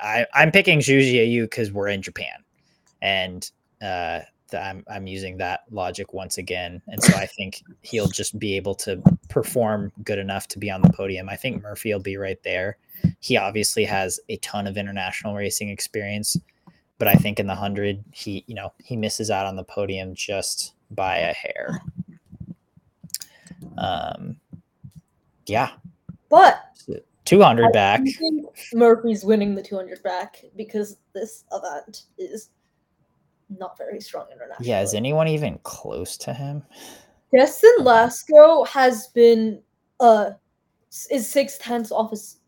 I, 0.00 0.26
am 0.34 0.50
picking 0.50 0.80
Zhu 0.80 1.00
Jiayu 1.00 1.42
because 1.42 1.72
we're 1.72 1.88
in 1.88 2.02
Japan, 2.02 2.44
and 3.02 3.50
uh, 3.82 4.20
I'm 4.52 4.84
I'm 4.88 5.06
using 5.06 5.38
that 5.38 5.60
logic 5.70 6.12
once 6.12 6.38
again, 6.38 6.82
and 6.88 7.02
so 7.02 7.14
I 7.16 7.26
think 7.26 7.62
he'll 7.82 8.08
just 8.08 8.38
be 8.38 8.56
able 8.56 8.74
to 8.76 9.02
perform 9.30 9.92
good 10.04 10.18
enough 10.18 10.48
to 10.48 10.58
be 10.58 10.70
on 10.70 10.82
the 10.82 10.90
podium. 10.90 11.28
I 11.28 11.36
think 11.36 11.62
Murphy 11.62 11.92
will 11.92 12.00
be 12.00 12.16
right 12.16 12.42
there. 12.42 12.76
He 13.20 13.36
obviously 13.36 13.84
has 13.84 14.20
a 14.28 14.36
ton 14.38 14.66
of 14.66 14.76
international 14.76 15.34
racing 15.34 15.70
experience, 15.70 16.36
but 16.98 17.08
I 17.08 17.14
think 17.14 17.40
in 17.40 17.46
the 17.46 17.54
hundred, 17.54 18.04
he 18.12 18.44
you 18.46 18.54
know 18.54 18.72
he 18.84 18.96
misses 18.96 19.30
out 19.30 19.46
on 19.46 19.56
the 19.56 19.64
podium 19.64 20.14
just 20.14 20.74
by 20.90 21.16
a 21.16 21.32
hair. 21.32 21.80
Um, 23.78 24.36
yeah. 25.46 25.70
But 26.28 26.64
200 27.24 27.66
I 27.66 27.70
back. 27.70 28.00
Murphy's 28.74 29.24
winning 29.24 29.54
the 29.54 29.62
200 29.62 30.02
back 30.02 30.44
because 30.56 30.96
this 31.14 31.44
event 31.52 32.04
is 32.18 32.50
not 33.48 33.76
very 33.76 34.00
strong 34.00 34.26
international. 34.32 34.66
Yeah, 34.66 34.82
is 34.82 34.94
anyone 34.94 35.28
even 35.28 35.58
close 35.62 36.16
to 36.18 36.34
him? 36.34 36.62
Destin 37.32 37.74
Lasco 37.80 38.66
has 38.66 39.08
been 39.08 39.62
uh 40.00 40.30
is 41.10 41.30
six 41.30 41.58
tenths 41.58 41.92
off 41.92 42.10
his 42.10 42.38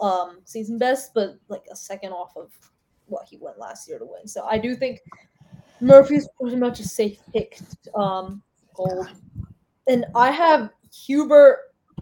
um 0.00 0.40
season 0.44 0.78
best, 0.78 1.12
but 1.14 1.36
like 1.48 1.64
a 1.70 1.76
second 1.76 2.12
off 2.12 2.36
of 2.36 2.50
what 3.06 3.26
he 3.28 3.36
went 3.38 3.58
last 3.58 3.88
year 3.88 3.98
to 3.98 4.04
win. 4.04 4.26
So 4.26 4.44
I 4.44 4.58
do 4.58 4.74
think 4.74 5.00
Murphy's 5.80 6.28
pretty 6.40 6.56
much 6.56 6.80
a 6.80 6.84
safe 6.84 7.18
pick 7.32 7.58
um 7.94 8.42
gold. 8.74 9.08
And 9.88 10.06
I 10.14 10.30
have 10.30 10.70
Hubert 11.06 11.58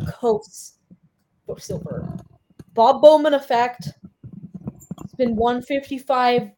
Kós 0.06 0.74
for 1.46 1.58
silver. 1.58 2.06
Bob 2.74 3.02
Bowman 3.02 3.34
effect. 3.34 3.88
It's 5.04 5.14
been 5.14 5.36
155 5.36 6.50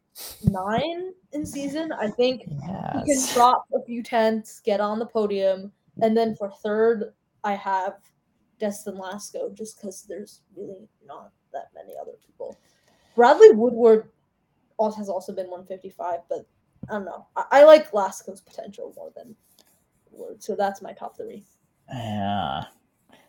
9 0.45 1.13
in 1.33 1.47
season. 1.47 1.93
I 1.93 2.09
think 2.09 2.43
yes. 2.47 3.05
he 3.07 3.15
can 3.15 3.35
drop 3.35 3.67
a 3.75 3.83
few 3.85 4.03
tenths, 4.03 4.61
get 4.61 4.81
on 4.81 4.99
the 4.99 5.07
podium. 5.07 5.73
And 6.01 6.17
then 6.17 6.35
for 6.37 6.51
third, 6.51 7.13
I 7.45 7.55
have 7.55 7.95
Destin 8.59 8.97
Lasco 8.97 9.55
just 9.55 9.77
because 9.77 10.05
there's 10.09 10.41
really 10.57 10.89
not 11.07 11.33
that 11.53 11.71
many 11.75 11.95
other 12.01 12.13
people. 12.25 12.57
Bradley 13.15 13.51
Woodward 13.51 14.09
also 14.77 14.99
has 14.99 15.09
also 15.09 15.33
been 15.33 15.47
155, 15.47 16.21
but 16.29 16.47
I 16.89 16.93
don't 16.93 17.05
know. 17.05 17.27
I, 17.37 17.45
I 17.51 17.65
like 17.65 17.91
Lasco's 17.93 18.41
potential 18.41 18.93
more 18.97 19.11
than 19.17 19.35
Woodward, 20.11 20.43
so 20.43 20.57
that's 20.57 20.83
my 20.83 20.93
top 20.93 21.17
three. 21.17 21.45
Yeah, 21.93 22.65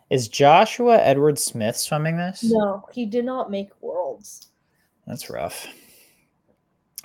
Is 0.10 0.28
Joshua 0.28 0.98
Edward 0.98 1.38
Smith 1.38 1.76
swimming 1.76 2.16
this? 2.16 2.44
No, 2.44 2.86
he 2.94 3.06
did 3.06 3.26
not 3.26 3.52
make 3.52 3.70
worlds. 3.82 4.52
That's 5.06 5.30
rough. 5.30 5.68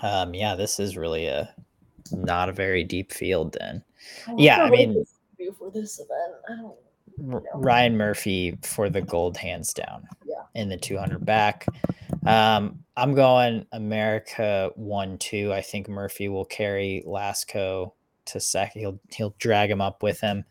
Um, 0.00 0.34
yeah, 0.34 0.54
this 0.54 0.78
is 0.78 0.96
really 0.96 1.26
a 1.26 1.52
not 2.12 2.48
a 2.48 2.52
very 2.52 2.84
deep 2.84 3.12
field 3.12 3.56
then. 3.58 3.82
Yeah, 4.36 4.62
I 4.62 4.70
mean- 4.70 5.04
for 5.56 5.70
this 5.70 6.00
event, 6.00 6.34
I 6.48 6.56
don't. 6.56 7.44
Ryan 7.54 7.96
Murphy 7.96 8.56
for 8.62 8.88
the 8.88 9.00
gold 9.00 9.36
hands 9.36 9.72
down. 9.72 10.06
Yeah. 10.24 10.42
In 10.54 10.68
the 10.68 10.76
200 10.76 11.24
back. 11.24 11.66
Um, 12.26 12.84
I'm 12.96 13.14
going 13.14 13.66
America 13.72 14.70
1 14.76 15.18
2. 15.18 15.52
I 15.52 15.60
think 15.60 15.88
Murphy 15.88 16.28
will 16.28 16.44
carry 16.44 17.02
Lasco 17.06 17.92
to 18.26 18.40
second. 18.40 18.80
He'll 18.80 19.00
he'll 19.10 19.34
drag 19.38 19.70
him 19.70 19.80
up 19.80 20.02
with 20.02 20.20
him. 20.20 20.44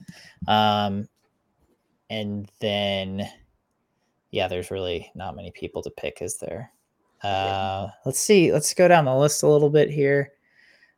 Um, 0.48 1.08
and 2.10 2.50
then 2.60 3.30
yeah, 4.32 4.48
there's 4.48 4.72
really 4.72 5.10
not 5.16 5.36
many 5.36 5.52
people 5.52 5.82
to 5.84 5.90
pick, 5.90 6.22
is 6.22 6.38
there? 6.38 6.72
Uh, 7.24 7.88
let's 8.06 8.20
see. 8.20 8.52
Let's 8.52 8.74
go 8.74 8.88
down 8.88 9.06
the 9.06 9.16
list 9.16 9.44
a 9.44 9.48
little 9.48 9.70
bit 9.70 9.90
here. 9.90 10.34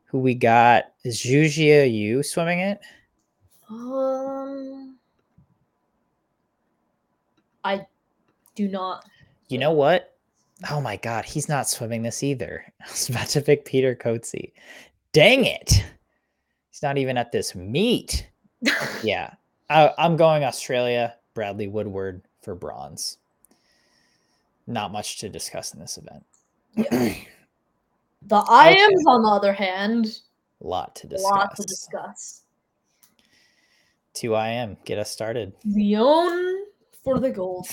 Who 0.05 0.19
we 0.19 0.35
got? 0.35 0.85
Is 1.03 1.19
Zhu 1.21 1.45
Jiayu 1.45 2.25
swimming 2.25 2.59
it? 2.59 2.79
Um, 3.69 4.97
I 7.63 7.85
do 8.55 8.67
not. 8.67 9.05
You 9.47 9.59
know 9.59 9.71
what? 9.71 10.15
Oh 10.69 10.81
my 10.81 10.97
god, 10.97 11.25
he's 11.25 11.47
not 11.47 11.69
swimming 11.69 12.01
this 12.01 12.23
either. 12.23 12.65
I 12.85 12.89
was 12.89 13.09
about 13.09 13.27
to 13.29 13.41
pick 13.41 13.65
Pieter 13.65 13.95
Coetzé. 13.95 14.51
Dang 15.13 15.45
it. 15.45 15.83
He's 16.69 16.81
not 16.83 16.97
even 16.97 17.17
at 17.17 17.31
this 17.31 17.55
meet. 17.55 18.27
Yeah. 19.03 19.33
I, 19.69 19.93
I'm 19.97 20.17
going 20.17 20.43
Australia, 20.43 21.15
Bradley 21.33 21.67
Woodward 21.67 22.21
for 22.41 22.55
bronze. 22.55 23.18
Not 24.69 24.91
much 24.91 25.17
to 25.17 25.29
discuss 25.29 25.73
in 25.73 25.79
this 25.79 25.97
event. 25.97 26.23
Yeah. 26.75 27.13
The 28.23 28.41
IMs, 28.41 29.05
on 29.07 29.23
the 29.23 29.29
other 29.29 29.53
hand, 29.53 30.19
A 30.61 30.67
lot 30.67 30.93
to 30.97 31.07
discuss. 31.07 31.31
lot 31.31 31.55
to 31.55 31.63
discuss. 31.63 32.43
2 34.15 34.35
IM, 34.35 34.75
get 34.83 34.99
us 34.99 35.09
started. 35.09 35.53
Leon 35.65 36.65
for 37.01 37.17
the 37.17 37.29
gold. 37.31 37.65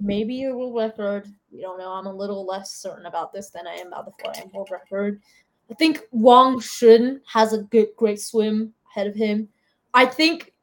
Maybe 0.00 0.44
a 0.44 0.54
world 0.56 0.76
record. 0.76 1.26
We 1.52 1.60
don't 1.60 1.76
know. 1.76 1.90
I'm 1.90 2.06
a 2.06 2.14
little 2.14 2.46
less 2.46 2.72
certain 2.76 3.06
about 3.06 3.32
this 3.32 3.50
than 3.50 3.66
I 3.66 3.74
am 3.74 3.88
about 3.88 4.06
the 4.06 4.12
4 4.22 4.32
IM 4.44 4.50
world 4.54 4.70
record. 4.70 5.20
I 5.68 5.74
think 5.74 6.02
Wang 6.12 6.60
Shun 6.60 7.20
has 7.26 7.52
a 7.52 7.64
good, 7.64 7.88
great 7.96 8.20
swim 8.20 8.72
ahead 8.92 9.08
of 9.08 9.16
him. 9.16 9.48
I 9.92 10.06
think 10.06 10.53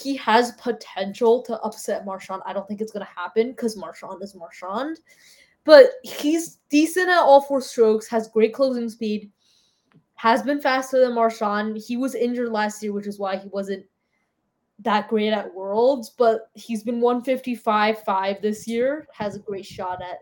he 0.00 0.16
has 0.16 0.52
potential 0.52 1.42
to 1.42 1.60
upset 1.60 2.04
Marchand. 2.04 2.42
I 2.46 2.52
don't 2.52 2.66
think 2.66 2.80
it's 2.80 2.92
to 2.92 3.04
happen 3.04 3.50
because 3.50 3.76
Marchand 3.76 4.22
is 4.22 4.34
Marchand. 4.34 5.00
But 5.64 5.90
he's 6.02 6.58
decent 6.70 7.10
at 7.10 7.18
all 7.18 7.42
four 7.42 7.60
strokes, 7.60 8.08
has 8.08 8.28
great 8.28 8.54
closing 8.54 8.88
speed, 8.88 9.30
has 10.14 10.42
been 10.42 10.60
faster 10.60 11.00
than 11.00 11.14
Marchand. 11.14 11.76
He 11.76 11.96
was 11.96 12.14
injured 12.14 12.50
last 12.50 12.82
year, 12.82 12.92
which 12.92 13.06
is 13.06 13.18
why 13.18 13.36
he 13.36 13.48
wasn't 13.48 13.84
that 14.80 15.08
great 15.08 15.32
at 15.32 15.54
Worlds, 15.54 16.10
but 16.10 16.50
he's 16.54 16.82
been 16.82 17.00
155 17.00 18.02
5 18.02 18.42
this 18.42 18.66
year, 18.66 19.06
has 19.12 19.36
a 19.36 19.40
great 19.40 19.66
shot 19.66 20.00
at 20.02 20.18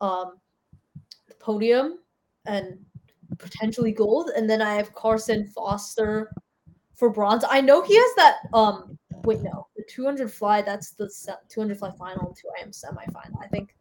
um, 0.00 0.38
the 1.28 1.34
podium 1.34 1.98
and 2.46 2.78
potentially 3.38 3.92
gold. 3.92 4.30
And 4.36 4.50
then 4.50 4.60
I 4.60 4.74
have 4.74 4.94
Carson 4.94 5.46
Foster 5.46 6.32
for 6.94 7.10
bronze. 7.10 7.44
I 7.48 7.60
know 7.60 7.82
he 7.82 7.96
has 7.96 8.14
that. 8.16 8.36
Um, 8.52 8.98
wait, 9.24 9.42
no, 9.42 9.66
the 9.76 9.84
200 9.88 10.30
fly. 10.30 10.62
That's 10.62 10.92
the 10.92 11.10
200 11.48 11.78
fly 11.78 11.90
final 11.92 12.28
and 12.28 12.36
2 12.36 12.48
IM 12.62 12.70
semifinal. 12.70 13.42
I 13.42 13.48
think 13.48 13.76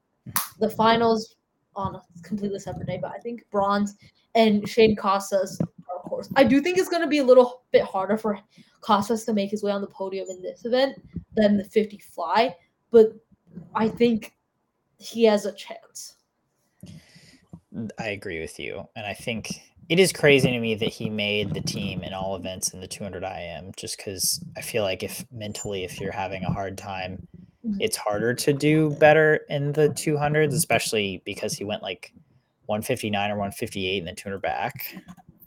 the 0.60 0.70
finals 0.70 1.36
on 1.76 1.95
a 1.95 2.02
completely 2.22 2.60
separate 2.60 2.88
day, 2.88 2.99
but 3.02 3.11
I 3.11 3.20
think 3.20 3.45
bronze 3.52 3.95
and 4.36 4.68
Shaine 4.68 4.95
Casas 4.95 5.60
of 6.03 6.10
course. 6.10 6.30
I 6.36 6.44
do 6.44 6.61
think 6.61 6.78
it's 6.78 6.90
going 6.90 7.02
to 7.02 7.07
be 7.07 7.20
a 7.20 7.24
little 7.24 7.64
bit 7.72 7.84
harder 7.84 8.18
for 8.18 8.40
Casas 8.82 9.26
to 9.26 9.34
make 9.34 9.52
his 9.52 9.64
way 9.64 9.72
on 9.72 9.82
the 9.82 9.88
podium 9.88 10.28
in 10.30 10.41
this 10.41 10.65
event 10.65 11.02
than 11.36 11.57
the 11.57 11.64
50 11.64 11.98
fly, 11.99 12.56
but 12.91 13.14
I 13.76 13.88
think 13.88 14.36
he 14.98 15.24
has 15.24 15.45
a 15.45 15.53
chance. 15.53 16.15
I 17.98 18.10
agree 18.10 18.40
with 18.40 18.60
you. 18.60 18.88
And 18.95 19.06
I 19.06 19.14
think 19.14 19.61
it 19.89 19.99
is 19.99 20.11
crazy 20.14 20.49
to 20.49 20.60
me 20.60 20.76
that 20.76 20.89
he 20.89 21.10
made 21.10 21.53
the 21.53 21.61
team 21.61 22.03
in 22.03 22.14
all 22.14 22.35
events 22.35 22.73
in 22.73 22.80
the 22.80 22.88
200 22.88 23.23
IM 23.23 23.72
just 23.76 23.97
because 23.97 24.43
I 24.57 24.61
feel 24.61 24.84
like 24.84 25.03
if 25.03 25.26
mentally, 25.31 25.84
if 25.84 25.99
you're 25.99 26.11
having 26.11 26.43
a 26.43 26.51
hard 26.51 26.77
time, 26.77 27.27
Mhm. 27.65 27.77
it's 27.80 27.97
harder 27.97 28.34
to 28.34 28.53
do 28.53 28.91
better 28.91 29.41
in 29.49 29.73
the 29.73 29.89
200s, 29.89 30.53
especially 30.53 31.22
because 31.26 31.53
he 31.53 31.64
went 31.64 31.81
like 31.81 32.14
159 32.65 33.31
or 33.31 33.38
158 33.38 33.99
in 33.99 34.05
the 34.05 34.14
200 34.14 34.41
back. 34.41 34.95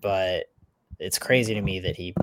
But 0.00 0.46
it's 0.98 1.18
crazy 1.18 1.54
to 1.54 1.60
me 1.60 1.80
that 1.80 1.96
he 1.96 2.14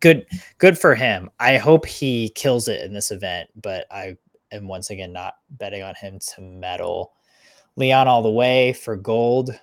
good 0.00 0.26
good 0.58 0.78
for 0.78 0.94
him. 0.94 1.30
I 1.40 1.56
hope 1.58 1.86
he 1.86 2.28
kills 2.30 2.68
it 2.68 2.82
in 2.82 2.92
this 2.92 3.10
event, 3.10 3.50
but 3.60 3.86
I 3.90 4.16
am 4.52 4.68
once 4.68 4.90
again 4.90 5.12
not 5.12 5.34
betting 5.50 5.82
on 5.82 5.94
him 5.94 6.18
to 6.34 6.40
medal. 6.40 7.12
Leon 7.76 8.06
all 8.06 8.22
the 8.22 8.30
way 8.30 8.72
for 8.74 8.96
gold. 8.96 9.58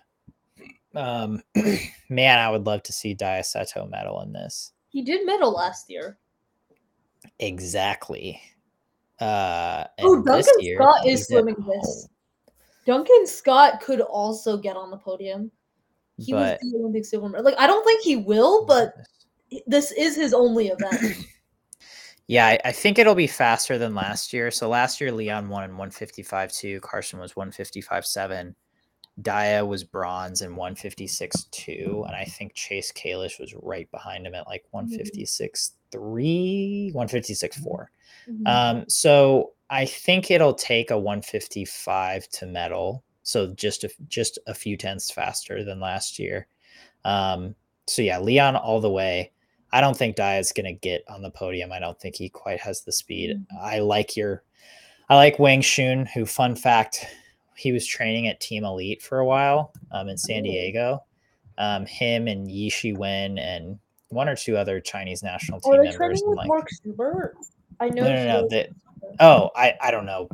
Um, 0.95 1.41
man, 2.09 2.39
I 2.39 2.49
would 2.49 2.65
love 2.65 2.83
to 2.83 2.93
see 2.93 3.15
Daiya 3.15 3.41
Seto 3.41 3.89
medal 3.89 4.21
in 4.21 4.33
this. 4.33 4.71
He 4.89 5.01
did 5.03 5.25
medal 5.25 5.51
last 5.51 5.89
year. 5.89 6.17
Exactly. 7.39 8.41
Uh, 9.19 9.85
Oh, 9.99 10.21
Duncan 10.23 10.53
year, 10.59 10.77
Scott 10.77 11.05
is 11.05 11.27
swimming 11.27 11.55
this. 11.67 12.07
Duncan 12.85 13.27
Scott 13.27 13.81
could 13.81 14.01
also 14.01 14.57
get 14.57 14.75
on 14.75 14.89
the 14.89 14.97
podium. 14.97 15.51
He 16.17 16.31
But- 16.31 16.59
was 16.61 16.71
the 16.71 16.77
Olympic 16.79 17.05
silver 17.05 17.29
medal. 17.29 17.45
Like 17.45 17.59
I 17.59 17.67
don't 17.67 17.83
think 17.85 18.01
he 18.01 18.15
will, 18.17 18.65
but 18.65 18.93
this 19.67 19.91
is 19.91 20.15
his 20.15 20.33
only 20.33 20.67
event. 20.79 21.17
Yeah, 22.27 22.45
I, 22.47 22.59
I 22.65 22.71
think 22.71 22.99
it'll 22.99 23.15
be 23.15 23.27
faster 23.27 23.77
than 23.77 23.95
last 23.95 24.33
year. 24.33 24.51
So 24.51 24.69
last 24.69 25.01
year, 25.01 25.11
Leon 25.11 25.49
won 25.49 25.63
in 25.63 25.71
155 25.71 26.51
2. 26.51 26.79
Carson 26.81 27.19
was 27.19 27.35
155 27.35 28.05
7. 28.05 28.55
Daiya 29.21 29.67
was 29.67 29.83
bronze 29.83 30.41
in 30.41 30.55
156.2, 30.55 32.05
And 32.05 32.15
I 32.15 32.25
think 32.25 32.53
Chase 32.53 32.91
Kalisz 32.91 33.39
was 33.39 33.53
right 33.61 33.89
behind 33.91 34.25
him 34.25 34.35
at 34.35 34.47
like 34.47 34.63
156 34.71 35.73
3, 35.91 36.91
156 36.93 37.57
4. 37.57 37.91
Mhm. 38.29 38.47
Um, 38.47 38.85
so 38.87 39.53
I 39.69 39.85
think 39.85 40.31
it'll 40.31 40.53
take 40.53 40.91
a 40.91 40.97
155 40.97 42.29
to 42.29 42.45
medal. 42.45 43.03
So 43.23 43.53
just 43.53 43.83
a, 43.83 43.89
just 44.07 44.39
a 44.47 44.53
few 44.53 44.77
tenths 44.77 45.11
faster 45.11 45.63
than 45.63 45.79
last 45.79 46.17
year. 46.17 46.47
Um, 47.05 47.55
so 47.87 48.01
yeah, 48.01 48.19
Leon 48.19 48.55
all 48.55 48.81
the 48.81 48.89
way. 48.89 49.31
I 49.71 49.81
don't 49.81 49.95
think 49.95 50.15
Daiya 50.15 50.39
is 50.39 50.51
going 50.51 50.65
to 50.65 50.73
get 50.73 51.03
on 51.07 51.21
the 51.21 51.29
podium. 51.29 51.71
I 51.71 51.79
don't 51.79 51.99
think 51.99 52.15
he 52.15 52.29
quite 52.29 52.59
has 52.59 52.81
the 52.81 52.91
speed. 52.91 53.45
I 53.61 53.79
like 53.79 54.17
your, 54.17 54.43
I 55.09 55.15
like 55.15 55.37
Wang 55.37 55.61
Shun, 55.61 56.07
who, 56.07 56.25
fun 56.25 56.55
fact, 56.55 57.05
he 57.59 57.71
was 57.71 57.85
training 57.85 58.27
at 58.27 58.39
Team 58.39 58.63
Elite 58.63 59.01
for 59.01 59.19
a 59.19 59.25
while 59.25 59.73
um, 59.91 60.07
in 60.09 60.17
San 60.17 60.39
Oh. 60.39 60.43
Diego. 60.43 61.03
Um, 61.57 61.85
him 61.85 62.27
and 62.27 62.49
Ye 62.49 62.69
Shiwen 62.71 63.37
and 63.39 63.77
one 64.07 64.29
or 64.29 64.35
two 64.35 64.55
other 64.57 64.79
Chinese 64.79 65.21
national 65.21 65.59
team 65.59 65.73
Are 65.73 65.77
they 65.77 65.89
members. 65.89 65.97
training 65.97 66.23
with 66.29 66.37
like- 66.37 66.47
Mark 66.47 66.67
Schubert? 66.81 67.35
I 67.81 67.89
know. 67.89 68.03
no, 68.03 68.09
no, 68.13 68.41
no. 68.41 68.47
That, 68.49 68.69
oh, 69.19 69.49
I, 69.55 69.73
I 69.81 69.91
don't 69.91 70.05
know 70.05 70.29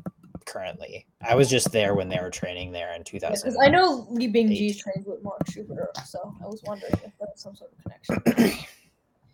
currently. 0.46 1.08
I 1.28 1.34
was 1.36 1.50
just 1.50 1.72
there 1.72 1.96
when 1.96 2.08
they 2.10 2.20
were 2.22 2.30
training 2.30 2.72
there 2.72 2.94
in 2.94 3.04
2000. 3.04 3.34
because 3.50 3.60
I 3.62 3.70
know 3.70 4.06
Li 4.12 4.28
Bingjie 4.32 4.78
trained 4.80 5.06
with 5.08 5.24
Mark 5.24 5.42
Schubert, 5.50 5.98
so 6.06 6.34
I 6.44 6.46
was 6.48 6.62
wondering 6.66 6.94
if 6.94 7.00
there 7.02 7.28
was 7.32 7.42
some 7.42 7.56
sort 7.56 7.72
of 7.74 7.84
connection. 7.84 8.60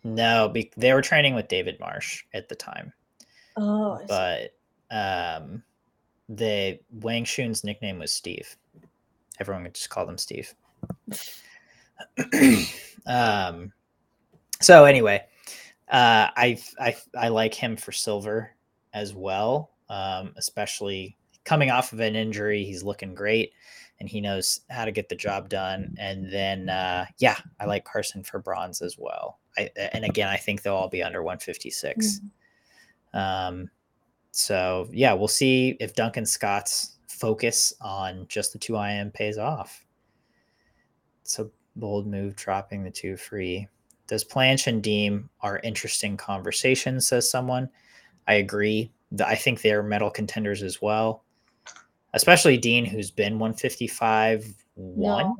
No, 0.04 0.48
be, 0.48 0.72
they 0.76 0.92
were 0.94 1.00
training 1.02 1.36
with 1.36 1.46
David 1.46 1.78
Marsh 1.78 2.24
at 2.34 2.48
the 2.48 2.56
time, 2.56 2.92
Oh, 3.56 3.92
I 3.92 4.00
see. 4.00 4.50
but 4.90 5.40
um, 5.40 5.62
the 6.36 6.78
Wang 6.90 7.24
Shun's 7.24 7.64
nickname 7.64 7.98
was 7.98 8.12
Steve. 8.12 8.56
Everyone 9.38 9.64
would 9.64 9.74
just 9.74 9.90
call 9.90 10.08
him 10.08 10.18
Steve. 10.18 10.54
um, 13.06 13.72
so 14.60 14.84
anyway, 14.84 15.22
uh, 15.88 16.28
I, 16.36 16.58
I 16.80 16.96
I 17.18 17.28
like 17.28 17.54
him 17.54 17.76
for 17.76 17.92
silver 17.92 18.50
as 18.94 19.14
well, 19.14 19.72
um, 19.88 20.32
especially 20.36 21.16
coming 21.44 21.70
off 21.70 21.92
of 21.92 22.00
an 22.00 22.16
injury. 22.16 22.64
He's 22.64 22.82
looking 22.82 23.14
great, 23.14 23.52
and 24.00 24.08
he 24.08 24.20
knows 24.20 24.60
how 24.70 24.84
to 24.84 24.92
get 24.92 25.08
the 25.08 25.16
job 25.16 25.48
done. 25.48 25.94
And 25.98 26.32
then, 26.32 26.68
uh, 26.68 27.06
yeah, 27.18 27.36
I 27.60 27.66
like 27.66 27.84
Carson 27.84 28.22
for 28.22 28.38
bronze 28.38 28.80
as 28.80 28.96
well. 28.98 29.38
I, 29.58 29.70
and 29.92 30.04
again, 30.04 30.28
I 30.28 30.36
think 30.36 30.62
they'll 30.62 30.74
all 30.74 30.88
be 30.88 31.02
under 31.02 31.22
156. 31.22 32.20
Um, 33.12 33.68
so 34.32 34.88
yeah, 34.90 35.12
we'll 35.12 35.28
see 35.28 35.76
if 35.78 35.94
Duncan 35.94 36.26
Scott's 36.26 36.96
focus 37.06 37.72
on 37.80 38.26
just 38.28 38.52
the 38.52 38.58
two 38.58 38.76
IM 38.76 39.10
pays 39.12 39.38
off. 39.38 39.84
It's 41.20 41.38
a 41.38 41.48
bold 41.76 42.06
move, 42.06 42.34
dropping 42.34 42.82
the 42.82 42.90
two 42.90 43.16
free. 43.16 43.68
Does 44.08 44.24
Planch 44.24 44.66
and 44.66 44.82
Deem 44.82 45.30
are 45.40 45.60
interesting 45.62 46.16
conversations, 46.16 47.06
says 47.06 47.30
someone. 47.30 47.68
I 48.26 48.34
agree. 48.34 48.90
I 49.24 49.36
think 49.36 49.60
they're 49.60 49.82
metal 49.82 50.10
contenders 50.10 50.62
as 50.62 50.80
well, 50.80 51.24
especially 52.14 52.56
Dean, 52.56 52.84
who's 52.84 53.10
been 53.10 53.38
155 53.38 54.46
one. 54.74 55.24
No, 55.24 55.36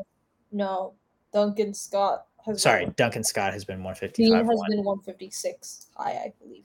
no. 0.52 0.94
Duncan 1.32 1.72
Scott 1.72 2.26
has 2.44 2.60
Sorry, 2.60 2.84
been, 2.84 2.94
Duncan 2.96 3.24
Scott 3.24 3.54
has 3.54 3.64
been 3.64 3.82
Dean 3.82 4.34
has 4.34 4.46
one. 4.46 4.70
been 4.70 4.84
156 4.84 5.86
high, 5.96 6.12
I 6.12 6.32
believe. 6.42 6.64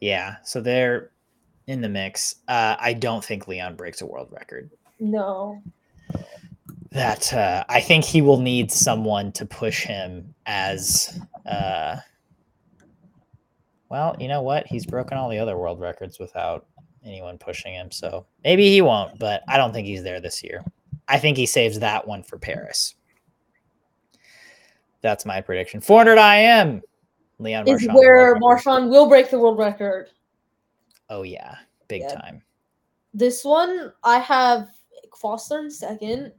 Yeah, 0.00 0.36
so 0.44 0.60
they're 0.60 1.10
in 1.68 1.82
the 1.82 1.88
mix. 1.88 2.36
Uh, 2.48 2.74
I 2.80 2.94
don't 2.94 3.24
think 3.24 3.46
Leon 3.46 3.76
breaks 3.76 4.00
a 4.00 4.06
world 4.06 4.28
record. 4.32 4.70
No. 4.98 5.62
That 6.90 7.32
uh, 7.32 7.64
I 7.68 7.80
think 7.80 8.04
he 8.04 8.22
will 8.22 8.40
need 8.40 8.72
someone 8.72 9.30
to 9.32 9.46
push 9.46 9.84
him 9.84 10.34
as. 10.46 11.20
Uh, 11.46 11.96
well, 13.90 14.16
you 14.18 14.28
know 14.28 14.42
what? 14.42 14.66
He's 14.66 14.84
broken 14.84 15.16
all 15.16 15.28
the 15.28 15.38
other 15.38 15.56
world 15.56 15.80
records 15.80 16.18
without 16.18 16.66
anyone 17.04 17.38
pushing 17.38 17.74
him. 17.74 17.90
So 17.90 18.26
maybe 18.42 18.68
he 18.70 18.80
won't, 18.80 19.18
but 19.18 19.42
I 19.48 19.56
don't 19.56 19.72
think 19.72 19.86
he's 19.86 20.02
there 20.02 20.20
this 20.20 20.42
year. 20.42 20.64
I 21.06 21.18
think 21.18 21.36
he 21.36 21.46
saves 21.46 21.78
that 21.78 22.06
one 22.06 22.22
for 22.22 22.38
Paris. 22.38 22.94
That's 25.00 25.24
my 25.24 25.40
prediction. 25.40 25.80
400 25.80 26.18
IM. 26.18 26.82
Leon 27.38 27.68
Is 27.68 27.86
Marchand 27.86 27.94
where. 27.94 28.36
Marchand 28.38 28.90
will 28.90 29.08
break 29.08 29.30
the 29.30 29.38
world 29.38 29.58
record. 29.58 30.08
Oh 31.10 31.22
yeah, 31.22 31.56
big 31.88 32.02
Yeah. 32.02 32.14
time. 32.14 32.42
This 33.14 33.44
one 33.44 33.92
I 34.04 34.18
have 34.18 34.68
Foster 35.16 35.58
in 35.60 35.70
second, 35.70 36.32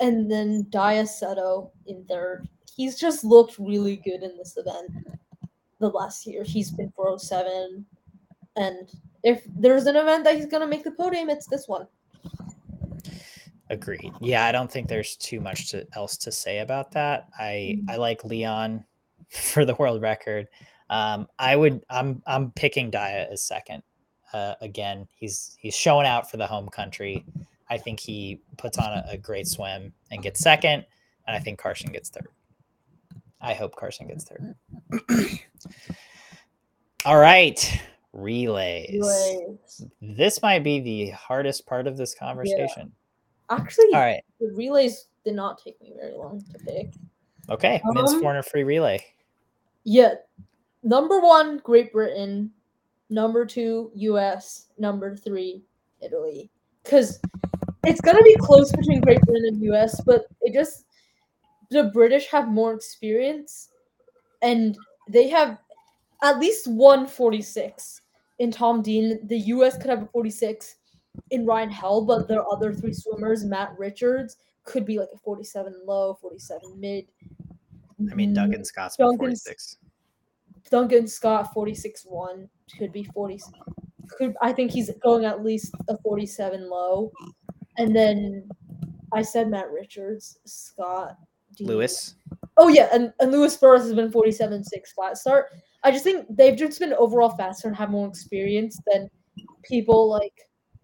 and 0.00 0.30
then 0.30 0.64
Daiya 0.70 1.04
Seto 1.04 1.70
in 1.86 2.04
third. 2.04 2.48
He's 2.76 2.98
just 2.98 3.24
looked 3.24 3.58
really 3.58 3.96
good 3.96 4.22
in 4.22 4.36
this 4.36 4.56
event. 4.56 4.90
The 5.80 5.88
last 5.88 6.26
year 6.26 6.44
he's 6.44 6.70
been 6.70 6.92
407, 6.94 7.84
and 8.56 8.90
if 9.22 9.42
there's 9.56 9.86
an 9.86 9.96
event 9.96 10.24
that 10.24 10.36
he's 10.36 10.46
gonna 10.46 10.66
make 10.66 10.84
the 10.84 10.90
podium, 10.92 11.30
it's 11.30 11.46
this 11.46 11.66
one. 11.66 11.86
Agreed. 13.70 14.12
Yeah, 14.20 14.44
I 14.44 14.52
don't 14.52 14.70
think 14.70 14.88
there's 14.88 15.16
too 15.16 15.40
much 15.40 15.70
to, 15.70 15.86
else 15.94 16.16
to 16.18 16.30
say 16.30 16.58
about 16.58 16.92
that. 16.92 17.28
I 17.38 17.78
Mhm. 17.80 17.90
I 17.90 17.96
like 17.96 18.22
Leon 18.24 18.84
for 19.28 19.64
the 19.64 19.74
world 19.76 20.02
record. 20.02 20.48
Um, 20.90 21.26
I 21.38 21.56
would. 21.56 21.82
I'm 21.88 22.22
I'm 22.26 22.50
picking 22.52 22.90
Daiya 22.90 23.32
as 23.32 23.42
second. 23.42 23.82
Uh, 24.34 24.56
again, 24.60 25.06
he's 25.14 25.56
he's 25.60 25.76
showing 25.76 26.06
out 26.06 26.28
for 26.28 26.36
the 26.38 26.46
home 26.46 26.68
country. 26.68 27.24
I 27.70 27.78
think 27.78 28.00
he 28.00 28.40
puts 28.58 28.78
on 28.78 28.86
a, 28.92 29.04
a 29.10 29.16
great 29.16 29.46
swim 29.46 29.92
and 30.10 30.22
gets 30.22 30.40
second, 30.40 30.84
and 31.28 31.36
I 31.36 31.38
think 31.38 31.58
Carson 31.58 31.92
gets 31.92 32.10
third. 32.10 32.26
I 33.40 33.54
hope 33.54 33.76
Carson 33.76 34.08
gets 34.08 34.24
third. 34.24 34.56
All 37.06 37.18
right, 37.18 37.80
relays. 38.12 38.90
Relays. 39.00 39.84
This 40.02 40.42
might 40.42 40.64
be 40.64 40.80
the 40.80 41.10
hardest 41.10 41.64
part 41.64 41.86
of 41.86 41.96
this 41.96 42.14
conversation. 42.14 42.90
Actually, 43.50 43.94
All 43.94 44.00
right. 44.00 44.24
the 44.40 44.50
relays 44.52 45.06
did 45.24 45.34
not 45.34 45.62
take 45.62 45.80
me 45.80 45.92
very 45.96 46.14
long 46.14 46.42
to 46.52 46.58
pick. 46.58 46.92
Okay. 47.50 47.80
Men's 47.84 48.14
Um, 48.14 48.20
400 48.20 48.42
free 48.44 48.64
relay. 48.64 49.04
Yeah, 49.84 50.14
number 50.82 51.20
one, 51.20 51.58
Great 51.58 51.92
Britain. 51.92 52.50
Number 53.10 53.44
two, 53.44 53.90
U.S. 53.94 54.68
Number 54.78 55.16
three, 55.16 55.62
Italy. 56.00 56.50
Because 56.82 57.20
it's 57.84 58.00
gonna 58.00 58.22
be 58.22 58.36
close 58.36 58.70
between 58.72 59.00
Great 59.00 59.20
Britain 59.22 59.46
and 59.46 59.62
U.S., 59.62 60.00
but 60.04 60.26
it 60.42 60.52
just 60.52 60.84
the 61.70 61.84
British 61.84 62.26
have 62.28 62.48
more 62.48 62.74
experience, 62.74 63.70
and 64.42 64.76
they 65.08 65.28
have 65.28 65.58
at 66.22 66.38
least 66.38 66.66
one 66.66 67.06
46 67.06 68.00
in 68.38 68.50
Tom 68.50 68.82
Dean. 68.82 69.26
The 69.26 69.38
U.S. 69.38 69.76
could 69.76 69.90
have 69.90 70.02
a 70.02 70.06
46 70.06 70.76
in 71.30 71.46
Ryan 71.46 71.70
Held, 71.70 72.06
but 72.06 72.28
their 72.28 72.46
other 72.50 72.72
three 72.72 72.92
swimmers, 72.92 73.44
Matt 73.44 73.74
Richards, 73.78 74.36
could 74.64 74.84
be 74.84 74.98
like 74.98 75.10
a 75.14 75.18
47 75.18 75.82
low, 75.86 76.14
47 76.14 76.80
mid. 76.80 77.06
I 78.10 78.14
mean, 78.14 78.34
Duncan 78.34 78.64
Scott's 78.64 78.96
Duncan's- 78.96 79.42
46. 79.44 79.78
Duncan 80.70 81.06
Scott 81.06 81.52
46 81.52 82.04
1 82.06 82.48
could 82.78 82.92
be 82.92 83.04
40 83.04 83.38
could 84.08 84.34
I 84.42 84.52
think 84.52 84.70
he's 84.70 84.90
going 85.02 85.24
at 85.24 85.44
least 85.44 85.74
a 85.88 85.96
47 85.98 86.68
low. 86.68 87.12
And 87.78 87.94
then 87.94 88.48
I 89.12 89.22
said 89.22 89.48
Matt 89.48 89.70
Richards, 89.70 90.38
Scott 90.44 91.16
Dean. 91.56 91.68
Lewis. 91.68 92.16
Oh 92.56 92.68
yeah, 92.68 92.88
and, 92.92 93.12
and 93.20 93.32
Lewis 93.32 93.56
Burras 93.56 93.82
has 93.82 93.94
been 93.94 94.10
47 94.10 94.64
6 94.64 94.92
flat 94.92 95.18
start. 95.18 95.46
I 95.82 95.90
just 95.90 96.04
think 96.04 96.26
they've 96.30 96.56
just 96.56 96.78
been 96.78 96.94
overall 96.94 97.30
faster 97.30 97.68
and 97.68 97.76
have 97.76 97.90
more 97.90 98.08
experience 98.08 98.80
than 98.92 99.10
people 99.62 100.08
like 100.08 100.34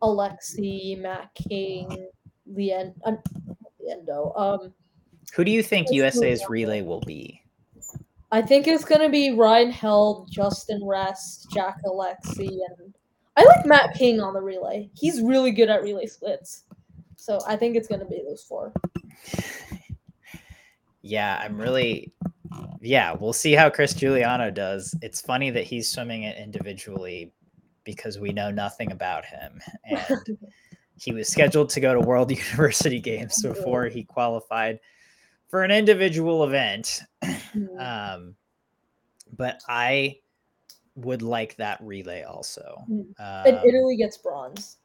Alexy, 0.02 0.98
Matt 0.98 1.30
King, 1.34 2.08
Leon 2.46 2.94
um, 3.04 3.18
Liendo. 3.80 4.38
Um 4.38 4.72
Who 5.34 5.44
do 5.44 5.50
you 5.50 5.62
think 5.62 5.90
USA's 5.90 6.48
relay 6.48 6.82
will 6.82 7.02
be? 7.02 7.40
I 8.32 8.42
think 8.42 8.68
it's 8.68 8.84
gonna 8.84 9.08
be 9.08 9.32
Ryan 9.32 9.70
Held, 9.70 10.30
Justin 10.30 10.80
Ress, 10.84 11.46
Jack 11.52 11.78
Alexy, 11.84 12.60
and 12.78 12.94
I 13.36 13.44
like 13.44 13.66
Matt 13.66 13.94
King 13.94 14.20
on 14.20 14.34
the 14.34 14.40
relay. 14.40 14.90
He's 14.94 15.20
really 15.20 15.50
good 15.50 15.68
at 15.68 15.82
relay 15.82 16.06
splits. 16.06 16.64
So 17.16 17.38
I 17.46 17.56
think 17.56 17.76
it's 17.76 17.88
gonna 17.88 18.04
be 18.04 18.22
those 18.26 18.42
four. 18.42 18.72
Yeah, 21.02 21.40
I'm 21.42 21.58
really. 21.58 22.12
Yeah, 22.80 23.14
we'll 23.18 23.32
see 23.32 23.52
how 23.52 23.70
Chris 23.70 23.94
Giuliano 23.94 24.50
does. 24.50 24.94
It's 25.02 25.20
funny 25.20 25.50
that 25.50 25.64
he's 25.64 25.90
swimming 25.90 26.24
it 26.24 26.38
individually 26.38 27.32
because 27.84 28.18
we 28.18 28.32
know 28.32 28.50
nothing 28.50 28.92
about 28.92 29.24
him. 29.24 29.60
And 29.84 30.38
he 31.00 31.12
was 31.12 31.28
scheduled 31.28 31.70
to 31.70 31.80
go 31.80 31.94
to 31.94 32.00
World 32.00 32.30
University 32.36 33.00
Games 33.00 33.42
before 33.42 33.86
he 33.86 34.02
qualified 34.04 34.80
for 35.50 35.62
an 35.64 35.70
individual 35.70 36.44
event. 36.44 37.02
Mm, 37.22 37.36
Um, 38.14 38.36
but 39.36 39.60
I 39.68 40.18
would 40.94 41.22
like 41.22 41.56
that 41.56 41.80
relay 41.82 42.22
also. 42.22 42.84
Mm. 42.90 43.00
Um, 43.00 43.06
and 43.18 43.56
Italy 43.64 43.96
gets 43.96 44.16
bronze. 44.16 44.78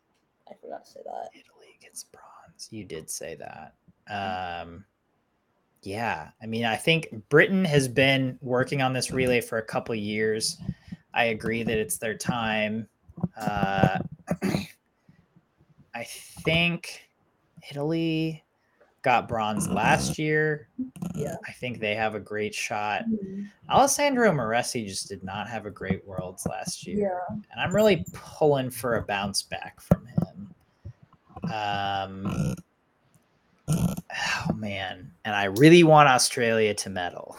I 0.49 0.53
forgot 0.61 0.85
to 0.85 0.91
say 0.91 0.99
that. 1.03 1.29
Italy 1.33 1.77
gets 1.81 2.03
bronze. 2.03 2.67
You 2.71 2.83
did 2.85 3.09
say 3.09 3.35
that. 3.35 3.73
Um, 4.07 4.85
yeah, 5.83 6.29
I 6.41 6.45
mean, 6.45 6.65
I 6.65 6.75
think 6.75 7.09
Britain 7.29 7.65
has 7.65 7.87
been 7.87 8.39
working 8.41 8.81
on 8.81 8.93
this 8.93 9.11
relay 9.11 9.41
for 9.41 9.59
a 9.59 9.63
couple 9.63 9.93
years. 9.93 10.57
I 11.13 11.25
agree 11.25 11.63
that 11.63 11.77
it's 11.77 11.97
their 11.97 12.17
time. 12.17 12.87
Uh, 13.39 13.99
I 15.93 16.03
think 16.03 17.07
Italy 17.69 18.43
got 19.06 19.27
bronze 19.27 19.69
last 19.69 20.18
year. 20.18 20.68
Yeah. 21.14 21.36
I 21.48 21.52
think 21.52 21.80
they 21.80 21.94
have 21.94 22.15
a 22.15 22.19
great 22.19 22.56
shot. 22.56 23.03
Mm, 23.07 23.48
Alessandro 23.69 24.32
Miressi 24.32 24.88
just 24.88 25.07
did 25.07 25.23
not 25.23 25.48
have 25.48 25.68
a 25.68 25.69
great 25.69 26.03
worlds 26.07 26.48
last 26.48 26.88
year 26.88 26.98
Yeah. 26.98 27.36
and 27.52 27.61
I'm 27.61 27.73
really 27.73 28.03
pulling 28.14 28.72
for 28.72 28.95
a 28.95 29.03
bounce 29.03 29.44
back 29.44 29.80
from 29.80 30.07
him. 30.07 31.53
Um, 31.53 32.56
oh 33.68 34.53
man, 34.56 35.11
and 35.23 35.36
I 35.36 35.44
really 35.45 35.84
want 35.84 36.10
Australia 36.10 36.73
to 36.73 36.90
medal, 36.90 37.38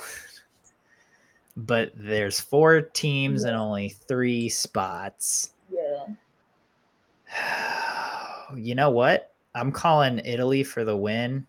but 1.56 1.90
there's 1.96 2.38
four 2.38 2.80
teams 2.80 3.42
and 3.42 3.56
only 3.56 3.88
three 3.88 4.48
spots. 4.48 5.50
Yeah. 5.68 6.06
You 8.54 8.76
know 8.76 8.90
what? 8.90 9.32
I'm 9.56 9.72
calling 9.72 10.20
Italy 10.24 10.62
for 10.62 10.84
the 10.84 10.96
win. 10.96 11.44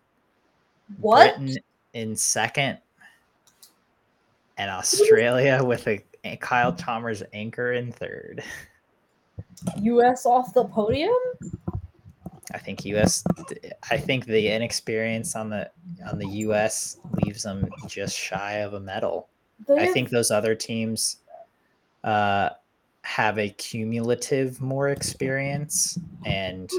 What? 1.00 1.36
Britain 1.36 1.56
in 1.92 2.16
second, 2.16 2.78
and 4.56 4.70
Australia 4.70 5.62
with 5.62 5.86
a, 5.86 6.04
a 6.24 6.36
Kyle 6.36 6.72
Chalmers 6.72 7.22
anchor 7.32 7.72
in 7.72 7.92
third. 7.92 8.42
US 9.82 10.26
off 10.26 10.52
the 10.54 10.64
podium? 10.64 11.12
I 12.52 12.58
think 12.58 12.84
US. 12.86 13.24
I 13.90 13.98
think 13.98 14.24
the 14.24 14.48
inexperience 14.48 15.36
on 15.36 15.50
the 15.50 15.70
on 16.10 16.18
the 16.18 16.28
US 16.28 16.98
leaves 17.22 17.42
them 17.42 17.68
just 17.86 18.16
shy 18.16 18.54
of 18.54 18.74
a 18.74 18.80
medal. 18.80 19.28
They 19.66 19.80
I 19.80 19.86
think 19.86 20.08
those 20.08 20.30
other 20.30 20.54
teams 20.54 21.18
uh, 22.04 22.50
have 23.02 23.38
a 23.38 23.50
cumulative 23.50 24.60
more 24.60 24.88
experience, 24.88 25.98
and 26.24 26.70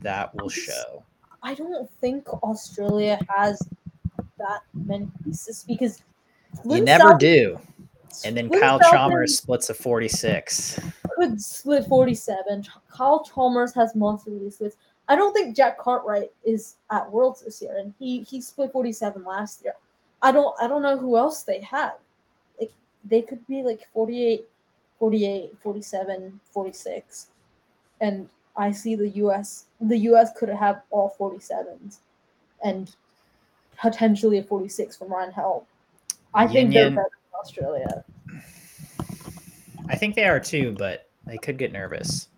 that 0.00 0.34
will 0.34 0.48
show. 0.48 1.04
I 1.46 1.54
don't 1.54 1.88
think 2.00 2.28
Australia 2.42 3.20
has 3.28 3.62
that 4.36 4.62
many 4.74 5.08
pieces 5.22 5.64
because 5.66 6.02
You 6.68 6.80
never 6.82 7.10
South- 7.10 7.20
do. 7.20 7.60
And 8.24 8.36
then 8.36 8.48
Lynn 8.48 8.60
Kyle 8.60 8.80
Southern 8.80 8.90
Chalmers 8.92 9.38
splits 9.38 9.70
a 9.70 9.74
46. 9.74 10.80
could 11.14 11.40
split 11.40 11.86
47. 11.86 12.64
Kyle 12.90 13.22
Chalmers 13.22 13.72
has 13.74 13.94
monster 13.94 14.32
splits. 14.50 14.76
I 15.06 15.14
don't 15.14 15.32
think 15.32 15.54
Jack 15.54 15.78
Cartwright 15.78 16.32
is 16.44 16.76
at 16.90 17.08
Worlds 17.12 17.42
this 17.44 17.62
year, 17.62 17.76
and 17.78 17.94
he 17.96 18.22
he 18.22 18.40
split 18.40 18.72
47 18.72 19.22
last 19.22 19.62
year. 19.62 19.74
I 20.22 20.32
don't 20.32 20.52
I 20.60 20.66
don't 20.66 20.82
know 20.82 20.98
who 20.98 21.16
else 21.16 21.44
they 21.44 21.60
have. 21.60 21.94
Like 22.58 22.72
they 23.04 23.22
could 23.22 23.46
be 23.46 23.62
like 23.62 23.86
48, 23.92 24.48
48, 24.98 25.52
47, 25.62 26.40
46. 26.50 27.28
and 28.00 28.28
I 28.56 28.70
see 28.72 28.94
the 28.94 29.08
U.S. 29.10 29.64
The 29.80 29.98
U.S. 29.98 30.30
could 30.36 30.48
have 30.48 30.82
all 30.90 31.14
47s, 31.18 31.98
and 32.64 32.94
potentially 33.78 34.38
a 34.38 34.42
46 34.42 34.96
from 34.96 35.08
Ryan 35.12 35.32
Held. 35.32 35.66
I 36.34 36.46
think 36.46 36.72
they're 36.72 36.90
better 36.90 37.02
than 37.02 37.40
Australia. 37.40 38.04
I 39.88 39.96
think 39.96 40.14
they 40.14 40.24
are 40.26 40.40
too, 40.40 40.74
but 40.78 41.08
they 41.26 41.38
could 41.38 41.58
get 41.58 41.72
nervous. 41.72 42.28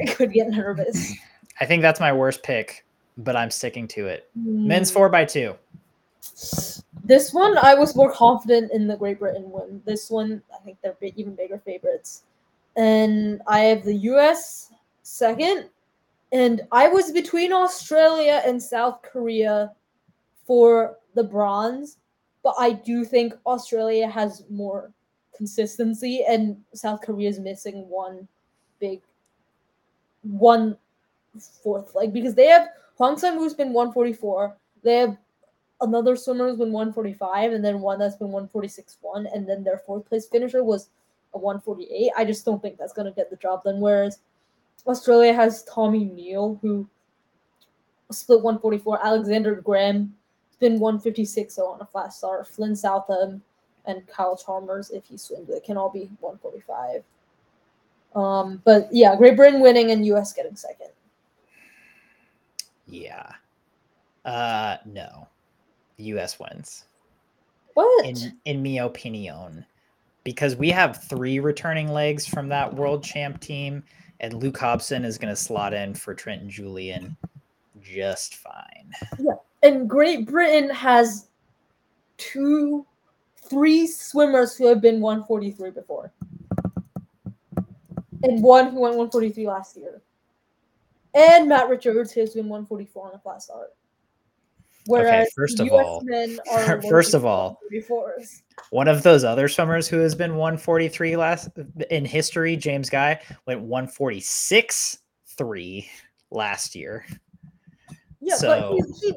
I 0.00 0.04
could 0.06 0.32
get 0.32 0.48
nervous. 0.48 1.12
I 1.60 1.66
think 1.66 1.82
that's 1.82 2.00
my 2.00 2.12
worst 2.12 2.42
pick, 2.42 2.84
but 3.18 3.36
I'm 3.36 3.50
sticking 3.50 3.86
to 3.88 4.06
it. 4.06 4.28
Men's 4.34 4.90
Mm. 4.90 4.94
four 4.94 5.08
by 5.08 5.24
two. 5.24 5.54
This 7.04 7.32
one, 7.34 7.58
I 7.58 7.74
was 7.74 7.96
more 7.96 8.12
confident 8.12 8.72
in 8.72 8.86
the 8.86 8.96
Great 8.96 9.18
Britain 9.18 9.50
win. 9.50 9.82
This 9.84 10.10
one, 10.10 10.42
I 10.54 10.58
think 10.64 10.78
they're 10.82 10.96
big, 11.00 11.14
even 11.16 11.34
bigger 11.34 11.58
favorites. 11.58 12.22
And 12.76 13.42
I 13.46 13.60
have 13.60 13.82
the 13.84 13.94
US 13.94 14.71
second. 15.12 15.68
And 16.32 16.62
I 16.72 16.88
was 16.88 17.12
between 17.12 17.52
Australia 17.52 18.42
and 18.46 18.60
South 18.60 19.02
Korea 19.02 19.72
for 20.46 20.96
the 21.14 21.22
bronze. 21.22 21.98
But 22.42 22.54
I 22.58 22.72
do 22.72 23.04
think 23.04 23.34
Australia 23.46 24.08
has 24.08 24.42
more 24.50 24.90
consistency, 25.36 26.24
and 26.26 26.56
South 26.74 27.02
Korea 27.02 27.28
is 27.28 27.38
missing 27.38 27.88
one 27.88 28.26
big, 28.80 29.00
one 30.22 30.76
fourth 31.62 31.94
leg 31.94 32.12
because 32.12 32.34
they 32.34 32.46
have 32.46 32.68
Hwang 32.96 33.16
Sun-woo 33.16 33.42
who's 33.42 33.54
been 33.54 33.72
144. 33.72 34.56
They 34.82 34.96
have 34.96 35.16
another 35.80 36.16
swimmer 36.16 36.48
who's 36.48 36.58
been 36.58 36.72
145 36.72 37.52
and 37.52 37.64
then 37.64 37.80
one 37.80 37.98
that's 37.98 38.16
been 38.16 38.28
146 38.28 38.98
1 39.00 39.26
and 39.34 39.48
then 39.48 39.64
their 39.64 39.78
fourth 39.78 40.08
place 40.08 40.26
finisher 40.28 40.62
was 40.62 40.90
a 41.34 41.38
148 41.38 42.12
i 42.16 42.24
just 42.24 42.44
don't 42.44 42.62
think 42.62 42.78
that's 42.78 42.92
going 42.92 43.04
to 43.04 43.16
get 43.16 43.28
the 43.30 43.36
job 43.36 43.64
done 43.64 43.80
whereas 43.80 44.20
australia 44.86 45.32
has 45.32 45.62
tommy 45.64 46.04
neill 46.04 46.58
who 46.62 46.88
split 48.10 48.42
144 48.42 49.04
alexander 49.04 49.54
graham 49.56 50.14
been 50.60 50.78
156 50.78 51.58
on 51.58 51.80
a 51.80 51.86
flat 51.86 52.12
start 52.12 52.46
flynn 52.46 52.76
southam 52.76 53.42
and 53.86 54.06
kyle 54.06 54.36
chalmers 54.36 54.90
if 54.90 55.04
he 55.06 55.16
swims 55.16 55.48
it 55.48 55.64
can 55.64 55.76
all 55.76 55.90
be 55.90 56.08
145 56.20 57.02
um 58.14 58.62
but 58.64 58.88
yeah 58.92 59.16
great 59.16 59.36
britain 59.36 59.60
winning 59.60 59.90
and 59.90 60.04
us 60.04 60.32
getting 60.32 60.54
second 60.54 60.88
Yeah. 62.92 63.32
Uh 64.24 64.76
no. 64.84 65.26
The 65.96 66.04
US 66.04 66.38
wins. 66.38 66.84
what 67.74 68.06
In 68.06 68.38
in 68.44 68.62
mi 68.62 68.78
opinion. 68.78 69.64
Because 70.24 70.54
we 70.54 70.68
have 70.70 71.02
three 71.02 71.40
returning 71.40 71.88
legs 71.88 72.26
from 72.26 72.48
that 72.48 72.72
world 72.72 73.02
champ 73.02 73.40
team, 73.40 73.82
and 74.22 74.34
Luke 74.34 74.56
Hobson 74.56 75.04
is 75.04 75.18
gonna 75.18 75.36
slot 75.36 75.74
in 75.74 75.94
for 75.94 76.14
Trent 76.14 76.42
and 76.42 76.50
Julian 76.50 77.16
just 77.82 78.36
fine. 78.36 78.92
Yeah. 79.18 79.32
and 79.62 79.90
Great 79.90 80.26
Britain 80.26 80.70
has 80.70 81.28
two, 82.16 82.86
three 83.36 83.86
swimmers 83.86 84.56
who 84.56 84.66
have 84.66 84.80
been 84.80 85.00
143 85.00 85.70
before, 85.70 86.12
and 88.22 88.42
one 88.42 88.66
who 88.70 88.80
went 88.80 88.96
143 88.96 89.46
last 89.46 89.76
year, 89.76 90.00
and 91.14 91.48
Matt 91.48 91.68
Richards 91.68 92.12
who's 92.12 92.34
been 92.34 92.48
144 92.48 93.08
on 93.08 93.14
a 93.14 93.18
flat 93.18 93.42
start. 93.42 93.74
Whereas 94.86 95.32
first 95.36 95.60
of 95.60 95.66
US 95.68 95.72
all- 95.86 96.80
first 96.90 97.14
of 97.14 97.24
all, 97.24 97.60
One 98.70 98.88
of 98.88 99.02
those 99.02 99.22
other 99.24 99.48
swimmers 99.48 99.86
who 99.88 99.98
has 99.98 100.14
been 100.14 100.32
143 100.36 101.16
last 101.16 101.48
in 101.90 102.04
history, 102.04 102.56
James 102.56 102.90
Guy, 102.90 103.20
went 103.46 103.60
146 103.60 104.98
3 105.26 105.88
last 106.30 106.74
year. 106.74 107.06
yeah, 108.20 108.34
so, 108.36 108.76
but 108.80 108.86
he, 109.00 109.12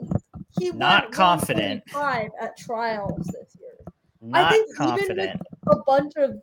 he, 0.60 0.70
he 0.70 0.72
not 0.72 1.12
confident. 1.12 1.84
145 1.94 2.32
at 2.42 2.58
trials 2.58 3.26
this 3.28 3.56
year. 3.60 3.94
Not 4.22 4.52
think 4.52 4.68
even 4.70 4.94
with- 4.94 4.98
confident. 5.08 5.42
a 5.68 5.76
bunch 5.86 6.14
of 6.18 6.42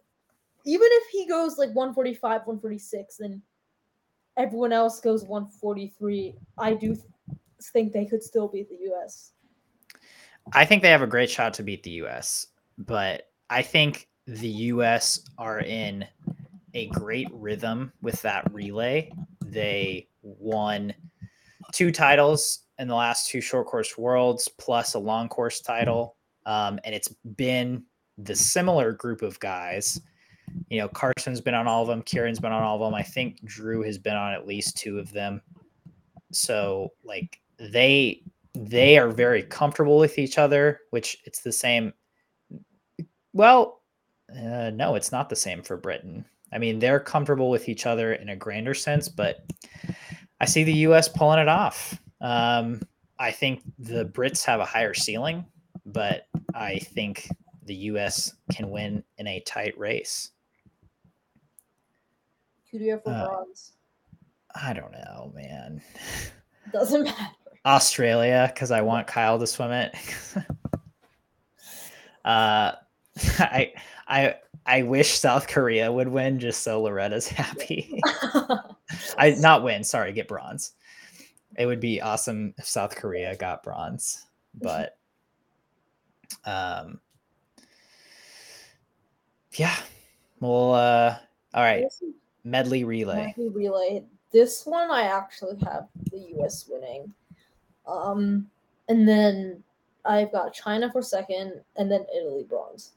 even 0.65 0.86
if 0.90 1.09
he 1.11 1.27
goes 1.27 1.59
like 1.59 1.70
145 1.74 2.43
146 2.47 3.16
then 3.16 3.43
everyone 4.36 4.73
else 4.73 5.01
goes 5.01 5.24
143 5.24 6.35
i 6.59 6.73
do 6.73 6.97
think 7.70 7.93
they 7.93 8.05
could 8.05 8.22
still 8.22 8.48
beat 8.48 8.68
the 8.68 8.76
us 9.05 9.32
I 10.52 10.64
think 10.64 10.82
they 10.82 10.90
have 10.90 11.02
a 11.02 11.06
great 11.06 11.30
shot 11.30 11.55
to 11.55 11.62
beat 11.62 11.82
the 11.82 12.02
US, 12.02 12.48
but 12.78 13.28
I 13.51 13.62
think 13.62 14.09
the 14.26 14.48
US 14.48 15.24
are 15.39 15.60
in 15.60 16.05
a 16.74 16.86
great 16.89 17.28
rhythm 17.32 17.93
with 18.02 18.20
that 18.22 18.52
relay. 18.52 19.12
They 19.44 20.09
won 20.22 20.94
two 21.72 21.93
titles 21.93 22.60
in 22.78 22.89
the 22.89 22.94
last 22.94 23.28
two 23.28 23.40
short 23.40 23.66
course 23.66 23.97
worlds, 23.97 24.48
plus 24.48 24.94
a 24.94 24.98
long 24.98 25.28
course 25.28 25.60
title. 25.60 26.16
Um, 26.47 26.80
and 26.84 26.94
it's 26.94 27.14
been 27.36 27.84
the 28.18 28.34
similar 28.34 28.93
group 28.93 29.22
of 29.22 29.39
guys. 29.39 30.01
You 30.68 30.80
know, 30.80 30.89
Carson's 30.89 31.40
been 31.40 31.55
on 31.55 31.68
all 31.68 31.82
of 31.82 31.89
them, 31.89 32.02
Kieran's 32.02 32.40
been 32.40 32.52
on 32.52 32.62
all 32.62 32.76
of 32.76 32.80
them. 32.80 32.94
I 32.94 33.02
think 33.02 33.44
Drew 33.44 33.82
has 33.82 33.98
been 33.98 34.16
on 34.16 34.32
at 34.32 34.47
least 34.47 34.76
two 34.76 34.98
of 34.98 35.12
them. 35.12 35.40
So, 36.32 36.93
like, 37.05 37.41
they 37.70 38.22
they 38.55 38.98
are 38.98 39.09
very 39.09 39.43
comfortable 39.43 39.98
with 39.98 40.18
each 40.18 40.39
other, 40.39 40.80
which 40.90 41.18
it's 41.24 41.40
the 41.40 41.52
same. 41.52 41.93
Well, 43.32 43.80
uh, 44.30 44.70
no, 44.70 44.94
it's 44.94 45.12
not 45.12 45.28
the 45.28 45.36
same 45.36 45.62
for 45.62 45.76
Britain. 45.76 46.24
I 46.52 46.59
mean, 46.59 46.78
they're 46.78 47.01
comfortable 47.01 47.48
with 47.48 47.68
each 47.68 47.86
other 47.86 48.12
in 48.12 48.28
a 48.28 48.36
grander 48.36 48.74
sense, 48.74 49.09
but 49.09 49.47
I 50.40 50.44
see 50.44 50.64
the 50.64 50.72
U.S. 50.74 51.09
pulling 51.09 51.39
it 51.39 51.48
off. 51.48 51.98
Um, 52.20 52.82
I 53.18 53.30
think 53.30 53.62
the 53.78 54.05
Brits 54.05 54.44
have 54.44 54.60
a 54.60 54.66
higher 54.66 54.93
ceiling, 54.93 55.47
but 55.86 56.26
I 56.55 56.78
think 56.78 57.28
the 57.64 57.74
U.S. 57.74 58.34
can 58.52 58.68
win 58.68 59.02
in 59.16 59.26
a 59.26 59.40
tight 59.40 59.78
race. 59.78 60.30
who 62.70 62.78
do 62.78 62.84
you 62.84 62.90
have 62.93 63.02
for 63.02 63.10
Uh, 63.10 63.28
bronze 63.28 63.72
I 64.55 64.74
don't 64.74 64.93
know, 64.93 65.32
man. 65.34 65.80
doesn't 66.72 67.05
matter 67.05 67.34
Australia 67.64 68.51
because 68.52 68.70
I 68.70 68.80
want 68.80 69.06
Kyle 69.06 69.39
to 69.39 69.47
swim 69.47 69.70
it. 69.72 69.94
uh, 72.24 72.72
I 73.39 73.72
I 74.09 74.34
I 74.66 74.82
wish 74.82 75.18
South 75.18 75.48
Korea 75.48 75.90
would 75.90 76.09
win 76.09 76.39
just 76.39 76.62
so 76.62 76.82
Loretta's 76.82 77.28
happy. 77.28 78.01
I 79.18 79.30
not 79.39 79.62
win, 79.62 79.84
sorry, 79.84 80.12
get 80.12 80.28
bronze. 80.28 80.72
It 81.59 81.66
would 81.66 81.80
be 81.80 82.01
awesome 82.01 82.55
if 82.59 82.66
South 82.66 82.97
Korea 82.97 83.36
got 83.36 83.62
bronze, 83.62 84.26
but 84.55 84.97
um, 86.44 87.01
yeah. 89.52 89.76
Well, 90.40 90.74
uh, 90.74 91.16
all 91.55 91.62
right, 91.62 91.84
medley 92.44 92.84
relay. 92.84 93.34
Medley 93.36 93.48
relay. 93.51 94.05
This 94.32 94.64
one 94.64 94.90
I 94.90 95.02
actually 95.02 95.59
have 95.64 95.89
the 96.10 96.34
US 96.39 96.66
winning. 96.68 97.12
Um 97.86 98.46
and 98.88 99.09
then 99.09 99.62
I've 100.04 100.32
got 100.32 100.52
China 100.52 100.90
for 100.90 101.02
second 101.02 101.60
and 101.76 101.90
then 101.90 102.04
Italy 102.16 102.44
bronze. 102.48 102.92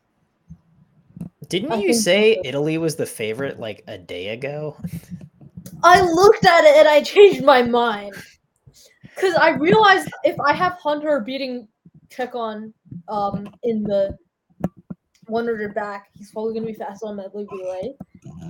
Didn't 1.47 1.71
I 1.71 1.77
you 1.77 1.93
say. 1.93 2.39
Italy 2.43 2.77
was 2.77 2.95
the 2.95 3.05
favorite 3.05 3.59
like 3.59 3.83
a 3.87 3.97
day 3.97 4.29
ago? 4.29 4.77
I 5.83 6.01
looked 6.01 6.45
at 6.45 6.63
it 6.63 6.75
and 6.77 6.87
I 6.87 7.01
changed 7.13 7.43
my 7.43 7.61
mind. 7.61 8.15
Cause 9.15 9.33
I 9.35 9.51
realized 9.51 10.09
if 10.23 10.37
I 10.41 10.53
have 10.53 10.73
Hunter 10.73 11.21
beating 11.21 11.67
Ceccon 12.09 12.73
um 13.07 13.49
in 13.63 13.83
the 13.83 14.17
100 15.27 15.73
back, 15.73 16.09
he's 16.13 16.31
probably 16.31 16.53
gonna 16.53 16.65
be 16.65 16.73
fast 16.73 17.03
on 17.03 17.15
medley 17.15 17.47
relay. 17.51 17.93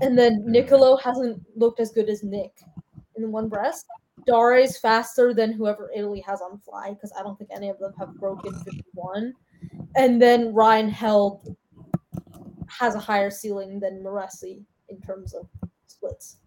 And 0.02 0.18
then 0.18 0.44
Nicolo 0.46 0.98
hasn't 0.98 1.42
looked 1.56 1.80
as 1.80 1.92
good 1.92 2.10
as 2.10 2.24
Nick 2.24 2.52
in 3.16 3.24
the 3.24 3.30
one 3.30 3.48
breast. 3.48 3.86
Dare's 4.26 4.78
faster 4.78 5.34
than 5.34 5.52
whoever 5.52 5.92
Italy 5.96 6.22
has 6.22 6.42
on 6.42 6.58
fly 6.60 6.92
because 6.94 7.14
I 7.18 7.22
don't 7.22 7.38
think 7.38 7.52
any 7.54 7.70
of 7.70 7.78
them 7.80 7.94
have 8.00 8.16
broken 8.16 8.54
51. 8.64 9.34
And 9.96 10.22
then 10.22 10.54
Ryan 10.54 10.90
Held 10.90 11.56
has 12.68 12.96
a 12.96 13.00
higher 13.00 13.30
ceiling 13.30 13.80
than 13.80 14.02
Miressi 14.02 14.64
in 14.90 15.00
terms 15.02 15.34
of 15.34 15.48
splits. 15.88 16.38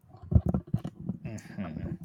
Mhm. 1.24 1.98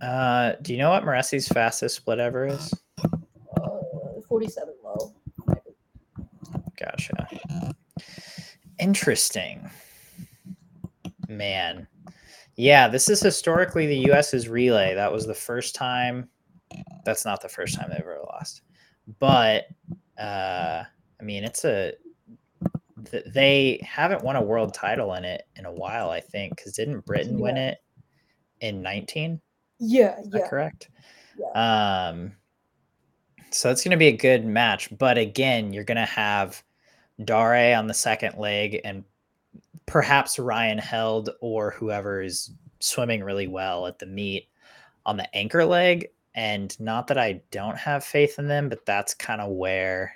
Uh, 0.00 0.52
do 0.62 0.72
you 0.72 0.78
know 0.78 0.90
what 0.90 1.02
Miressi's 1.04 1.48
fastest 1.48 1.96
split 1.96 2.18
ever 2.18 2.46
is? 2.46 2.72
Uh, 3.60 4.20
47 4.28 4.74
low. 4.82 5.14
Gotcha. 6.76 7.28
Interesting. 8.78 9.68
Man. 11.28 11.88
Yeah, 12.58 12.88
this 12.88 13.08
is 13.08 13.20
historically 13.20 13.86
the 13.86 14.10
US's 14.10 14.48
relay. 14.48 14.92
That 14.94 15.12
was 15.12 15.26
the 15.26 15.34
first 15.34 15.76
time. 15.76 16.28
That's 17.04 17.24
not 17.24 17.40
the 17.40 17.48
first 17.48 17.76
time 17.76 17.88
they've 17.88 18.00
ever 18.00 18.18
lost. 18.26 18.62
But 19.20 19.68
uh 20.18 20.82
I 21.20 21.22
mean 21.22 21.44
it's 21.44 21.64
a 21.64 21.92
th- 23.10 23.24
they 23.26 23.80
haven't 23.82 24.24
won 24.24 24.34
a 24.34 24.42
world 24.42 24.74
title 24.74 25.14
in 25.14 25.24
it 25.24 25.46
in 25.54 25.66
a 25.66 25.72
while. 25.72 26.10
I 26.10 26.20
think 26.20 26.56
because 26.56 26.72
didn't 26.74 27.06
Britain 27.06 27.38
win 27.38 27.56
it 27.56 27.78
in 28.60 28.82
nineteen? 28.82 29.40
Yeah, 29.78 30.18
Is 30.18 30.28
that 30.30 30.38
yeah, 30.40 30.48
correct? 30.48 30.90
Um, 31.54 32.32
so 33.52 33.70
it's 33.70 33.84
going 33.84 33.92
to 33.92 33.96
be 33.96 34.08
a 34.08 34.16
good 34.16 34.44
match. 34.44 34.96
But 34.98 35.16
again, 35.18 35.72
you're 35.72 35.84
going 35.84 35.96
to 35.96 36.04
have 36.04 36.62
Dare 37.24 37.76
on 37.76 37.86
the 37.86 37.94
second 37.94 38.36
leg 38.38 38.80
and 38.84 39.04
perhaps 39.86 40.38
Ryan 40.38 40.78
Held 40.78 41.30
or 41.40 41.70
whoever 41.70 42.22
is 42.22 42.50
swimming 42.80 43.22
really 43.24 43.46
well 43.48 43.86
at 43.86 43.98
the 43.98 44.06
meet 44.06 44.48
on 45.06 45.16
the 45.16 45.34
anchor 45.36 45.64
leg. 45.64 46.08
And 46.34 46.78
not 46.78 47.06
that 47.08 47.18
I 47.18 47.40
don't 47.50 47.76
have 47.76 48.04
faith 48.04 48.38
in 48.38 48.46
them, 48.46 48.68
but 48.68 48.86
that's 48.86 49.14
kind 49.14 49.40
of 49.40 49.50
where 49.50 50.12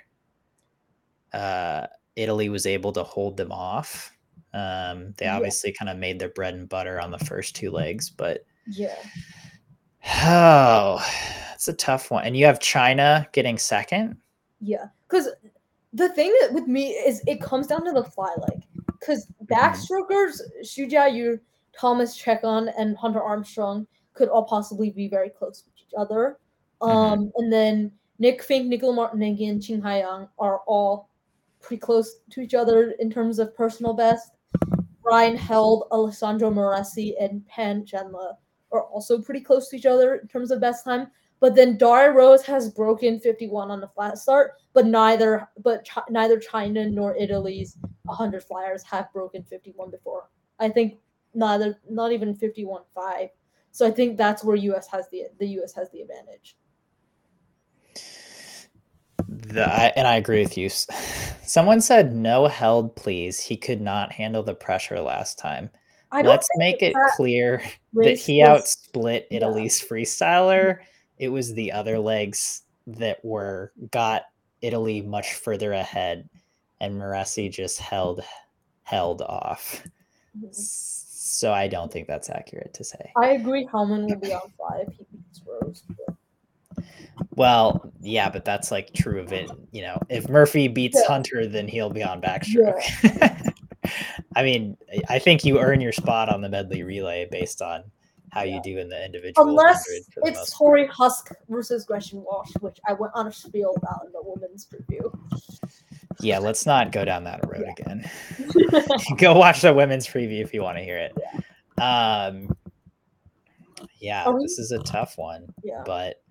uh, 1.33 1.87
Italy 2.15 2.49
was 2.49 2.65
able 2.65 2.91
to 2.93 3.03
hold 3.03 3.35
them 3.37 3.51
off. 3.51 4.11
Um, 4.53 5.13
they 5.17 5.25
Yeah. 5.25 5.35
obviously 5.35 5.73
kind 5.73 5.89
of 5.89 5.97
made 5.97 6.19
their 6.19 6.29
bread 6.29 6.53
and 6.53 6.69
butter 6.69 7.01
on 7.01 7.11
the 7.11 7.17
first 7.19 7.55
two 7.55 7.71
legs, 7.71 8.09
but 8.09 8.45
yeah. 8.67 8.95
Oh, 10.21 11.03
it's 11.53 11.67
a 11.67 11.73
tough 11.73 12.11
one. 12.11 12.23
And 12.25 12.37
you 12.37 12.45
have 12.45 12.59
China 12.59 13.27
getting 13.31 13.57
second. 13.57 14.17
Yeah, 14.61 14.85
because 15.09 15.29
the 15.91 16.09
thing 16.09 16.33
with 16.51 16.67
me 16.67 16.89
is 16.91 17.21
it 17.27 17.41
comes 17.41 17.67
down 17.67 17.83
to 17.85 17.91
the 17.91 18.03
fly 18.03 18.33
leg. 18.37 18.63
Because 19.03 19.27
backstrokers, 19.45 20.39
Xu 20.63 20.89
Jiayu, 20.89 21.39
Thomas 21.77 22.17
Ceccon, 22.17 22.71
and 22.77 22.95
Hunter 22.95 23.21
Armstrong 23.21 23.85
could 24.13 24.29
all 24.29 24.43
possibly 24.43 24.91
be 24.91 25.09
very 25.09 25.29
close 25.29 25.63
with 25.65 25.73
each 25.77 25.93
other. 25.97 26.37
Um, 26.81 27.31
and 27.35 27.51
then 27.51 27.91
Nick 28.19 28.43
Fink, 28.43 28.67
Nicola 28.67 28.95
Martinenghi, 28.95 29.49
and 29.49 29.61
Qin 29.61 29.81
Haiyang 29.81 30.29
are 30.39 30.59
all 30.67 31.09
pretty 31.59 31.79
close 31.79 32.19
to 32.29 32.41
each 32.41 32.53
other 32.53 32.91
in 32.99 33.09
terms 33.09 33.39
of 33.39 33.55
personal 33.55 33.93
best. 33.93 34.31
Ryan 35.03 35.35
Held, 35.35 35.87
Alessandro 35.91 36.49
Miressi, 36.49 37.13
and 37.19 37.45
Pan 37.47 37.85
Zhanle 37.85 38.35
are 38.71 38.83
also 38.83 39.21
pretty 39.21 39.41
close 39.41 39.69
to 39.69 39.75
each 39.75 39.85
other 39.85 40.15
in 40.15 40.27
terms 40.27 40.51
of 40.51 40.61
best 40.61 40.85
time. 40.85 41.07
But 41.43 41.55
then 41.55 41.75
Dare 41.75 42.13
Rose 42.13 42.41
has 42.43 42.69
broken 42.69 43.19
51 43.19 43.69
on 43.69 43.81
the 43.81 43.89
flat 43.89 44.17
start, 44.17 44.53
but 44.71 44.85
neither 44.85 45.49
but 45.61 45.85
Chi- 45.85 46.01
neither 46.09 46.39
China 46.39 46.89
nor 46.89 47.17
Italy's 47.17 47.75
100 48.03 48.41
flyers 48.41 48.81
have 48.83 49.11
broken 49.11 49.43
51 49.43 49.91
before. 49.91 50.29
I 50.59 50.69
think 50.69 50.99
neither 51.33 51.77
not 51.89 52.13
even 52.13 52.33
51.5. 52.33 53.27
So 53.71 53.85
I 53.85 53.91
think 53.91 54.17
that's 54.17 54.45
where 54.45 54.55
US 54.55 54.87
has 54.87 55.09
the 55.09 55.23
the 55.37 55.47
US 55.59 55.73
has 55.73 55.91
the 55.91 55.99
advantage. 55.99 56.55
The, 59.27 59.67
and 59.99 60.07
I 60.07 60.15
agree 60.15 60.41
with 60.41 60.57
you. 60.57 60.69
Someone 60.69 61.81
said 61.81 62.15
no 62.15 62.47
held, 62.47 62.95
please. 62.95 63.41
He 63.41 63.57
could 63.57 63.81
not 63.81 64.13
handle 64.13 64.43
the 64.43 64.55
pressure 64.55 65.01
last 65.01 65.39
time. 65.39 65.71
I 66.09 66.21
Let's 66.21 66.47
make 66.55 66.81
it 66.81 66.95
clear 67.17 67.61
that 67.95 68.17
he 68.17 68.39
outsplit 68.41 69.25
yeah. 69.29 69.37
Italy's 69.37 69.81
freestyler. 69.81 70.79
It 71.19 71.29
was 71.29 71.53
the 71.53 71.71
other 71.71 71.99
legs 71.99 72.63
that 72.87 73.23
were 73.23 73.71
got 73.91 74.23
Italy 74.61 75.01
much 75.01 75.33
further 75.35 75.73
ahead, 75.73 76.27
and 76.81 76.99
Miressi 76.99 77.51
just 77.51 77.79
held 77.79 78.23
held 78.83 79.21
off. 79.21 79.83
Mm-hmm. 80.37 80.47
S- 80.49 80.99
So 81.15 81.53
I 81.53 81.67
don't 81.67 81.91
think 81.91 82.07
that's 82.07 82.29
accurate 82.29 82.73
to 82.75 82.83
say. 82.83 83.11
I 83.17 83.29
agree. 83.31 83.65
Heilman 83.67 84.07
will 84.09 84.17
be 84.17 84.33
on 84.33 84.51
five. 84.59 84.87
He 84.97 85.05
beats 85.11 85.41
Rose. 85.45 85.83
but- 85.97 86.83
Well, 87.35 87.91
yeah, 88.01 88.29
but 88.29 88.43
that's 88.45 88.71
like 88.71 88.91
true 88.93 89.19
of 89.19 89.31
it. 89.33 89.49
You 89.71 89.83
know, 89.83 89.99
if 90.09 90.27
Murphy 90.29 90.67
beats 90.67 90.99
Yeah. 91.01 91.07
Hunter, 91.13 91.47
then 91.47 91.67
he'll 91.67 91.89
be 91.89 92.03
on 92.03 92.21
backstroke. 92.21 92.81
I 94.35 94.43
mean, 94.43 94.77
I 95.09 95.19
think 95.19 95.43
you 95.45 95.59
earn 95.59 95.81
your 95.81 95.91
spot 95.91 96.29
on 96.29 96.41
the 96.41 96.49
medley 96.49 96.83
relay 96.83 97.27
based 97.31 97.61
on 97.61 97.83
how 98.33 98.43
you 98.43 98.61
do 98.63 98.79
in 98.79 98.89
the 98.89 99.05
individual. 99.05 99.47
Unless 99.47 99.85
it's 99.89 100.55
Torri 100.55 100.89
Huske 100.89 101.33
versus 101.49 101.85
Gretchen 101.85 102.23
Walsh, 102.23 102.51
which 102.61 102.79
I 102.87 102.93
went 102.93 103.13
on 103.15 103.27
a 103.27 103.31
spiel 103.31 103.73
about 103.77 104.05
in 104.05 104.11
the 104.11 104.21
women's 104.23 104.65
preview. 104.65 105.15
Yeah, 106.19 106.39
let's 106.39 106.65
not 106.65 106.91
go 106.91 107.05
down 107.05 107.23
that 107.25 107.41
road 107.47 107.65
again. 107.77 108.09
go 109.17 109.33
watch 109.35 109.61
the 109.61 109.73
women's 109.73 110.07
preview 110.07 110.41
if 110.41 110.53
you 110.53 110.63
want 110.63 110.77
to 110.77 110.83
hear 110.83 110.97
it. 110.97 111.13
Um, 111.81 112.55
yeah, 113.99 114.29
we- 114.29 114.41
this 114.41 114.57
is 114.57 114.71
a 114.71 114.79
tough 114.79 115.17
one, 115.17 115.47
yeah. 115.63 115.83
but 115.85 116.21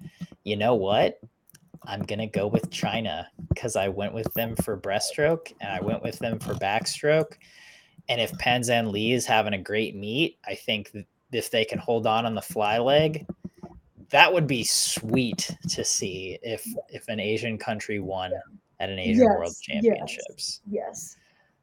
you 0.45 0.57
know 0.57 0.75
what? 0.75 1.21
I'm 1.85 2.03
gonna 2.03 2.29
go 2.29 2.47
with 2.47 2.71
China 2.71 3.29
because 3.49 3.75
I 3.75 3.89
went 3.89 4.15
with 4.15 4.33
them 4.35 4.55
for 4.57 4.77
breaststroke 4.79 5.53
and 5.61 5.73
I 5.73 5.81
went 5.81 6.03
with 6.03 6.19
them 6.21 6.39
for 6.39 6.55
backstroke. 6.55 7.35
And 8.09 8.21
if 8.21 8.37
Pan 8.39 8.63
Zhanle 8.63 9.13
is 9.13 9.27
having 9.27 9.55
a 9.55 9.59
great 9.59 9.97
meet, 9.97 10.39
I 10.47 10.55
think 10.55 10.93
if 11.33 11.51
they 11.51 11.65
can 11.65 11.79
hold 11.79 12.07
on 12.07 12.27
on 12.27 12.35
the 12.35 12.43
fly 12.43 12.79
leg, 12.79 13.27
that 14.11 14.33
would 14.33 14.47
be 14.47 14.63
sweet 14.63 15.51
to 15.71 15.85
see 15.85 16.39
if 16.43 16.67
if 16.89 17.09
an 17.09 17.19
Asian 17.19 17.59
country 17.59 17.99
won 17.99 18.33
at 18.81 18.91
an 18.91 18.99
Asian 18.99 19.25
World 19.25 19.55
Yes, 19.69 19.83
yes. 19.83 19.83
Championships. 19.83 20.61
Yes. 20.71 21.17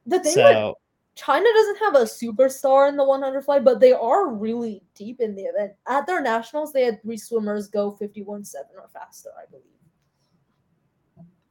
The 0.06 0.20
thing 0.20 0.32
So 0.32 0.78
China 1.14 1.46
doesn't 1.54 1.78
have 1.78 1.94
a 1.96 2.04
superstar 2.04 2.88
in 2.88 2.96
the 2.96 3.04
100 3.04 3.44
fly, 3.44 3.58
but 3.58 3.78
they 3.78 3.92
are 3.92 4.28
really 4.28 4.82
deep 4.94 5.20
in 5.20 5.34
the 5.34 5.42
event. 5.42 5.72
At 5.86 6.06
their 6.06 6.22
nationals, 6.22 6.72
they 6.72 6.82
had 6.82 7.02
three 7.02 7.18
swimmers 7.18 7.68
go 7.68 7.92
51 7.92 8.44
7 8.44 8.66
or 8.76 8.88
faster, 8.92 9.30
I 9.40 9.44
believe. 9.50 9.64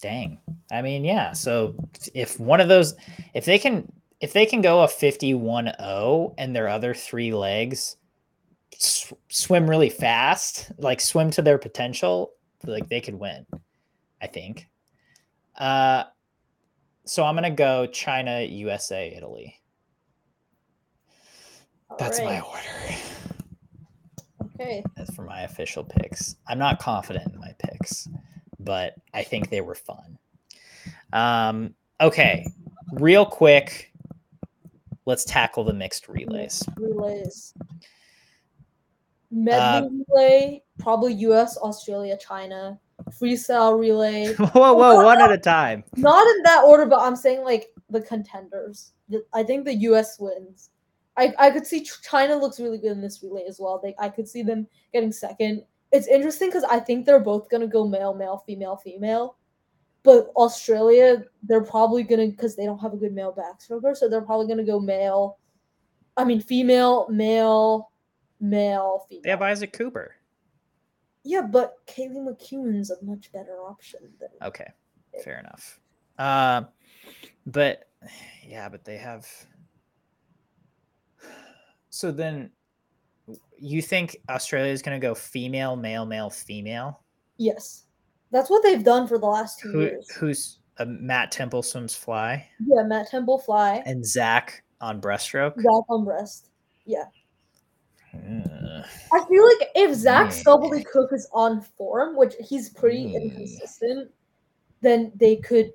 dang. 0.01 0.39
I 0.71 0.81
mean, 0.81 1.03
yeah. 1.03 1.33
So 1.33 1.75
if 2.13 2.39
one 2.39 2.61
of 2.61 2.67
those 2.67 2.95
if 3.33 3.45
they 3.45 3.59
can 3.59 3.91
if 4.19 4.33
they 4.33 4.45
can 4.45 4.61
go 4.61 4.83
a 4.83 4.87
51-0 4.87 6.33
and 6.37 6.55
their 6.55 6.67
other 6.67 6.93
three 6.93 7.33
legs 7.33 7.95
sw- 8.77 9.13
swim 9.29 9.69
really 9.69 9.89
fast, 9.89 10.71
like 10.77 11.01
swim 11.01 11.31
to 11.31 11.41
their 11.41 11.57
potential, 11.57 12.33
like 12.65 12.87
they 12.89 13.01
could 13.01 13.15
win, 13.15 13.45
I 14.21 14.27
think. 14.27 14.67
Uh 15.57 16.05
so 17.05 17.23
I'm 17.23 17.35
gonna 17.35 17.49
go 17.49 17.87
China, 17.87 18.41
USA, 18.41 19.13
Italy. 19.15 19.59
That's 21.97 22.19
my 22.19 22.39
order. 22.39 22.95
Okay. 24.55 24.83
That's 24.95 25.13
for 25.15 25.23
my 25.23 25.41
official 25.43 25.83
picks. 25.83 26.35
I'm 26.47 26.59
not 26.59 26.79
confident 26.79 27.33
in 27.33 27.39
my 27.39 27.53
picks, 27.57 28.07
but 28.59 28.93
I 29.13 29.23
think 29.23 29.49
they 29.49 29.61
were 29.61 29.75
fun. 29.75 30.17
Um, 31.13 31.73
okay, 32.01 32.45
real 32.93 33.25
quick, 33.25 33.93
let's 35.05 35.23
tackle 35.23 35.63
the 35.63 35.73
mixed 35.73 36.09
relays. 36.09 36.63
Relays. 36.77 37.53
Uh, 39.31 39.35
Medley 39.35 40.05
relay, 40.09 40.63
probably 40.77 41.13
US, 41.13 41.57
Australia, 41.57 42.17
China. 42.17 42.79
Freestyle 43.11 43.79
relay. 43.79 44.33
whoa, 44.35 44.73
whoa, 44.73 45.03
one 45.03 45.21
at 45.21 45.31
a 45.31 45.37
time. 45.37 45.83
Not 45.95 46.27
in 46.35 46.43
that 46.43 46.63
order, 46.65 46.85
but 46.85 46.99
I'm 46.99 47.15
saying 47.15 47.43
like 47.43 47.71
the 47.89 48.01
contenders. 48.01 48.91
I 49.33 49.43
think 49.43 49.65
the 49.65 49.75
US 49.75 50.19
wins. 50.19 50.69
I, 51.17 51.33
I 51.37 51.51
could 51.51 51.67
see 51.67 51.87
China 52.03 52.35
looks 52.35 52.59
really 52.59 52.77
good 52.77 52.91
in 52.91 53.01
this 53.01 53.21
relay 53.23 53.43
as 53.47 53.59
well. 53.59 53.79
They 53.81 53.95
I 53.99 54.09
could 54.09 54.27
see 54.27 54.41
them 54.41 54.67
getting 54.93 55.11
second. 55.11 55.63
It's 55.91 56.07
interesting 56.07 56.49
because 56.49 56.63
I 56.63 56.79
think 56.79 57.05
they're 57.05 57.19
both 57.19 57.49
gonna 57.49 57.67
go 57.67 57.87
male, 57.87 58.13
male, 58.13 58.43
female, 58.45 58.77
female. 58.77 59.35
But 60.03 60.31
Australia, 60.37 61.23
they're 61.43 61.63
probably 61.63 62.03
gonna 62.03 62.27
because 62.27 62.55
they 62.55 62.65
don't 62.65 62.79
have 62.79 62.93
a 62.93 62.97
good 62.97 63.13
male 63.13 63.35
backstroker, 63.35 63.95
so 63.95 64.07
they're 64.07 64.21
probably 64.21 64.47
gonna 64.47 64.63
go 64.63 64.79
male. 64.79 65.37
I 66.15 66.23
mean, 66.23 66.41
female, 66.41 67.07
male, 67.09 67.88
male, 68.39 69.05
female. 69.09 69.21
They 69.23 69.29
have 69.29 69.41
Isaac 69.41 69.73
Cooper. 69.73 70.15
yeah, 71.23 71.41
but 71.41 71.85
Kaylee 71.87 72.17
McKeown's 72.27 72.91
a 72.91 72.95
much 73.03 73.31
better 73.31 73.57
option 73.61 73.99
than 74.19 74.29
Okay, 74.41 74.67
fair 75.23 75.39
enough. 75.39 75.79
Uh, 76.17 76.63
but 77.45 77.89
yeah, 78.45 78.69
but 78.69 78.83
they 78.85 78.97
have. 78.97 79.27
So 81.89 82.11
then, 82.11 82.51
you 83.57 83.81
think 83.81 84.17
Australia 84.29 84.71
is 84.71 84.81
going 84.81 84.99
to 84.99 85.05
go 85.05 85.15
female, 85.15 85.75
male, 85.75 86.05
male, 86.05 86.29
female? 86.29 87.03
yes. 87.37 87.83
That's 88.31 88.47
what 88.47 88.61
they've 88.61 88.83
done 88.83 89.07
for 89.07 89.17
the 89.17 89.25
last 89.25 89.59
two 89.59 89.71
Who, 89.71 89.79
years. 89.81 90.07
who's 90.11 90.59
uh, 90.77 90.85
Matt 90.85 91.31
Temple 91.31 91.63
swims 91.63 91.95
fly 91.95 92.47
Yeah, 92.63 92.83
Matt 92.83 93.09
Temple 93.09 93.39
fly. 93.39 93.81
and 93.87 94.05
Zac 94.05 94.63
on 94.81 95.01
breaststroke? 95.01 95.55
Zac 95.55 95.83
on 95.89 96.05
breast. 96.05 96.51
Yeah. 96.85 97.05
Ugh. 98.13 98.85
I 99.13 99.25
feel 99.25 99.45
like 99.45 99.69
if 99.75 99.95
Zac 99.95 100.27
Hmm. 100.27 100.39
Stubblety-Cook 100.39 101.13
is 101.13 101.27
on 101.33 101.61
form, 101.61 102.15
which 102.15 102.35
he's 102.39 102.69
pretty 102.69 103.09
Hmm. 103.09 103.15
inconsistent, 103.17 104.11
then 104.81 105.11
they 105.15 105.35
could 105.35 105.71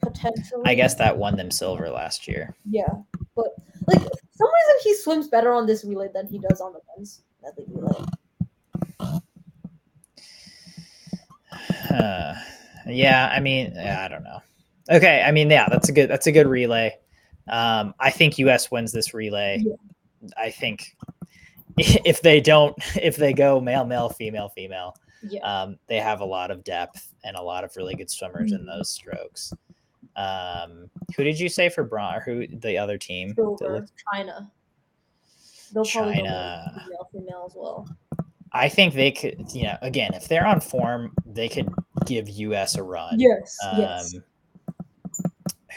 potentially 0.00 0.62
I 0.64 0.74
guess 0.74 0.94
that 0.94 1.16
won 1.16 1.36
them 1.36 1.50
silver 1.50 1.90
last 1.90 2.26
year. 2.28 2.54
Yeah. 2.70 2.88
But 3.34 3.48
like 3.86 4.00
for 4.00 4.10
some 4.32 4.48
reason 4.48 4.76
he 4.82 4.94
swims 4.94 5.28
better 5.28 5.52
on 5.52 5.66
this 5.66 5.84
relay 5.84 6.08
than 6.12 6.26
he 6.26 6.38
does 6.38 6.60
on 6.60 6.72
the 6.72 6.80
men's 6.96 7.22
medley 7.42 7.64
relay. 7.68 8.04
Huh. 11.88 12.34
yeah, 12.86 13.30
I 13.32 13.40
mean, 13.40 13.72
yeah, 13.74 14.04
I 14.04 14.08
don't 14.08 14.24
know. 14.24 14.40
Okay, 14.90 15.22
I 15.24 15.32
mean, 15.32 15.50
yeah, 15.50 15.68
that's 15.68 15.88
a 15.88 15.92
good 15.92 16.08
that's 16.08 16.26
a 16.26 16.32
good 16.32 16.46
relay. 16.46 16.96
Um, 17.48 17.94
I 18.00 18.10
think 18.10 18.38
US 18.38 18.70
wins 18.70 18.92
this 18.92 19.12
relay. 19.14 19.62
Yeah. 19.62 19.74
I 20.36 20.50
think 20.50 20.96
if 22.04 22.20
they 22.22 22.40
don't, 22.40 22.76
if 22.96 23.16
they 23.16 23.32
go 23.32 23.60
male, 23.60 23.84
male, 23.84 24.08
female, 24.08 24.48
female, 24.50 24.94
Yeah. 25.22 25.40
um, 25.40 25.78
they 25.86 25.98
have 25.98 26.20
a 26.20 26.24
lot 26.24 26.50
of 26.50 26.62
depth 26.64 27.12
and 27.24 27.36
a 27.36 27.42
lot 27.42 27.64
of 27.64 27.76
really 27.76 27.94
good 27.94 28.10
swimmers 28.10 28.52
in 28.52 28.60
Mhm. 28.62 28.66
those 28.66 28.90
strokes. 28.90 29.52
Um, 30.16 30.90
who 31.16 31.24
did 31.24 31.38
you 31.38 31.48
say 31.48 31.68
for 31.68 31.84
bronze? 31.84 32.18
Or 32.18 32.20
who 32.20 32.46
the 32.58 32.76
other 32.78 32.98
team? 32.98 33.34
Silver, 33.34 33.86
China. 34.12 34.50
They'll 35.72 35.84
probably 35.84 36.14
go 36.14 36.20
China. 36.22 36.72
with 36.74 36.82
female, 36.84 37.08
female 37.12 37.44
as 37.46 37.54
well. 37.56 37.88
I 38.52 38.68
think 38.68 38.94
they 38.94 39.10
could. 39.12 39.44
You 39.52 39.64
know, 39.64 39.78
again, 39.82 40.14
if 40.14 40.26
they're 40.26 40.46
on 40.46 40.60
form, 40.60 41.12
they 41.26 41.48
could 41.48 41.68
give 42.06 42.28
US 42.30 42.76
a 42.76 42.82
run. 42.82 43.20
Yes, 43.20 43.56
yes. 43.76 44.14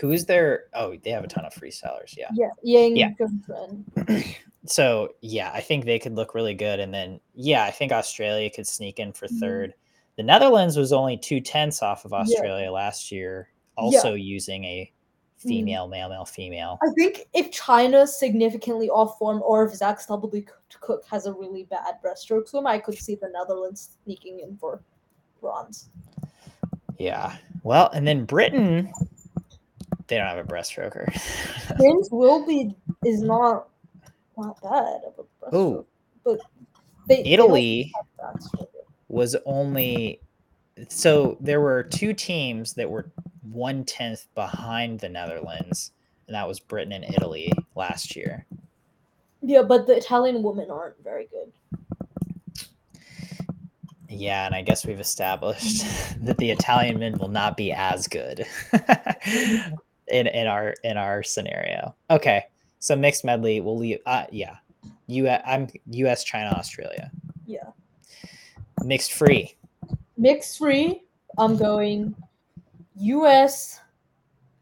Um, 0.03 0.09
who's 0.09 0.25
their? 0.25 0.65
Oh, 0.73 0.95
they 1.03 1.11
have 1.11 1.23
a 1.23 1.27
ton 1.27 1.45
of 1.45 1.53
freestylers. 1.53 2.15
Yeah. 2.17 2.29
Yeah, 2.33 2.49
Yang 2.63 2.97
yeah. 2.97 4.21
So 4.67 5.15
yeah, 5.21 5.51
I 5.53 5.59
think 5.59 5.85
they 5.85 5.97
could 5.97 6.13
look 6.15 6.35
really 6.35 6.53
good, 6.53 6.79
and 6.79 6.93
then 6.93 7.19
yeah, 7.33 7.63
I 7.63 7.71
think 7.71 7.91
Australia 7.91 8.47
could 8.49 8.67
sneak 8.67 8.99
in 8.99 9.11
for 9.11 9.27
Mhm. 9.27 9.39
third. 9.39 9.73
The 10.17 10.23
Netherlands 10.23 10.77
was 10.77 10.93
only 10.93 11.17
two 11.17 11.41
tenths 11.41 11.81
off 11.81 12.05
of 12.05 12.11
Yeah. 12.11 12.19
Australia 12.19 12.71
last 12.71 13.11
year, 13.11 13.49
Yeah. 13.77 13.83
also 13.83 14.13
using 14.13 14.63
a 14.65 14.91
Mm. 15.39 15.47
female, 15.49 15.87
male, 15.87 16.09
male, 16.09 16.25
female. 16.25 16.77
I 16.83 16.91
think 16.95 17.27
if 17.33 17.49
China's 17.49 18.15
significantly 18.19 18.87
off 18.91 19.17
form, 19.17 19.41
or 19.43 19.65
if 19.65 19.73
Zach 19.73 19.99
Stubbleby 19.99 20.47
Cook 20.79 21.03
has 21.09 21.25
a 21.25 21.33
really 21.33 21.63
bad 21.63 21.95
breaststroke 22.03 22.47
swim, 22.47 22.67
I 22.67 22.77
could 22.77 22.95
see 22.99 23.15
the 23.15 23.29
Netherlands 23.29 23.97
sneaking 24.03 24.41
in 24.41 24.57
for 24.57 24.83
bronze. 25.39 25.89
Yeah. 26.99 27.35
Well, 27.63 27.89
and 27.95 28.07
then 28.07 28.25
Britain, 28.25 28.91
they 30.11 30.17
don't 30.17 30.27
have 30.27 30.37
a 30.37 30.43
breaststroker. 30.43 31.09
James 31.79 32.09
Wilby 32.11 32.75
is 33.05 33.21
not 33.21 33.69
not 34.37 34.61
bad 34.61 35.01
of 35.07 35.13
a 35.19 35.45
breaststroke, 35.45 35.55
Ooh. 35.55 35.85
but 36.25 36.39
they 37.07 37.23
they 37.23 37.29
Italy 37.31 37.93
backstroke. 38.19 38.67
was 39.07 39.37
only 39.45 40.19
so 40.89 41.37
there 41.39 41.61
were 41.61 41.81
two 41.81 42.13
teams 42.13 42.73
that 42.73 42.89
were 42.89 43.09
one 43.51 43.85
tenth 43.85 44.27
behind 44.35 44.99
the 44.99 45.07
Netherlands, 45.07 45.93
and 46.27 46.35
that 46.35 46.47
was 46.47 46.59
Britain 46.59 46.91
and 46.91 47.05
Italy 47.05 47.51
last 47.75 48.13
year. 48.15 48.45
Yeah, 49.41 49.61
but 49.63 49.87
the 49.87 49.95
Italian 49.95 50.43
women 50.43 50.69
aren't 50.69 51.01
very 51.01 51.29
good. 51.31 52.67
Yeah, 54.09 54.45
and 54.45 54.53
I 54.53 54.61
guess 54.61 54.85
we've 54.85 54.99
established 54.99 55.85
that 56.21 56.37
the 56.37 56.51
Italian 56.51 56.99
men 56.99 57.17
will 57.17 57.29
not 57.29 57.55
be 57.55 57.71
as 57.71 58.09
good 58.09 58.45
in 60.11 60.27
in 60.27 60.47
our 60.47 60.75
in 60.83 60.97
our 60.97 61.23
scenario. 61.23 61.95
Okay, 62.09 62.43
so 62.79 62.95
mixed 62.95 63.25
medley. 63.25 63.61
We'll 63.61 63.77
leave. 63.77 63.99
Uh, 64.05 64.25
yeah, 64.31 64.57
U. 65.07 65.29
I'm 65.29 65.67
U.S. 65.87 66.23
China 66.23 66.49
Australia. 66.51 67.11
Yeah. 67.45 67.69
Mixed 68.83 69.13
free. 69.13 69.55
Mixed 70.17 70.57
free, 70.57 71.03
I'm 71.37 71.57
going 71.57 72.15
US. 72.95 73.79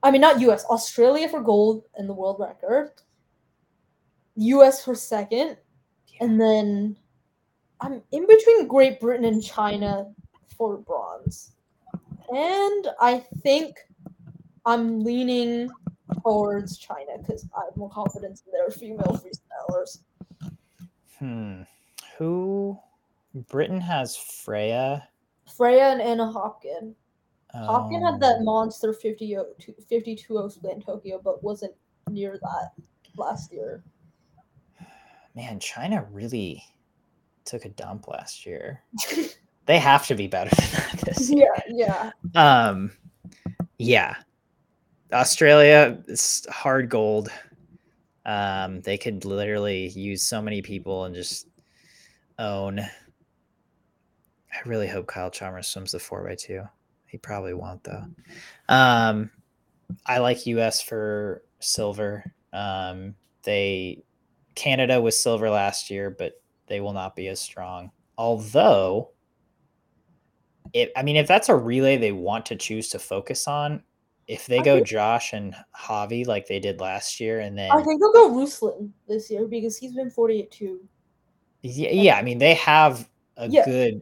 I 0.01 0.11
mean, 0.11 0.21
not 0.21 0.39
US, 0.41 0.63
Australia 0.65 1.27
for 1.27 1.41
gold 1.41 1.84
and 1.95 2.07
the 2.07 2.13
world 2.13 2.38
record. 2.39 2.91
US 4.35 4.84
for 4.84 4.95
second. 4.95 5.57
And 6.21 6.39
then 6.39 6.95
I'm 7.81 8.01
in 8.11 8.27
between 8.27 8.67
Great 8.67 8.99
Britain 8.99 9.26
and 9.26 9.43
China 9.43 10.11
for 10.57 10.77
bronze. 10.77 11.51
And 12.30 12.88
I 12.99 13.26
think 13.41 13.77
I'm 14.65 15.03
leaning 15.03 15.69
towards 16.23 16.77
China 16.77 17.18
because 17.19 17.48
I 17.56 17.65
have 17.65 17.77
more 17.77 17.90
confidence 17.90 18.44
in 18.45 18.52
their 18.52 18.69
female 18.69 19.19
freestylers. 19.22 19.99
Hmm. 21.18 21.61
Who? 22.18 22.80
Britain 23.48 23.80
has 23.81 24.15
Freya. 24.15 25.07
Freya 25.56 25.90
and 25.90 26.02
Anna 26.02 26.26
Hopkin. 26.26 26.94
Hopkin 27.56 28.03
had 28.03 28.19
that 28.19 28.38
Um, 28.40 28.45
monster 28.45 28.94
50 28.94 29.38
52 29.88 30.49
split 30.49 30.76
in 30.76 30.81
Tokyo, 30.81 31.19
but 31.23 31.44
wasn't 31.44 31.73
near 32.10 32.38
that 32.41 32.72
last 33.18 33.52
year. 33.52 33.84
Man, 35.36 35.60
China 35.60 36.06
really 36.11 36.64
took 37.45 37.65
a 37.65 37.69
dump 37.69 38.07
last 38.07 38.45
year. 38.45 38.84
They 39.65 39.77
have 39.77 40.07
to 40.07 40.15
be 40.15 40.26
better 40.26 40.49
than 40.56 40.69
that 40.72 41.02
this 41.06 41.30
year. 41.30 41.53
yeah, 41.68 42.11
yeah. 42.34 42.69
Um, 42.69 42.91
yeah, 43.77 44.15
Australia 45.11 46.02
is 46.07 46.45
hard 46.49 46.90
gold. 46.90 47.30
Um, 48.26 48.81
they 48.81 48.98
could 48.98 49.26
literally 49.26 49.88
use 49.90 50.23
so 50.23 50.41
many 50.41 50.61
people 50.61 51.06
and 51.06 51.15
just 51.15 51.48
own. 52.38 52.80
I 52.80 54.68
really 54.68 54.88
hope 54.88 55.07
Kyle 55.07 55.31
Chalmers 55.31 55.68
swims 55.68 55.91
the 55.91 55.99
four 55.99 56.27
x 56.30 56.44
two. 56.44 56.64
He 57.07 57.18
probably 57.18 57.53
won't 57.53 57.84
though. 57.84 58.06
Um, 58.68 59.31
I 60.06 60.19
like 60.19 60.45
US 60.45 60.81
for 60.81 61.44
silver. 61.60 62.31
Um, 62.53 63.15
they 63.44 64.03
Canada 64.56 65.02
was 65.02 65.22
silver 65.22 65.49
last 65.49 65.90
year, 65.90 66.10
but 66.10 66.34
they 66.68 66.81
will 66.81 66.94
not 66.94 67.15
be 67.15 67.27
as 67.30 67.40
strong. 67.40 67.91
Although 68.18 69.11
it 70.73 70.91
I 70.95 71.02
mean, 71.02 71.15
if 71.15 71.27
that's 71.27 71.49
a 71.49 71.56
relay 71.56 71.98
they 71.98 72.11
want 72.11 72.45
to 72.48 72.56
choose 72.56 72.90
to 72.90 72.99
focus 72.99 73.48
on, 73.48 73.81
if 74.30 74.45
they 74.45 74.60
I 74.60 74.64
go 74.64 74.76
think- 74.76 74.88
Josh 74.88 75.34
and 75.34 75.56
Javi 75.76 76.26
like 76.26 76.47
they 76.47 76.60
did 76.60 76.80
last 76.80 77.19
year, 77.19 77.39
and 77.41 77.57
then 77.57 77.69
I 77.72 77.81
think 77.84 77.99
they'll 77.99 78.14
go 78.14 78.30
Ruslan 78.31 78.91
this 79.07 79.30
year 79.30 79.47
because 79.47 79.76
he's 79.77 79.93
been 79.93 80.10
48 80.11 80.51
too. 80.51 80.80
yeah, 81.64 81.89
yeah, 81.89 82.15
I 82.18 82.22
mean 82.22 82.38
they 82.38 82.53
have 82.53 83.10
a 83.38 83.49
Yeah. 83.49 83.65
good 83.65 84.01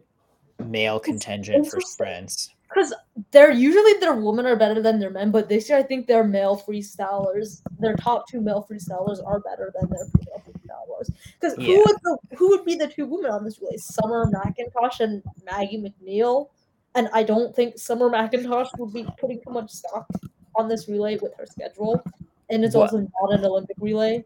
male 0.65 0.99
contingent 0.99 1.67
for 1.67 1.79
sprints. 1.81 2.49
Because 2.69 2.93
they're 3.31 3.51
usually 3.51 3.93
their 4.01 4.13
women 4.15 4.45
are 4.45 4.57
better 4.57 4.81
than 4.81 4.99
their 4.99 5.09
men, 5.09 5.31
but 5.31 5.47
this 5.47 5.69
year 5.69 5.77
I 5.77 5.83
think 5.83 6.05
their 6.05 6.25
male 6.25 6.57
freestylers, 6.57 7.61
their 7.79 7.95
top 7.95 8.27
two 8.27 8.41
male 8.41 8.67
freestylers 8.69 9.25
are 9.25 9.39
better 9.39 9.71
than 9.79 9.89
their 9.89 10.05
female 10.17 10.43
freestylers. 10.45 11.09
Because 11.39 11.57
Yeah. 11.57 11.67
who 11.67 11.77
would 11.85 11.95
the 12.03 12.17
who 12.35 12.49
would 12.49 12.65
be 12.65 12.75
the 12.75 12.87
two 12.87 13.05
women 13.05 13.31
on 13.31 13.45
this 13.45 13.61
relay? 13.61 13.77
Summer 13.77 14.25
McIntosh 14.25 14.99
and 14.99 15.23
Maggie 15.45 15.77
Mac 15.77 15.93
Neil. 16.01 16.51
And 16.95 17.09
I 17.13 17.23
don't 17.23 17.55
think 17.55 17.77
Summer 17.77 18.09
McIntosh 18.09 18.69
would 18.79 18.93
be 18.93 19.05
putting 19.19 19.39
too 19.41 19.51
much 19.51 19.71
stock 19.71 20.07
on 20.55 20.67
this 20.67 20.87
relay 20.87 21.17
with 21.17 21.33
her 21.37 21.45
schedule. 21.45 22.03
And 22.49 22.63
it's 22.63 22.75
What- 22.75 22.93
also 22.93 23.07
not 23.21 23.39
an 23.39 23.45
Olympic 23.45 23.77
relay. 23.79 24.25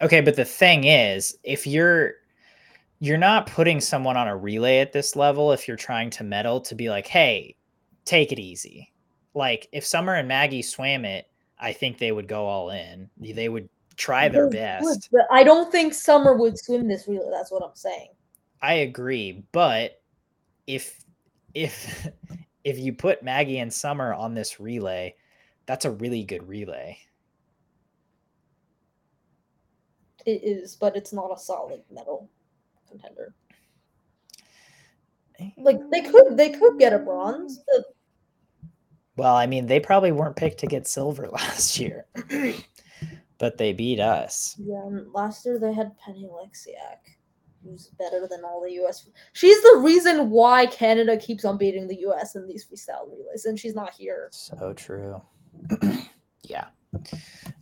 Okay, 0.00 0.20
but 0.20 0.36
the 0.36 0.44
thing 0.44 0.84
is, 0.84 1.36
if 1.42 1.66
you're 1.66 2.14
you're 3.00 3.16
not 3.16 3.46
putting 3.46 3.80
someone 3.80 4.16
on 4.16 4.26
a 4.26 4.36
relay 4.36 4.80
at 4.80 4.92
this 4.92 5.14
level 5.14 5.52
if 5.52 5.68
you're 5.68 5.76
trying 5.76 6.10
to 6.10 6.24
medal 6.24 6.60
to 6.60 6.74
be 6.74 6.90
like, 6.90 7.06
hey, 7.06 7.54
take 8.04 8.32
it 8.32 8.40
easy. 8.40 8.92
Like 9.34 9.68
if 9.70 9.86
Summer 9.86 10.14
and 10.14 10.26
Maggie 10.26 10.62
swam 10.62 11.04
it, 11.04 11.30
I 11.60 11.72
think 11.72 11.98
they 11.98 12.10
would 12.10 12.26
go 12.26 12.46
all 12.46 12.70
in. 12.70 13.08
They 13.18 13.48
would 13.48 13.68
try 13.96 14.28
their 14.28 14.50
best. 14.50 15.08
But 15.12 15.26
I 15.30 15.44
don't 15.44 15.70
think 15.70 15.94
Summer 15.94 16.34
would 16.36 16.58
swim 16.58 16.88
this 16.88 17.06
relay. 17.06 17.30
That's 17.30 17.52
what 17.52 17.62
I'm 17.62 17.74
saying. 17.74 18.08
I 18.62 18.74
agree, 18.74 19.44
but 19.52 20.00
if 20.66 21.04
if 21.54 22.08
if 22.64 22.78
you 22.78 22.92
put 22.92 23.22
Maggie 23.22 23.58
and 23.58 23.72
Summer 23.72 24.12
on 24.12 24.34
this 24.34 24.60
relay, 24.60 25.14
that's 25.66 25.84
a 25.84 25.90
really 25.90 26.24
good 26.24 26.46
relay. 26.48 26.98
It 30.26 30.42
is, 30.44 30.76
but 30.76 30.96
it's 30.96 31.12
not 31.12 31.32
a 31.34 31.38
solid 31.38 31.82
medal 31.90 32.28
contender. 32.88 33.34
Like 35.56 35.78
they 35.90 36.02
could 36.02 36.36
they 36.36 36.50
could 36.50 36.78
get 36.78 36.92
a 36.92 36.98
bronze. 36.98 37.60
But 37.66 37.84
Well, 39.16 39.36
I 39.36 39.46
mean, 39.46 39.66
they 39.66 39.78
probably 39.78 40.12
weren't 40.12 40.36
picked 40.36 40.58
to 40.60 40.66
get 40.66 40.88
silver 40.88 41.28
last 41.32 41.78
year, 41.78 42.06
but 43.38 43.56
they 43.56 43.72
beat 43.72 44.00
us. 44.00 44.56
yeah, 44.58 44.82
last 45.12 45.46
year 45.46 45.58
they 45.58 45.72
had 45.72 45.96
Penny 45.98 46.28
Oleksiak, 46.30 47.16
who's 47.68 47.88
better 47.98 48.26
than 48.28 48.44
all 48.44 48.62
the 48.62 48.72
US. 48.84 49.08
She's 49.32 49.60
the 49.62 49.80
reason 49.82 50.30
why 50.30 50.66
Canada 50.66 51.16
keeps 51.16 51.44
on 51.44 51.58
beating 51.58 51.86
the 51.86 52.00
US 52.08 52.34
in 52.34 52.46
these 52.46 52.66
freestyle 52.66 53.08
relays, 53.08 53.44
and 53.44 53.58
she's 53.58 53.74
not 53.74 53.94
here. 53.94 54.28
So 54.32 54.72
true. 54.74 55.20
yeah. 56.42 56.66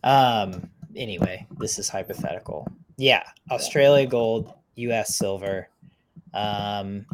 Um. 0.03 0.69
Anyway, 0.95 1.45
this 1.59 1.77
is 1.77 1.89
hypothetical. 1.89 2.67
Yeah, 2.97 3.23
Australia 3.51 4.07
gold, 4.07 4.53
U.S. 4.75 5.15
silver. 5.15 5.69
Um. 6.33 7.05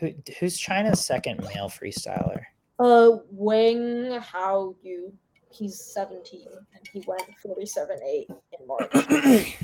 Who, 0.00 0.12
who's 0.38 0.56
China's 0.56 1.04
second 1.04 1.40
male 1.40 1.68
freestyler? 1.68 2.42
Uh, 2.78 3.18
Wang 3.32 4.20
Hao 4.20 4.76
Yu, 4.82 5.12
he's 5.50 5.80
17 5.80 6.46
and 6.74 6.88
he 6.92 7.02
went 7.06 7.24
47.8 7.44 8.26
in 8.28 8.66
March. 8.66 8.92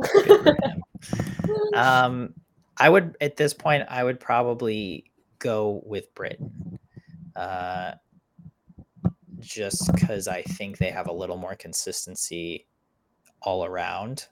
Good 0.00 0.36
for 0.36 0.56
him. 0.62 0.82
um, 1.74 2.34
I 2.76 2.88
would 2.88 3.16
at 3.20 3.36
this 3.36 3.54
point 3.54 3.84
I 3.88 4.02
would 4.04 4.20
probably 4.20 5.10
go 5.38 5.82
with 5.84 6.14
Britain. 6.14 6.78
Uh, 7.34 7.92
just 9.40 9.92
because 9.92 10.28
I 10.28 10.42
think 10.42 10.78
they 10.78 10.90
have 10.90 11.08
a 11.08 11.12
little 11.12 11.36
more 11.36 11.54
consistency 11.54 12.66
all 13.42 13.64
around. 13.64 14.28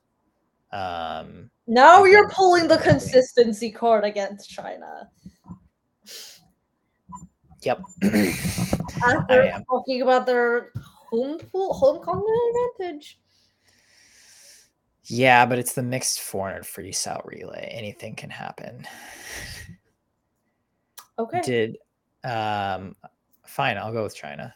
Um, 0.73 1.51
Now 1.67 2.05
you're 2.05 2.29
pulling 2.31 2.69
the 2.69 2.79
consistency 2.79 3.71
card 3.71 4.05
against 4.05 4.49
China. 4.49 5.09
yep. 7.63 7.83
After 8.03 9.43
am. 9.43 9.65
talking 9.65 10.03
about 10.03 10.27
their 10.27 10.73
home 11.11 11.39
pool, 11.39 11.75
home 11.75 12.03
continent 12.05 12.73
advantage. 12.79 13.20
Yeah, 15.11 15.45
but 15.45 15.59
it's 15.59 15.73
the 15.73 15.83
mixed 15.83 16.21
400 16.21 16.63
freestyle 16.63 17.25
relay. 17.27 17.73
Anything 17.73 18.15
can 18.15 18.31
happen. 18.31 18.87
Okay. 21.19 21.41
Did 21.43 21.79
um 22.25 22.97
fine, 23.45 23.77
I'll 23.77 23.93
go 23.93 24.05
with 24.05 24.15
China. 24.15 24.55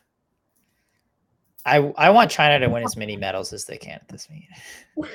I 1.66 1.78
I 1.96 2.10
want 2.10 2.30
China 2.30 2.58
to 2.58 2.72
win 2.72 2.84
as 2.84 2.96
many 2.96 3.16
medals 3.16 3.52
as 3.52 3.64
they 3.64 3.76
can 3.76 3.94
at 3.94 4.08
this 4.08 4.28
meet. 4.30 4.48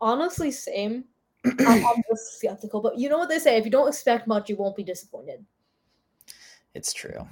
Honestly, 0.00 0.50
same. 0.50 1.04
I'm, 1.44 1.86
I'm 1.86 2.02
just 2.08 2.38
skeptical, 2.38 2.80
but 2.80 2.98
you 2.98 3.08
know 3.08 3.18
what 3.18 3.28
they 3.28 3.38
say: 3.38 3.56
if 3.56 3.64
you 3.64 3.70
don't 3.70 3.88
expect 3.88 4.26
much, 4.26 4.48
you 4.48 4.56
won't 4.56 4.76
be 4.76 4.82
disappointed. 4.82 5.44
It's 6.74 6.92
true. 6.92 7.28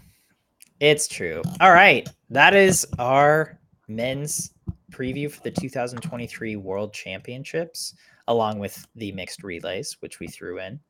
It's 0.81 1.09
true. 1.09 1.43
All 1.61 1.73
right. 1.73 2.09
That 2.31 2.55
is 2.55 2.87
our 2.99 3.59
men's 3.89 4.53
preview 4.91 5.31
for 5.31 5.41
the 5.43 5.51
2023 5.51 6.57
World 6.57 6.93
Championships, 6.93 7.95
along 8.29 8.59
with 8.59 8.87
the 8.95 9.13
mixed 9.13 9.43
relays, 9.43 9.97
which 10.01 10.21
we 10.21 10.27
threw 10.27 10.59
in. 10.59 10.81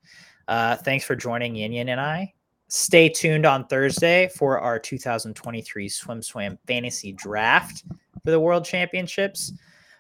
Uh, 0.48 0.77
thanks 0.77 1.05
for 1.05 1.14
joining 1.14 1.55
YanYan 1.55 1.89
and 1.89 2.01
I. 2.01 2.32
Stay 2.68 3.09
tuned 3.09 3.47
on 3.47 3.66
Thursday 3.66 4.28
for 4.28 4.59
our 4.59 4.78
2023 4.78 5.89
SwimSwam 5.89 6.59
Fantasy 6.66 7.12
Draft 7.12 7.85
for 8.22 8.31
the 8.31 8.40
World 8.40 8.64
Championships, 8.64 9.52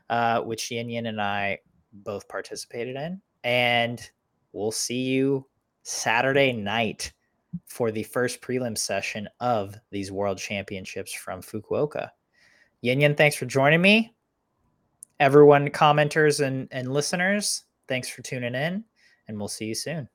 uh, 0.08 0.40
which 0.40 0.70
YanYan 0.70 1.08
and 1.08 1.20
I 1.20 1.58
both 1.92 2.28
participated 2.28 2.96
in. 2.96 3.20
And 3.44 4.00
we'll 4.52 4.72
see 4.72 5.02
you 5.02 5.46
Saturday 5.82 6.52
night 6.52 7.12
for 7.66 7.90
the 7.90 8.02
first 8.02 8.40
prelim 8.40 8.76
session 8.76 9.28
of 9.40 9.74
these 9.90 10.12
World 10.12 10.38
Championships 10.38 11.12
from 11.12 11.42
Fukuoka. 11.42 12.10
YanYan, 12.84 13.16
thanks 13.16 13.36
for 13.36 13.46
joining 13.46 13.80
me. 13.80 14.14
Everyone, 15.18 15.68
commenters 15.68 16.44
and, 16.44 16.68
and 16.70 16.92
listeners, 16.92 17.64
thanks 17.88 18.08
for 18.08 18.22
tuning 18.22 18.54
in, 18.54 18.84
and 19.28 19.38
we'll 19.38 19.48
see 19.48 19.66
you 19.66 19.74
soon. 19.74 20.08